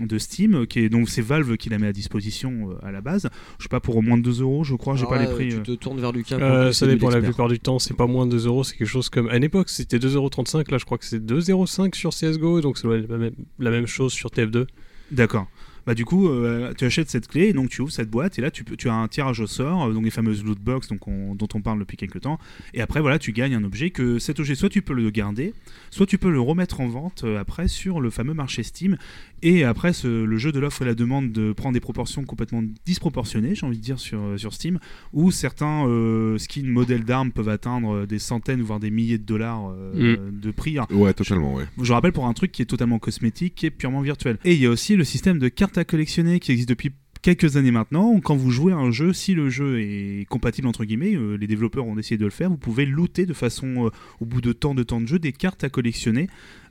[0.00, 3.00] de Steam, qui est donc c'est Valve qui la met à disposition euh, à la
[3.00, 3.30] base.
[3.58, 5.28] Je sais pas pour au moins de 2 euros, je crois, j'ai alors pas là,
[5.28, 5.48] les prix.
[5.50, 5.60] Tu euh.
[5.60, 6.36] te tournes vers Lucas.
[6.36, 8.76] Euh, ça c'est dépend la plupart du temps, c'est pas moins de 2 euros, c'est
[8.76, 9.28] quelque chose comme.
[9.28, 13.34] À l'époque, c'était 2,35€, là je crois que c'est 2,05€ sur CSGO, donc la même,
[13.60, 14.66] la même chose sur TF2.
[15.12, 15.46] D'accord.
[15.88, 18.42] Bah du coup, euh, tu achètes cette clé et donc tu ouvres cette boîte et
[18.42, 21.62] là tu, as un tirage au sort, euh, donc les fameuses loot box dont on
[21.62, 22.38] parle depuis quelques temps.
[22.74, 25.54] Et après voilà, tu gagnes un objet que cet objet soit tu peux le garder,
[25.88, 28.98] soit tu peux le remettre en vente euh, après sur le fameux marché Steam.
[29.42, 32.62] Et après, ce- le jeu de l'offre et la demande de prendre des proportions complètement
[32.86, 34.78] disproportionnées, j'ai envie de dire sur, euh, sur Steam,
[35.12, 39.24] où certains euh, skins modèles d'armes peuvent atteindre euh, des centaines voire des milliers de
[39.24, 40.72] dollars euh, de prix.
[40.78, 41.64] Alors, Ouais, totalement, ouais.
[41.80, 44.38] je rappelle pour un truc qui est totalement cosmétique, qui est purement virtuel.
[44.44, 47.56] Et il y a aussi le système de cartes à collectionner qui existe depuis quelques
[47.56, 48.20] années maintenant.
[48.20, 51.46] Quand vous jouez à un jeu, si le jeu est compatible entre guillemets, euh, les
[51.48, 54.52] développeurs ont essayé de le faire, vous pouvez looter de façon, euh, au bout de
[54.52, 56.28] tant de temps de jeu, des cartes à collectionner.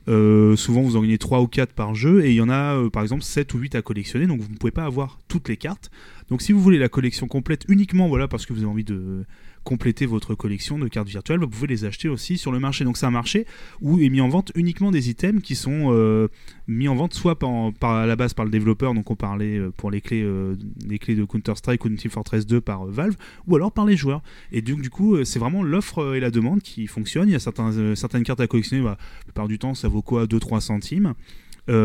[0.08, 2.76] Euh, souvent vous en gagnez 3 ou 4 par jeu et il y en a
[2.76, 5.48] euh, par exemple 7 ou 8 à collectionner donc vous ne pouvez pas avoir toutes
[5.48, 5.90] les cartes.
[6.30, 9.24] Donc si vous voulez la collection complète uniquement voilà parce que vous avez envie de
[9.68, 12.84] compléter votre collection de cartes virtuelles vous pouvez les acheter aussi sur le marché.
[12.84, 13.44] Donc c'est un marché
[13.82, 16.28] où est mis en vente uniquement des items qui sont euh,
[16.68, 17.50] mis en vente soit par,
[17.82, 20.56] à la base par le développeur donc on parlait euh, pour les clés euh,
[20.86, 23.16] les clés de Counter Strike ou de Team Fortress 2 par Valve
[23.46, 24.22] ou alors par les joueurs.
[24.52, 27.94] Et donc du coup c'est vraiment l'offre et la demande qui fonctionnent il y a
[27.94, 30.24] certaines cartes à collectionner bah, la plupart du temps ça vaut quoi?
[30.24, 31.12] 2-3 centimes.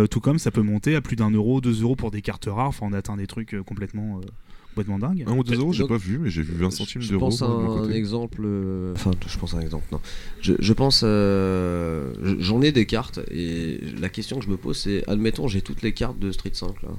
[0.09, 2.69] Tout comme ça peut monter à plus d'un euro 2 euros pour des cartes rares.
[2.69, 4.21] Enfin on atteint des trucs complètement
[4.73, 7.25] complètement 1 ou 2 euros, j'ai pas vu, mais j'ai vu 20 centimes Je d'euros.
[7.27, 8.41] pense à un exemple.
[8.45, 9.85] euh, Enfin, je pense à un exemple.
[9.91, 9.99] Non.
[10.41, 11.01] Je, je pense.
[11.05, 15.61] euh, J'en ai des cartes et la question que je me pose, c'est admettons, j'ai
[15.61, 16.89] toutes les cartes de Street 5 là.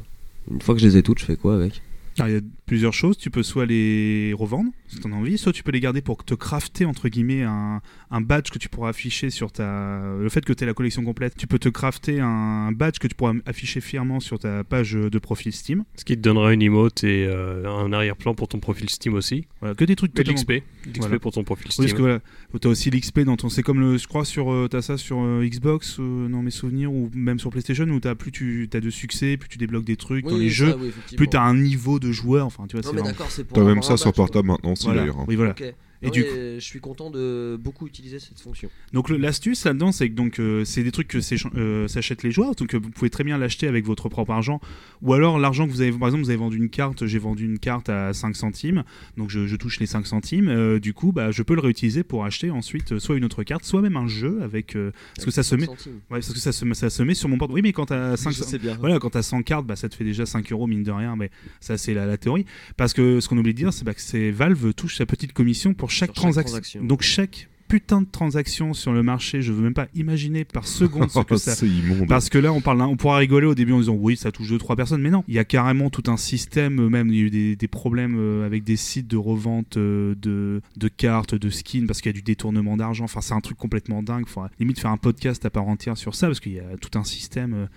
[0.50, 1.80] Une fois que je les ai toutes, je fais quoi avec?
[2.18, 3.16] Alors, il y a plusieurs choses.
[3.18, 6.00] Tu peux soit les revendre, si tu en as envie, soit tu peux les garder
[6.00, 7.80] pour te crafter, entre guillemets, un,
[8.14, 10.00] un badge que tu pourras afficher sur ta.
[10.20, 13.08] Le fait que tu aies la collection complète, tu peux te crafter un badge que
[13.08, 15.84] tu pourras afficher fièrement sur ta page de profil Steam.
[15.96, 19.46] Ce qui te donnera une emote et euh, un arrière-plan pour ton profil Steam aussi.
[19.60, 20.50] Voilà, que des trucs Que de l'XP.
[20.86, 21.18] L'XP Voilà.
[21.18, 21.84] pour ton profil Oui, Steam.
[21.86, 22.20] parce que voilà,
[22.60, 23.48] t'as aussi l'XP dans ton.
[23.48, 23.98] C'est comme le.
[23.98, 24.52] Je crois sur.
[24.52, 28.00] euh, T'as ça sur euh, Xbox, euh, dans mes souvenirs, ou même sur PlayStation, où
[28.00, 30.54] t'as plus tu as de succès, plus tu débloques des trucs dans Oui, les ça,
[30.66, 31.16] jeux, oui, effectivement.
[31.16, 32.46] plus t'as un niveau de joueur.
[32.46, 33.56] Enfin, tu vois, Non, c'est mais vraiment- d'accord, c'est pour.
[33.56, 35.00] T'as même ça sur portable maintenant Voilà.
[35.00, 35.18] d'ailleurs.
[35.20, 35.24] hein.
[35.26, 35.50] Oui, voilà.
[35.52, 35.74] Ok.
[36.04, 38.68] Et Non, du coup- je suis content de beaucoup utiliser cette fonction.
[38.92, 41.18] Donc l'astuce là-dedans, c'est que donc euh, c'est des trucs que
[41.56, 44.60] euh, s'achètent les joueurs, donc euh, vous pouvez très bien l'acheter avec votre propre argent,
[45.02, 47.44] ou alors l'argent que vous avez, par exemple, vous avez vendu une carte, j'ai vendu
[47.44, 48.84] une carte à 5 centimes,
[49.16, 52.04] donc je, je touche les 5 centimes, euh, du coup, bah, je peux le réutiliser
[52.04, 55.24] pour acheter ensuite euh, soit une autre carte, soit même un jeu avec, euh, parce
[55.24, 55.76] que ça se met, ouais,
[56.10, 57.50] parce que ça se, ça se met sur mon porte.
[57.52, 58.76] Oui, mais quand t'as 5 Je sais bien.
[58.78, 61.16] Voilà, quand t'as 100 cartes, bah, ça te fait déjà 5 euros, mine de rien,
[61.16, 62.44] mais ça, c'est la, la théorie.
[62.76, 65.72] Parce que ce qu'on oublie de dire, c'est bah, que Valve touche sa petite commission
[65.74, 66.50] pour chaque, transaction.
[66.52, 66.84] transaction.
[66.84, 71.10] Donc, chaque putain de transaction sur le marché, je veux même pas imaginer par seconde
[71.10, 71.54] ce que ça.
[71.54, 72.06] c'est immonde.
[72.08, 74.50] Parce que là, on parle, on pourra rigoler au début en disant oui, ça touche
[74.50, 76.78] deux trois personnes, mais non, il y a carrément tout un système.
[76.78, 79.78] euh, Même il y a eu des, des problèmes euh, avec des sites de revente
[79.78, 83.04] euh, de, de cartes, de skins, parce qu'il y a du détournement d'argent.
[83.04, 84.28] Enfin, c'est un truc complètement dingue.
[84.28, 86.96] Faut limite faire un podcast à part entière sur ça, parce qu'il y a tout
[86.98, 87.68] un système.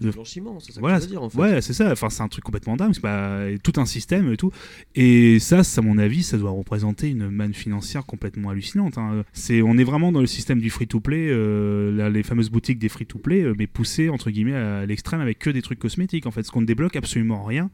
[0.00, 1.38] Du blanchiment, c'est ça voilà, que dire en fait.
[1.38, 1.92] Ouais, c'est ça.
[1.92, 2.92] Enfin, c'est un truc complètement dingue.
[2.94, 4.50] C'est pas tout un système et tout.
[4.94, 8.96] Et ça, à mon avis, ça doit représenter une manne financière complètement hallucinante.
[8.98, 9.24] hein.
[9.32, 13.42] C'est, on est vraiment dans le système du free-to-play, euh, les fameuses boutiques des free-to-play,
[13.42, 16.26] euh, mais poussées entre guillemets à l'extrême avec que des trucs cosmétiques.
[16.26, 17.70] En fait, ce qu'on ne débloque absolument rien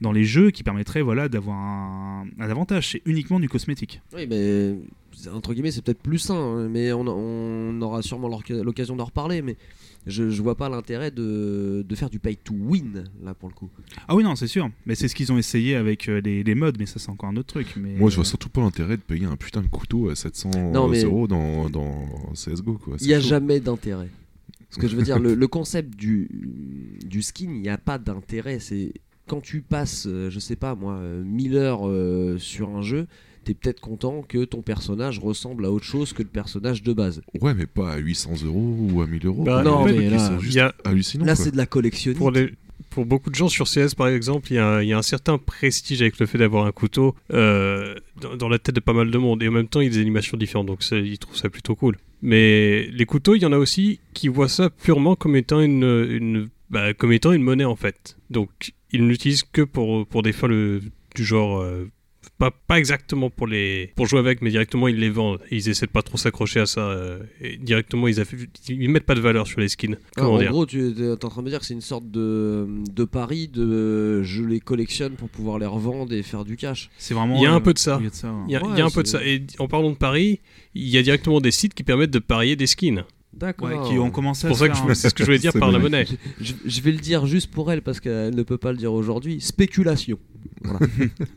[0.00, 2.90] dans les jeux qui permettrait voilà d'avoir un, un avantage.
[2.92, 4.02] C'est uniquement du cosmétique.
[4.14, 4.74] Oui, mais
[5.32, 9.40] entre guillemets, c'est peut-être plus sain, hein, mais on, on aura sûrement l'occasion d'en reparler.
[9.40, 9.56] Mais
[10.06, 13.54] je, je vois pas l'intérêt de, de faire du pay to win là pour le
[13.54, 13.68] coup.
[14.08, 14.70] Ah oui, non, c'est sûr.
[14.86, 17.28] Mais c'est ce qu'ils ont essayé avec euh, les, les modes, mais ça, c'est encore
[17.28, 17.74] un autre truc.
[17.76, 20.14] Mais, Moi, je vois euh, surtout pas l'intérêt de payer un putain de couteau à
[20.14, 22.74] 700 Non, mais- euros dans, dans CSGO.
[22.74, 22.96] Quoi.
[23.00, 23.28] Il n'y a chaud.
[23.28, 24.08] jamais d'intérêt.
[24.70, 26.28] Ce que je veux dire, le, le concept du,
[27.04, 28.58] du skin, il n'y a pas d'intérêt.
[28.60, 28.92] C'est
[29.26, 33.06] quand tu passes, euh, je sais pas moi, euh, 1000 heures euh, sur un jeu,
[33.46, 37.22] t'es peut-être content que ton personnage ressemble à autre chose que le personnage de base.
[37.40, 39.44] Ouais, mais pas à 800 euros ou à 1000 euros.
[39.44, 41.24] Bah, non, Les mais là, juste a, hallucinants.
[41.24, 42.18] Là, c'est de la collectionnique.
[42.18, 42.50] pour, les,
[42.90, 44.98] pour beaucoup de gens sur CS, par exemple, il y, a un- il y a
[44.98, 48.80] un certain prestige avec le fait d'avoir un couteau euh, dans, dans la tête de
[48.80, 49.42] pas mal de monde.
[49.44, 51.48] Et en même temps, il y a des animations différentes, donc ça, ils trouvent ça
[51.48, 51.96] plutôt cool.
[52.22, 55.84] Mais les couteaux, il y en a aussi qui voient ça purement comme étant une,
[56.10, 58.16] une, bah, comme étant une monnaie, en fait.
[58.30, 60.80] Donc, ils ne l'utilisent que pour, pour des fins le-
[61.14, 61.60] du genre...
[61.60, 61.88] euh,
[62.38, 65.86] pas, pas exactement pour les pour jouer avec mais directement ils les vendent ils essaient
[65.86, 69.20] de pas trop s'accrocher à ça euh, et directement ils, affi- ils mettent pas de
[69.20, 71.50] valeur sur les skins Ah, comment en dire gros, tu es en train de me
[71.50, 75.66] dire que c'est une sorte de, de pari de je les collectionne pour pouvoir les
[75.66, 76.90] revendre et faire du cash.
[76.98, 77.36] C'est vraiment.
[77.36, 77.96] Il y a un euh, peu de ça.
[78.00, 78.42] il y a de ça, ouais.
[78.48, 79.24] Il y a, il y a Ouais, un peu de c'est- ça.
[79.24, 80.40] Et en parlant de paris,
[80.74, 83.04] il y a directement des sites qui permettent de parier des skins.
[83.38, 83.68] D'accord.
[83.68, 85.14] Ouais, qui ont commencé C'est à pour se ça que faire je- un- c'est ce
[85.14, 86.06] que je voulais dire C'est par la monnaie.
[86.40, 88.92] Je, je vais le dire juste pour elle parce qu'elle ne peut pas le dire
[88.92, 89.40] aujourd'hui.
[89.40, 90.18] Spéculation.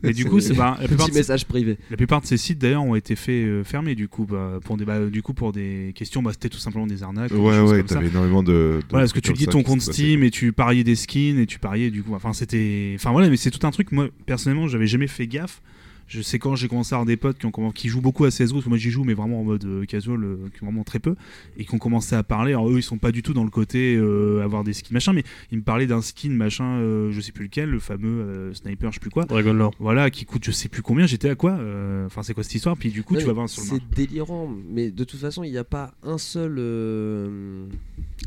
[0.02, 1.78] Mais du coup, c'est bah, la plupart Petit de ces- message privé.
[1.90, 4.76] La plupart de ces sites d'ailleurs ont été faits euh, fermer du coup bah, pour
[4.76, 7.30] des bah, du coup pour des questions bah, c'était tout simplement des arnaques.
[7.32, 8.50] Ouais, ouais, t'avais énormément de.
[8.52, 9.82] de Voilà, parce que tu dis ton compte.
[9.82, 12.14] Steam et tu pariais des skins et tu pariais du coup.
[12.14, 12.92] Enfin, c'était.
[12.96, 13.92] Enfin voilà, mais c'est tout un truc.
[13.92, 15.60] Moi, personnellement, j'avais jamais fait gaffe.
[16.10, 18.24] Je sais quand j'ai commencé à avoir des potes qui, ont, comm- qui jouent beaucoup
[18.24, 20.64] à CSGO, parce que moi j'y joue, mais vraiment en mode euh, casual, euh, qui
[20.64, 21.14] vraiment très peu,
[21.56, 22.50] et qui ont commencé à parler.
[22.52, 25.12] Alors eux, ils sont pas du tout dans le côté euh, avoir des skins machin,
[25.12, 25.22] mais
[25.52, 28.90] ils me parlaient d'un skin machin, euh, je sais plus lequel, le fameux euh, sniper,
[28.90, 29.24] je sais plus quoi.
[29.24, 29.72] Dragon Lore.
[29.78, 31.06] Voilà, qui coûte je sais plus combien.
[31.06, 32.76] J'étais à quoi Euh, Enfin, c'est quoi cette histoire?
[32.76, 33.68] Puis du coup, Non, tu vas voir sur le.
[33.68, 37.66] C'est délirant, mais de toute façon, il n'y a pas un seul, euh,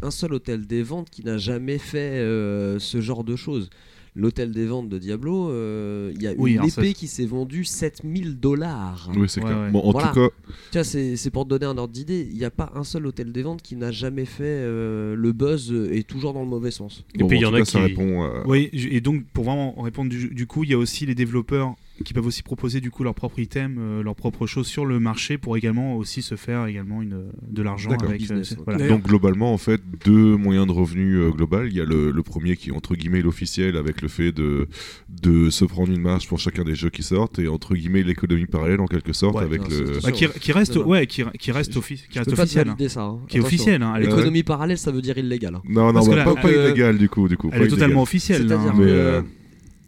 [0.01, 3.69] un seul hôtel des ventes qui n'a jamais fait euh, ce genre de choses.
[4.15, 7.63] L'hôtel des ventes de Diablo, euh, il y a Oui, une épée qui s'est vendue
[7.63, 9.09] 7000 dollars.
[9.15, 9.59] Oui, c'est Ouais, clair.
[9.63, 9.71] ouais.
[9.71, 10.09] Bon, en Voilà.
[10.09, 10.29] tout cas,
[10.71, 12.27] Tu vois, c'est pour te donner un ordre d'idée.
[12.31, 15.31] Il n'y a pas un seul hôtel des ventes qui n'a jamais fait euh, le
[15.31, 17.03] buzz euh, et toujours dans le mauvais sens.
[17.15, 18.43] Et bon, puis, il y en a cas, ça qui- répond à.
[18.45, 21.75] Oui, et donc pour vraiment répondre du, du coup, il y a aussi les développeurs
[22.03, 24.99] qui peuvent aussi proposer du coup leur propre item, euh, leurs propres choses sur le
[24.99, 28.09] marché pour également aussi se faire également une, de l'argent avec.
[28.11, 28.87] euh, Business, voilà.
[28.87, 31.67] Donc globalement, en fait, deux moyens de revenus euh, global.
[31.69, 34.67] Il y a le, le premier qui est entre guillemets l'officiel avec le fait de,
[35.09, 38.45] de se prendre une marge pour chacun des jeux qui sortent et entre guillemets l'économie
[38.45, 39.99] parallèle en quelque sorte Ouais, avec non, le.
[40.03, 40.89] Bah, qui, qui reste, Non, non.
[40.89, 42.69] ouais, qui, qui reste, qui reste officiel.
[42.69, 42.75] hein.
[42.87, 43.01] ça.
[43.03, 43.19] hein.
[43.27, 43.81] Qui est officiel.
[43.83, 43.97] hein.
[43.99, 45.55] L'économie parallèle, ça veut dire illégal.
[45.55, 45.61] hein.
[45.67, 47.49] Non, non, bah, là, pas, pas euh, illégal du coup, du coup.
[47.51, 48.45] elle pas est totalement officielle.
[48.47, 48.73] C'est-à-dire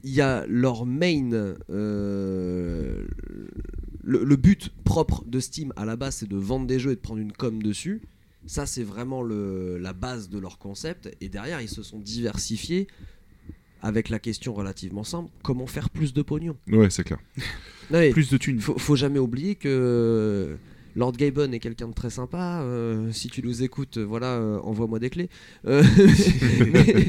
[0.06, 1.32] il y a leur main.
[1.70, 3.04] euh,
[4.04, 6.96] le, le but propre de Steam à la base, c'est de vendre des jeux et
[6.96, 8.02] de prendre une com dessus.
[8.46, 11.10] Ça, c'est vraiment le, la base de leur concept.
[11.22, 12.88] Et derrière, ils se sont diversifiés
[13.82, 16.56] avec la question relativement simple comment faire plus de pognon?
[16.72, 17.20] Ouais, c'est clair.
[17.92, 18.60] Non, Plus de thunes.
[18.60, 20.58] faut, faut jamais oublier que
[20.96, 22.62] Lord Gaben est quelqu'un de très sympa.
[22.64, 25.30] euh, si tu nous écoutes, euh, voilà, euh, envoie-moi des clés.
[25.68, 25.84] Euh,
[26.74, 27.08] mais,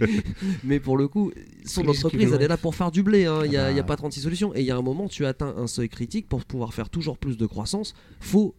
[0.64, 1.32] mais pour le coup,
[1.64, 3.26] son entreprise, elle est là pour faire du blé.
[3.26, 3.42] hein.
[3.44, 3.82] Il n'y a, Ah a bah.
[3.84, 4.54] pas 36 solutions.
[4.54, 7.16] Et il y a un moment, tu atteins un seuil critique pour pouvoir faire toujours
[7.18, 7.94] plus de croissance.
[8.20, 8.54] faut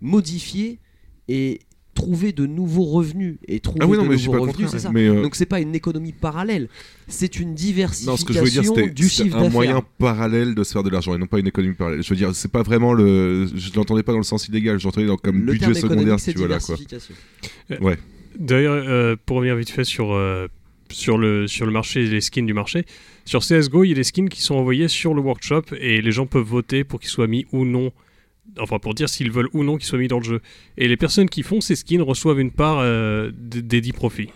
[0.00, 0.78] modifier
[1.28, 1.60] et
[1.98, 3.36] trouver de nouveaux revenus.
[3.48, 4.90] Et trouver Ah oui, non, de nouveaux revenus, c'est ça.
[4.92, 6.68] Mais euh, Donc c'est pas une économie parallèle,
[7.08, 9.82] c'est une diversification non, ce que je veux dire, c'était du c'était chiffre un moyen
[9.98, 12.02] parallèle de se faire de l'argent et non pas une économie parallèle.
[12.02, 13.46] Je veux dire, c'est pas vraiment le.
[13.54, 16.20] Je l'entendais pas dans le sens illégal, je l'entendais dans- comme Le budget terme secondaire,
[16.20, 16.76] si tu veux là, quoi.
[16.76, 17.14] diversification.
[18.38, 20.46] D'ailleurs, euh, pour revenir vite fait sur, euh,
[20.90, 22.84] sur, le, sur le marché, les skins du marché,
[23.24, 26.12] sur CSGO, il y a des skins qui sont envoyés sur le workshop et les
[26.12, 27.90] gens peuvent voter pour qu'ils soient mis ou non.
[28.60, 30.40] Enfin, pour dire s'ils veulent ou non qu'ils soient mis dans le jeu.
[30.76, 34.30] Et les personnes qui font ces skins reçoivent une part euh, des 10 profits.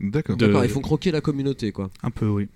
[0.00, 0.36] D'accord.
[0.36, 1.90] De- D'accord, ils font croquer la communauté, quoi.
[2.02, 2.48] Un peu, oui.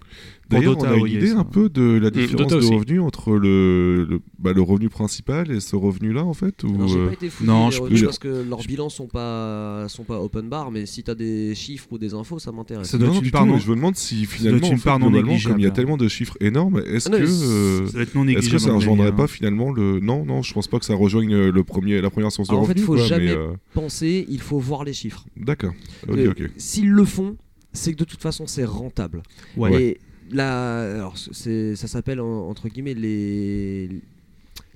[0.49, 1.39] Pour D'ailleurs, on a une il idée ça.
[1.39, 2.73] un peu de la différence Dota de aussi.
[2.75, 6.95] revenus entre le, le, bah, le revenu principal et ce revenu-là, en fait ou, Alors,
[6.97, 10.05] euh, pas été fouillé non, je- revenus je- parce que leurs bilans sont pas sont
[10.05, 12.89] pas open bar, mais si t'as des chiffres ou des infos, ça m'intéresse.
[12.89, 15.11] Ça doit non, être une part non- je me demande si finalement, en fait, non
[15.43, 18.69] comme il y a tellement de chiffres énormes, est-ce Ah que, euh, Ça est-ce que
[18.71, 19.27] mon engendrerait avis, pas hein.
[19.27, 22.49] finalement le non non je pense pas que ça rejoigne le premier la première source
[22.49, 24.93] de Alors, en fait, revenus faut quoi, jamais- mais, euh, Penser, il faut voir les
[24.93, 25.25] chiffres.
[25.37, 25.73] d'accord
[26.09, 27.37] Euh, S'ils le font,
[27.73, 29.23] c'est que de toute façon c'est rentable.
[29.57, 29.83] Ouais.
[29.83, 29.99] Et
[30.33, 33.89] là, alors ça s'appelle en- entre guillemets les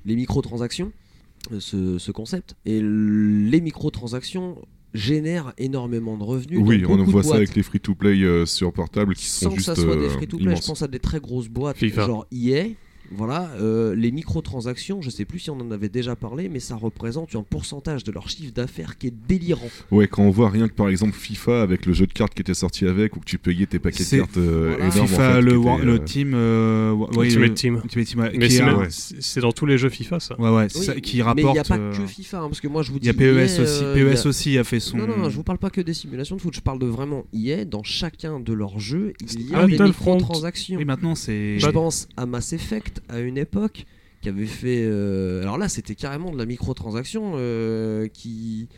[0.06, 0.92] les microtransactions,
[1.52, 2.54] euh, ce, ce concept.
[2.64, 4.56] Et l- les microtransactions
[4.94, 6.58] génèrent énormément de revenus.
[6.62, 9.56] oui on voit ça avec les free to play sur portable qui sans sont que
[9.56, 12.06] juste ça soit des euh, free-to-play, je pense à des très grosses boîtes, FIFA.
[12.06, 12.70] genre EA.
[13.12, 16.76] Voilà, euh, les microtransactions, je sais plus si on en avait déjà parlé, mais ça
[16.76, 19.68] représente un pourcentage de leur chiffre d'affaires qui est délirant.
[19.90, 22.42] ouais quand on voit rien que par exemple FIFA avec le jeu de cartes qui
[22.42, 24.94] était sorti avec ou que tu payais tes paquets de C'est- cartes euh, Voilà.
[24.94, 26.32] énormes FIFA, en fait, le, war- étaient, le euh, team.
[26.34, 27.80] euh, ouais, Ultimate le- Team.
[27.84, 29.42] Ultimate Team, ouais, Mais c'est ouais.
[29.42, 30.40] dans tous les jeux FIFA, ça.
[30.40, 31.48] Ouais, ouais, c'est Oui, ça, qui mais rapporte.
[31.48, 33.06] il n'y a pas euh, que FIFA, hein, parce que moi je vous Il dis.
[33.08, 33.60] y a PES EA, aussi.
[33.84, 34.96] euh, il a- PES aussi a fait son.
[34.98, 37.24] Non, non, je vous parle pas que des simulations de foot, je parle de vraiment
[37.32, 40.76] EA, dans chacun de leurs jeux, il y Ah a oui, des microtransactions.
[40.78, 41.58] Oui, maintenant c'est.
[41.58, 43.84] Je pense à Mass Effect à une époque
[44.22, 44.82] qui avait fait.
[44.84, 48.68] euh, Alors là, c'était carrément de la microtransaction euh, qui.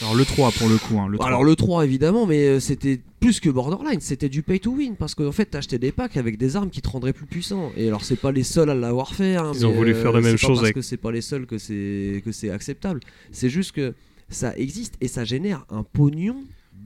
[0.00, 0.98] Alors le 3 pour le coup.
[0.98, 1.28] Hein, le 3.
[1.28, 4.96] Alors le 3 évidemment, mais euh, c'était plus que Borderline, c'était du pay to win
[4.96, 7.70] parce qu'en fait t'achetais des packs avec des armes qui te rendraient plus puissant.
[7.76, 9.36] Et alors c'est pas les seuls à l'avoir fait.
[9.36, 11.12] hein, Ils ont mais, voulu euh, faire la même chose parce avec- que c'est pas
[11.12, 13.00] les seuls que c'est que c'est acceptable.
[13.30, 13.94] C'est juste que
[14.30, 16.36] ça existe et ça génère un pognon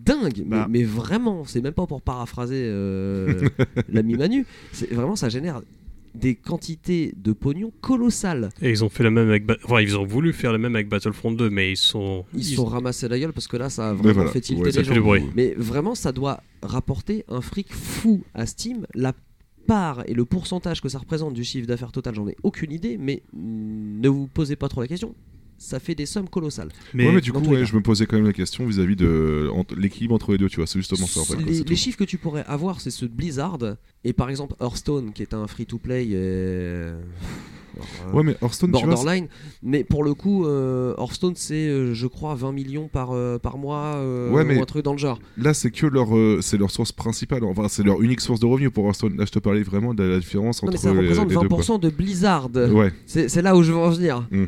[0.05, 0.38] dingue.
[0.44, 0.66] Mais, Bah.
[0.68, 3.48] mais vraiment, c'est même pas pour paraphraser euh,
[3.88, 4.44] l'ami Manu.
[4.72, 5.62] C'est vraiment ça génère
[6.18, 8.48] des quantités de pognon colossales.
[8.62, 9.46] Et ils ont fait la même avec.
[9.46, 12.24] Ba- Enfin, ils ont voulu faire la même avec Battlefront 2, mais ils sont.
[12.34, 14.30] Ils se sont ramassés la gueule parce que là ça a vraiment voilà.
[14.30, 15.30] fait tilter Ouais, les gens.
[15.34, 18.86] Mais vraiment, ça doit rapporter un fric fou à Steam.
[18.94, 19.12] La
[19.66, 22.96] part et le pourcentage que ça représente du chiffre d'affaires total, j'en ai aucune idée,
[22.98, 25.14] mais ne vous posez pas trop la question.
[25.59, 26.68] Ça fait des sommes colossales.
[26.93, 29.49] Mais, ouais, mais du coup, ouais, je me posais quand même la question vis-à-vis de
[29.55, 31.35] entre- l'équilibre entre les deux, tu vois, c'est justement ça en fait.
[31.36, 33.59] quoi, les, chiffres que tu pourrais avoir, c'est ceux de Blizzard
[34.05, 36.09] et par exemple Hearthstone, qui est un free-to-play.
[36.09, 36.93] et-
[37.76, 39.28] alors, euh, Ouais, mais Hearthstone, tu vois, Borderline,
[39.62, 43.59] mais pour le coup, euh, Hearthstone c'est, euh, je crois, 20 millions par, euh, par
[43.59, 45.18] mois euh, Ouais, mais- ou un truc dans le genre.
[45.36, 47.44] Là, c'est que leur, euh, c'est leur source principale.
[47.44, 49.17] Enfin, c'est leur unique source de revenus pour Hearthstone.
[49.18, 51.35] Là, je te parlais vraiment de la différence Non, mais entre ça les, représente les
[51.35, 51.49] deux.
[51.49, 51.59] quoi.
[51.59, 52.49] 20% de Blizzard.
[52.55, 52.93] Ouais.
[53.07, 54.26] C'est c'est là où je veux en venir.
[54.31, 54.44] Mm.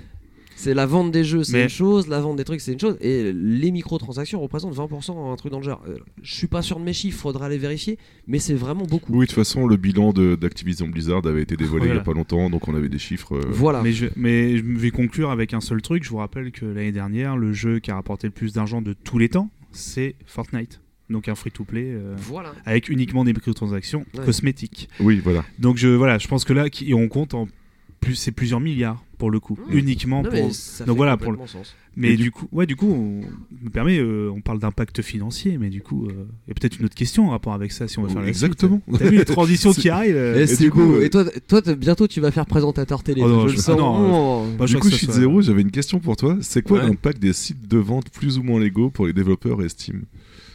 [0.60, 2.80] C'est la vente des jeux, c'est Mais- une chose, la vente des trucs, c'est une
[2.80, 5.80] chose, et les microtransactions représentent 20% un truc dans le genre.
[5.86, 7.96] Euh, Je suis pas sûr de mes chiffres, faudra les vérifier,
[8.26, 9.12] mais c'est vraiment beaucoup.
[9.12, 12.00] Oui, de toute façon, le bilan de- d'Activision Blizzard avait été dévoilé il y a
[12.00, 13.36] pas longtemps, donc on avait des chiffres.
[13.36, 13.82] euh, Voilà.
[13.82, 16.02] Mais je, mais je vais conclure avec un seul truc.
[16.02, 18.94] Je vous rappelle que l'année dernière, le jeu qui a rapporté le plus d'argent de
[19.04, 20.80] tous les temps, c'est Fortnite.
[21.08, 22.52] Donc un free-to-play euh, Voilà.
[22.66, 24.24] avec uniquement des microtransactions Ouais.
[24.24, 24.88] cosmétiques.
[25.00, 25.44] Oui, voilà.
[25.60, 27.46] Donc je, voilà, je pense que là, qui- on compte en
[28.00, 29.76] plus, c'est plusieurs milliards pour le coup, Mmh.
[29.76, 30.46] uniquement Non, pour.
[30.46, 31.74] mais ça donc fait voilà, pour le- sens.
[31.96, 35.58] Mais du, du- coup, ouais, du coup, on me permet, euh, on parle d'impact financier,
[35.58, 36.12] mais du coup, euh,
[36.46, 38.22] il y a peut-être une autre question en rapport avec ça si on veut faire
[38.22, 38.80] la Exactement.
[38.86, 38.98] suite.
[39.00, 42.06] T'as vu les transitions qui arrivent euh, et du coup, euh, Et toi, toi bientôt
[42.06, 43.22] tu vas faire présentateur télé.
[43.24, 43.76] Oh non, je je- le sens.
[43.76, 44.66] non, Oh.
[44.66, 46.38] Je du coup, Shit ça soit- Zero, j'avais une question pour toi.
[46.40, 46.86] C'est quoi Ouais.
[46.86, 50.02] l'impact des sites de vente plus ou moins légaux pour les développeurs et Steam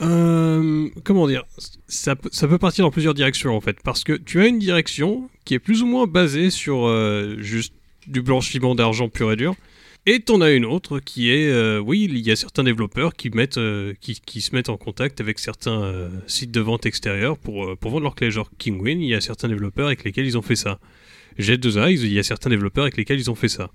[0.02, 1.44] Euh, comment dire
[1.88, 5.54] ça, peut- partir dans plusieurs directions en fait, parce que tu as une direction qui
[5.54, 7.74] est plus ou moins basée sur euh, juste
[8.08, 9.56] du blanchiment d'argent pur et dur,
[10.06, 13.30] et t'en as une autre qui est, euh, oui, il y a certains développeurs qui,
[13.30, 13.60] mettent,
[14.02, 18.04] qui, qui se mettent en contact avec certains sites de vente extérieurs pour, pour vendre
[18.04, 20.80] leurs clés, genre Kingwin, il y a certains développeurs avec lesquels ils ont fait ça.
[21.40, 23.70] Jet2A, ils- il y a certains développeurs avec lesquels ils ont fait ça.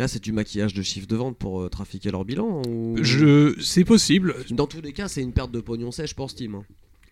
[0.00, 2.96] Là, c'est du maquillage de chiffre de vente pour euh, trafiquer leur bilan ou...
[3.02, 4.34] Je, c'est possible.
[4.50, 6.54] Dans tous les cas, c'est une perte de pognon sèche pour Steam.
[6.54, 6.62] hein.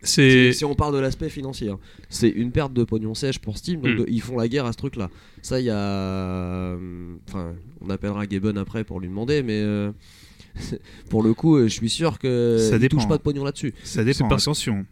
[0.01, 1.79] C'est Si, si on parle de l'aspect financier, hein.
[2.09, 3.97] c'est une perte de pognon sèche pour Steam, donc Mm.
[3.99, 5.11] de- ils font la guerre à ce truc-là.
[5.43, 5.77] Ça, il y a.
[5.77, 9.61] euh, Enfin, on appellera Gaben après pour lui demander, mais.
[9.61, 9.93] euh,
[11.11, 12.97] pour le coup, euh, je suis sûr que Ça il dépend.
[12.97, 13.75] touche pas de pognon là-dessus.
[13.85, 14.87] Ça dépend, parce- attention.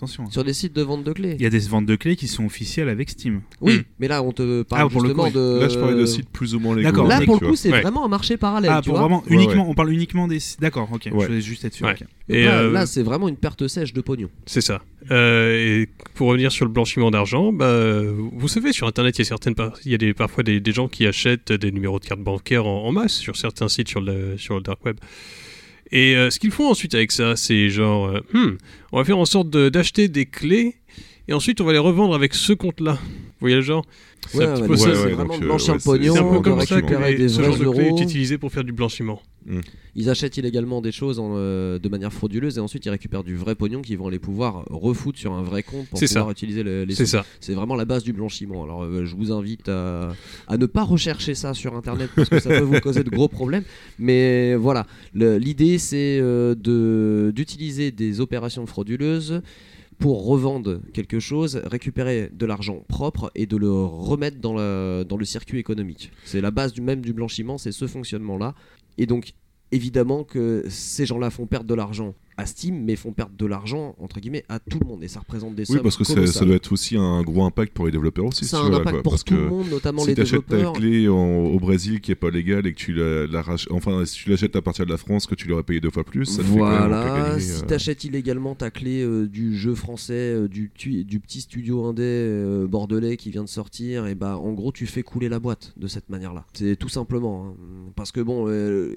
[0.00, 0.24] Attention.
[0.24, 0.30] hein.
[0.30, 1.36] Sur des sites de vente de clés.
[1.38, 3.42] Il y a des ventes de clés qui sont officielles avec Steam.
[3.60, 3.82] Oui, Mm.
[3.98, 5.58] mais là, on te parle Ah, pour le justement coup, de.
[5.60, 6.88] Là, je parlais de sites plus ou moins légaux.
[6.90, 7.06] D'accord.
[7.06, 7.82] Là, pour le coup, c'est Ouais.
[7.82, 8.70] vraiment un marché parallèle.
[8.72, 9.06] Ah, tu pour vois.
[9.08, 9.70] vraiment uniquement, ouais.
[9.70, 10.38] on parle uniquement des.
[10.60, 11.06] D'accord, ok.
[11.12, 11.20] Ouais.
[11.20, 11.88] Je voulais juste être sûr.
[12.28, 14.30] Et, là, euh, là, c'est vraiment une perte sèche de pognon.
[14.46, 14.82] C'est ça.
[15.10, 19.22] Euh, et pour revenir sur le blanchiment d'argent, bah, vous savez, sur Internet, il y
[19.22, 21.98] a, certaines par- il y a des, parfois des, des gens qui achètent des numéros
[21.98, 24.96] de carte bancaire en, en masse sur certains sites sur le, sur le dark web.
[25.92, 28.56] Et euh, ce qu'ils font ensuite avec ça, c'est genre, euh, Hmm,
[28.92, 30.76] on va faire en sorte d'acheter des clés
[31.28, 32.98] et ensuite on va les revendre avec ce compte-là.
[33.40, 33.84] Vous voyez le genre
[34.28, 34.84] C'est Ouais, un petit ouais, peu ça.
[34.84, 36.74] c'est vraiment donc, de euh, blanchir ouais, le pognon, C'est un peu comme ça que
[36.74, 37.98] récupérer les- des ce vrais genre de clé euros.
[37.98, 39.22] est utilisé pour faire du blanchiment.
[39.96, 43.34] Ils achètent illégalement des choses en, euh, de manière frauduleuse et ensuite ils récupèrent du
[43.34, 46.30] vrai pognon qu'ils vont aller pouvoir refoutre sur un vrai compte pour pouvoir ça.
[46.30, 47.24] utiliser le- les C'est ça.
[47.40, 48.62] C'est vraiment la base du blanchiment.
[48.62, 50.12] Alors euh, je vous invite à,
[50.46, 53.28] à ne pas rechercher ça sur internet parce que ça peut vous causer de gros
[53.28, 53.64] problèmes.
[53.98, 59.40] Mais voilà, l'idée c'est euh, de- d'utiliser des opérations frauduleuses
[60.00, 65.16] pour revendre quelque chose, récupérer de l'argent propre et de le remettre dans, la- dans
[65.18, 66.10] le circuit économique.
[66.24, 68.54] C'est la base même du blanchiment, c'est ce fonctionnement-là.
[68.98, 69.34] Et donc
[69.72, 73.94] évidemment que ces gens-là font perdre de l'argent à Steam, mais font perdre de l'argent
[73.98, 76.44] entre guillemets à tout le monde et ça représente des sommes Oui, parce que ça,
[76.46, 78.46] doit être aussi un gros impact pour les développeurs aussi.
[78.46, 80.14] Ça si tu un veux, impact quoi, pour parce tout le monde, notamment si les
[80.14, 80.80] tu achètes ta développeurs.
[80.80, 84.06] clé en- au Brésil qui est pas légale et que tu la, la rach- enfin
[84.06, 86.24] si tu l'achètes à partir de la France que tu l'aurais payé deux fois plus,
[86.24, 90.14] ça te fait Voilà, gagner, si euh, t'achètes illégalement ta clé euh, du jeu français,
[90.14, 94.38] euh, du, tu- du petit studio indé euh, bordelais qui vient de sortir, et bah
[94.38, 96.46] en gros tu fais couler la boîte de cette manière-là.
[96.54, 97.48] C'est tout simplement.
[97.48, 97.54] hein.
[97.96, 98.96] Parce que bon, euh,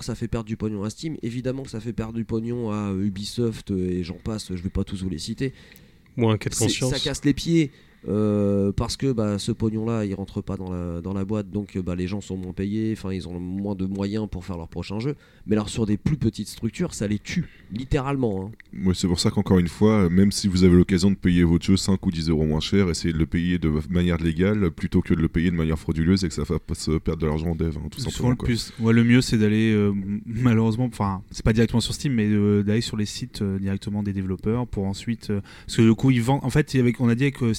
[0.00, 2.24] évidemment que ça fait perdre du pognon à Steam, évidemment que ça fait perdre du
[2.24, 5.52] pognon à Ubisoft et j'en passe, je vais pas tous vous les citer.
[6.16, 6.92] Moins un cas de C'est- conscience.
[6.92, 7.70] ça casse les pieds
[8.08, 11.50] euh, parce que bah, ce pognon là il rentre pas dans la, dans la boîte
[11.50, 14.44] donc euh, bah, les gens sont moins payés enfin ils ont moins de moyens pour
[14.44, 18.46] faire leur prochain jeu mais alors sur des plus petites structures ça les tue littéralement
[18.46, 18.50] hein.
[18.86, 21.64] Ouais, c'est pour ça qu'encore une fois, même si vous avez l'occasion de payer votre
[21.64, 25.02] jeu 5 ou 10 euros moins cher, essayez de le payer de manière légale plutôt
[25.02, 27.54] que de le payer de manière frauduleuse et que ça fasse perdre de l'argent en
[27.56, 28.30] dev, hein, tout simplement.
[28.30, 28.46] le, quoi.
[28.46, 29.92] plus, ouais, le mieux, c'est d'aller, euh,
[30.24, 34.02] malheureusement, enfin, c'est pas directement sur Steam, mais euh, d'aller sur les sites euh, directement
[34.04, 35.30] des développeurs pour ensuite.
[35.30, 36.40] euh, parce que du coup, ils vendent.
[36.44, 37.52] En fait, avec, on a dit avec euh,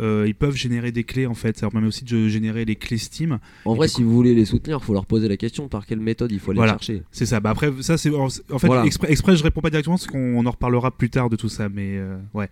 [0.00, 1.56] Euh, ils peuvent générer des clés, en fait.
[1.58, 3.40] Ça leur permet aussi de générer les clés Steam.
[3.64, 5.98] en Et vrai si vous voulez les soutenir faut leur poser la question par quelle
[5.98, 6.74] méthode il faut aller Voilà.
[6.74, 7.40] chercher C'est ça.
[7.40, 8.10] Bah après, ça, c'est.
[8.14, 8.84] En fait, Voilà.
[8.84, 11.68] exprès, exprès, je réponds pas directement parce qu'on en reparlera plus tard de tout ça,
[11.68, 12.48] mais euh, ouais.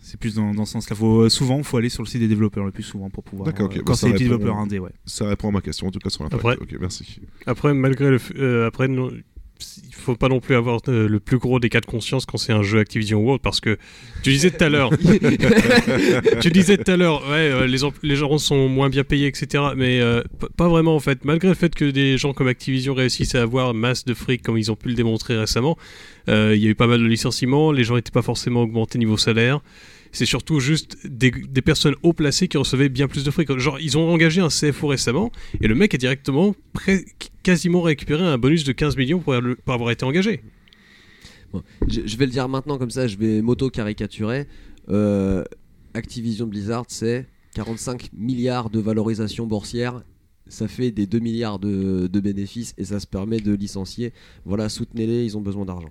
[0.00, 0.94] C'est plus dans, dans ce sens-là.
[0.94, 3.24] Faut, euh, souvent, il faut aller sur le site des développeurs le plus souvent pour
[3.24, 3.46] pouvoir.
[3.46, 4.92] D'accord, euh, Bah, quand c'est des petits répond- développeurs indés, ouais.
[5.04, 6.40] Ça répond à ma question, en tout cas sur l'impact.
[6.44, 7.20] Après- Ok, merci.
[7.44, 9.10] Après, malgré le, f- euh, après, non,
[9.60, 12.38] il faut pas non plus avoir euh, le plus gros des cas de conscience quand
[12.38, 13.78] c'est un jeu Activision World parce que
[14.22, 14.90] tu disais tout à l'heure,
[16.40, 19.64] tu disais tout à l'heure, ouais, euh, les, gens sont moins bien payés, etc.
[19.76, 20.22] Mais euh,
[20.56, 21.24] pas vraiment en fait.
[21.24, 24.58] Malgré le fait que des gens comme Activision réussissent à avoir masse de fric comme
[24.58, 25.76] ils ont pu le démontrer récemment,
[26.28, 29.16] il y a eu pas mal de licenciements, les gens n'étaient pas forcément augmentés niveau
[29.16, 29.60] salaire.
[30.12, 31.30] C'est surtout juste des,
[31.62, 33.56] personnes haut placées qui recevaient bien plus de fric.
[33.58, 35.30] Genre, ils ont engagé un CFO récemment
[35.60, 36.54] et le mec a directement
[37.42, 40.42] quasiment récupéré un bonus de 15 millions pour, avoir été engagé.
[41.88, 44.46] Je, vais le dire maintenant comme ça, je vais m'auto-caricaturer.
[44.90, 45.44] Euh,
[45.94, 50.02] Activision Blizzard, c'est 45 milliards de valorisation boursière.
[50.46, 54.12] Ça fait des 2 milliards de bénéfices et ça se permet de licencier.
[54.44, 55.90] Voilà, soutenez-les, ils ont besoin d'argent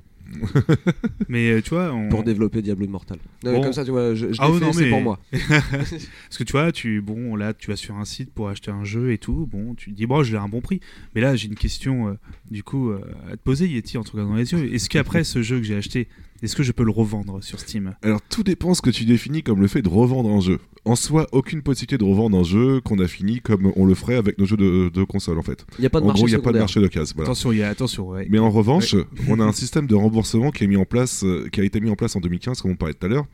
[1.29, 2.09] Mais euh, tu vois, on...
[2.09, 3.17] pour développer Diablo Immortal.
[3.43, 3.61] Non, Bon.
[3.61, 5.19] Comme ça, tu vois, je, je Ah c'est mais- pour moi.
[5.31, 8.83] Parce que tu vois, tu, bon, là, tu vas sur un site pour acheter un
[8.83, 9.47] jeu et tout.
[9.51, 10.79] Bon, tu te dis, bon, je l'ai à un bon prix.
[11.15, 12.13] Mais là, j'ai une question, euh,
[12.51, 14.73] du coup, euh, à te poser, Yeti, en te regardant les yeux.
[14.73, 16.07] Est-ce qu'après ce jeu que j'ai acheté,
[16.41, 17.95] est-ce que je peux le revendre sur Steam?
[18.01, 20.59] Alors tout dépend ce que tu définis comme le fait de revendre un jeu.
[20.85, 24.15] En soi, aucune possibilité de revendre un jeu qu'on a fini comme on le ferait
[24.15, 25.65] avec nos jeux de, de console en fait.
[25.77, 27.13] Il n'y a pas de en marché gros, il n'y a pas de marché d'occasion.
[27.15, 27.29] Voilà.
[27.29, 28.27] Attention, il y a attention, ouais.
[28.29, 28.95] Mais en revanche,
[29.27, 31.81] on a un système de remboursement qui, est mis en place, euh, qui a été
[31.81, 33.25] mis en place en 2015, comme on parlait tout à l'heure,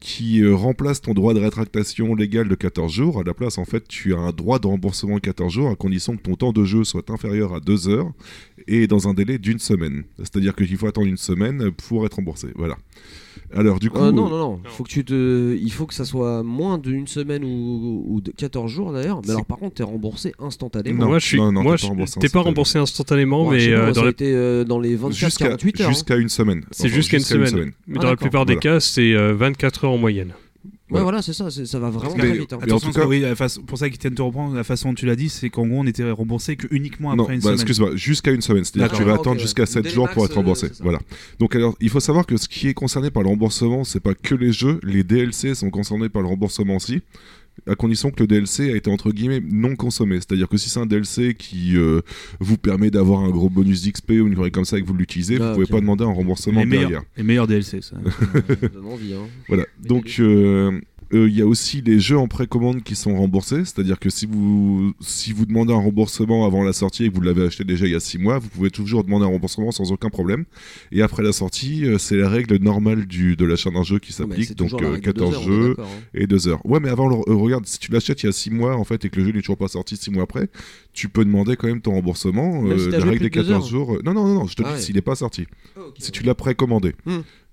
[0.00, 3.20] qui euh, remplace ton droit de rétractation légal de 14 jours.
[3.20, 5.76] À la place, en fait, tu as un droit de remboursement de 14 jours à
[5.76, 8.10] condition que ton temps de jeu soit inférieur à 2 heures
[8.68, 10.04] et dans un délai d'une semaine.
[10.18, 12.48] C'est-à-dire qu'il faut attendre une semaine pour être remboursé.
[12.56, 12.76] Voilà.
[13.52, 13.98] Alors, du coup.
[13.98, 14.60] Euh, non, non, non.
[14.64, 15.56] Faut que tu te...
[15.60, 19.20] Il faut que ça soit moins d'une semaine ou, ou de 14 jours d'ailleurs.
[19.24, 21.00] Mais alors, par contre, t'es remboursé instantanément.
[21.04, 22.44] Non, moi, je suis, non, non, moi, t'es pas je- remboursé t'es pas instantanément.
[22.44, 24.96] remboursé instantanément, Ouais, je sais mais euh, dans ça a la- été euh, dans les
[24.96, 25.52] 24-48 Jusqu'à heures.
[25.88, 25.88] hein.
[25.92, 26.64] jusqu'à une semaine.
[26.70, 27.54] c'est Enfin, jusqu'à une semaine.
[27.56, 28.16] Mais Ah, dans la d'accord.
[28.18, 30.32] plupart des cas, c'est euh, 24 heures en moyenne.
[30.90, 32.52] Ouais, voilà, c'est ça, ça va vraiment Mais- très vite.
[32.52, 32.58] hein.
[32.60, 34.88] Mais en Attention, tout cas- oui, la façon- pour ça qu'Étienne te reprend, la façon
[34.90, 37.40] dont tu l'as dit, c'est qu'en gros, on était remboursé que uniquement Non, après une
[37.40, 37.54] bah, semaine.
[37.60, 38.64] excuse-moi, jusqu'à une semaine.
[38.64, 39.66] C'est-à-dire que tu vas attendre jusqu'à ouais.
[39.66, 40.66] 7 Dès jours pour être remboursé.
[40.66, 40.82] euh, ça.
[40.84, 40.98] Voilà.
[41.38, 44.14] Donc alors, il faut savoir que ce qui est concerné par le remboursement, c'est pas
[44.14, 47.00] que les jeux, les DLC sont concernés par le remboursement aussi.
[47.66, 50.16] À condition que le DLC a été entre guillemets non consommé.
[50.16, 52.00] C'est-à-dire que si c'est un DLC qui euh,
[52.40, 54.94] vous permet d'avoir un gros bonus d'XP ou une connerie comme ça et que vous
[54.94, 57.02] l'utilisez, Ah, vous pouvez pas demander un remboursement les, meilleurs, derrière.
[57.16, 57.96] les meilleurs DLC, ça.
[58.60, 59.26] Ça donne envie, hein.
[59.48, 59.64] Voilà.
[59.82, 60.80] Mais Donc, les-
[61.12, 63.64] euh, euh, il y a aussi les jeux en précommande qui sont remboursés.
[63.64, 67.20] C'est-à-dire que si vous, si vous demandez un remboursement avant la sortie et que vous
[67.20, 69.92] l'avez acheté déjà il y a 6 mois, vous pouvez toujours demander un remboursement sans
[69.92, 70.44] aucun problème.
[70.92, 74.12] Et après la sortie, euh, c'est la règle normale du, de l'achat d'un jeu qui
[74.12, 74.56] s'applique.
[74.56, 75.84] Donc euh, règle de deux 14 heures, on est jeux hein.
[76.14, 76.64] et 2 heures.
[76.66, 78.84] Ouais, mais avant, le- euh, regarde, si tu l'achètes il y a 6 mois en
[78.84, 80.48] fait et que le jeu n'est toujours pas sorti 6 mois après,
[80.92, 82.62] tu peux demander quand même ton remboursement.
[82.78, 83.62] Si la règle des de deux 14 heures.
[83.68, 83.98] jours.
[84.04, 84.80] Non, non, non, non, je te Ah dis ouais.
[84.80, 85.46] s'il n'est pas sorti.
[85.76, 86.10] Ok, Si ouais.
[86.12, 86.94] tu l'as précommandé.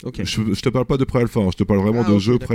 [0.04, 0.22] Ok.
[0.24, 2.20] Je, je te parle pas de pré-alpha, hein, je te parle vraiment Ah, de ok,
[2.20, 2.48] jeux d'accord.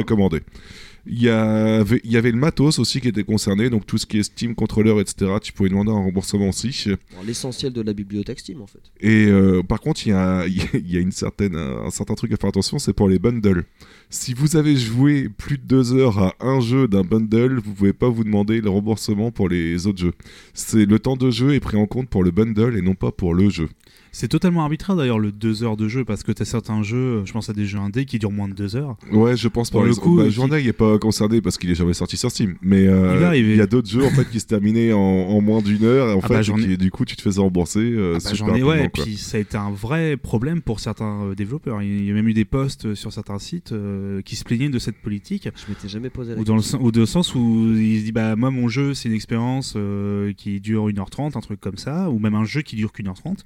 [1.04, 4.06] Il y, avait, il y avait le matos aussi qui était concerné, donc tout ce
[4.06, 5.32] qui est Steam, contrôleur, etc.
[5.42, 6.86] Tu pouvais demander un remboursement aussi.
[7.26, 8.80] L'essentiel de la bibliothèque Steam en fait.
[9.00, 12.32] Et euh, par contre, il y a, il y a une certaine, un certain truc
[12.32, 13.64] à faire attention, c'est pour les bundles.
[14.10, 17.92] Si vous avez joué plus de deux heures à un jeu d'un bundle, vous pouvez
[17.92, 20.12] pas vous demander le remboursement pour les autres jeux.
[20.54, 23.10] C'est le temps de jeu est pris en compte pour le bundle et non pas
[23.10, 23.68] pour le jeu.
[24.14, 27.32] C'est totalement arbitraire d'ailleurs le 2 heures de jeu parce que t'as certains jeux, je
[27.32, 28.96] pense à des jeux indés qui durent moins de 2 heures.
[29.10, 31.40] Ouais, je pense Pour par le exemple, coup, bah, qui- Journée, il est pas concerné
[31.40, 32.56] parce qu'il est jamais sorti sur Steam.
[32.60, 35.62] Mais euh, Il y a d'autres jeux en fait qui se terminaient en, en moins
[35.62, 38.16] d'une heure et en Ah fait, bah, qui- du coup, tu te faisais rembourser euh,
[38.16, 41.22] Ah bah, super ai, ouais, et puis ça a été un vrai problème pour certains
[41.24, 41.80] euh, développeurs.
[41.82, 44.78] Il y a même eu des posts sur certains sites euh, qui se plaignaient de
[44.78, 45.48] cette politique.
[45.56, 46.78] Je m'étais jamais posé la Ou dans, le, question.
[46.78, 49.14] sen- ou dans le sens où il se dit bah moi mon jeu c'est une
[49.14, 52.92] expérience euh, qui dure 1h30 un truc comme ça ou même un jeu qui dure
[52.92, 53.42] qu'une heure 30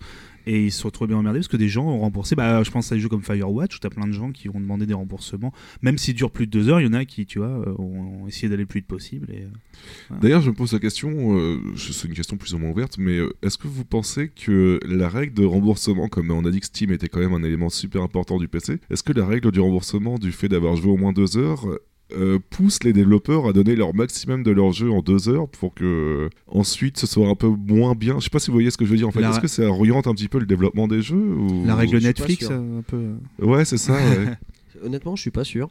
[0.48, 2.34] et ils se retrouvent bien emmerdés parce que des gens ont remboursé.
[2.34, 4.60] Bah je pense à des jeux comme Firewatch où t'as plein de gens qui ont
[4.60, 5.52] demandé des remboursements.
[5.82, 7.74] Même s'il dure plus de 2 heures il y en a qui tu vois euh,
[7.78, 11.36] ont, essayé d'aller le plus vite possible et, euh, D'ailleurs, je me pose la question,
[11.36, 15.08] euh, c'est une question plus ou moins ouverte, mais est-ce que vous pensez que la
[15.08, 18.02] règle de remboursement, comme on a dit que Steam était quand même un élément super
[18.02, 21.12] important du PC, est-ce que la règle du remboursement du fait d'avoir joué au moins
[21.12, 21.66] deux heures
[22.12, 25.74] euh, pousse les développeurs à donner leur maximum de leur jeu en deux heures pour
[25.74, 28.70] que euh, ensuite ce soit un peu moins bien Je sais pas si vous voyez
[28.70, 29.20] ce que je veux dire en fait.
[29.20, 31.64] La- Est-ce que ça oriente un petit peu le développement des jeux ou...
[31.66, 33.94] la règle Netflix euh, un peu Ouais, c'est ça.
[33.94, 34.34] ouais.
[34.84, 35.68] Honnêtement, je suis pas sûr.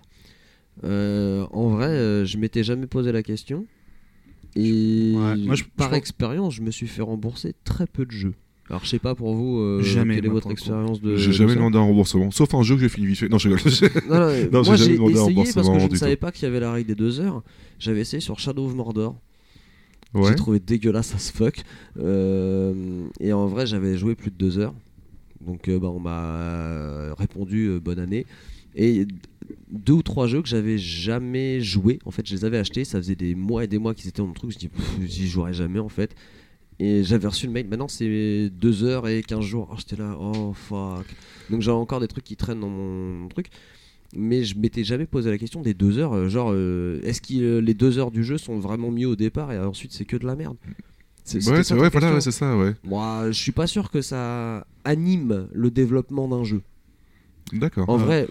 [0.83, 3.65] Euh, en vrai, euh, je m'étais jamais posé la question.
[4.57, 8.11] Et Ouais, moi, je- par je expérience, je me suis fait rembourser très peu de
[8.11, 8.33] jeux.
[8.69, 11.15] Alors, je sais pas pour vous, euh, Jamais, quelle est votre expérience de.
[11.17, 13.29] J'ai jamais demandé un remboursement, sauf un jeu que j'ai fini vite fait.
[13.29, 13.61] Non, je rigole.
[14.09, 16.59] Non, non, Non, moi j'ai essayé parce que je ne savais pas qu'il y avait
[16.59, 17.43] la règle des deux heures.
[17.77, 19.15] J'avais essayé sur Shadow of Mordor.
[20.15, 20.29] ouais.
[20.29, 21.61] J'ai trouvé dégueulasse as fuck.
[21.99, 24.73] Euh, et en vrai, j'avais joué plus de deux heures.
[25.45, 28.25] Donc, euh, bah, on m'a répondu bonne année.
[28.75, 29.05] Et
[29.71, 31.99] deux ou trois jeux que j'avais jamais joué.
[32.05, 32.83] En fait, je les avais achetés.
[32.83, 34.51] Ça faisait des mois et des mois qu'ils étaient dans mon truc.
[34.51, 36.15] Je dis, pff, j'y jouerai jamais en fait.
[36.79, 37.67] Et j'avais reçu le mail.
[37.67, 39.65] Maintenant, c'est 2 heures et 15 jours.
[39.67, 41.05] Alors, J'étais là, oh fuck.
[41.49, 43.47] Donc, j'ai encore des trucs qui traînent dans mon, truc.
[44.15, 46.13] Mais je m'étais jamais posé la question des deux heures.
[46.13, 49.15] euh, Genre, euh, est-ce que euh, les deux heures du jeu sont vraiment mieux au
[49.15, 50.57] départ et ensuite c'est que de la merde?
[50.63, 50.73] Ouais,
[51.23, 52.75] c'est voilà, ouais, c'est ça, ouais.
[52.83, 56.61] Moi, je suis pas sûr que ça anime le développement d'un jeu.
[57.53, 57.87] D'accord.
[57.89, 58.03] En Ouais.
[58.03, 58.27] vrai,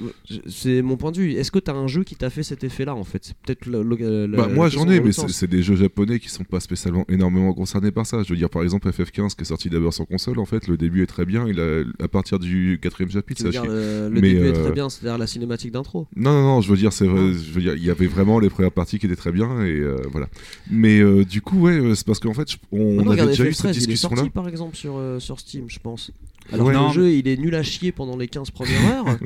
[0.48, 1.32] c'est mon point de vue.
[1.34, 3.24] Est-ce que t'as un jeu qui t'a fait cet effet-là en fait?
[3.24, 6.58] C'est peut-être le- Bah, moi j'en ai, mais c'est des jeux japonais qui sont pas
[6.60, 8.22] spécialement énormément concernés par ça.
[8.24, 10.76] Je veux dire, par exemple, FF15 qui est sorti d'abord sur console, en fait, le
[10.76, 11.46] début est très bien.
[11.46, 13.68] Il a, à partir du quatrième chapitre, Tu ça dire, chie.
[13.70, 16.08] le, Mais, début est euh, très bien, c'est-à-dire la cinématique d'intro.
[16.16, 17.20] Non, non, non, je veux dire, c'est vrai.
[17.20, 17.32] Ah.
[17.32, 19.78] Je veux dire, il y avait vraiment les premières parties qui étaient très bien et
[19.78, 20.28] euh, voilà.
[20.70, 23.50] Mais euh, du coup, ouais, euh, c'est parce qu'en fait, on, Maintenant, avait déjà eu
[23.50, 24.16] FF13, cette discussion-là.
[24.16, 26.10] sorti par exemple sur, euh, sur Steam, je pense.
[26.52, 26.72] Alors Ouais.
[26.74, 29.18] que Non, le jeu, il est nul à chier pendant les 15 premières heures.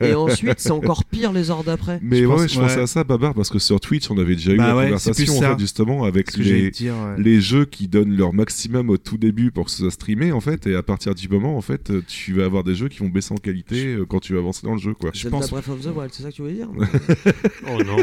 [0.00, 1.98] et ensuite, c'est encore pire les heures d'après.
[2.02, 2.82] Mais Je ouais, pense- je pensais ouais.
[2.82, 5.24] à ça, Babar, parce que sur Twitch, on avait déjà eu Bah la ouais, conversation
[5.24, 5.52] plus en ça.
[5.54, 7.22] fait, justement avec les, te dire ouais.
[7.22, 10.40] les jeux qui donnent leur maximum au tout début pour que ce soit streamé en
[10.40, 13.08] fait et à partir du moment en fait tu vas avoir des jeux qui vont
[13.08, 15.68] baisser en qualité euh, quand tu vas avancer dans le jeu quoi Je pense- Breath
[15.68, 16.68] of the Wild, c'est ça que tu voulais dire
[17.68, 17.96] Oh non.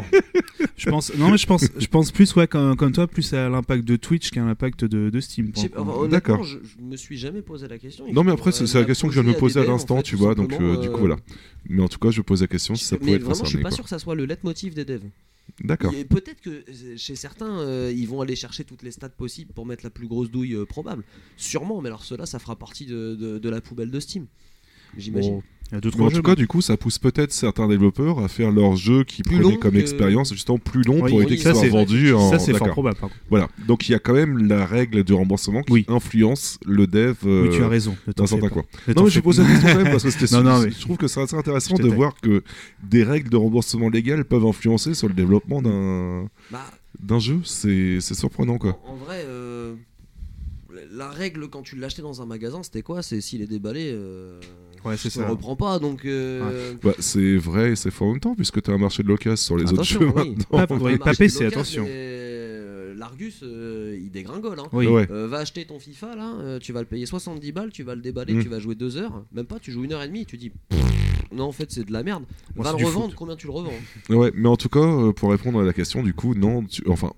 [0.78, 3.50] je pense non mais je pense je pense plus ouais comme, comme toi plus à
[3.50, 6.44] l'impact de Twitch qu'à l'impact de, de Steam enfin, D'accord.
[6.44, 8.06] je, je me suis jamais posé la question.
[8.12, 10.16] Non mais après c'est la question que je viens de me poser à l'instant tu
[10.16, 11.18] vois donc euh, du coup euh, voilà
[11.68, 13.44] mais en tout cas je pose la question si ça pouvait être vraiment, je suis
[13.58, 15.04] concerné pas sûr que ça soit le leitmotiv des devs.
[15.64, 19.54] d'accord Peut-être que euh, chez certains, euh, ils vont aller chercher toutes les stats possibles
[19.54, 21.04] pour mettre la plus grosse douille euh, probable.
[21.38, 24.26] Sûrement, mais alors cela, ça fera partie de, de- de la poubelle de Steam.
[24.98, 25.36] j'imagine.
[25.36, 26.16] Bon, Il y a deux, Mais trois en jeux.
[26.18, 29.40] tout cas, du coup, ça pousse peut-être certains développeurs à faire leurs jeux qui Plus
[29.40, 32.14] prenaient comme que- expérience justement plus long Oui, pour oui, éviter qu'ils ça, soient vendus
[32.14, 32.30] en.
[32.30, 32.98] Ça, c'est fort probable.
[33.30, 33.50] Voilà.
[33.68, 35.86] Donc il y a quand même la règle du remboursement qui Oui.
[35.88, 37.16] influence le dev.
[37.26, 37.92] euh, Oui, tu as raison.
[38.06, 38.08] Coins.
[38.08, 38.14] Ne
[38.94, 40.26] t'en Non, mais posé la question quand même parce que c'était.
[40.36, 42.44] Non, non, mais- Je trouve que c'est assez intéressant Je de voir que
[42.84, 46.66] des règles de remboursement légal peuvent influencer sur le développement d'un Bah,
[47.02, 47.40] d'un jeu.
[47.46, 48.80] C'est c'est surprenant quoi.
[48.86, 49.74] En vrai, euh,
[50.92, 53.02] la règle quand tu l'achetais dans un magasin, c'était quoi?
[53.02, 54.40] C'est s'il est déballé, euh,
[54.86, 55.28] Ouais, c'est ça.
[55.28, 55.80] reprends pas.
[55.80, 58.78] Donc, euh, Bah, c'est vrai et c'est fort en même temps puisque tu as un
[58.78, 60.30] marché de l'occasion sur les Attention, autres jeux oui.
[60.36, 60.66] maintenant.
[60.68, 61.84] Pas- le oui, marché pas de PC, l'occasion, attention.
[61.86, 64.60] mais, euh, L'Argus, euh, il dégringole.
[64.60, 64.68] Hein.
[64.74, 64.88] Oui.
[64.88, 65.08] Ouais.
[65.12, 67.96] Euh, va acheter ton FIFA là, euh, tu vas le payer 70 balles, tu vas
[67.96, 68.44] le déballer, Mm.
[68.44, 70.52] tu vas jouer 2 heures, même pas, tu joues une heure et demie, tu dis
[71.32, 72.24] non en fait c'est de la merde.
[72.56, 73.16] Bon, va le revendre, foot.
[73.16, 73.72] combien tu le revends?
[74.10, 76.84] Ouais, mais en tout cas, euh, pour répondre à la question, du coup, non, tu-
[76.88, 77.12] enfin,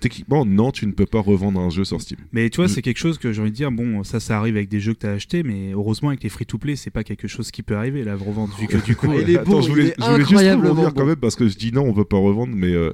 [0.00, 2.18] techniquement, non, tu ne peux pas revendre un jeu sur Steam.
[2.32, 3.72] Mais tu vois, c'est quelque chose que j'ai envie de dire.
[3.72, 6.28] Bon, ça, ça arrive avec des jeux que tu as achetés, mais heureusement, avec les
[6.28, 8.50] free-to-play, c'est pas quelque chose qui peut arriver, la revente.
[8.60, 9.08] Vu que du coup.
[9.10, 11.00] Ah, il euh, est Attends, je il voulais, est je voulais juste incroyablement rebondir bon.
[11.00, 12.92] quand même parce que je dis non, on veut pas revendre, mais euh,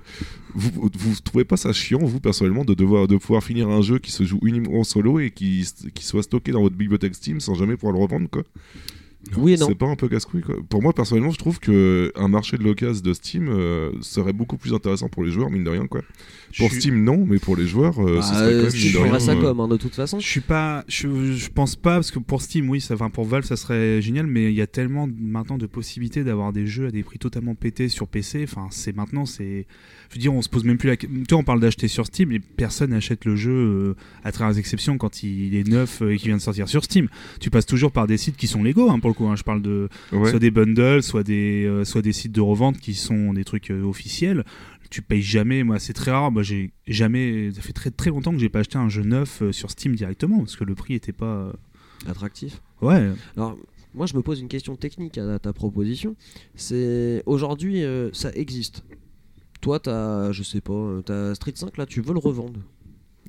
[0.56, 3.98] vous, vous, trouvez pas ça chiant, vous, personnellement, de devoir de pouvoir finir un jeu
[3.98, 7.40] qui se joue uniquement en solo et qui, qui soit stocké dans votre bibliothèque Steam
[7.40, 8.42] sans jamais pouvoir le revendre, quoi?
[9.36, 9.66] Oui et non.
[9.66, 10.56] C'est pas un peu casse-couille, quoi?
[10.68, 14.56] Pour moi, personnellement, je trouve que un marché de l'occasion de Steam euh, serait beaucoup
[14.56, 16.02] plus intéressant pour les joueurs, mine de rien, quoi.
[16.56, 19.32] Pour Steam, non, mais pour les joueurs, euh, ce Bah, serait quand même, rien, ça
[19.32, 20.20] euh, comme hein, de toute façon.
[20.20, 23.24] Je suis pas, je, je pense pas parce que pour Steam, oui, ça, enfin pour
[23.24, 26.86] Valve, ça serait génial, mais il y a tellement maintenant de possibilités d'avoir des jeux
[26.86, 28.44] à des prix totalement pétés sur PC.
[28.44, 29.66] Enfin, c'est maintenant, c'est,
[30.10, 32.06] je veux dire, on se pose même plus la, tu vois, on parle d'acheter sur
[32.06, 33.94] Steam, et personne n'achète le jeu euh,
[34.24, 36.84] à travers les exceptions quand il est neuf euh, et qu'il vient de sortir sur
[36.84, 37.08] Steam.
[37.40, 39.26] Tu passes toujours par des sites qui sont légaux, hein, pour le coup.
[39.26, 39.36] hein.
[39.36, 40.30] Je parle de ouais.
[40.30, 43.70] soit des bundles, soit des, euh, soit des sites de revente qui sont des trucs
[43.70, 44.44] officiels.
[44.88, 46.30] Tu payes jamais, moi c'est très rare.
[46.30, 49.42] Moi j'ai jamais, ça fait très très longtemps que j'ai pas acheté un jeu neuf
[49.50, 51.52] sur Steam directement parce que le prix était pas.
[52.06, 52.62] Attractif.
[52.82, 53.10] Ouais.
[53.36, 53.56] Alors,
[53.94, 56.14] moi, je me pose une question technique à ta proposition.
[56.54, 58.84] C'est aujourd'hui, euh, ça existe.
[59.60, 62.60] Toi, t'as, je sais pas, euh, t'as Street 5 là, tu veux le revendre.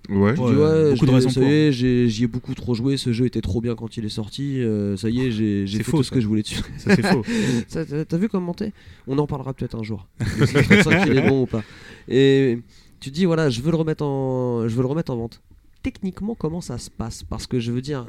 [0.10, 0.34] Ouais.
[0.36, 2.96] Tu Ouais, dis, ouais, beaucoup de raisons ça y est, j'y ai beaucoup trop joué.
[2.98, 4.62] Ce jeu était trop bien quand il est sorti.
[4.62, 6.62] euh, ça y est, j'ai fait faux, tout ce que je voulais dessus.
[6.78, 7.24] Ça c'est faux.
[7.68, 8.72] Ça, T'as vu comment t'es?
[9.08, 10.08] On en parlera peut-être un jour.
[10.40, 11.64] Le Street 5, il est bon ou pas
[12.08, 12.60] Et
[13.02, 15.42] tu dis voilà, je veux le remettre en, je veux le remettre en vente.
[15.84, 17.24] Techniquement, comment ça se passe?
[17.24, 18.08] Parce que je veux dire,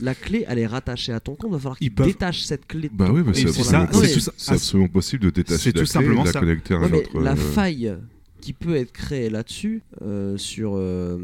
[0.00, 1.50] la clé, elle est rattachée à ton compte.
[1.50, 2.88] Il va falloir Ils qu'ils peuvent- détachent cette clé.
[2.88, 4.14] de Bah ton oui, compte c'est ça, absolument, c'est Ouais, possible.
[4.14, 4.32] tout ça.
[4.36, 6.40] C'est absolument possible de détacher c'est la tout clé et de simplement la ça.
[6.40, 7.20] connecter à Ouais, mais notre.
[7.20, 7.94] la euh, faille
[8.40, 11.18] qui peut être créée là-dessus, euh, sur euh,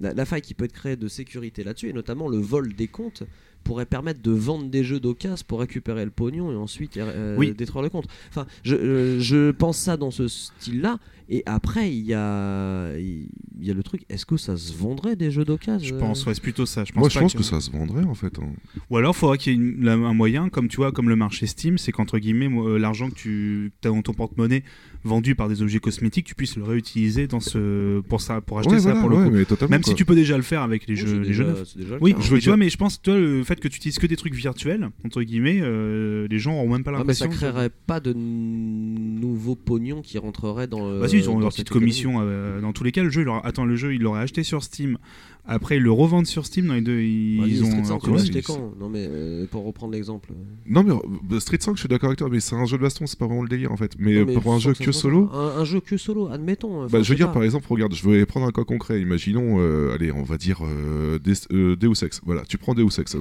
[0.00, 2.88] la, la faille qui peut être créée de sécurité là-dessus, et notamment le vol des
[2.88, 3.22] comptes,
[3.62, 7.54] pourrait permettre de vendre des jeux d'occasion pour récupérer le pognon et ensuite euh, Oui.
[7.54, 8.06] détruire le compte.
[8.28, 10.98] Enfin, je, euh, je pense ça dans ce style-là.
[11.28, 13.28] Et après, il y a, il
[13.60, 14.02] y a le truc.
[14.10, 15.96] Est-ce que ça se vendrait des jeux d'occasion?
[15.96, 16.84] Je pense, ouais, c'est plutôt ça.
[16.84, 18.38] Je pense Moi, je pense que ça se vendrait en fait.
[18.38, 18.48] hein.
[18.90, 21.08] Ou alors, il faudrait qu'il y ait une- la- un moyen, comme tu vois, comme
[21.08, 24.64] le marché Steam, c'est qu'entre guillemets, euh, l'argent que tu as dans ton porte-monnaie
[25.02, 28.72] vendu par des objets cosmétiques, tu puisses le réutiliser dans ce, pour, ça, pour acheter
[28.74, 29.30] Ouais, ça voilà, pour le ouais, coup.
[29.30, 29.70] mais totalement.
[29.70, 29.92] Même quoi.
[29.92, 31.68] si tu peux déjà le faire avec les Oui, jeux, les jeux déjà- neufs.
[31.72, 32.20] c'est déjà le Oui, cas, hein.
[32.22, 34.06] je veux mais tu vois, mais je pense, toi, le fait que tu utilises que
[34.06, 37.28] des trucs virtuels, entre guillemets, euh, les gens auront même pas Ah, mais ça l'impression.
[37.30, 40.98] que- créerait pas de nouveaux pognons qui rentreraient dans.
[41.00, 42.16] Bah si, ils ont leur petite commission.
[42.20, 44.42] euh, dans tous les cas, le jeu, il aura- attends, le jeu, ils l'auraient acheté
[44.42, 44.98] sur Steam.
[45.46, 46.68] Après, ils le revendent sur Steam.
[46.68, 47.84] Dans les deux, ils, Ouais, ils Street ont.
[47.84, 48.32] 5, leur tu l'as commission.
[48.34, 48.72] acheté quand?
[48.80, 50.30] Non, mais euh, pour reprendre l'exemple.
[50.66, 50.92] Non, mais
[51.34, 53.18] euh, Street 5, je suis d'accord avec toi, mais c'est un jeu de baston, c'est
[53.18, 53.92] pas vraiment le délire en fait.
[53.98, 55.28] Mais, Non, mais pour un jeu que solo.
[55.34, 56.86] Un, un jeu que solo, admettons.
[56.86, 57.34] Bah, je veux dire, pas.
[57.34, 59.02] par exemple, regarde, je vais prendre un cas concret.
[59.02, 62.22] Imaginons, euh, allez, on va dire euh, Des- euh, Deus Ex.
[62.24, 63.14] Voilà, tu prends Deus Ex.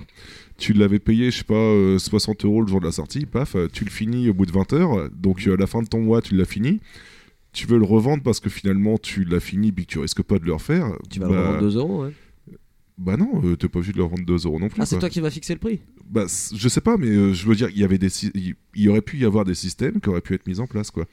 [0.58, 3.58] Tu l'avais payé, je sais pas, euh, 60 euros le jour de la sortie, paf,
[3.74, 5.10] tu le finis au bout de 20 heures.
[5.12, 6.80] Donc, à la fin de ton mois, tu l'as fini.
[7.54, 10.40] Tu veux le revendre parce que finalement, tu l'as fini, puis que tu risques pas
[10.40, 10.92] de le refaire.
[11.10, 12.12] Tu vas bah, le revendre 2 euros, ouais.
[12.98, 14.82] Bah non, euh, t'es pas obligé de le revendre 2 euros non plus.
[14.82, 17.48] Ah, c'est toi qui vas fixer le prix Bah, je sais pas, mais euh, je
[17.48, 20.10] veux dire, il y avait des, il y aurait pu y avoir des systèmes qui
[20.10, 21.06] auraient pu être mis en place, quoi.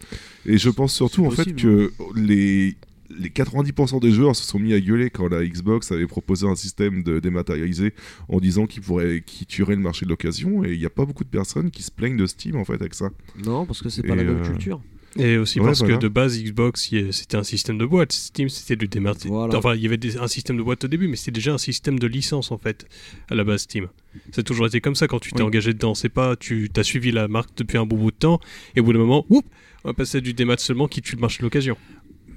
[0.45, 2.77] Et je pense surtout en fait que les
[3.19, 6.55] les 90% des joueurs se sont mis à gueuler quand la Xbox avait proposé un
[6.55, 7.93] système de dématérialisé
[8.29, 10.65] en disant qu'il pourrait, qu'il tuerait le marché de l'occasion.
[10.65, 12.75] Et il n'y a pas beaucoup de personnes qui se plaignent de Steam en fait
[12.75, 13.11] avec ça.
[13.45, 14.81] Non, parce que c'est pas la même euh, culture.
[15.19, 15.97] Et aussi Ouais, parce voilà.
[15.97, 18.13] que de base, Xbox, c'était un système de boîte.
[18.13, 19.23] Steam, c'était du démarrage.
[19.25, 19.57] Voilà.
[19.59, 21.59] Enfin, il y avait des- un système de boîte au début, mais c'était déjà un
[21.59, 22.87] système de licence en fait,
[23.29, 23.89] à la base Steam.
[24.33, 25.49] Ça a toujours été comme ça quand tu t'es Oui.
[25.49, 25.95] engagé dedans.
[25.95, 28.41] C'est pas, tu as suivi la marque depuis un bon bout de temps,
[28.77, 29.47] et au bout d'un moment, oups,
[29.85, 31.77] on va passer à du démat seulement qui tue le marché de l'occasion.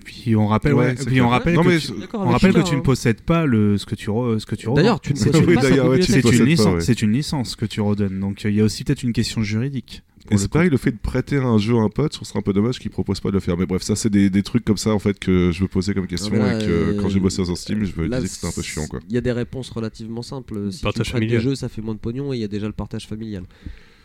[0.04, 2.62] Puis on rappelle, Ouais, ouais, c'est puis on rappelle Non, que tu, on rappelle que
[2.62, 2.84] tu ne hein.
[2.84, 4.68] possèdes pas le ce que tu re- ce que tu.
[4.74, 6.82] D'ailleurs, tu ne C'est- possèdes oui, pas ouais, c'est une pas, licence, ouais.
[6.82, 8.20] c'est une licence que tu redonnes.
[8.20, 10.04] Donc euh, il y a aussi peut-être une question juridique.
[10.32, 12.40] Et c'est pareil, le fait de prêter un jeu à un pote, je trouve ça
[12.40, 13.58] un peu dommage qu'il propose pas de le faire.
[13.58, 15.94] Mais bref, ça, c'est des, des trucs comme ça, en fait, que je me posais
[15.94, 18.28] comme question là, et que euh, quand j'ai bossé sur Steam, je me disais que
[18.30, 19.02] c'était un peu chiant, quoi.
[19.10, 20.72] Il y a des réponses relativement simples.
[20.72, 21.44] Si Partage tu prêtes des familial.
[21.44, 23.44] jeux, ça fait moins de pognon et il y a déjà le partage familial.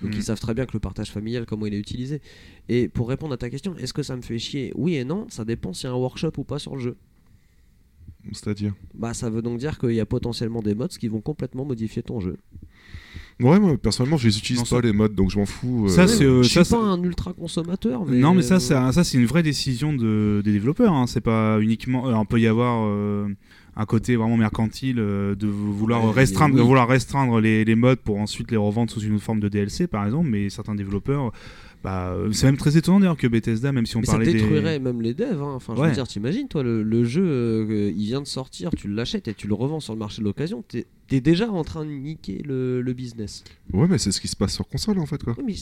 [0.03, 2.21] Donc ils savent très bien que le partage familial, comment il est utilisé.
[2.69, 4.73] Et pour répondre à ta question, est-ce que ça me fait chier?
[4.77, 6.97] Oui et non, ça dépend s'il y a un workshop ou pas sur le jeu.
[8.33, 8.75] C'est-à-dire?
[8.95, 12.03] Bah ça veut donc dire qu'il y a potentiellement des mods qui vont complètement modifier
[12.03, 12.37] ton jeu.
[13.41, 15.87] Ouais, moi, personnellement, je les utilise Non, pas, ça- les modes, donc je m'en fous.
[15.87, 18.57] euh, Ça, c'est, euh, je ça, suis pas un ultra consommateur, mais non, mais ça,
[18.57, 20.93] euh, c'est un- ça, c'est une vraie décision de, des développeurs.
[20.93, 21.07] Hein.
[21.07, 22.09] C'est pas uniquement.
[22.09, 23.29] euh, on peut y avoir euh,
[23.81, 26.61] un côté vraiment mercantile euh, de vouloir Ouais, restreindre, oui.
[26.61, 29.49] de vouloir restreindre les, les modes pour ensuite les revendre sous une autre forme de
[29.49, 30.29] DLC, par exemple.
[30.29, 31.33] Mais certains développeurs,
[31.85, 34.27] bah, euh, c'est même très étonnant d'ailleurs que Bethesda, même si on Mais ça parlait
[34.27, 34.33] des.
[34.41, 35.41] détruirait même les devs.
[35.41, 35.53] hein.
[35.55, 35.89] Enfin, je Ouais.
[35.89, 39.35] veux dire, t'imagines, toi, le, le jeu, euh, il vient de sortir, tu l'achètes et
[39.35, 40.65] tu le revends sur le marché de l'occasion.
[40.67, 43.45] T'es es déjà en train de niquer le, le business.
[43.73, 45.35] Ouais, mais c'est ce qui se passe sur console, en fait, quoi.
[45.39, 45.55] Oui, mais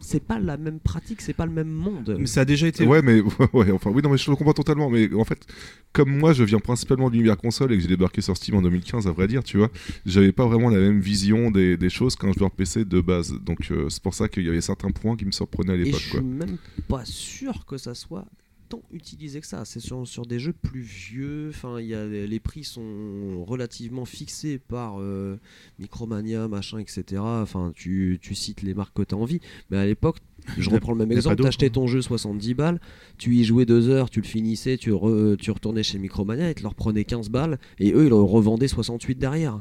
[0.00, 2.16] c'est pas la même pratique, c'est pas le même monde.
[2.18, 2.86] Mais ça a déjà été.
[2.86, 3.20] Ouais, mais
[3.52, 4.90] ouais, enfin, oui, non, mais je le comprends totalement.
[4.90, 5.46] Mais en fait,
[5.92, 8.62] comme moi, je viens principalement de l'univers console et que j'ai débarqué sur Steam en
[8.62, 9.70] 2015, à vrai dire, tu vois,
[10.04, 13.34] j'avais pas vraiment la même vision des, des choses qu'un joueur PC de base.
[13.40, 16.00] Donc, euh, c'est pour ça qu'il y avait certains points qui me surprenaient à l'époque,
[16.00, 16.58] je suis même
[16.88, 18.26] pas sûr que ça soit
[18.68, 19.64] tant utilisé que ça.
[19.64, 21.50] C'est sur, des jeux plus vieux.
[21.50, 25.38] Enfin, il y a les prix sont relativement fixés par euh,
[25.78, 27.20] Micromania, machin, etc.
[27.20, 29.40] Enfin, tu, tu cites les marques que tu as envie.
[29.70, 30.18] Mais à l'époque,
[30.58, 31.42] je reprends le même exemple.
[31.42, 32.80] T'achetais ton jeu 70 balles,
[33.18, 36.54] tu y jouais deux heures, tu le finissais, tu, re- tu retournais chez Micromania et
[36.54, 37.58] te leur prenais 15 balles.
[37.78, 39.60] Et eux, ils le revendaient 68 derrière.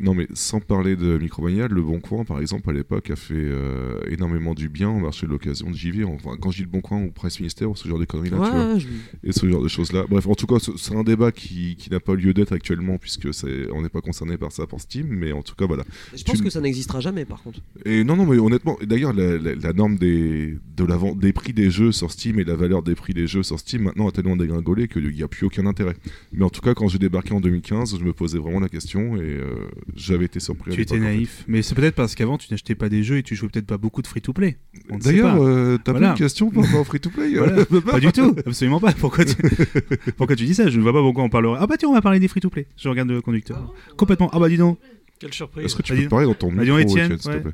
[0.00, 3.34] Non, mais sans parler de Micromania, Le Bon Coin, par exemple, à l'époque, a fait
[3.34, 6.04] euh, énormément du bien au marché de l'occasion de JV.
[6.04, 8.36] Enfin, quand je dis Le Bon Coin ou Presse Ministère, ou ce genre de conneries-là,
[8.44, 8.78] tu vois.
[8.78, 8.86] Je-
[9.24, 10.04] et ce genre de choses-là.
[10.08, 12.98] Bref, en tout cas, ce- c'est un débat qui, qui n'a pas lieu d'être actuellement
[12.98, 13.28] puisque
[13.72, 15.84] on n'est pas concerné par ça pour Steam, mais en tout cas, voilà.
[16.16, 17.60] je pense Tu- que ça n'existera jamais par contre.
[17.84, 21.32] Et non, non, mais honnêtement, d'ailleurs, la, la- la norme des, de la vente, des
[21.32, 24.08] prix des jeux sur Steam et la valeur des prix des jeux sur Steam maintenant
[24.08, 25.94] a tellement dégringolé qu'il n'y a plus aucun intérêt.
[26.32, 29.16] Mais en tout cas, quand j'ai débarqué en 2015, je me posais vraiment la question
[29.16, 29.54] et euh,
[29.94, 30.72] j'avais été surpris.
[30.72, 31.00] Tu étais en fait.
[31.04, 31.44] naïf.
[31.48, 33.78] Mais c'est peut-être parce qu'avant, tu n'achetais pas des jeux et tu jouais peut-être pas
[33.78, 34.58] beaucoup de free-to-play.
[34.90, 36.08] D'ailleurs, euh, t'as Voilà.
[36.08, 37.52] pas une question par rapport au free-to-play Voilà.
[37.72, 38.92] euh, Pas du tout, absolument pas.
[38.92, 39.34] Pourquoi tu...
[40.16, 40.68] Pourquoi tu dis ça?
[40.68, 41.58] Je ne vois pas pourquoi on parlerait.
[41.60, 42.66] Ah bah tiens, on va parler des free-to-play.
[42.76, 43.72] Je regarde le conducteur.
[43.96, 44.30] Complètement.
[44.32, 44.78] Ah bah dis donc.
[45.18, 45.64] Quelle surprise.
[45.64, 46.02] Est-ce que tu Vas-y.
[46.04, 47.52] peux parler dans ton Bah, micro, Étienne, s'il te plaît?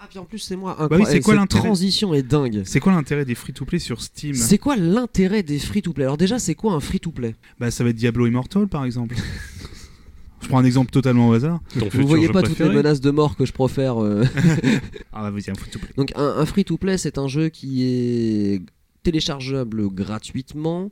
[0.00, 0.76] Ah, puis en plus, c'est moi.
[0.88, 2.62] Bah oui, c'est quoi l'intérêt transition est dingue.
[2.64, 6.04] C'est quoi l'intérêt des free-to-play sur Steam C'est quoi l'intérêt des free-to-play?
[6.04, 7.34] Alors déjà, c'est quoi un free-to-play?
[7.60, 9.14] Bah ça va être Diablo Immortal par exemple.
[10.40, 11.60] Je prends un exemple totalement au hasard.
[11.92, 14.02] Vous voyez pas toutes les menaces de mort que je profère.
[14.02, 14.24] euh.
[15.12, 15.90] Ah bah vas-y, un free-to-play.
[15.96, 18.62] Donc un, un free-to-play, c'est un jeu qui est
[19.02, 20.90] téléchargeable gratuitement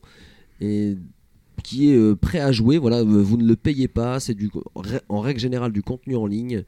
[0.60, 0.96] et
[1.62, 2.76] qui est euh, prêt à jouer.
[2.78, 4.18] Voilà, euh, vous ne le payez pas.
[4.20, 4.50] C'est du
[5.08, 6.64] en règle générale du contenu en ligne,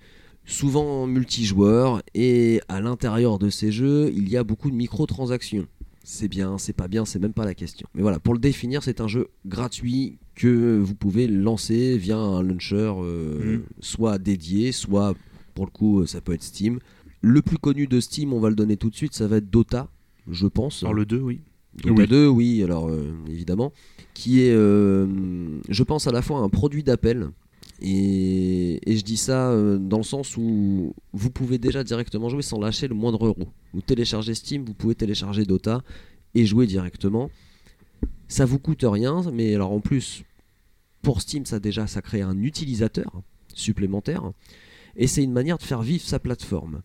[0.48, 2.02] souvent multijoueur.
[2.14, 5.66] Et à l'intérieur de ces jeux, il y a beaucoup de microtransactions.
[6.02, 7.86] C'est bien, c'est pas bien, c'est même pas la question.
[7.94, 12.42] Mais voilà, pour le définir, c'est un jeu gratuit que vous pouvez lancer via un
[12.42, 13.62] launcher, euh, Mhm.
[13.80, 15.14] soit dédié, soit
[15.54, 16.78] pour le coup, euh, ça peut être Steam.
[17.20, 19.50] Le plus connu de Steam, on va le donner tout de suite, ça va être
[19.50, 19.88] Dota,
[20.30, 20.82] je pense.
[20.82, 21.40] Alors le 2, oui.
[21.82, 22.06] Dota Oui.
[22.08, 23.72] 2, oui, alors euh, évidemment,
[24.14, 25.06] qui est, euh,
[25.68, 27.28] je pense, à la fois un produit d'appel.
[27.80, 32.58] Et, je dis ça euh, dans le sens où vous pouvez déjà directement jouer sans
[32.58, 33.48] lâcher le moindre euro.
[33.72, 35.82] Vous téléchargez Steam, vous pouvez télécharger Dota
[36.34, 37.30] et jouer directement.
[38.26, 40.24] Ça vous coûte rien, mais alors en plus,
[41.02, 43.22] pour Steam, ça déjà, ça crée un utilisateur
[43.54, 44.32] supplémentaire.
[44.96, 46.82] Et c'est une manière de faire vivre sa plateforme.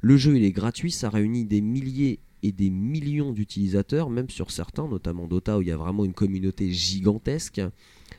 [0.00, 4.50] Le jeu, il est gratuit, ça réunit des milliers et des millions d'utilisateurs, même sur
[4.50, 7.60] certains, notamment Dota, où il y a vraiment une communauté gigantesque.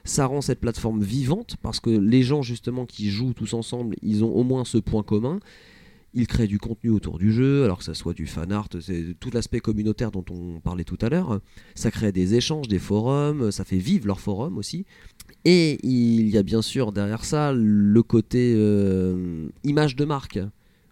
[0.08, 4.24] Ça rend cette plateforme vivante parce que les gens justement qui jouent tous ensemble, ils
[4.24, 5.42] ont au moins ce point commun.
[6.14, 9.20] Ils créent du contenu autour du jeu, alors que ça soit du fan art, c'est
[9.20, 11.42] tout l'aspect communautaire dont on parlait tout à l'heure.
[11.76, 14.86] Ça crée des échanges, des forums, ça fait vivre leurs forums aussi.
[15.44, 20.40] Et il y a bien sûr derrière ça le côté euh, image de marque.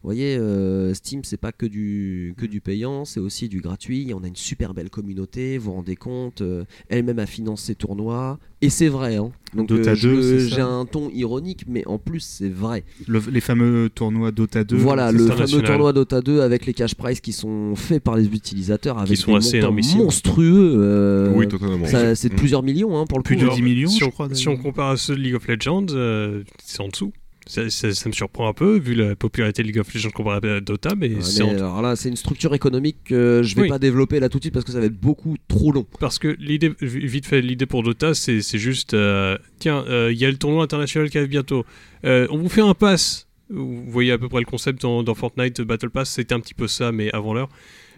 [0.06, 4.12] Vous voyez, euh, Steam, c'est pas que du, que du payant, c'est aussi du gratuit.
[4.16, 6.42] On a une super belle communauté, vous vous rendez compte.
[6.42, 8.38] euh, Elle-même a financé ses tournois.
[8.62, 9.16] Et c'est vrai.
[9.16, 9.32] Hein.
[9.56, 10.56] Donc, Dota euh, je- 2, c'est ça.
[10.58, 12.84] j'ai un ton ironique, mais en plus, c'est vrai.
[13.08, 14.76] Le- les fameux tournois Dota 2.
[14.76, 18.26] Voilà, le fameux tournoi Dota 2 avec les cash prizes qui sont faits par les
[18.28, 19.98] utilisateurs avec sont des assez montants énormissimes.
[20.04, 20.74] monstrueux.
[20.78, 21.88] euh, Oui, totalement.
[22.14, 23.42] c'est de plusieurs millions hein, pour le Plus coup.
[23.46, 23.56] de hein.
[23.56, 24.64] 10 millions, si je on, crois, Si on d'ailleurs.
[24.64, 27.12] compare à ceux de League of Legends, euh, c'est en dessous.
[27.48, 30.50] Ça, ça- ça me surprend un peu, vu la popularité de League of Legends comparée
[30.50, 33.56] à Dota, mais Ouais, c'est mais en- alors là, c'est une structure économique que je
[33.56, 33.70] vais Oui.
[33.70, 35.86] pas développer là tout de suite parce que ça va être beaucoup trop long.
[36.00, 40.18] Parce que l'idée, vite fait, l'idée pour Dota, c'est c'est juste, euh, tiens, euh, il
[40.18, 41.66] y a le tournoi international qui arrive bientôt.
[42.04, 43.28] Euh, on vous fait un pass.
[43.52, 46.56] Vous voyez à peu près le concept dans, dans Fortnite Battle Pass, c'était un petit
[46.56, 47.50] peu ça, mais avant l'heure.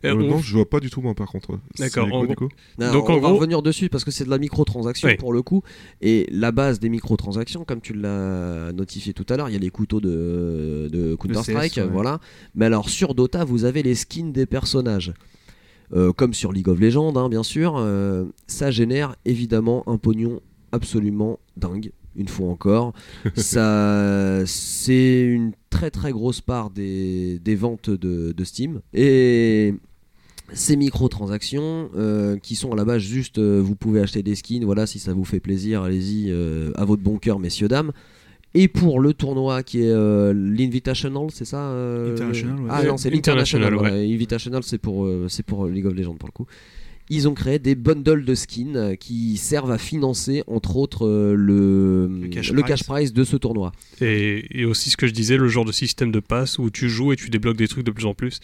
[0.06, 1.59] Euh, Euh, on- non, je vois pas du tout moi par contre.
[1.80, 2.08] D'accord,
[2.93, 5.16] Donc, on en va gros- revenir dessus parce que c'est de la microtransaction Oui.
[5.17, 5.64] pour le coup.
[6.01, 9.59] Et la base des microtransactions, comme tu l'as notifié tout à l'heure, il y a
[9.59, 10.88] les couteaux de.
[11.43, 11.92] CS, ouais.
[11.92, 12.19] Voilà.
[12.56, 15.14] Mais alors sur Dota, vous avez les skins des personnages.
[15.93, 17.76] Euh, comme sur League of Legends, hein, bien sûr.
[17.77, 20.42] euh, ça génère évidemment un pognon
[20.74, 21.92] absolument dingue.
[22.17, 22.93] Une fois encore,
[23.35, 28.81] ça, c'est une très très grosse part des, des ventes de, de Steam.
[28.93, 29.73] Et
[30.53, 34.63] ces microtransactions euh, qui sont à la base juste euh, vous pouvez acheter des skins
[34.63, 37.91] voilà si ça vous fait plaisir allez-y euh, à votre bon cœur messieurs dames
[38.53, 42.67] et pour le tournoi qui est euh, l'Invitational c'est ça euh, International, ouais.
[42.69, 44.13] ah non c'est l'International International, voilà.
[44.13, 46.45] Invitational c'est pour euh, c'est pour League of Legends pour le coup
[47.10, 51.36] ils ont créé des bundles de skins euh, qui servent à financer entre autres euh,
[51.36, 52.82] le, Le cash le cash
[53.14, 53.72] de ce tournoi
[54.02, 56.90] Et, et aussi ce que je disais, le genre de système de passe où tu
[56.90, 58.40] joues et tu débloques des trucs de plus en plus.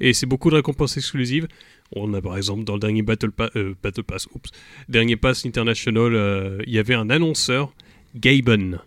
[0.00, 1.48] Et c'est beaucoup de récompenses exclusives.
[1.94, 4.28] On a par exemple dans le dernier Battle, Pa- euh, Battle Pass,
[4.88, 7.72] dernier Pass International, euh, il y avait un annonceur,
[8.14, 8.78] Gaben,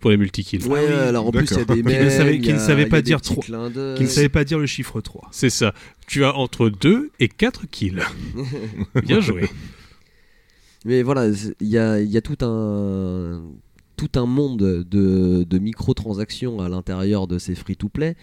[0.00, 0.66] pour les multikills.
[0.66, 2.58] ouais oui, alors en plus il y a des Qui ne savait- qui ne a-
[2.58, 3.96] savait a pas dire petits trop- clins d'œil.
[3.96, 5.28] Qui ne savait pas dire le chiffre 3.
[5.30, 5.74] C'est ça.
[6.06, 8.02] Tu as entre 2 et 4 kills.
[9.04, 9.48] Bien joué.
[10.84, 11.28] Mais voilà,
[11.60, 13.42] il y a, y a tout un
[13.96, 18.16] tout un monde de, de microtransactions à l'intérieur de ces free-to-play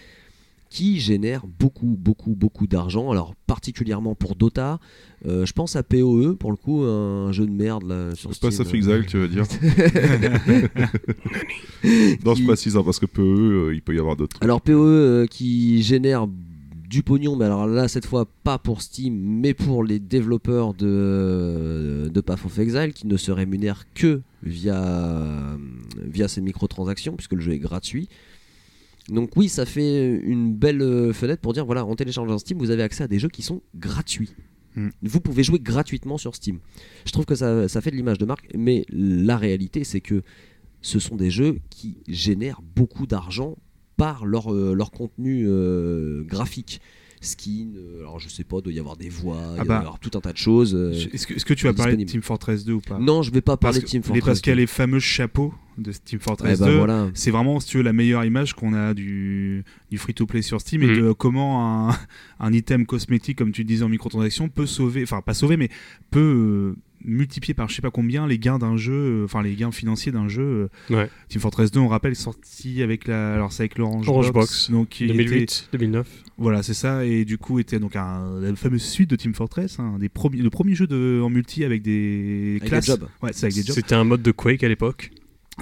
[0.70, 3.12] qui génèrent beaucoup, beaucoup, beaucoup d'argent.
[3.12, 4.80] Alors particulièrement pour Dota,
[5.26, 8.42] euh, je pense à PoE pour le coup, un jeu de merde là sur C'est
[8.42, 8.66] pas Steam.
[8.66, 9.44] ça Exile, tu veux dire
[12.26, 14.38] Non, je Qui- précise hein, parce que PE, euh, il peut y avoir d'autres.
[14.42, 16.28] Alors PoE euh, qui génère
[16.90, 22.10] du pognon, mais alors là cette fois pas pour Steam, mais pour les développeurs de,
[22.14, 25.58] de Path of Exile qui ne se rémunèrent que via,
[26.02, 28.08] via ces microtransactions puisque le jeu est gratuit.
[29.10, 32.72] Donc oui, ça fait une belle euh, fenêtre pour dire voilà, en téléchargeant Steam, vous
[32.72, 34.34] avez accès à des jeux qui sont gratuits.
[34.76, 34.90] Hmm.
[35.02, 36.60] Vous pouvez jouer gratuitement sur Steam.
[37.06, 40.24] Je trouve que ça, ça fait de l'image de marque, mais la réalité c'est que
[40.82, 43.58] ce sont des jeux qui génèrent beaucoup d'argent
[43.95, 46.82] par leur, euh, leur contenu euh, graphique.
[47.22, 49.68] Skin, euh, alors je sais pas, doit y avoir des voix, il Ah doit y
[49.68, 49.78] bah.
[49.80, 50.76] avoir tout un tas de choses.
[50.76, 50.92] euh.
[51.14, 52.04] Est-ce que, est-ce que tu vas parler de.
[52.04, 53.00] Team Fortress 2 ou pas?
[53.00, 54.26] Non, je vais pas parce parler que, de Team mais Fortress.
[54.26, 54.62] parce qu'il y a 2.
[54.62, 56.78] les fameux chapeaux de Team Eh Fortress bah 2.
[56.78, 57.10] voilà.
[57.14, 60.84] C'est vraiment, si tu veux, la meilleure image qu'on a du, du free-to-play sur Steam
[60.84, 61.02] et Mhm.
[61.02, 61.98] de comment un,
[62.40, 65.70] un item cosmétique, comme tu disais en microtransaction, peut sauver, enfin pas sauver, mais
[66.12, 69.56] peut euh, multiplier par je sais pas combien les gains d'un jeu, euh, enfin les
[69.56, 70.69] gains financiers d'un jeu.
[70.90, 70.95] euh.
[70.95, 71.09] Ouais.
[71.30, 74.34] Team Fortress 2, on rappelle, est sorti avec la, alors c'est avec l'Orange Orange Box,
[74.67, 76.08] Box, donc qui était- 2008, 2009.
[76.38, 79.80] voilà, c'est ça, et du coup était donc un, la fameuse suite de Team Fortress,
[79.80, 82.85] un des premiers, le premier jeu de, en multi avec des Avec des classes.
[82.85, 83.08] jobs.
[83.22, 83.76] Ouais, c'est avec des jobs.
[83.76, 85.11] C'était un mode de Quake à l'époque.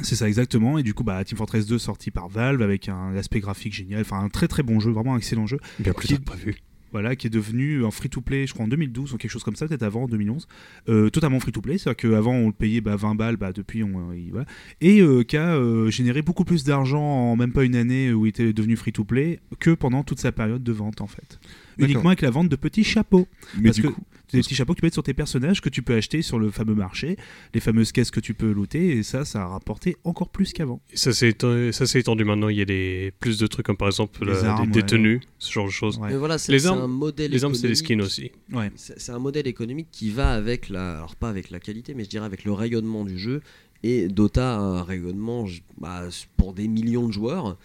[0.01, 3.15] C'est ça exactement, et du coup bah, Team Fortress 2 sorti par Valve avec un
[3.15, 6.09] aspect graphique génial, enfin un très très bon jeu, vraiment un excellent jeu, Bien plus
[6.09, 6.55] tard que prévu.
[6.95, 9.67] Voilà, qui est devenu un free-to-play, je crois en 2012 ou quelque chose comme ça,
[9.67, 10.47] peut-être avant en 2011,
[10.87, 14.15] euh, totalement free-to-play, c'est-à-dire qu'avant on le payait bah, 20 balles, bah, depuis on, euh,
[14.17, 14.45] il- voilà,
[14.79, 15.59] et euh, qui a
[15.89, 19.71] généré beaucoup plus d'argent en même pas une année où il était devenu free-to-play que
[19.71, 21.39] pendant toute sa période de vente en fait.
[21.77, 23.27] Uniquement avec la vente de petits chapeaux.
[23.57, 25.13] Mais Parce du que coup, c'est des petits chapeaux que tu peux mettre sur tes
[25.13, 27.17] personnages que tu peux acheter sur le fameux marché,
[27.53, 30.81] les fameuses caisses que tu peux looter, et ça, ça a rapporté encore plus qu'avant.
[30.93, 32.49] Ça s'est étendu, ça s'est étendu maintenant.
[32.49, 34.85] Il y a des, plus de trucs comme par exemple Les la- armes, des ouais.
[34.85, 35.97] tenues, ce genre de choses.
[35.99, 36.09] Ouais.
[36.09, 38.31] Mais voilà, c'est Les armes- un modèle Les armes, c'est des skins aussi.
[38.51, 38.71] Ouais.
[38.75, 42.09] C'est un modèle économique qui va avec la, alors pas avec la qualité, mais je
[42.09, 43.41] dirais avec le rayonnement du jeu.
[43.83, 45.45] Et Dota a un rayonnement
[45.77, 46.05] bah,
[46.37, 47.55] pour des millions de joueurs.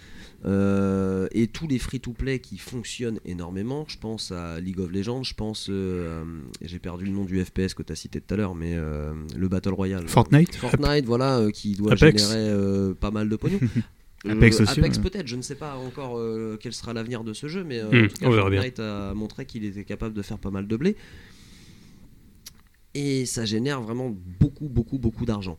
[0.47, 5.35] Euh, et tous les free-to-play qui fonctionnent énormément, je pense à League of Legends, je
[5.35, 6.25] pense, euh,
[6.63, 9.13] j'ai perdu le nom du FPS que tu as cité tout à l'heure, mais euh,
[9.37, 10.09] le Battle Royale.
[10.09, 12.23] Fortnite Fortnite, voilà, euh, qui doit Apex.
[12.23, 13.61] générer euh, pas mal de pognon.
[14.27, 15.03] Euh, Apex aussi, Apex ouais.
[15.05, 17.89] peut-être, je ne sais pas encore euh, quel sera l'avenir de ce jeu, mais euh,
[17.91, 18.61] Hmm, en tout cas, on verra bien.
[18.61, 20.95] Fortnite a montré qu'il était capable de faire pas mal de blé.
[22.95, 24.11] Et ça génère vraiment
[24.41, 25.59] beaucoup, beaucoup, beaucoup d'argent.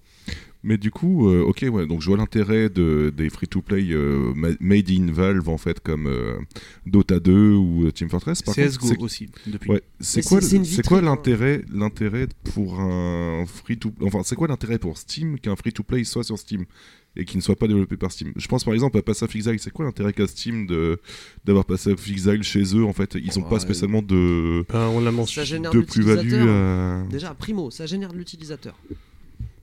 [0.63, 4.49] mais du coup, euh, ok, ouais, donc je vois l'intérêt de, des free-to-play euh, ma-
[4.59, 6.37] made in Valve en fait, comme euh,
[6.85, 8.41] Dota 2 ou Team Fortress.
[8.41, 9.71] Par CSGO contre, aussi, depuis.
[9.71, 11.15] Ouais, c'est quoi, c'est- c'est une le- c'est quoi vitrine, hein.
[11.15, 15.83] l'intérêt, l'intérêt pour un free to, enfin c'est quoi l'intérêt pour Steam qu'un free to
[15.83, 16.65] play soit sur Steam?
[17.15, 18.31] Et qui ne soit pas développé par Steam.
[18.37, 19.01] Je pense par exemple à
[19.35, 19.59] Exile.
[19.59, 20.99] C'est quoi l'intérêt qu'a Steam de
[21.45, 21.65] d'avoir
[22.09, 25.45] Exile chez eux En fait, ils n'ont pas spécialement de Ben, on l'a Ça mentionné.
[25.45, 26.33] génère de plus-value.
[26.47, 28.79] à- Déjà, primo, ça génère de l'utilisateur.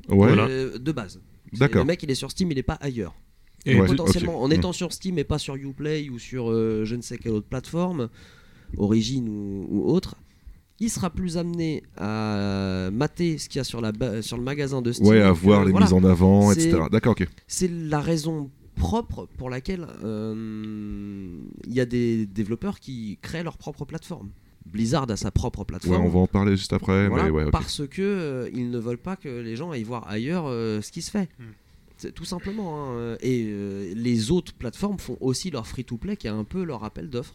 [0.09, 0.47] Ouais, Voilà.
[0.47, 1.21] Euh, de base.
[1.55, 1.83] D'accord.
[1.83, 3.15] Le mec, il est sur Steam, il est pas ailleurs.
[3.67, 6.95] Et Ouais, potentiellement, en étant sur Steam et pas sur Uplay ou sur euh, je
[6.97, 8.09] ne sais quelle autre plateforme,
[8.77, 10.17] Origin ou, ou autre,
[10.81, 14.43] il sera plus amené à mater ce qu'il y a sur, la ba- sur le
[14.43, 15.09] magasin de Steam.
[15.09, 15.87] Ouais, à voir les voilà.
[15.87, 16.79] mises en avant, etc.
[16.91, 17.27] D'accord, ok.
[17.47, 23.59] C'est la raison propre pour laquelle euh, il y a des développeurs qui créent leur
[23.59, 24.31] propre plateforme.
[24.67, 26.05] Blizzard a sa propre Ouais, plateforme.
[26.05, 27.51] on va en parler juste après, Voilà, mais ouais, ok.
[27.51, 30.93] Parce que euh, ils ne veulent pas que les gens aillent voir ailleurs euh, ce
[30.93, 31.29] qui se fait.
[31.39, 32.11] Hmm.
[32.15, 32.93] Tout simplement.
[32.97, 33.17] hein.
[33.21, 37.09] Et euh, les autres plateformes font aussi leur free-to-play qui est un peu leur appel
[37.11, 37.35] d'offres.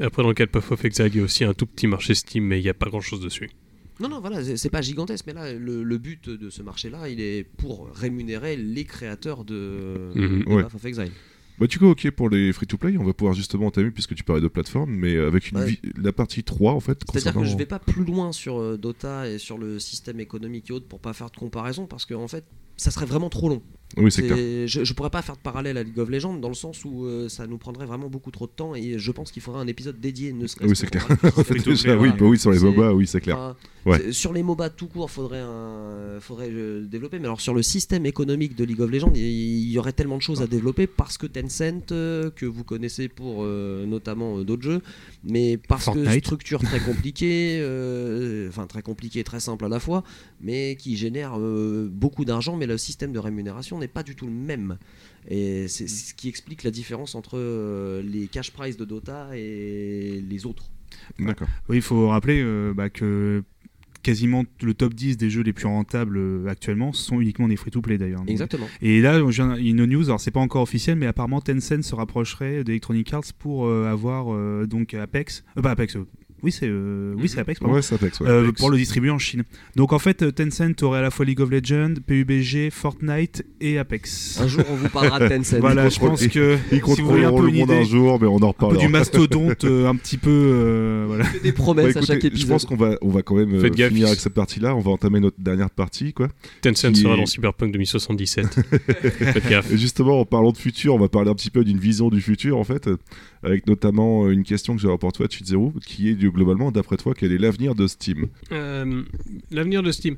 [0.00, 1.86] Après, dans le cas de Path of Exile, il y a aussi un tout petit
[1.86, 3.50] marché Steam, mais il n'y a pas grand-chose dessus.
[3.98, 7.18] Non, non, voilà, c'est- pas gigantesque, mais là, le, le but de ce marché-là, il
[7.20, 10.62] est pour rémunérer les créateurs de, de Ouais.
[10.64, 11.12] Path of Exile.
[11.58, 14.42] Bah, du coup, ok, pour les free-to-play, on va pouvoir justement entamer, puisque tu parlais
[14.42, 15.66] de plateforme, mais avec une Ouais.
[15.70, 18.76] vi- la partie 3, en fait, C'est-à-dire que je vais pas plus loin sur euh,
[18.76, 22.12] Dota et sur le système économique et autres pour pas faire de comparaison, parce que
[22.12, 22.44] en fait,
[22.76, 23.62] ça serait vraiment trop long.
[23.96, 24.36] Oui, c'est clair.
[24.36, 26.84] C'est- Je, je pourrais pas faire de parallèle à League of Legends dans le sens
[26.84, 29.62] où euh, ça nous prendrait vraiment beaucoup trop de temps et je pense qu'il faudrait
[29.62, 31.06] un épisode dédié, ne serait-ce Oui, que c'est clair.
[31.06, 32.16] parler de En fait, Free-to-play, déjà, oui, ouais.
[32.18, 33.36] bah oui, sur les MOBA, oui, c'est clair.
[33.38, 33.56] Enfin,
[33.86, 33.98] Ouais.
[34.06, 37.20] c'est- Sur les MOBA tout court, faudrait un, faudrait euh, développer.
[37.20, 40.22] Mais alors sur le système économique de League of Legends, il y aurait tellement de
[40.22, 44.64] choses à développer parce que Tencent, euh, que vous connaissez pour euh, notamment euh, d'autres
[44.64, 44.82] jeux,
[45.22, 46.24] mais parce que Fortnite.
[46.24, 50.02] structure très compliquée, euh, enfin très compliquée, très simple à la fois,
[50.40, 52.56] mais qui génère euh, beaucoup d'argent.
[52.56, 54.78] Mais le système de rémunération n'est pas du tout le même.
[55.28, 60.22] Et c'est ce qui explique la différence entre euh, les cash prize de Dota et
[60.28, 60.70] les autres.
[61.18, 61.48] D'accord.
[61.68, 63.42] Oui, il faut rappeler euh, bah, que
[64.02, 67.98] quasiment le top 10 des jeux les plus rentables euh, actuellement sont uniquement des free-to-play
[67.98, 68.22] d'ailleurs.
[68.28, 68.68] Exactement.
[68.80, 71.06] Et là, je viens- il y a une news, alors c'est pas encore officiel, mais
[71.06, 75.96] apparemment Tencent se rapprocherait d'Electronic Arts pour euh, avoir euh, donc Apex, euh, pas Apex,
[75.96, 76.06] euh,
[76.42, 77.74] oui c'est euh, oui c'est Apex, pardon.
[77.74, 78.28] Ouais, c'est Apex, ouais.
[78.28, 78.60] Euh, Apex.
[78.60, 79.42] pour le distribuer en Chine.
[79.74, 84.38] Donc en fait, Tencent aurait à la fois League of Legends, PUBG, Fortnite et Apex.
[84.40, 85.56] Un jour, on vous parlera de Tencent.
[85.60, 87.84] Voilà, je pense que Ils si vous voulez un peu le une monde un idée,
[87.90, 88.80] jour, mais on en un peu reparlera.
[88.84, 91.24] du mastodonte, euh, un petit peu, euh, voilà.
[91.42, 92.48] des Bah, promesses à écoutez, chaque je épisode.
[92.50, 94.74] pense qu'on va, on va quand même euh, gaffe, finir avec cette partie-là.
[94.76, 96.28] On va entamer notre dernière partie, quoi.
[96.62, 98.46] Tencent Qui sera dans Cyberpunk 2077.
[99.32, 99.72] Faites gaffe.
[99.72, 102.20] Et justement, en parlant de futur, on va parler un petit peu d'une vision du
[102.20, 102.96] futur, en fait, euh,
[103.42, 107.14] avec notamment euh, une question que j'ai pour toi, Chizero, qui est globalement, d'après toi,
[107.16, 108.26] quel est l'avenir de Steam?
[108.52, 109.02] Euh,
[109.50, 110.16] L'avenir de Steam.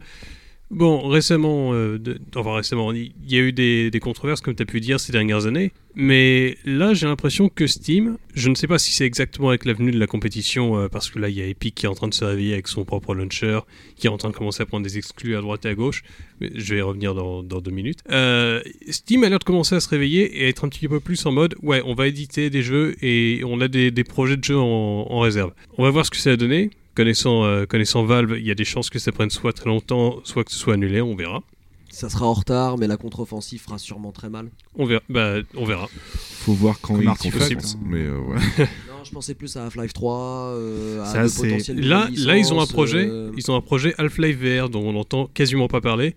[0.71, 1.99] Bon, récemment, euh,
[2.37, 5.47] enfin récemment, il y a eu des, controverses, comme tu as pu dire, ces dernières
[5.47, 5.73] années.
[5.95, 9.91] Mais là, j'ai l'impression que Steam, je ne sais pas si c'est exactement avec l'avenue
[9.91, 12.07] de la compétition, euh, parce que là, il y a Epic qui est en train
[12.07, 13.61] de se réveiller avec son propre launcher,
[13.97, 16.03] qui est en train de commencer à prendre des exclus à droite et à gauche.
[16.41, 18.01] Mais je vais y revenir dans, deux minutes.
[18.11, 21.25] Euh, Steam a l'air de commencer à se réveiller et être un petit peu plus
[21.25, 24.59] en mode, ouais, on va éditer des jeux et on a des, projets de jeux
[24.59, 25.53] en réserve.
[25.79, 26.71] On va voir ce que ça a donné.
[26.99, 30.19] Connaissant, euh, connaissant Valve, il y a des chances que ça prenne soit très longtemps,
[30.25, 31.45] soit que ce soit annulé, on verra.
[31.91, 34.51] Ça sera en retard, mais la contre-offensive fera sûrement très mal.
[34.75, 35.01] On verra.
[35.09, 35.87] Bah, on verra.
[36.13, 38.37] Faut voir quand Comme il Artifact, compte, mais euh, ouais.
[38.89, 40.19] Non, je pensais plus à Half-Life 3,
[40.57, 43.07] euh, à Ça, c'est- potentielles Là, nouvelles là, ils ont un licences, projet.
[43.09, 46.17] euh, Ils ont un projet Half-Life VR dont on n'entend quasiment pas parler.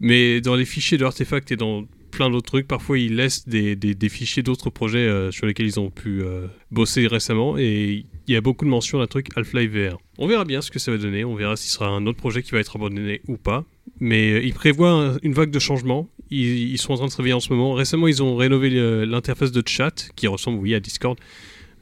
[0.00, 1.84] Mais dans les fichiers de Artefact et dans
[2.16, 5.78] plein d'autres trucs, parfois ils laissent des, des- fichiers d'autres projets euh, sur lesquels ils
[5.78, 7.56] ont pu euh, bosser récemment.
[7.58, 9.98] Et il y a beaucoup de mentions d'un truc Half-Life VR.
[10.18, 11.24] On verra bien ce que ça va donner.
[11.24, 13.64] On verra si ce sera un autre projet qui va être abandonné ou pas.
[14.00, 16.08] Mais euh, ils prévoient un- une vague de changements.
[16.30, 17.72] Ils, sont en train de se réveiller en ce moment.
[17.74, 18.70] Récemment, ils ont rénové
[19.06, 21.16] l'interface de chat qui ressemble, oui, à Discord.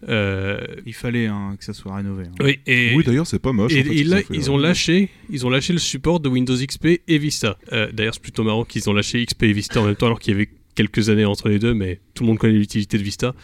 [0.09, 2.25] Euh, Il fallait hein, que ça soit rénové.
[2.27, 2.33] hein.
[2.41, 3.73] oui, et, Oui, d'ailleurs, c'est pas moche.
[3.73, 4.49] et, en fait, et ce qu'ils là, ont fait, ils ouais.
[4.51, 7.59] ont lâché, ils ont lâché le support de Windows XP et Vista.
[7.73, 10.21] Euh, D'ailleurs, c'est plutôt marrant qu'ils ont lâché XP et Vista en même temps, alors
[10.21, 13.03] qu'il y avait quelques années entre les deux, mais tout le monde connaît l'utilité de
[13.03, 13.35] Vista.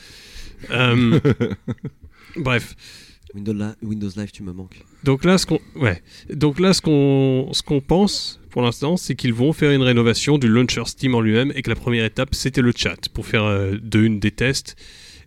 [0.71, 1.19] Euh,
[2.37, 2.75] bref,
[3.35, 4.83] Windows, Li- Windows Live, tu me manques.
[5.05, 9.15] donc là, ce qu'on, ouais, donc là, ce qu'on, ce qu'on pense pour l'instant, c'est
[9.15, 12.35] qu'ils vont faire une rénovation du launcher Steam en lui-même, et que la première étape,
[12.35, 14.77] c'était le chat pour faire euh, de une des tests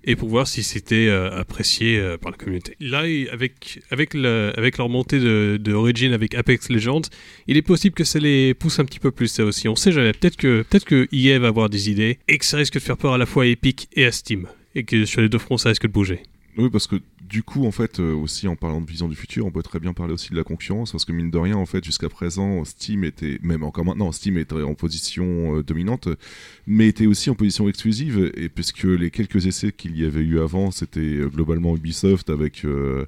[0.06, 2.76] et pour voir si c'était euh, apprécié euh, par la communauté.
[2.80, 7.02] Là, avec, avec, le- avec leur montée de, Origin avec Apex Legends,
[7.48, 9.68] il est possible que ça les pousse un petit peu plus, ça aussi.
[9.68, 10.14] On sait jamais.
[10.14, 12.98] Peut-être que, peut-être que EA va avoir des idées et que ça risque de faire
[12.98, 14.48] peur à la fois à Epic et à Steam.
[14.76, 16.20] Et que sur les deux fronts, ça risque de bouger.
[16.58, 16.98] Oui, parce que
[17.34, 19.80] du coup, en fait, euh, aussi en parlant de vision du futur, on peut très
[19.80, 22.64] bien parler aussi de la concurrence, parce que mine de rien, en fait, jusqu'à présent,
[22.64, 26.10] Steam était, même encore maintenant, Steam était en position euh, dominante,
[26.68, 30.40] mais était aussi en position exclusive, et puisque les quelques essais qu'il y avait eu
[30.40, 33.06] avant, c'était euh, globalement Ubisoft avec euh,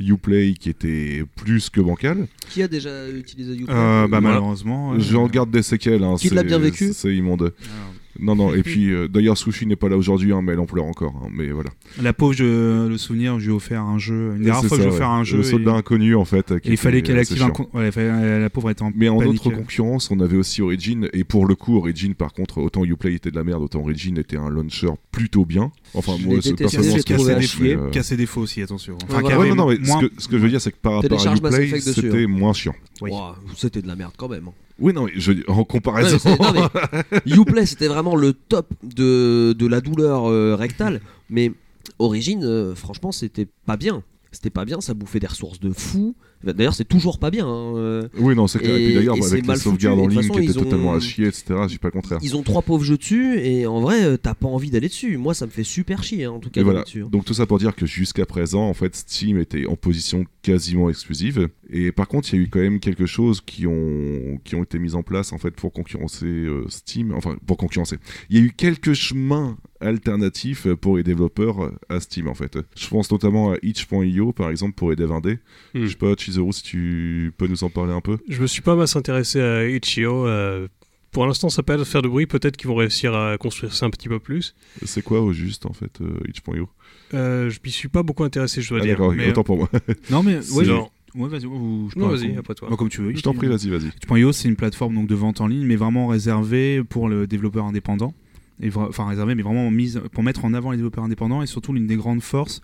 [0.00, 2.26] Uplay qui était plus que bancal.
[2.50, 3.72] Qui a déjà utilisé Uplay?
[3.72, 4.98] Euh, bah, malheureusement.
[4.98, 6.90] J'en garde des séquelles, hein, Qui l'a c'est- bien vécu?
[6.92, 7.42] C'est immonde.
[7.42, 10.58] Alors, Non, non, et puis euh, d'ailleurs, Sushi n'est pas là aujourd'hui, hein, mais elle
[10.60, 11.14] en pleure encore.
[11.24, 11.70] hein, mais voilà.
[12.02, 14.34] La pauvre, je, le souvenir, je lui ai offert un jeu.
[14.36, 15.14] Une C'est fois que ça, j'ai offert ouais.
[15.14, 15.36] un jeu.
[15.38, 16.50] Le et- soldat inconnu, en fait.
[16.50, 17.52] et il fallait qu'elle active un.
[17.78, 21.24] Ouais, fallait- la pauvre était en Mais en autre concurrence, on avait aussi Origin, et
[21.24, 24.36] pour le coup, Origin, par contre, autant Uplay était de la merde, autant Origin était
[24.36, 25.70] un launcher plutôt bien.
[25.94, 27.76] Enfin, Je moi, personnellement j'ai ce que trouvé je à trouve, chier.
[27.76, 28.96] mais, euh, ses défauts aussi, attention.
[29.04, 29.38] Enfin, Ouais, qui voilà.
[29.38, 30.76] Ouais, avait non, non, mais moins- ce, que, ce que je veux dire, c'est que
[30.80, 32.28] par rapport à Uplay, c'était hein.
[32.28, 32.74] moins chiant.
[33.00, 33.10] Oui.
[33.56, 34.48] C'était de la merde quand même.
[34.48, 34.52] hein.
[34.80, 36.18] Oui, non, mais je, en comparaison.
[36.24, 36.68] mais non,
[37.26, 41.00] mais Uplay, c'était vraiment le top de, de la douleur euh, rectale.
[41.30, 41.52] Mais
[41.98, 44.02] Origin, euh, franchement, c'était pas bien.
[44.32, 46.14] C'était pas bien, ça bouffait des ressources de fou.
[46.44, 47.46] D'ailleurs, c'est toujours pas bien.
[47.48, 48.08] hein, euh.
[48.16, 48.76] Oui, non, c'est clair.
[48.76, 50.92] Et, Et- puis d'ailleurs, bah, avec les sauvegardes en ligne façon, qui étaient ont- totalement
[50.94, 52.18] à chier, etc., j'ai pas le contraire.
[52.22, 55.16] Ils ont trois pauvres jeux dessus, et en vrai, euh, t'as pas envie d'aller dessus.
[55.16, 56.82] Moi, ça me fait super chier, hein, en tout cas, voilà.
[56.82, 57.02] dessus.
[57.02, 57.08] hein.
[57.10, 60.88] Donc tout ça pour dire que jusqu'à présent, en fait, Steam était en position quasiment
[60.90, 61.48] exclusive.
[61.70, 64.62] Et par contre, il y a eu quand même quelque chose qui ont qui ont
[64.62, 67.12] été mis en place en fait pour concurrencer euh, Steam.
[67.14, 67.96] Enfin, pour concurrencer.
[68.30, 72.58] Il y a eu quelques chemins alternatifs pour les développeurs à Steam en fait.
[72.76, 75.38] Je pense notamment à itch.io par exemple pour indés.
[75.74, 75.84] Hmm.
[75.84, 78.18] Je sais pas, Chizuru, si tu peux nous en parler un peu.
[78.28, 80.26] Je me suis pas masse intéressé à Itch.io.
[80.26, 80.68] euh,
[81.10, 82.26] pour l'instant, ça peut pas faire de bruit.
[82.26, 84.54] Peut-être qu'ils vont réussir à construire ça un petit peu plus.
[84.84, 86.68] C'est quoi au juste en fait euh, itch.io
[87.14, 88.92] Euh, je m'y suis pas beaucoup intéressé, je dois Ah dire.
[88.98, 89.70] d'accord, mais- autant pour moi.
[90.10, 90.36] Non, mais.
[90.52, 91.46] Ouais, genre- ouais, vas-y.
[91.46, 92.68] ou je Non, vas-y, après toi.
[92.70, 93.16] Bah, comme tu veux.
[93.16, 93.86] Je t'en prie, vas-y, vas-y.
[93.88, 97.64] Itch.io, c'est une plateforme donc, de vente en ligne, mais vraiment réservée pour le développeur
[97.64, 98.12] indépendant.
[98.60, 101.42] Et enfin, réservée, mais vraiment mise pour mettre en avant les développeurs indépendants.
[101.42, 102.60] Et surtout, l'une des grandes forces,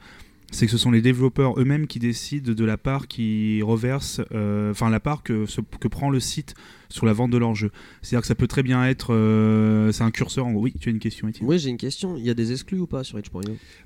[0.50, 4.70] c'est que ce sont les développeurs eux-mêmes qui décident de la part qui reverse, euh,
[4.70, 6.54] enfin, la part que, ce- que prend le site
[6.88, 7.70] sur la vente de leur jeu.
[8.02, 9.12] C'est-à-dire que ça peut très bien être.
[9.12, 10.62] euh, c'est un curseur en gros.
[10.62, 12.16] Oui, tu as une question, Étienne Oui, j'ai une question.
[12.16, 13.40] Il y a des exclus ou pas sur Itch.io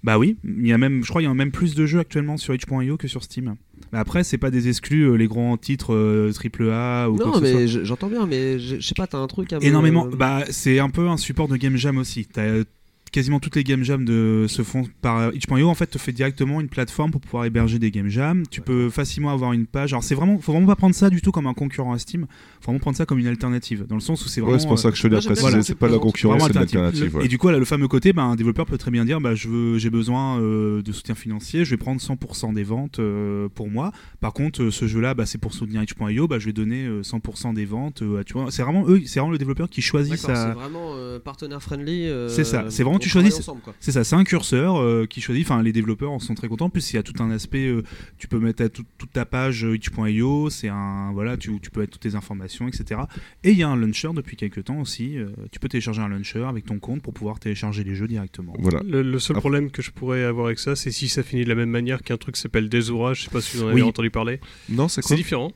[0.04, 2.00] Bah oui, il y a même, je crois qu'il y a même plus de jeux
[2.00, 3.54] actuellement sur itch.io que sur Steam.
[3.92, 7.40] Mais après, c'est pas des exclus, euh, les grands titres euh, triple A ou Non,
[7.40, 10.06] mais je- j'entends bien, mais je sais pas, t'as un truc à me- Énormément.
[10.06, 12.26] Bah, c'est un peu un support de game jam aussi.
[12.26, 12.64] T'as
[13.10, 15.68] quasiment toutes les game jams de, se font par itch.io.
[15.68, 18.44] En fait, te fait directement une plateforme pour pouvoir héberger des game jams.
[18.50, 19.92] Tu peux facilement avoir une page.
[19.92, 22.26] Alors, c'est vraiment, faut vraiment pas prendre ça du tout comme un concurrent à Steam.
[22.60, 23.86] Faut vraiment prendre ça comme une alternative.
[23.88, 24.54] Dans le sens où c'est vraiment.
[24.54, 26.78] Ouais, c'est pour ça que je te l'ai précisé, c'est pas la concurrence, c'est l'alternative.
[26.80, 27.16] alternative.
[27.16, 27.24] ouais.
[27.24, 29.34] Et du coup, là, le fameux côté, bah, un développeur peut très bien dire bah,
[29.34, 33.48] je veux, j'ai besoin euh, de soutien financier, je vais prendre 100% des ventes euh,
[33.54, 33.92] pour moi.
[34.20, 37.02] Par contre, euh, ce jeu-là, bah, c'est pour soutenir itch.io, bah, je vais donner euh,
[37.02, 38.02] 100% des ventes.
[38.02, 40.34] euh, tu vois, c'est vraiment eux, c'est vraiment le développeur qui choisit sa.
[40.34, 42.06] c'est vraiment euh, partenaire friendly.
[42.06, 43.48] euh, C'est ça, c'est vraiment, tu choisis-.
[43.80, 45.44] C'est ça, c'est un curseur euh, qui choisit.
[45.46, 46.66] Enfin, les développeurs en sont très contents.
[46.66, 47.66] En plus, il y a tout un aspect.
[47.66, 47.82] euh,
[48.18, 50.50] tu peux mettre à tout- toute ta page euh, itch.io.
[50.50, 53.00] C'est un voilà, tu, tu peux mettre toutes tes informations, etc.
[53.44, 55.16] Et il y a un launcher depuis quelques temps aussi.
[55.18, 58.54] euh, tu peux télécharger un launcher avec ton compte pour pouvoir télécharger les jeux directement.
[58.58, 58.80] Voilà.
[58.86, 61.44] Le, le seul Après- problème que je pourrais avoir avec ça, c'est si ça finit
[61.44, 63.14] de la même manière qu'un truc qui s'appelle Desura.
[63.14, 63.88] Je sais pas si vous en avez Oui.
[63.88, 64.40] entendu parler.
[64.68, 65.52] Non, c'est C'est différent.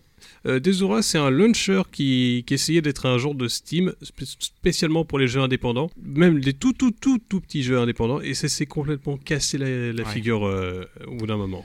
[0.46, 5.04] Euh, Desura, c'est un launcher qui, qui essayait d'être un genre de Steam spé- spécialement
[5.04, 8.48] pour les jeux indépendants, même des tout tout tout tout petits jeux indépendants, et ça
[8.48, 10.08] s'est complètement cassé la, la Ouais.
[10.10, 11.64] figure euh, au bout d'un moment.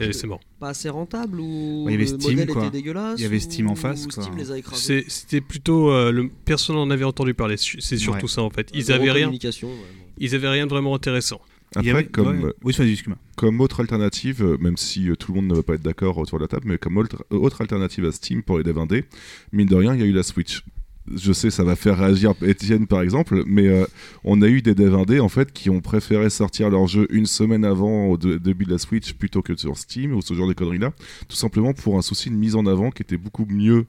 [0.00, 0.38] Et c'est mort.
[0.60, 2.62] Pas assez rentable ou Ouais, il y avait le Steam, modèle quoi.
[2.62, 4.22] était dégueulasse Il y avait ou Steam en face, quoi.
[4.22, 5.02] Steam les a écrasés.
[5.02, 7.56] C'est- C'était plutôt euh, le personne n'en avait entendu parler.
[7.56, 8.30] C'est surtout Ouais.
[8.30, 8.68] ça en fait.
[8.74, 9.24] Ils avaient rien.
[9.24, 10.04] communication, ouais, bon.
[10.18, 11.40] Ils avaient rien de vraiment intéressant.
[11.76, 12.52] Après, avait- comme, ouais.
[12.64, 13.18] Oui, vas-y, excuse-moi.
[13.36, 16.18] comme autre alternative, euh, même si euh, tout le monde ne va pas être d'accord
[16.18, 18.78] autour de la table, mais comme autre, euh, autre alternative à Steam pour les devs
[18.78, 19.04] indés,
[19.52, 20.64] mine de rien, il y a eu la Switch.
[21.12, 23.84] Je sais, ça va faire réagir Étienne par exemple, mais euh,
[24.22, 27.26] on a eu des devs indés en fait qui ont préféré sortir leur jeu une
[27.26, 30.52] semaine avant au début de la Switch plutôt que sur Steam ou ce genre de
[30.52, 30.92] conneries là,
[31.28, 33.86] tout simplement pour un souci de mise en avant qui était beaucoup mieux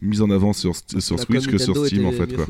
[0.00, 2.46] mise en avant sur, sur Switch que sur Steam en fait quoi.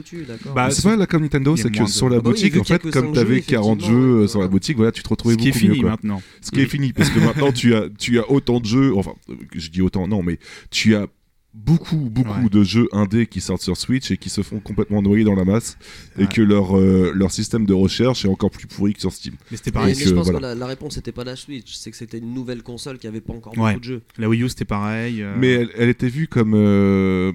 [0.54, 2.56] Bah, c'est pas la comme Nintendo, c'est que de- sur la Ah bah oui, boutique,
[2.60, 4.92] en fait, comme tu avais jeux, 40 effectivement, jeux euh, ouais, sur la boutique, voilà,
[4.92, 5.80] tu te retrouvais Ce qui est beaucoup fini mieux.
[5.82, 5.90] Quoi.
[5.90, 6.22] maintenant.
[6.40, 9.12] Ce qui est fini, parce que maintenant tu as, tu as autant de jeux, enfin,
[9.54, 10.38] je dis autant, non, mais
[10.70, 11.06] tu as
[11.64, 12.48] beaucoup, beaucoup Ouais.
[12.48, 15.44] de jeux indés qui sortent sur Switch et qui se font complètement noyer dans la
[15.44, 15.76] masse,
[16.16, 16.28] et Ouais.
[16.28, 19.34] que leur, euh, leur système de recherche est encore plus pourri que sur Steam.
[19.50, 19.94] Mais c'était pareil.
[19.96, 20.38] mais que, je pense voilà.
[20.38, 23.06] que la, la réponse c'était pas la Switch, c'est que c'était une nouvelle console qui
[23.06, 23.70] avait pas encore Ouais.
[23.72, 24.02] beaucoup de jeux.
[24.18, 25.22] La Wii U, c'était pareil.
[25.22, 27.32] euh, Mais elle, elle était vue comme euh,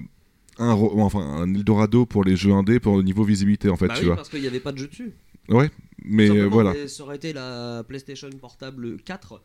[0.58, 3.94] un, enfin, un Eldorado pour les jeux indés pour le niveau visibilité, en fait, bah
[3.94, 4.16] tu oui, vois.
[4.16, 5.12] parce qu'il y avait pas de jeux dessus.
[5.48, 5.70] Ouais,
[6.02, 6.72] mais euh, voilà.
[6.72, 9.42] mais ça aurait été la PlayStation Portable 4.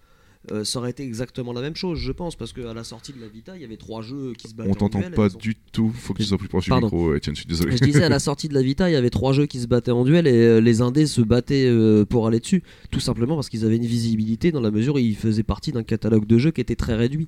[0.51, 3.19] Euh, ça aurait été exactement la même chose, je pense, parce qu'à la sortie de
[3.19, 5.27] la Vita, il y avait trois jeux qui se battaient On en t'entend et pas
[5.27, 7.75] du tout, faut que tu sois plus proche du micro, Etienne, je suis désolé.
[7.75, 9.67] Je disais à la sortie de la Vita, il y avait trois jeux qui se
[9.67, 13.35] battaient en duel et euh, les indés se battaient euh, pour aller dessus, tout simplement
[13.35, 16.37] parce qu'ils avaient une visibilité dans la mesure où ils faisaient partie d'un catalogue de
[16.37, 17.27] jeux qui était très réduit.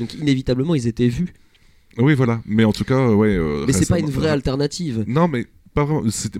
[0.00, 1.32] Donc inévitablement, ils étaient vus.
[1.98, 3.36] Oui, voilà, mais en tout cas, ouais.
[3.36, 5.04] euh, Mais c'est pas une vraie alternative.
[5.06, 5.46] Non, mais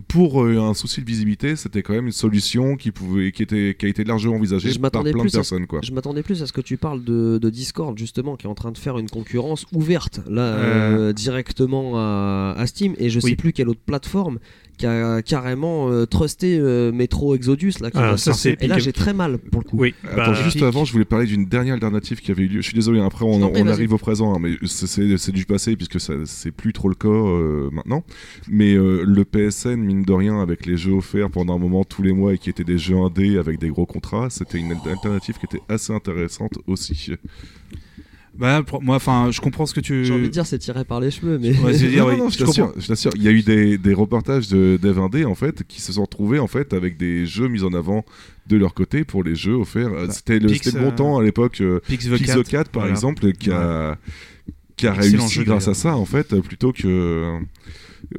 [0.09, 3.75] pour euh, un souci de visibilité, c'était quand même une solution qui pouvait, qui était,
[3.79, 5.81] qui a été largement envisagée Je par plein de personnes, quoi.
[5.83, 8.55] Je m'attendais plus à ce que tu parles de, de Discord, justement, qui est en
[8.55, 11.09] train de faire une concurrence ouverte, là, Euh.
[11.09, 12.95] euh, directement à, à Steam.
[12.99, 13.37] Et je sais Oui.
[13.37, 14.39] plus quelle autre plateforme
[14.77, 17.91] qui a carrément euh, trusté euh, Metro Exodus là.
[17.91, 19.77] qui Ah, ça, Et là, j'ai très mal pour le coup.
[19.79, 22.61] Oui, Attends, bah, juste avant, je voulais parler d'une dernière alternative qui avait eu lieu.
[22.61, 26.15] Je suis désolé, après on, arrive au présent, hein, mais c'est- du passé puisque ça-
[26.27, 28.05] c'est plus trop le cas euh, maintenant.
[28.49, 32.03] Mais euh, le PSN, mine de rien, avec les jeux offerts pendant un moment tous
[32.03, 35.37] les mois et qui étaient des jeux indés avec des gros contrats, c'était une alternative
[35.39, 37.13] qui était assez intéressante aussi.
[38.39, 40.05] Bah, pour- moi, enfin, je comprends ce que tu.
[40.07, 42.25] J'ai envie de dire c'est tiré par les cheveux, mais Ouais, c'est- Non, oui, non,
[42.25, 43.13] non, je je t'assure, je t'assure.
[43.17, 46.03] Il y a eu des, des reportages de dev indé en fait qui se sont
[46.03, 48.05] retrouvés en fait avec des jeux mis en avant
[48.47, 49.93] de leur côté pour les jeux offerts.
[49.93, 51.61] Euh, Bah, c'était le, Pix, c'était le bon euh, temps à l'époque.
[51.61, 52.91] euh, Pix the Pix Cat, the Cat, par voilà.
[52.91, 53.99] exemple, qui a,
[54.77, 57.39] qui a Excellent réussi jeu, grâce à ça, en fait, plutôt que.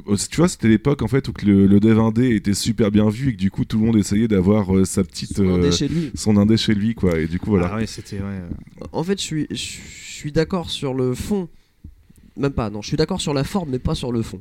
[0.08, 2.90] Euh, Tu vois, c'était l'époque en fait où que le, le dev indé était super
[2.90, 5.48] bien vu et que du coup tout le monde essayait d'avoir euh, sa petite Son
[5.48, 6.10] indé euh, chez lui.
[6.14, 7.70] son indé chez lui quoi et du coup voilà.
[7.72, 8.18] Ah ouais, c'était.
[8.18, 8.40] Ouais,
[8.92, 11.48] En fait, je suis, je suis d'accord sur le fond.
[12.36, 14.40] Même pas, non, je suis d'accord sur la forme, mais pas sur le fond.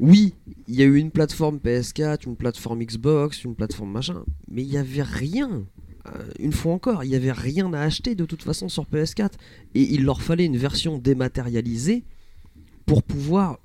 [0.00, 0.34] Oui,
[0.68, 4.68] il y a eu une plateforme PS4, une plateforme Xbox, une plateforme machin, mais il
[4.68, 5.64] n'y avait rien.
[6.06, 9.30] Euh, une fois encore, il n'y avait rien à acheter de toute façon sur PS4.
[9.74, 12.02] Et il leur fallait une version dématérialisée
[12.86, 13.58] pour pouvoir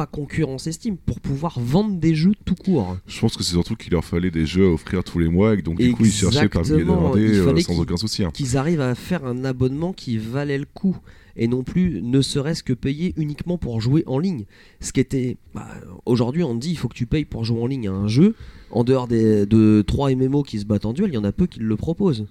[0.00, 2.96] pas concurrencer Steam, pour pouvoir vendre des jeux tout court.
[3.06, 5.52] Je pense que c'est surtout qu'il leur fallait des jeux à offrir tous les mois
[5.52, 8.24] et que donc du coup ils cherchaient parmi les euh, fallait sans aucun souci.
[8.24, 8.30] hein.
[8.32, 10.96] qu'ils arrivent à faire un abonnement qui valait le coup
[11.36, 14.46] et non plus ne serait-ce que payer uniquement pour jouer en ligne.
[14.80, 15.68] Ce qui était bah,
[16.06, 18.34] aujourd'hui on dit il faut que tu payes pour jouer en ligne à un jeu.
[18.70, 21.32] En dehors des, de 3 MMO qui se battent en duel, il y en a
[21.32, 22.26] peu qui le proposent.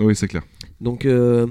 [0.00, 0.42] Oui, c'est clair.
[0.80, 1.46] Donc euh,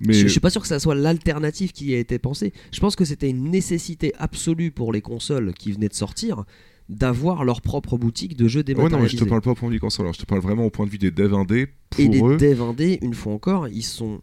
[0.00, 2.52] Mais je, je suis pas sûr que ça soit l'alternative qui a été pensée.
[2.72, 6.44] Je pense que c'était une nécessité absolue pour les consoles qui venaient de sortir
[6.90, 9.24] d'avoir leur propre boutique de jeux Ouais, non, mais je dématérialisés.
[9.24, 10.84] te parle pas au point de vue console, alors je te parle vraiment au point
[10.84, 11.68] de vue des devs indés.
[11.98, 14.20] Et les eux, devs indés, une fois encore, ils sont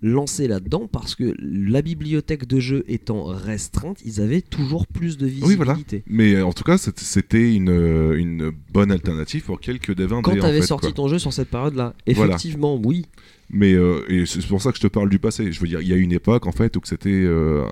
[0.00, 5.26] lancés là-dedans parce que la bibliothèque de jeux étant restreinte, ils avaient toujours plus de
[5.26, 5.74] Oui, voilà.
[5.74, 6.04] visibilité.
[6.06, 10.22] Mais euh, en tout cas, c'était- une, euh, une bonne alternative pour quelques devs indés.
[10.22, 10.94] Quand tu avais fait, sorti quoi.
[10.94, 12.34] ton jeu sur cette période-là, Voilà.
[12.34, 13.06] effectivement, oui.
[13.56, 15.52] Mais euh, c'est pour ça que je te parle du passé.
[15.52, 17.64] Je veux dire, il y a une époque en fait où c'était euh,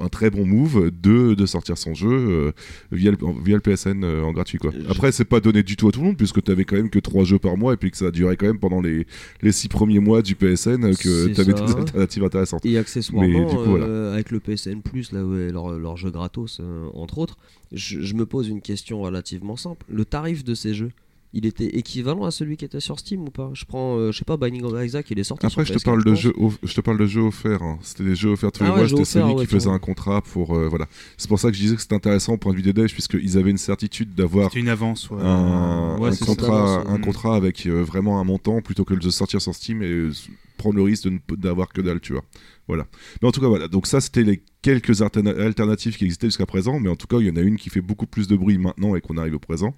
[0.00, 2.52] un, très bon move de, de sortir son jeu euh,
[2.90, 4.72] via, le, via le PSN en gratuit quoi.
[4.90, 6.90] Après, c'est pas donné du tout à tout le monde puisque tu avais quand même
[6.90, 9.06] que trois jeux par mois et puis que ça a duré quand même pendant les,
[9.42, 11.64] les six premiers mois du PSN que tu avais ça.
[11.64, 12.66] des alternatives intéressantes.
[12.66, 14.12] Et accessoirement, Mais du coup, voilà.
[14.12, 16.60] avec le PSN Plus, là, ouais, leur, leur jeu gratos,
[16.94, 17.36] entre autres,
[17.70, 19.86] je, je me pose une question relativement simple.
[19.88, 20.90] Le tarif de ces jeux,
[21.36, 23.50] il était équivalent à celui qui était sur Steam ou pas?
[23.52, 25.76] Je prends, euh, je sais pas, Binding of Isaac, il est sorti Après, je sur
[25.76, 26.32] te PS4, parle de jeux,
[26.62, 27.62] je te parle de jeux offerts.
[27.62, 27.78] hein.
[27.82, 28.88] C'était des jeux offerts tous Ah les ouais, mois.
[28.88, 30.86] C'était celui ouais, qui faisait un contrat pour euh, voilà.
[31.16, 32.92] C'est pour ça que je disais que c'était intéressant au point de vue des devs
[32.92, 35.10] puisqu'ils avaient une certitude d'avoir une avance.
[35.10, 35.18] Ouais.
[35.22, 39.82] un, contrat, un contrat avec euh, vraiment un montant plutôt que de sortir sur Steam
[39.82, 40.08] et
[40.56, 42.24] prendre le risque de ne d'avoir que dalle, tu vois.
[42.68, 42.86] Voilà.
[43.22, 43.68] Mais en tout cas, voilà.
[43.68, 47.18] Donc ça, c'était les quelques alterna- alternatives qui existaient jusqu'à présent, mais en tout cas,
[47.20, 49.34] il y en a une qui fait beaucoup plus de bruit maintenant et qu'on arrive
[49.34, 49.74] au présent.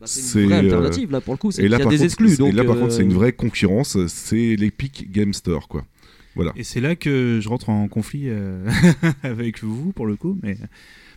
[0.00, 1.76] Bah, c'est une vraie euh, alternative là pour le coup, c'est Et qu'il y là,
[1.76, 2.32] a par des contre, exclus.
[2.32, 3.96] et Donc, là, par contre, c'est euh, une vraie concurrence.
[4.08, 5.84] C'est l'Epic Game Store, quoi.
[6.34, 6.52] Voilà.
[6.56, 8.68] Et c'est là que je rentre en conflit euh,
[9.22, 10.56] avec vous pour le coup, mais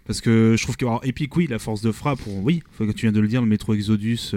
[0.06, 2.92] parce que je trouve que alors, Epic, oui, la force de frappe, oui, faut que
[2.92, 4.32] tu viens de le dire, le Metro Exodus.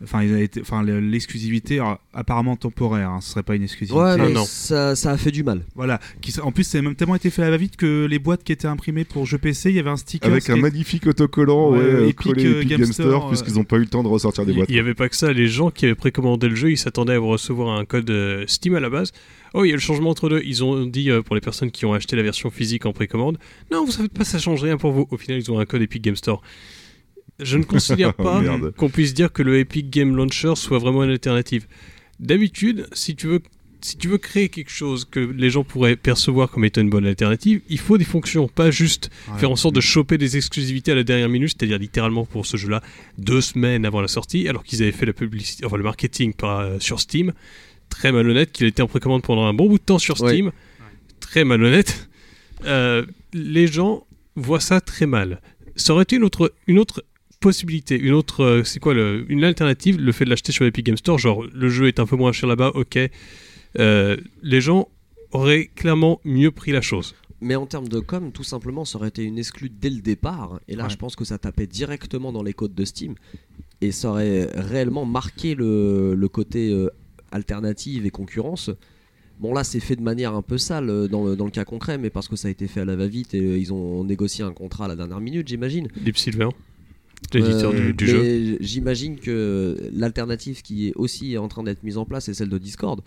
[0.00, 3.98] Euh, Enfin, il l'exclusivité alors, apparemment temporaire, hein, ce serait pas une exclusivité.
[4.00, 4.44] Ouais, mais non.
[4.44, 5.62] Ça, ça a fait du mal.
[5.74, 6.00] Voilà.
[6.20, 8.52] Qui, en plus, c'est même tellement été fait à la va-vite que les boîtes qui
[8.52, 10.30] étaient imprimées pour jeux PC, il y avait un sticker.
[10.30, 13.06] Avec un est- magnifique autocollant, Ouais, ouais, euh, Epic, collé euh, Epic Game Game Store,
[13.08, 14.68] Store, puisqu'ils euh, n'ont pas eu le temps de ressortir des Il boîtes.
[14.68, 17.18] n'y avait pas que ça, les gens qui avaient précommandé le jeu, ils s'attendaient à
[17.18, 19.12] recevoir un code euh, Steam à la base.
[19.54, 20.42] Oh, il y a le changement entre deux.
[20.44, 23.38] Ils ont dit euh, pour les personnes qui ont acheté la version physique en précommande,
[23.72, 25.06] non, vous savez pas, ça change rien pour vous.
[25.10, 26.42] Au final, ils ont un code Epic Game Store.
[27.38, 28.72] Je ne considère pas Merde.
[28.76, 31.66] qu'on puisse dire que le Epic Game Launcher soit vraiment une alternative.
[32.20, 33.40] D'habitude, si tu veux
[33.82, 37.06] si tu veux créer quelque chose que les gens pourraient percevoir comme étant une bonne
[37.06, 39.38] alternative, il faut des fonctions, pas juste Ouais.
[39.38, 42.56] faire en sorte de choper des exclusivités à la dernière minute, c'est-à-dire littéralement pour ce
[42.56, 42.82] jeu-là
[43.18, 46.60] deux semaines avant la sortie, alors qu'ils avaient fait la publicité, enfin le marketing par,
[46.60, 47.32] euh, sur Steam,
[47.90, 50.30] très malhonnête, qu'il était en précommande pendant un bon bout de temps sur Ouais.
[50.32, 50.52] Steam,
[51.20, 52.08] très malhonnête.
[52.64, 55.40] Euh, les gens voient ça très mal.
[55.76, 57.04] Ça aurait été une autre, une autre
[57.40, 60.84] possibilité, une autre, euh, c'est quoi, le, une alternative, le fait de l'acheter sur l'Epic
[60.86, 62.98] Game Store, genre le jeu est un peu moins cher là-bas, ok.
[63.78, 64.88] Euh, les gens
[65.32, 67.14] auraient clairement mieux pris la chose.
[67.42, 70.58] Mais en termes de com, tout simplement, ça aurait été une exclue dès le départ.
[70.68, 70.90] Et là, Ouais.
[70.90, 73.14] je pense que ça tapait directement dans les codes de Steam.
[73.82, 76.88] Et ça aurait réellement marqué le, le côté euh,
[77.32, 78.70] alternative et concurrence.
[79.38, 81.98] Bon, là, c'est fait de manière un peu sale dans le, dans le cas concret,
[81.98, 84.52] mais parce que ça a été fait à la va-vite et ils ont négocié un
[84.52, 85.88] contrat à la dernière minute, j'imagine.
[85.94, 86.48] Deep Silver,
[87.32, 88.22] l'éditeur Euh, du, du jeu.
[88.22, 92.48] mais J'imagine que l'alternative qui est aussi en train d'être mise en place est celle
[92.48, 93.00] de Discord.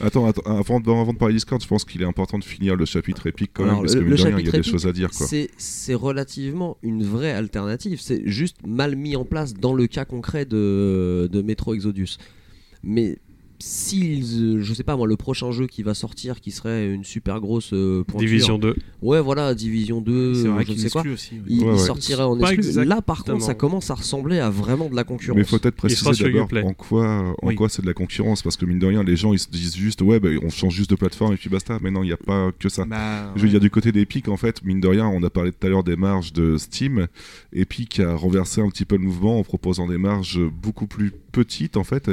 [0.00, 2.74] Attends, attends avant, de- avant de parler Discord, je pense qu'il est important de finir
[2.74, 4.52] le chapitre épique quand Alors, même, parce que le mine de rien, il y a
[4.52, 5.10] des choses à dire.
[5.12, 8.00] C'est relativement une vraie alternative.
[8.00, 12.16] C'est juste mal mis en place dans le cas concret de, de Metro Exodus.
[12.82, 13.18] Mais
[13.58, 17.04] s'ils, euh, je sais pas moi, le prochain jeu qui va sortir, qui serait une
[17.04, 18.26] super grosse euh, pointure.
[18.28, 18.74] Division 2.
[19.02, 21.02] Ouais, voilà, Division 2, C'est vrai je qu'il ne sais quoi.
[21.12, 21.34] aussi.
[21.46, 21.78] Il, Ouais, il ouais.
[21.78, 22.84] sortirait en exclu.
[22.84, 25.36] Là, par contre, ça commence à ressembler à vraiment de la concurrence.
[25.36, 27.54] Mais il faut peut-être préciser d'abord en quoi, en Oui.
[27.54, 29.76] quoi c'est de la concurrence, parce que mine de rien, les gens ils se disent
[29.76, 31.78] juste, ouais, bah, on change juste de plateforme et puis basta.
[31.82, 32.84] Mais non, il n'y a pas que ça.
[32.84, 35.52] Bah, Je veux dire, du côté d'Epic, en fait, mine de rien, on a parlé
[35.52, 37.06] tout à l'heure des marges de Steam.
[37.52, 41.76] Epic a renversé un petit peu le mouvement en proposant des marges beaucoup plus petites,
[41.76, 42.10] en fait,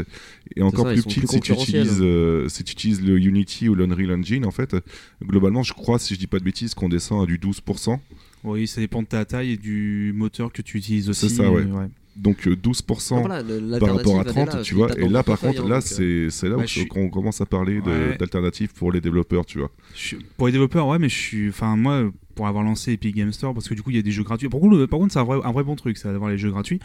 [0.56, 2.06] et encore ça, plus petites plus si, tu utilises, hein.
[2.06, 4.76] euh, si tu utilises le Unity ou l'Unreal Engine, en fait.
[5.24, 7.98] Globalement, je crois, si je dis pas de bêtises, qu'on descend à du 12%.
[8.44, 11.30] Oui, ça dépend de ta taille et du moteur que tu utilises aussi.
[11.30, 11.62] C'est ça, ouais.
[11.64, 14.62] euh, Donc euh, 12% Ah, voilà, le- par rapport à l'alternative, elle est 30, là,
[14.64, 15.00] tu vois.
[15.00, 17.10] Et là, par contre, hein, là, donc, euh, c'est c'est là bah, où suis- qu'on
[17.10, 18.18] commence à parler Ouais.
[18.18, 19.70] d'alternatives pour les développeurs, tu vois.
[19.96, 21.50] Je suis- Pour les développeurs, ouais, mais je suis.
[21.50, 22.12] Enfin, moi,
[22.42, 24.24] pour avoir lancé Epic Game Store, parce que du coup, il y a des jeux
[24.24, 24.50] gratuits.
[24.50, 26.40] Par contre, le- par contre c'est un vrai, un vrai bon truc, ça, d'avoir les
[26.40, 26.80] jeux gratuits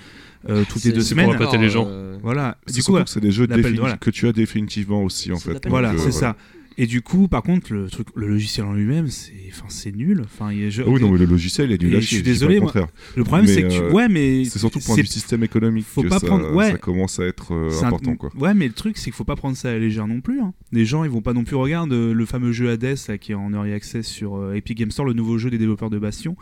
[0.50, 1.34] euh, toutes les c'est- deux semaines.
[1.34, 1.88] pour les gens.
[2.22, 2.58] Voilà.
[2.66, 3.46] C'est Du coup, c'est des jeux
[3.78, 3.96] voilà.
[3.96, 5.66] que tu as définitivement aussi, en fait.
[5.66, 6.36] Voilà, euh, c'est ça.
[6.78, 10.20] Et du coup, par contre, le truc, le logiciel en lui-même, c'est, enfin, c'est nul.
[10.24, 12.00] Enfin, je- oui, non, mais le logiciel est lâcher.
[12.00, 12.70] je suis désolé, le moi.
[12.70, 12.88] contraire.
[13.16, 16.02] Le problème, c'est que tu, euh, ouais, mais C'est surtout pour du système économique faut
[16.02, 16.72] que pas ça, prendre- ouais.
[16.72, 18.30] ça commence à être euh, un- important, quoi.
[18.38, 20.40] Ouais, mais le truc, c'est qu'il faut pas prendre ça à la légère non plus.
[20.40, 20.52] hein.
[20.70, 23.32] Les gens, ils vont pas non plus regarder euh, le fameux jeu Hades là, qui
[23.32, 25.98] est en early access sur euh, Epic Game Store, le nouveau jeu des développeurs de
[25.98, 26.36] Bastion.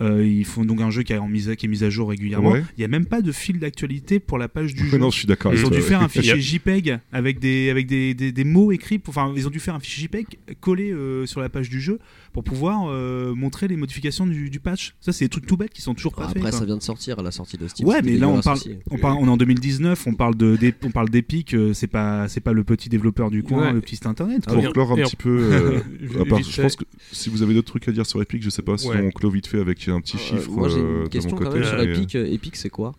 [0.00, 1.90] Euh, ils font donc un jeu qui, est en mise à, qui est mis à
[1.90, 2.52] jour régulièrement.
[2.52, 2.62] Ouais.
[2.76, 4.96] Il y a même pas de fil d'actualité pour la page du jeu.
[4.98, 5.52] non, je suis d'accord.
[5.52, 8.98] Ils ont dû faire un fichier JPEG avec des, avec des, des, des mots écrits.
[8.98, 10.26] pour- Enfin, ils ont dû faire un fichier JPEG
[10.60, 11.98] collé euh, sur la page du jeu
[12.32, 14.94] pour pouvoir euh, montrer les modifications du, du patch.
[15.00, 16.36] Ça, c'est des trucs tout bêtes qui sont toujours pas faits.
[16.36, 16.58] Après, quoi.
[16.60, 17.88] ça vient de sortir à la sortie de Steam.
[17.88, 18.58] Ouais, mais là on parle,
[18.90, 22.40] on parle, on est en 2019, on parle de, on parle d'Epic, c'est pas, c'est
[22.40, 23.72] pas le petit développeur du coin, Ouais.
[23.72, 24.44] le petit site internet.
[24.46, 25.78] Pour clore un petit peu, euh,
[26.20, 28.42] à part- Vite je pense que si vous avez d'autres trucs à dire sur Epic,
[28.42, 29.02] je sais pas, sinon Ouais.
[29.06, 30.50] on clôt vite fait avec un petit Euh, chiffre.
[30.50, 32.14] Moi, j'ai euh, une de question quand côté, même sur mais- Epic.
[32.16, 32.92] Euh, Epic, c'est quoi?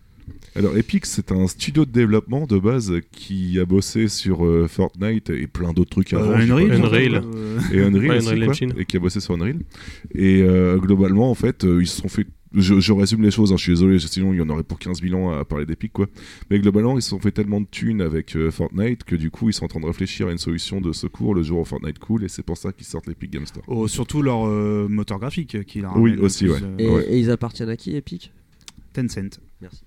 [0.54, 5.30] Alors Epic, c'est un studio de développement de base qui a bossé sur euh, Fortnite
[5.30, 6.36] et plein d'autres trucs Euh, avant.
[6.38, 7.14] sais Unreal, pas, Unreal.
[7.24, 8.72] euh, et Unreal, Ouais, aussi, Unreal quoi, Engine.
[8.78, 9.58] et qui a bossé sur Unreal.
[10.14, 12.26] Et euh, globalement, en fait, euh, ils se sont fait.
[12.52, 14.78] Je, je résume les choses, hein, je suis désolé, sinon il y en aurait pour
[14.80, 16.06] 15 000 ans à parler d'Epic, quoi.
[16.50, 19.48] Mais globalement, ils se sont fait tellement de thunes avec euh, Fortnite que du coup,
[19.48, 22.00] ils sont en train de réfléchir à une solution de secours le jour où Fortnite
[22.00, 23.62] cool, et c'est pour ça qu'ils sortent l'Epic Game Store.
[23.68, 26.58] oh, surtout leur euh, moteur graphique qui leur Oui, aussi, plus, ouais.
[26.62, 27.06] euh, et, Ouais.
[27.10, 28.32] et ils appartiennent à qui, Epic?
[28.92, 29.38] Tencent.
[29.60, 29.82] Merci.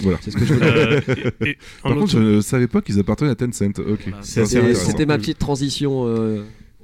[0.00, 0.18] Voilà.
[0.22, 0.98] C'est ce que je voulais
[1.40, 3.78] et- et un Par contre, autre- je ne savais pas qu'ils appartenaient à Tencent.
[3.80, 4.08] Ok.
[4.22, 6.06] C'était ma petite transition.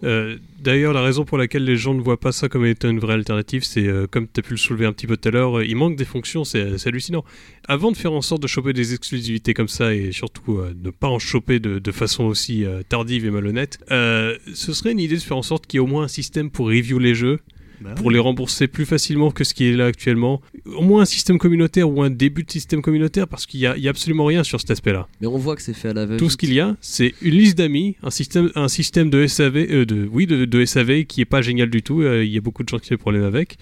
[0.05, 2.99] Euh, D'ailleurs, la raison pour laquelle les gens ne voient pas ça comme étant une
[2.99, 5.33] vraie alternative, c'est euh, comme tu as pu le soulever un petit peu tout à
[5.33, 7.25] l'heure, euh, il manque des fonctions, c'est hallucinant.
[7.67, 10.91] Avant de faire en sorte de choper des exclusivités comme ça et surtout euh, ne
[10.91, 15.23] pas en choper de, de façon aussi tardive et malhonnête, ce serait une idée de
[15.23, 17.41] faire en sorte qu'il y ait au moins un système pour review les jeux,
[17.81, 20.41] Bah pour les rembourser plus facilement que ce qui est là actuellement.
[20.67, 23.77] Au moins un système communautaire ou un début de système communautaire parce qu'il n'y a,
[23.77, 25.09] il y a absolument rien sur cet aspect-là.
[25.21, 27.15] Mais on voit que c'est fait à la va Tout ce qu'il y a, c'est
[27.23, 31.05] une liste d'amis, un système, un système de SAV, euh, de, oui, de, de SAV
[31.05, 32.03] qui est pas génial du tout.
[32.03, 33.57] euh, Il y a beaucoup de gens qui ont des problèmes avec.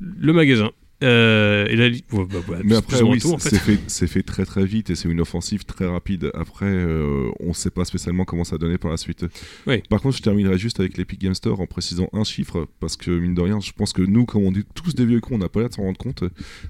[0.00, 0.70] Le magasin.
[1.02, 3.76] Euh, et ouais, bah, ouais, Mais c'est après, oui, en c'est fait.
[3.76, 6.30] fait, c'est fait très très vite et c'est une offensive très rapide.
[6.34, 9.24] Après, euh, on ne sait pas spécialement comment ça donner par la suite.
[9.66, 9.82] Oui.
[9.88, 13.10] Par contre, je terminerai juste avec l'Epic Game Store en précisant un chiffre, parce que
[13.10, 15.38] mine de rien, je pense que nous, comme on dit tous des vieux cons, on
[15.38, 16.24] n'a pas l'air de s'en rendre compte,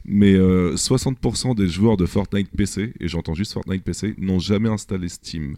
[0.04, 4.68] mais euh, 60% des joueurs de Fortnite PC, et j'entends juste Fortnite PC, n'ont jamais
[4.68, 5.56] installé Steam.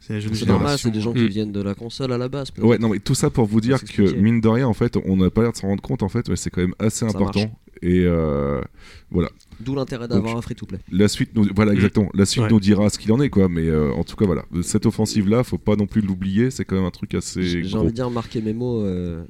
[0.00, 1.26] C'est normal, c'est des gens qui Mm.
[1.28, 2.50] viennent de la console à la base.
[2.58, 5.16] Ouais, non, mais tout ça pour vous dire que, mine de rien, en fait, on
[5.18, 7.06] n'a pas l'air de s'en rendre compte, en fait, mais c'est quand même assez Ça
[7.08, 7.40] important.
[7.40, 7.52] marche.
[7.82, 8.60] Et euh,
[9.60, 10.78] D'où l'intérêt d'avoir un free-to-play.
[10.92, 11.76] La suite nous, voilà Mm.
[11.76, 12.10] exactement.
[12.14, 12.50] La suite Ouais.
[12.50, 13.48] nous dira ce qu'il en est quoi.
[13.48, 16.50] Mais euh, en tout cas voilà, cette offensive là, faut pas non plus l'oublier.
[16.50, 19.22] C'est quand même un truc assez J'ai envie de dire, marquez mes mots, euh,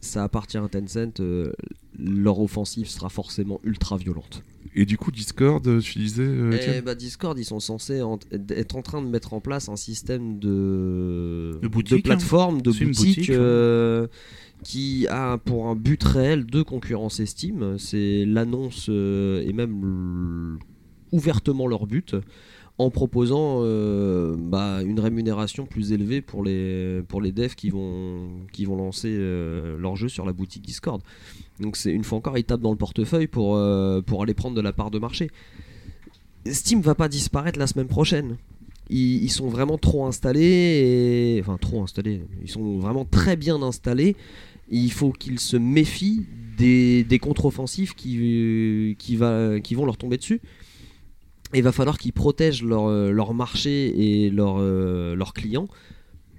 [0.00, 1.52] ça appartient à Tencent, euh,
[1.98, 4.42] leur offensive sera forcément ultra violente.
[4.74, 6.22] Et du coup Discord, tu disais.
[6.22, 6.84] euh, Et Étienne?
[6.84, 8.18] bah Discord, ils sont censés en-
[8.50, 13.30] être en train de mettre en place un système de, De boutique, plateforme, de boutique,
[13.30, 14.06] euh,
[14.68, 17.78] qui a pour un but réel de concurrencer Steam.
[17.78, 20.58] C'est l'annonce euh, et même
[21.10, 22.14] ouvertement leur but
[22.76, 28.28] en proposant euh, bah, une rémunération plus élevée pour les, pour les devs qui vont,
[28.52, 31.00] qui vont lancer euh, leur jeu sur la boutique Discord.
[31.60, 33.58] Donc c'est une fois encore, ils tapent dans le portefeuille pour,
[34.04, 35.30] pour aller prendre de la part de marché.
[36.44, 38.36] Steam va pas disparaître la semaine prochaine.
[38.90, 44.16] Ils, sont vraiment trop installés, enfin trop installés, ils sont vraiment très bien installés.
[44.70, 50.16] Il faut qu'ils se méfient des, des contre-offensives qui, qui, va, qui vont leur tomber
[50.16, 50.40] dessus.
[51.54, 55.68] Et il va falloir qu'ils protègent leur, euh, leur marché et leurs euh, leurs clients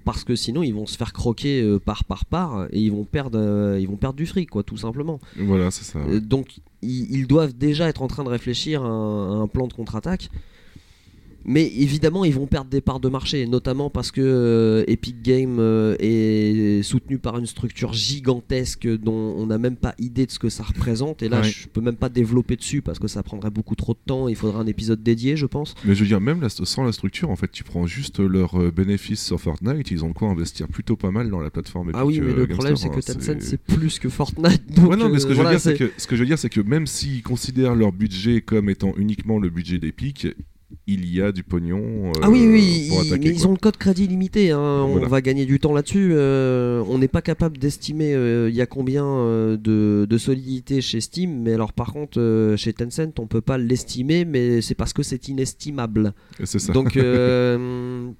[0.04, 3.04] parce que sinon ils vont se faire croquer euh, par par par et ils vont
[3.04, 5.18] perdre euh, ils vont perdre du fric quoi tout simplement.
[5.36, 5.98] Voilà, c'est ça.
[5.98, 9.48] Euh, donc ils, ils doivent déjà être en train de réfléchir à un, à un
[9.48, 10.30] plan de contre-attaque.
[11.44, 15.56] Mais évidemment, ils vont perdre des parts de marché, notamment parce que euh, Epic Games
[15.58, 20.38] euh, est soutenu par une structure gigantesque dont on n'a même pas idée de ce
[20.38, 21.22] que ça représente.
[21.22, 21.48] Et là, Ouais.
[21.48, 24.28] je peux même pas développer dessus parce que ça prendrait beaucoup trop de temps.
[24.28, 25.74] Il faudrait un épisode dédié, je pense.
[25.84, 28.60] Mais je veux dire, même la- sans la structure, en fait, tu prends juste leurs
[28.60, 31.90] euh, bénéfices sur Fortnite, ils ont de quoi investir plutôt pas mal dans la plateforme.
[31.94, 34.62] Ah oui, Epic, mais le problème, c'est que hein, Tencent, c'est plus que Fortnite.
[34.76, 36.20] Donc, Ouais, non, mais ce que, je veux voilà, dire, c'est que, ce que je
[36.20, 40.26] veux dire, c'est que même s'ils considèrent leur budget comme étant uniquement le budget d'Epic,
[40.86, 42.08] il y a du pognon.
[42.08, 43.48] euh, Ah oui, oui, pour ils- attaquer, mais ils quoi.
[43.48, 44.50] ont le code crédit limité.
[44.50, 45.06] hein, Voilà.
[45.06, 46.10] On va gagner du temps là-dessus.
[46.14, 50.80] euh, on n'est pas capable d'estimer euh, il y a combien euh, de, de solidité
[50.80, 51.42] chez Steam.
[51.42, 55.02] Mais alors, par contre, euh, chez Tencent, on peut pas l'estimer, mais c'est parce que
[55.02, 56.12] c'est inestimable.
[56.44, 56.72] C'est ça.
[56.72, 58.10] Donc, euh,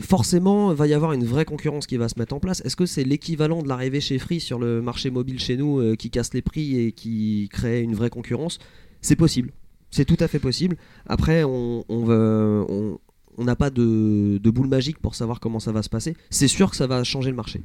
[0.00, 2.60] forcément, il va y avoir une vraie concurrence qui va se mettre en place.
[2.64, 5.94] Est-ce que c'est l'équivalent de l'arrivée chez Free sur le marché mobile chez nous euh,
[5.96, 8.58] qui casse les prix et qui crée une vraie concurrence?
[9.00, 9.52] C'est possible.
[9.94, 10.76] C'est tout à fait possible.
[11.06, 12.98] Après, on on va- on-
[13.38, 16.16] on n'a pas de, de boule magique pour savoir comment ça va se passer.
[16.30, 17.60] C'est sûr que ça va changer le marché.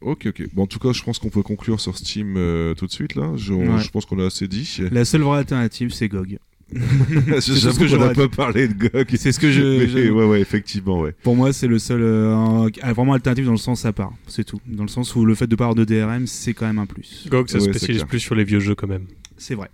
[0.00, 0.44] Ok, ok.
[0.54, 3.14] Bon, en tout cas, je pense qu'on peut conclure sur Steam euh, tout de suite,
[3.16, 3.32] là.
[3.36, 3.78] Je, Ouais.
[3.80, 4.78] je pense qu'on a assez dit.
[4.90, 6.38] La seule vraie alternative, c'est GOG.
[6.72, 9.16] ce J'avoue que qu'on n'a j'aurais pas parlé de GOG.
[9.16, 9.62] C'est ce que je.
[9.62, 11.14] Mais je- ouais, ouais, effectivement, ouais.
[11.22, 12.00] Pour moi, c'est le seul.
[12.02, 14.12] euh, un- ah, vraiment alternative dans le sens à part.
[14.26, 14.60] C'est tout.
[14.66, 16.86] Dans le sens où le fait de pas avoir de DRM, c'est quand même un
[16.86, 17.26] plus.
[17.28, 18.08] GOG, ça Ouais, se c'est spécialise clair.
[18.08, 19.06] plus sur les vieux jeux quand même.
[19.36, 19.70] C'est vrai.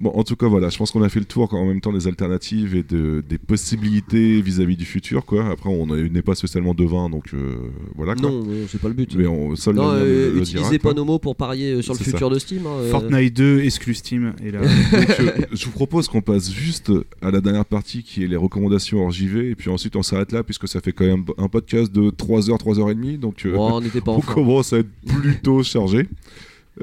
[0.00, 1.92] Bon, en tout cas, voilà, je pense qu'on a fait le tour en même temps
[1.92, 5.46] des alternatives et de, des possibilités vis-à-vis du futur, quoi.
[5.50, 7.56] Après, on n'est pas spécialement devin, donc euh,
[7.96, 8.30] voilà, quoi.
[8.30, 9.14] Non, euh, c'est pas le but.
[9.14, 10.90] Mais on, seul non, euh, le- le utilisez dira, quoi.
[10.92, 12.66] pas nos mots pour parier euh, sur le futur de Steam.
[12.66, 12.90] hein, euh.
[12.90, 14.32] Fortnite 2 exclu Steam.
[14.42, 18.24] Et là, Donc, euh, je vous propose qu'on passe juste à la dernière partie qui
[18.24, 21.04] est les recommandations hors JV, et puis ensuite on s'arrête là, puisque ça fait quand
[21.04, 24.78] même un podcast de 3h, 3h30, donc euh, Oh, on n'était pas on commence à
[24.78, 26.08] être plutôt chargé.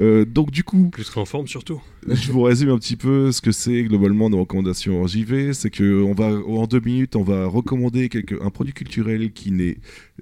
[0.00, 1.80] Euh, donc du coup, Plus qu'en forme surtout.
[2.08, 5.52] je vous résume un petit peu ce que c'est globalement nos recommandations hors JV.
[5.52, 9.50] C'est que on va en deux minutes, on va recommander quelque, un produit culturel qui
[9.50, 9.78] n'est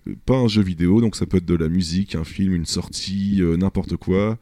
[0.08, 2.66] euh, pas un jeu vidéo, donc ça peut être de la musique, un film, une
[2.66, 4.38] sortie, euh, n'importe quoi.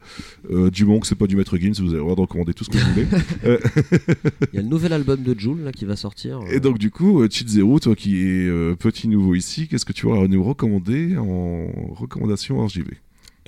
[0.51, 2.53] Euh, du moment que c'est pas du Maître Gims, vous avez le droit de recommander
[2.53, 3.07] tout ce que vous voulez.
[4.53, 6.39] Il y a le nouvel album de Joule là, qui va sortir.
[6.51, 9.93] Et donc du coup, Cheat Zero, toi qui es euh, petit nouveau ici, qu'est-ce que
[9.93, 12.97] tu vas nous recommander en recommandation hors JV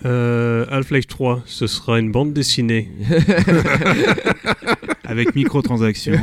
[0.05, 2.89] Euh, Half-Life 3, ce sera une bande dessinée.
[5.03, 6.13] avec microtransactions.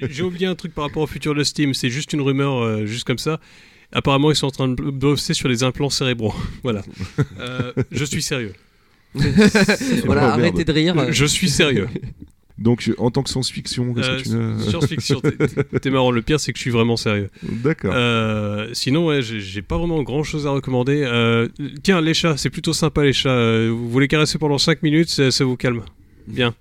[0.00, 2.86] J'ai- oublié un truc par rapport au futur de Steam, c'est juste une rumeur, euh,
[2.86, 3.38] juste comme ça.
[3.92, 6.34] Apparemment, ils sont en train de bosser sur les implants cérébraux.
[6.62, 6.82] voilà.
[7.38, 8.54] Euh, je suis sérieux.
[10.04, 11.12] voilà, arrêtez de rire.
[11.12, 11.88] Je suis sérieux.
[12.60, 14.18] Donc euh, en tant que science-fiction, qu'est-ce Euh,
[14.56, 15.20] que tu as Science-fiction,
[15.80, 16.10] t'es- marrant.
[16.10, 17.30] Le pire, c'est que je suis vraiment sérieux.
[17.42, 17.92] D'accord.
[17.94, 21.02] Euh, sinon, ouais, j'ai pas vraiment grand chose à recommander.
[21.04, 21.48] Euh,
[21.82, 23.30] tiens, les chats, c'est plutôt sympa les chats.
[23.30, 25.82] Euh, Vous voulez caresser pendant 5 minutes, ça, ça vous calme.
[26.26, 26.54] Bien.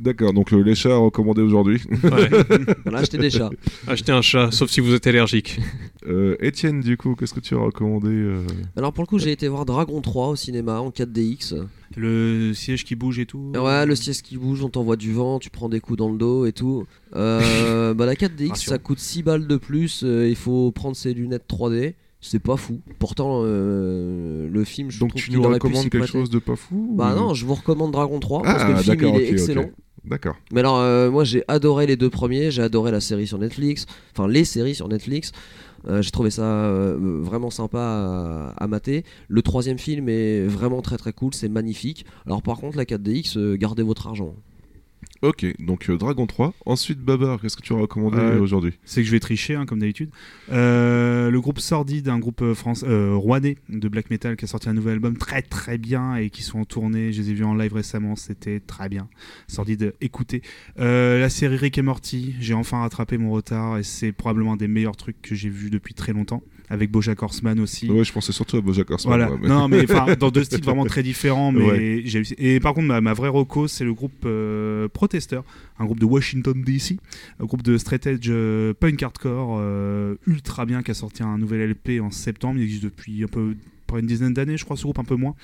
[0.00, 1.80] D'accord, donc euh, les chats recommandés aujourd'hui.
[2.04, 2.30] Ouais.
[2.84, 3.50] Voilà, achetez des chats.
[3.86, 5.58] Achetez un chat, sauf si vous êtes allergique.
[6.06, 8.42] Euh, Étienne, du coup, qu'est-ce que tu as recommandé euh
[8.76, 11.62] Alors pour le coup, j'ai été voir Dragon 3 au cinéma en 4DX.
[11.96, 13.52] Le siège qui bouge et tout.
[13.54, 16.18] Ouais, le siège qui bouge, on t'envoie du vent, tu prends des coups dans le
[16.18, 16.86] dos et tout.
[17.16, 18.74] Euh, bah, la 4DX, Rassurant.
[18.74, 20.02] ça coûte 6 balles de plus.
[20.04, 21.94] euh, il faut prendre ses lunettes 3D.
[22.20, 22.80] C'est pas fou.
[22.98, 26.92] Pourtant, euh, le film, je Donc trouve tu nous recommandes quelque chose de pas fou
[26.94, 29.30] Bah ou- non, je vous recommande Dragon 3 parce Ah, que le film il est
[29.30, 29.70] excellent.
[30.04, 30.36] D'accord.
[30.52, 33.86] Mais alors, euh, moi j'ai adoré les deux premiers, j'ai adoré la série sur Netflix,
[34.12, 35.32] enfin les séries sur Netflix.
[35.88, 39.04] Euh, j'ai trouvé ça euh, vraiment sympa à, à mater.
[39.28, 42.04] Le troisième film est vraiment très très cool, c'est magnifique.
[42.26, 44.34] Alors par contre, la 4DX, euh, gardez votre argent.
[45.22, 46.54] Ok, donc euh, Dragon 3.
[46.64, 48.72] Ensuite, Babar, qu'est-ce que tu as recommandé Euh, aujourd'hui?
[48.84, 50.08] C'est que je vais tricher, hein, comme d'habitude.
[50.50, 54.72] Euh, le groupe Sordide, un groupe France, rouennais de black metal qui a sorti un
[54.72, 57.12] nouvel album très très bien et qui sont en tournée.
[57.12, 59.08] Je les ai vus en live récemment, c'était très bien.
[59.46, 60.40] Sordide, écoutez.
[60.76, 64.68] La série Rick et Morty, j'ai enfin rattrapé mon retard et c'est probablement un des
[64.68, 66.42] meilleurs trucs que j'ai vu depuis très longtemps.
[66.72, 67.90] Avec Bojack Horseman aussi.
[67.90, 69.18] Ouais, je pensais surtout à Bojack Horseman.
[69.18, 69.36] Voilà.
[69.42, 69.84] mais- Non, mais
[70.16, 71.50] dans deux styles vraiment très différents.
[71.50, 72.02] Mais Ouais.
[72.04, 75.40] j'ai Et par contre, ma, ma vraie reco, c'est le groupe euh, Protester,
[75.80, 76.96] un groupe de Washington DC,
[77.40, 81.38] un groupe de straight edge euh, punk hardcore euh, ultra bien qui a sorti un
[81.38, 82.58] nouvel LP en septembre.
[82.58, 83.56] Il existe depuis un peu
[83.90, 85.34] près une dizaine d'années, je crois, ce groupe un peu moins.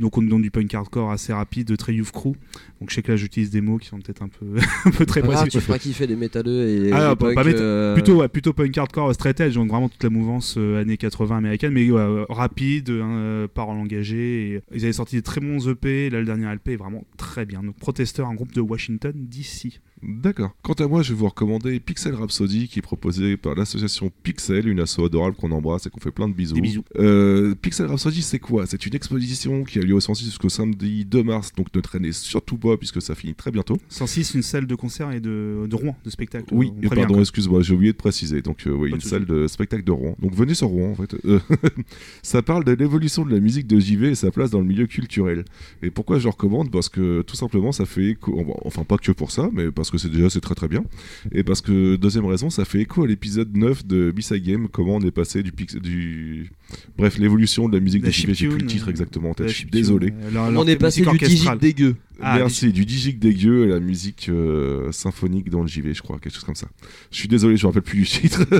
[0.00, 2.32] Donc on est dans du punk hardcore assez rapide, très youth crew.
[2.80, 4.46] Donc je sais que là j'utilise des mots qui sont peut-être un peu,
[4.84, 5.58] un peu très grave, précis.
[5.58, 8.76] tu feras kiffer les métalleux et Ah, les pas- pas euh, Plutôt, ouais, plutôt punk
[8.76, 12.24] hardcore straight edge, donc vraiment toute la mouvance euh, années 80 américaine, mais ouais, euh,
[12.28, 14.52] rapide, euh, parole engagée.
[14.54, 17.44] et ils avaient sorti des très bons EP, là le dernier LP est vraiment très
[17.46, 17.62] bien.
[17.62, 19.80] Donc Protester, un groupe de Washington DC.
[20.02, 20.54] D'accord.
[20.62, 24.68] Quant à moi, je vais vous recommander Pixel Rhapsody, qui est proposé par l'association Pixel,
[24.68, 26.54] une asso adorable qu'on embrasse et qu'on fait plein de bisous.
[26.54, 26.84] Des bisous.
[26.98, 28.66] Euh, Pixel Rhapsody, c'est quoi?
[28.66, 32.12] C'est une exposition qui a lieu au 106 jusqu'au samedi 2 mars, donc ne traînez
[32.12, 33.78] surtout pas puisque ça finit très bientôt.
[33.88, 36.46] 106, une salle de concert et de, de Rouen, de spectacle.
[36.52, 38.42] Oui, et pardon, excuse-moi, j'ai oublié de préciser.
[38.42, 40.16] Donc, euh, oui, Pas une salle de spectacle de Rouen.
[40.20, 41.16] Donc, venez sur Rouen, en fait.
[41.24, 41.40] Euh,
[42.22, 44.86] ça parle de l'évolution de la musique de JV et sa place dans le milieu
[44.86, 45.44] culturel.
[45.82, 46.70] Et pourquoi je le recommande?
[46.70, 48.38] Parce que tout simplement, ça fait écho.
[48.64, 50.84] Enfin, pas que pour ça, mais parce que c'est déjà c'est très très bien.
[51.32, 54.96] Et parce que, deuxième raison, ça fait écho à l'épisode 9 de B-Side Game, comment
[54.96, 55.52] on est passé du.
[55.52, 56.50] pix- du...
[56.98, 59.46] Bref, l'évolution de la musique La de JV, j'ai plus le titre exactement en tête,
[59.46, 60.12] La je suis désolé.
[60.56, 61.96] On est passé du digit dégueu.
[62.20, 66.18] Ah, Merci, du digic dégueu à la musique euh, symphonique dans le JV, je crois,
[66.18, 66.68] quelque chose comme ça.
[67.10, 68.44] Je suis désolé, je me rappelle plus du titre.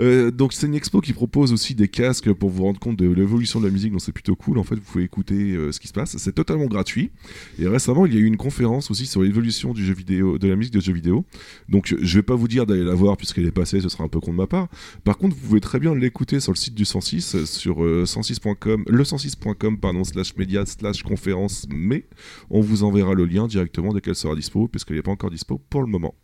[0.00, 3.08] Euh, donc c'est une expo qui propose aussi des casques pour vous rendre compte de
[3.08, 4.58] l'évolution de la musique, donc c'est plutôt cool.
[4.58, 6.16] En fait, vous pouvez écouter euh, ce qui se passe.
[6.16, 7.10] C'est totalement gratuit.
[7.58, 10.48] Et récemment, il y a eu une conférence aussi sur l'évolution du jeu vidéo, de
[10.48, 11.24] la musique de jeux vidéo.
[11.68, 14.08] Donc je vais pas vous dire d'aller la voir puisqu'elle est passée, ce sera un
[14.08, 14.68] peu con de ma part.
[15.04, 18.04] Par contre, vous pouvez très bien l'écouter sur le site du 106 euh, sur euh,
[18.04, 21.66] 106.com, le 106.com pardon slash média slash conférence.
[21.70, 22.04] Mais
[22.50, 25.60] on vous enverra le lien directement dès qu'elle sera dispo, puisqu'elle n'est pas encore dispo
[25.70, 26.14] pour le moment.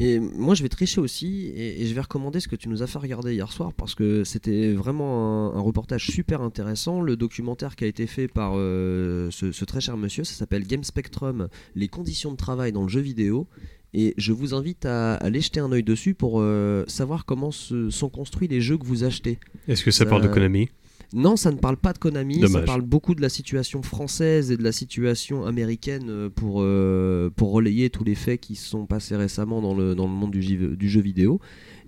[0.00, 2.84] Et moi, je vais tricher aussi et, et je vais recommander ce que tu nous
[2.84, 7.00] as fait regarder hier soir parce que c'était vraiment un, un reportage super intéressant.
[7.00, 10.64] Le documentaire qui a été fait par euh, ce, ce très cher monsieur, ça s'appelle
[10.68, 13.48] Game Spectrum, les conditions de travail dans le jeu vidéo.
[13.92, 17.90] Et je vous invite à aller jeter un œil dessus pour euh, savoir comment se-
[17.90, 19.38] sont construits les jeux que vous achetez.
[19.66, 20.68] Est-ce que ça Ça- parle de Konami?
[21.14, 24.56] Non, ça ne parle pas de Konami, ça parle beaucoup de la situation française et
[24.58, 28.84] de la situation américaine euh, pour, euh, pour relayer tous les faits qui se sont
[28.84, 31.40] passés récemment dans le, dans le monde du, jeu- du jeu vidéo.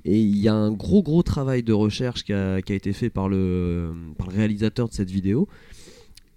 [0.06, 2.94] Et il y a un gros gros travail de recherche qui a, qui a été
[2.94, 5.46] fait par le, par le réalisateur de cette vidéo.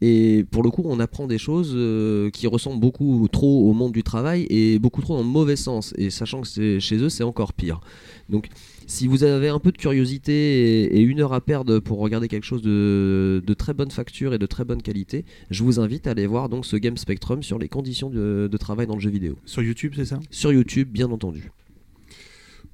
[0.02, 3.94] Et pour le coup, on apprend des choses euh, qui ressemblent beaucoup trop au monde
[3.94, 5.94] du travail et beaucoup trop dans le mauvais sens.
[5.98, 7.80] Et sachant que c'est- chez eux, c'est encore pire.
[8.28, 8.50] Donc,
[8.88, 12.28] si vous avez un peu de curiosité et, et une heure à perdre pour regarder
[12.28, 16.08] quelque chose de, de très bonne facture et de très bonne qualité, je vous invite
[16.08, 19.02] à aller voir donc ce Game Spectrum sur les conditions de, de travail dans le
[19.02, 19.36] jeu vidéo.
[19.46, 20.20] Sur YouTube, c'est ça?
[20.30, 21.52] Sur YouTube, bien entendu.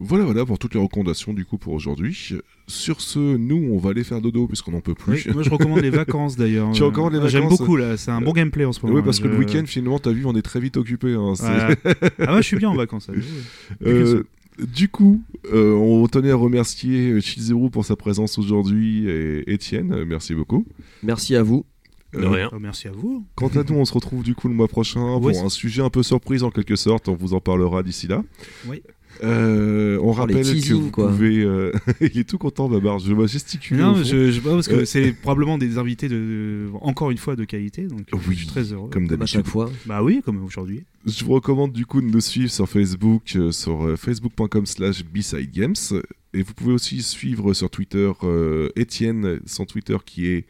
[0.02, 2.18] Voilà, voilà pour toutes les recommandations du coup pour aujourd'hui.
[2.68, 5.26] Sur ce, nous, on va aller faire dodo puisqu'on n'en peut plus.
[5.28, 6.72] Oui, moi je recommande les vacances d'ailleurs.
[6.72, 7.60] Tu Euh, recommandes les J'aime vacances?
[7.60, 8.96] beaucoup là, c'est un bon gameplay en ce moment.
[8.98, 11.14] Oui, parce que le week-end, finalement, t'as vu, on est très vite occupé.
[11.16, 11.76] hein, Voilà.
[12.20, 13.10] ah ouais, je suis bien en vacances.
[13.10, 13.16] là.
[13.86, 14.24] Euh,
[14.66, 15.22] du coup,
[15.54, 20.34] euh, on tenait à remercier euh, Chizuru pour sa présence aujourd'hui et Étienne, euh, merci
[20.36, 20.66] beaucoup.
[21.04, 21.66] Merci à vous.
[22.14, 22.50] De Euh, rien.
[22.52, 23.24] Oh, merci à vous.
[23.36, 25.90] Quant à nous, on se retrouve du coup le mois prochain pour un sujet un
[25.92, 27.08] peu surprise en quelque sorte.
[27.08, 28.24] On vous en parlera d'ici là.
[28.68, 28.82] Oui.
[29.24, 31.10] Euh, on Oh, rappelle que vous quoi.
[31.10, 31.40] pouvez.
[31.42, 33.00] euh, Il est tout content, Babar.
[33.00, 33.80] Je vais gesticuler.
[33.82, 37.44] Non, je, je, parce que Euh, c'est probablement des invités de encore une fois de
[37.44, 38.90] qualité, donc Oui, je suis très heureux.
[38.90, 39.28] Comme d'habitude.
[39.38, 39.70] chaque fois.
[39.86, 40.84] Bah oui, comme aujourd'hui.
[41.06, 45.74] Je vous recommande du coup de nous suivre sur Facebook, sur euh, facebook.com slash bsidegames.
[46.34, 48.12] Et vous pouvez aussi suivre sur Twitter
[48.76, 50.46] Étienne, son Twitter qui est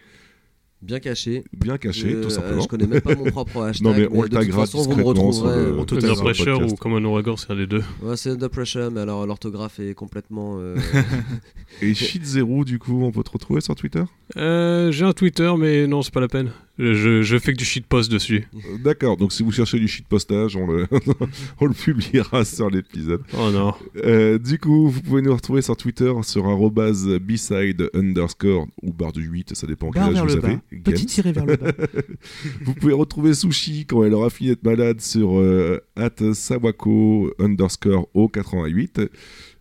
[0.81, 1.43] Bien caché.
[1.51, 2.61] bien caché, Euh, tout simplement.
[2.61, 3.85] Je connais même pas mon propre hashtag.
[3.85, 5.65] Non, mais on le de toute taguera façon, vous me discrètement sur retrouverez.
[5.65, 5.85] le- On le
[6.23, 7.83] Pressure ou un ouragan, c'est un des deux.
[8.01, 10.55] Ouais, c'est Under Pressure, mais alors l'orthographe est complètement.
[10.59, 10.75] euh,
[11.81, 14.03] Et Shit0, du coup, on peut te retrouver sur Twitter?
[14.37, 16.51] Euh, J'ai un Twitter, mais non, c'est pas la peine.
[16.81, 18.47] Je, je fais que du shitpost dessus.
[18.55, 20.87] Euh, D'accord, donc si vous cherchez du shitpostage, on le,
[21.59, 23.21] on le publiera sur l'épisode.
[23.37, 23.73] Oh non.
[23.97, 29.11] Euh, du coup, vous pouvez nous retrouver sur Twitter sur arrobase beside underscore ou barre
[29.11, 30.55] du 8, ça dépend quel Barre âge vers vous le avez.
[30.55, 30.61] bas.
[30.71, 30.83] Games.
[30.83, 31.71] Petit tiré vers le bas.
[32.61, 38.07] Vous pouvez retrouver Sushi quand elle aura fini d'être malade sur euh, at sawako underscore
[38.15, 39.09] o88.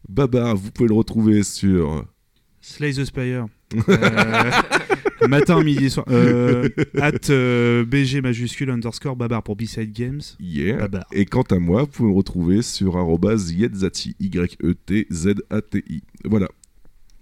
[0.09, 2.05] Baba, vous pouvez le retrouver sur
[2.61, 3.47] Slay the Spire.
[3.89, 4.51] Euh,
[5.27, 6.07] matin, midi, soir.
[6.11, 6.69] Euh,
[7.01, 10.21] at euh, BG majuscule underscore babar pour B-Side Games.
[10.79, 11.05] Babar.
[11.13, 16.03] Et quant à moi, vous pouvez me retrouver sur yetzati, E Y-E-T-Z-A-T-I.
[16.25, 16.49] Voilà.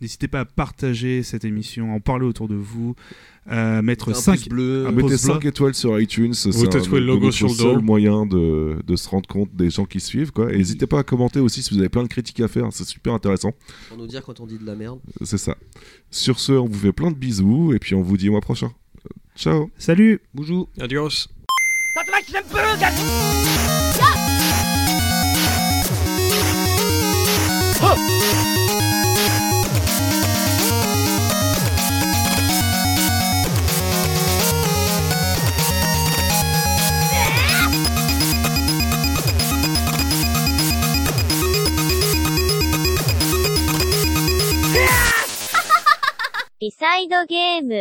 [0.01, 2.95] N'hésitez pas à partager cette émission, en parler autour de vous,
[3.51, 4.87] euh, mettre un 5 pouce bleu.
[4.87, 5.49] un Mettez pouce 5 bleu.
[5.49, 6.35] étoiles sur iTunes.
[6.35, 9.85] c'est le logo notre sur le seul moyen de, de se rendre compte des gens
[9.85, 10.33] qui suivent.
[10.33, 10.53] Quoi.
[10.53, 12.67] Et n'hésitez pas à commenter aussi si vous avez plein de critiques à faire.
[12.73, 13.53] C'est super intéressant.
[13.89, 14.99] Pour nous dire quand on dit de la merde.
[15.23, 15.57] C'est ça.
[16.11, 17.73] Sur ce, on vous fait plein de bisous.
[17.75, 18.71] Et puis on vous dit au mois prochain.
[19.37, 20.69] Ciao Salut Bonjour.
[20.81, 21.29] Adios.
[46.59, 47.77] リサイドゲーム。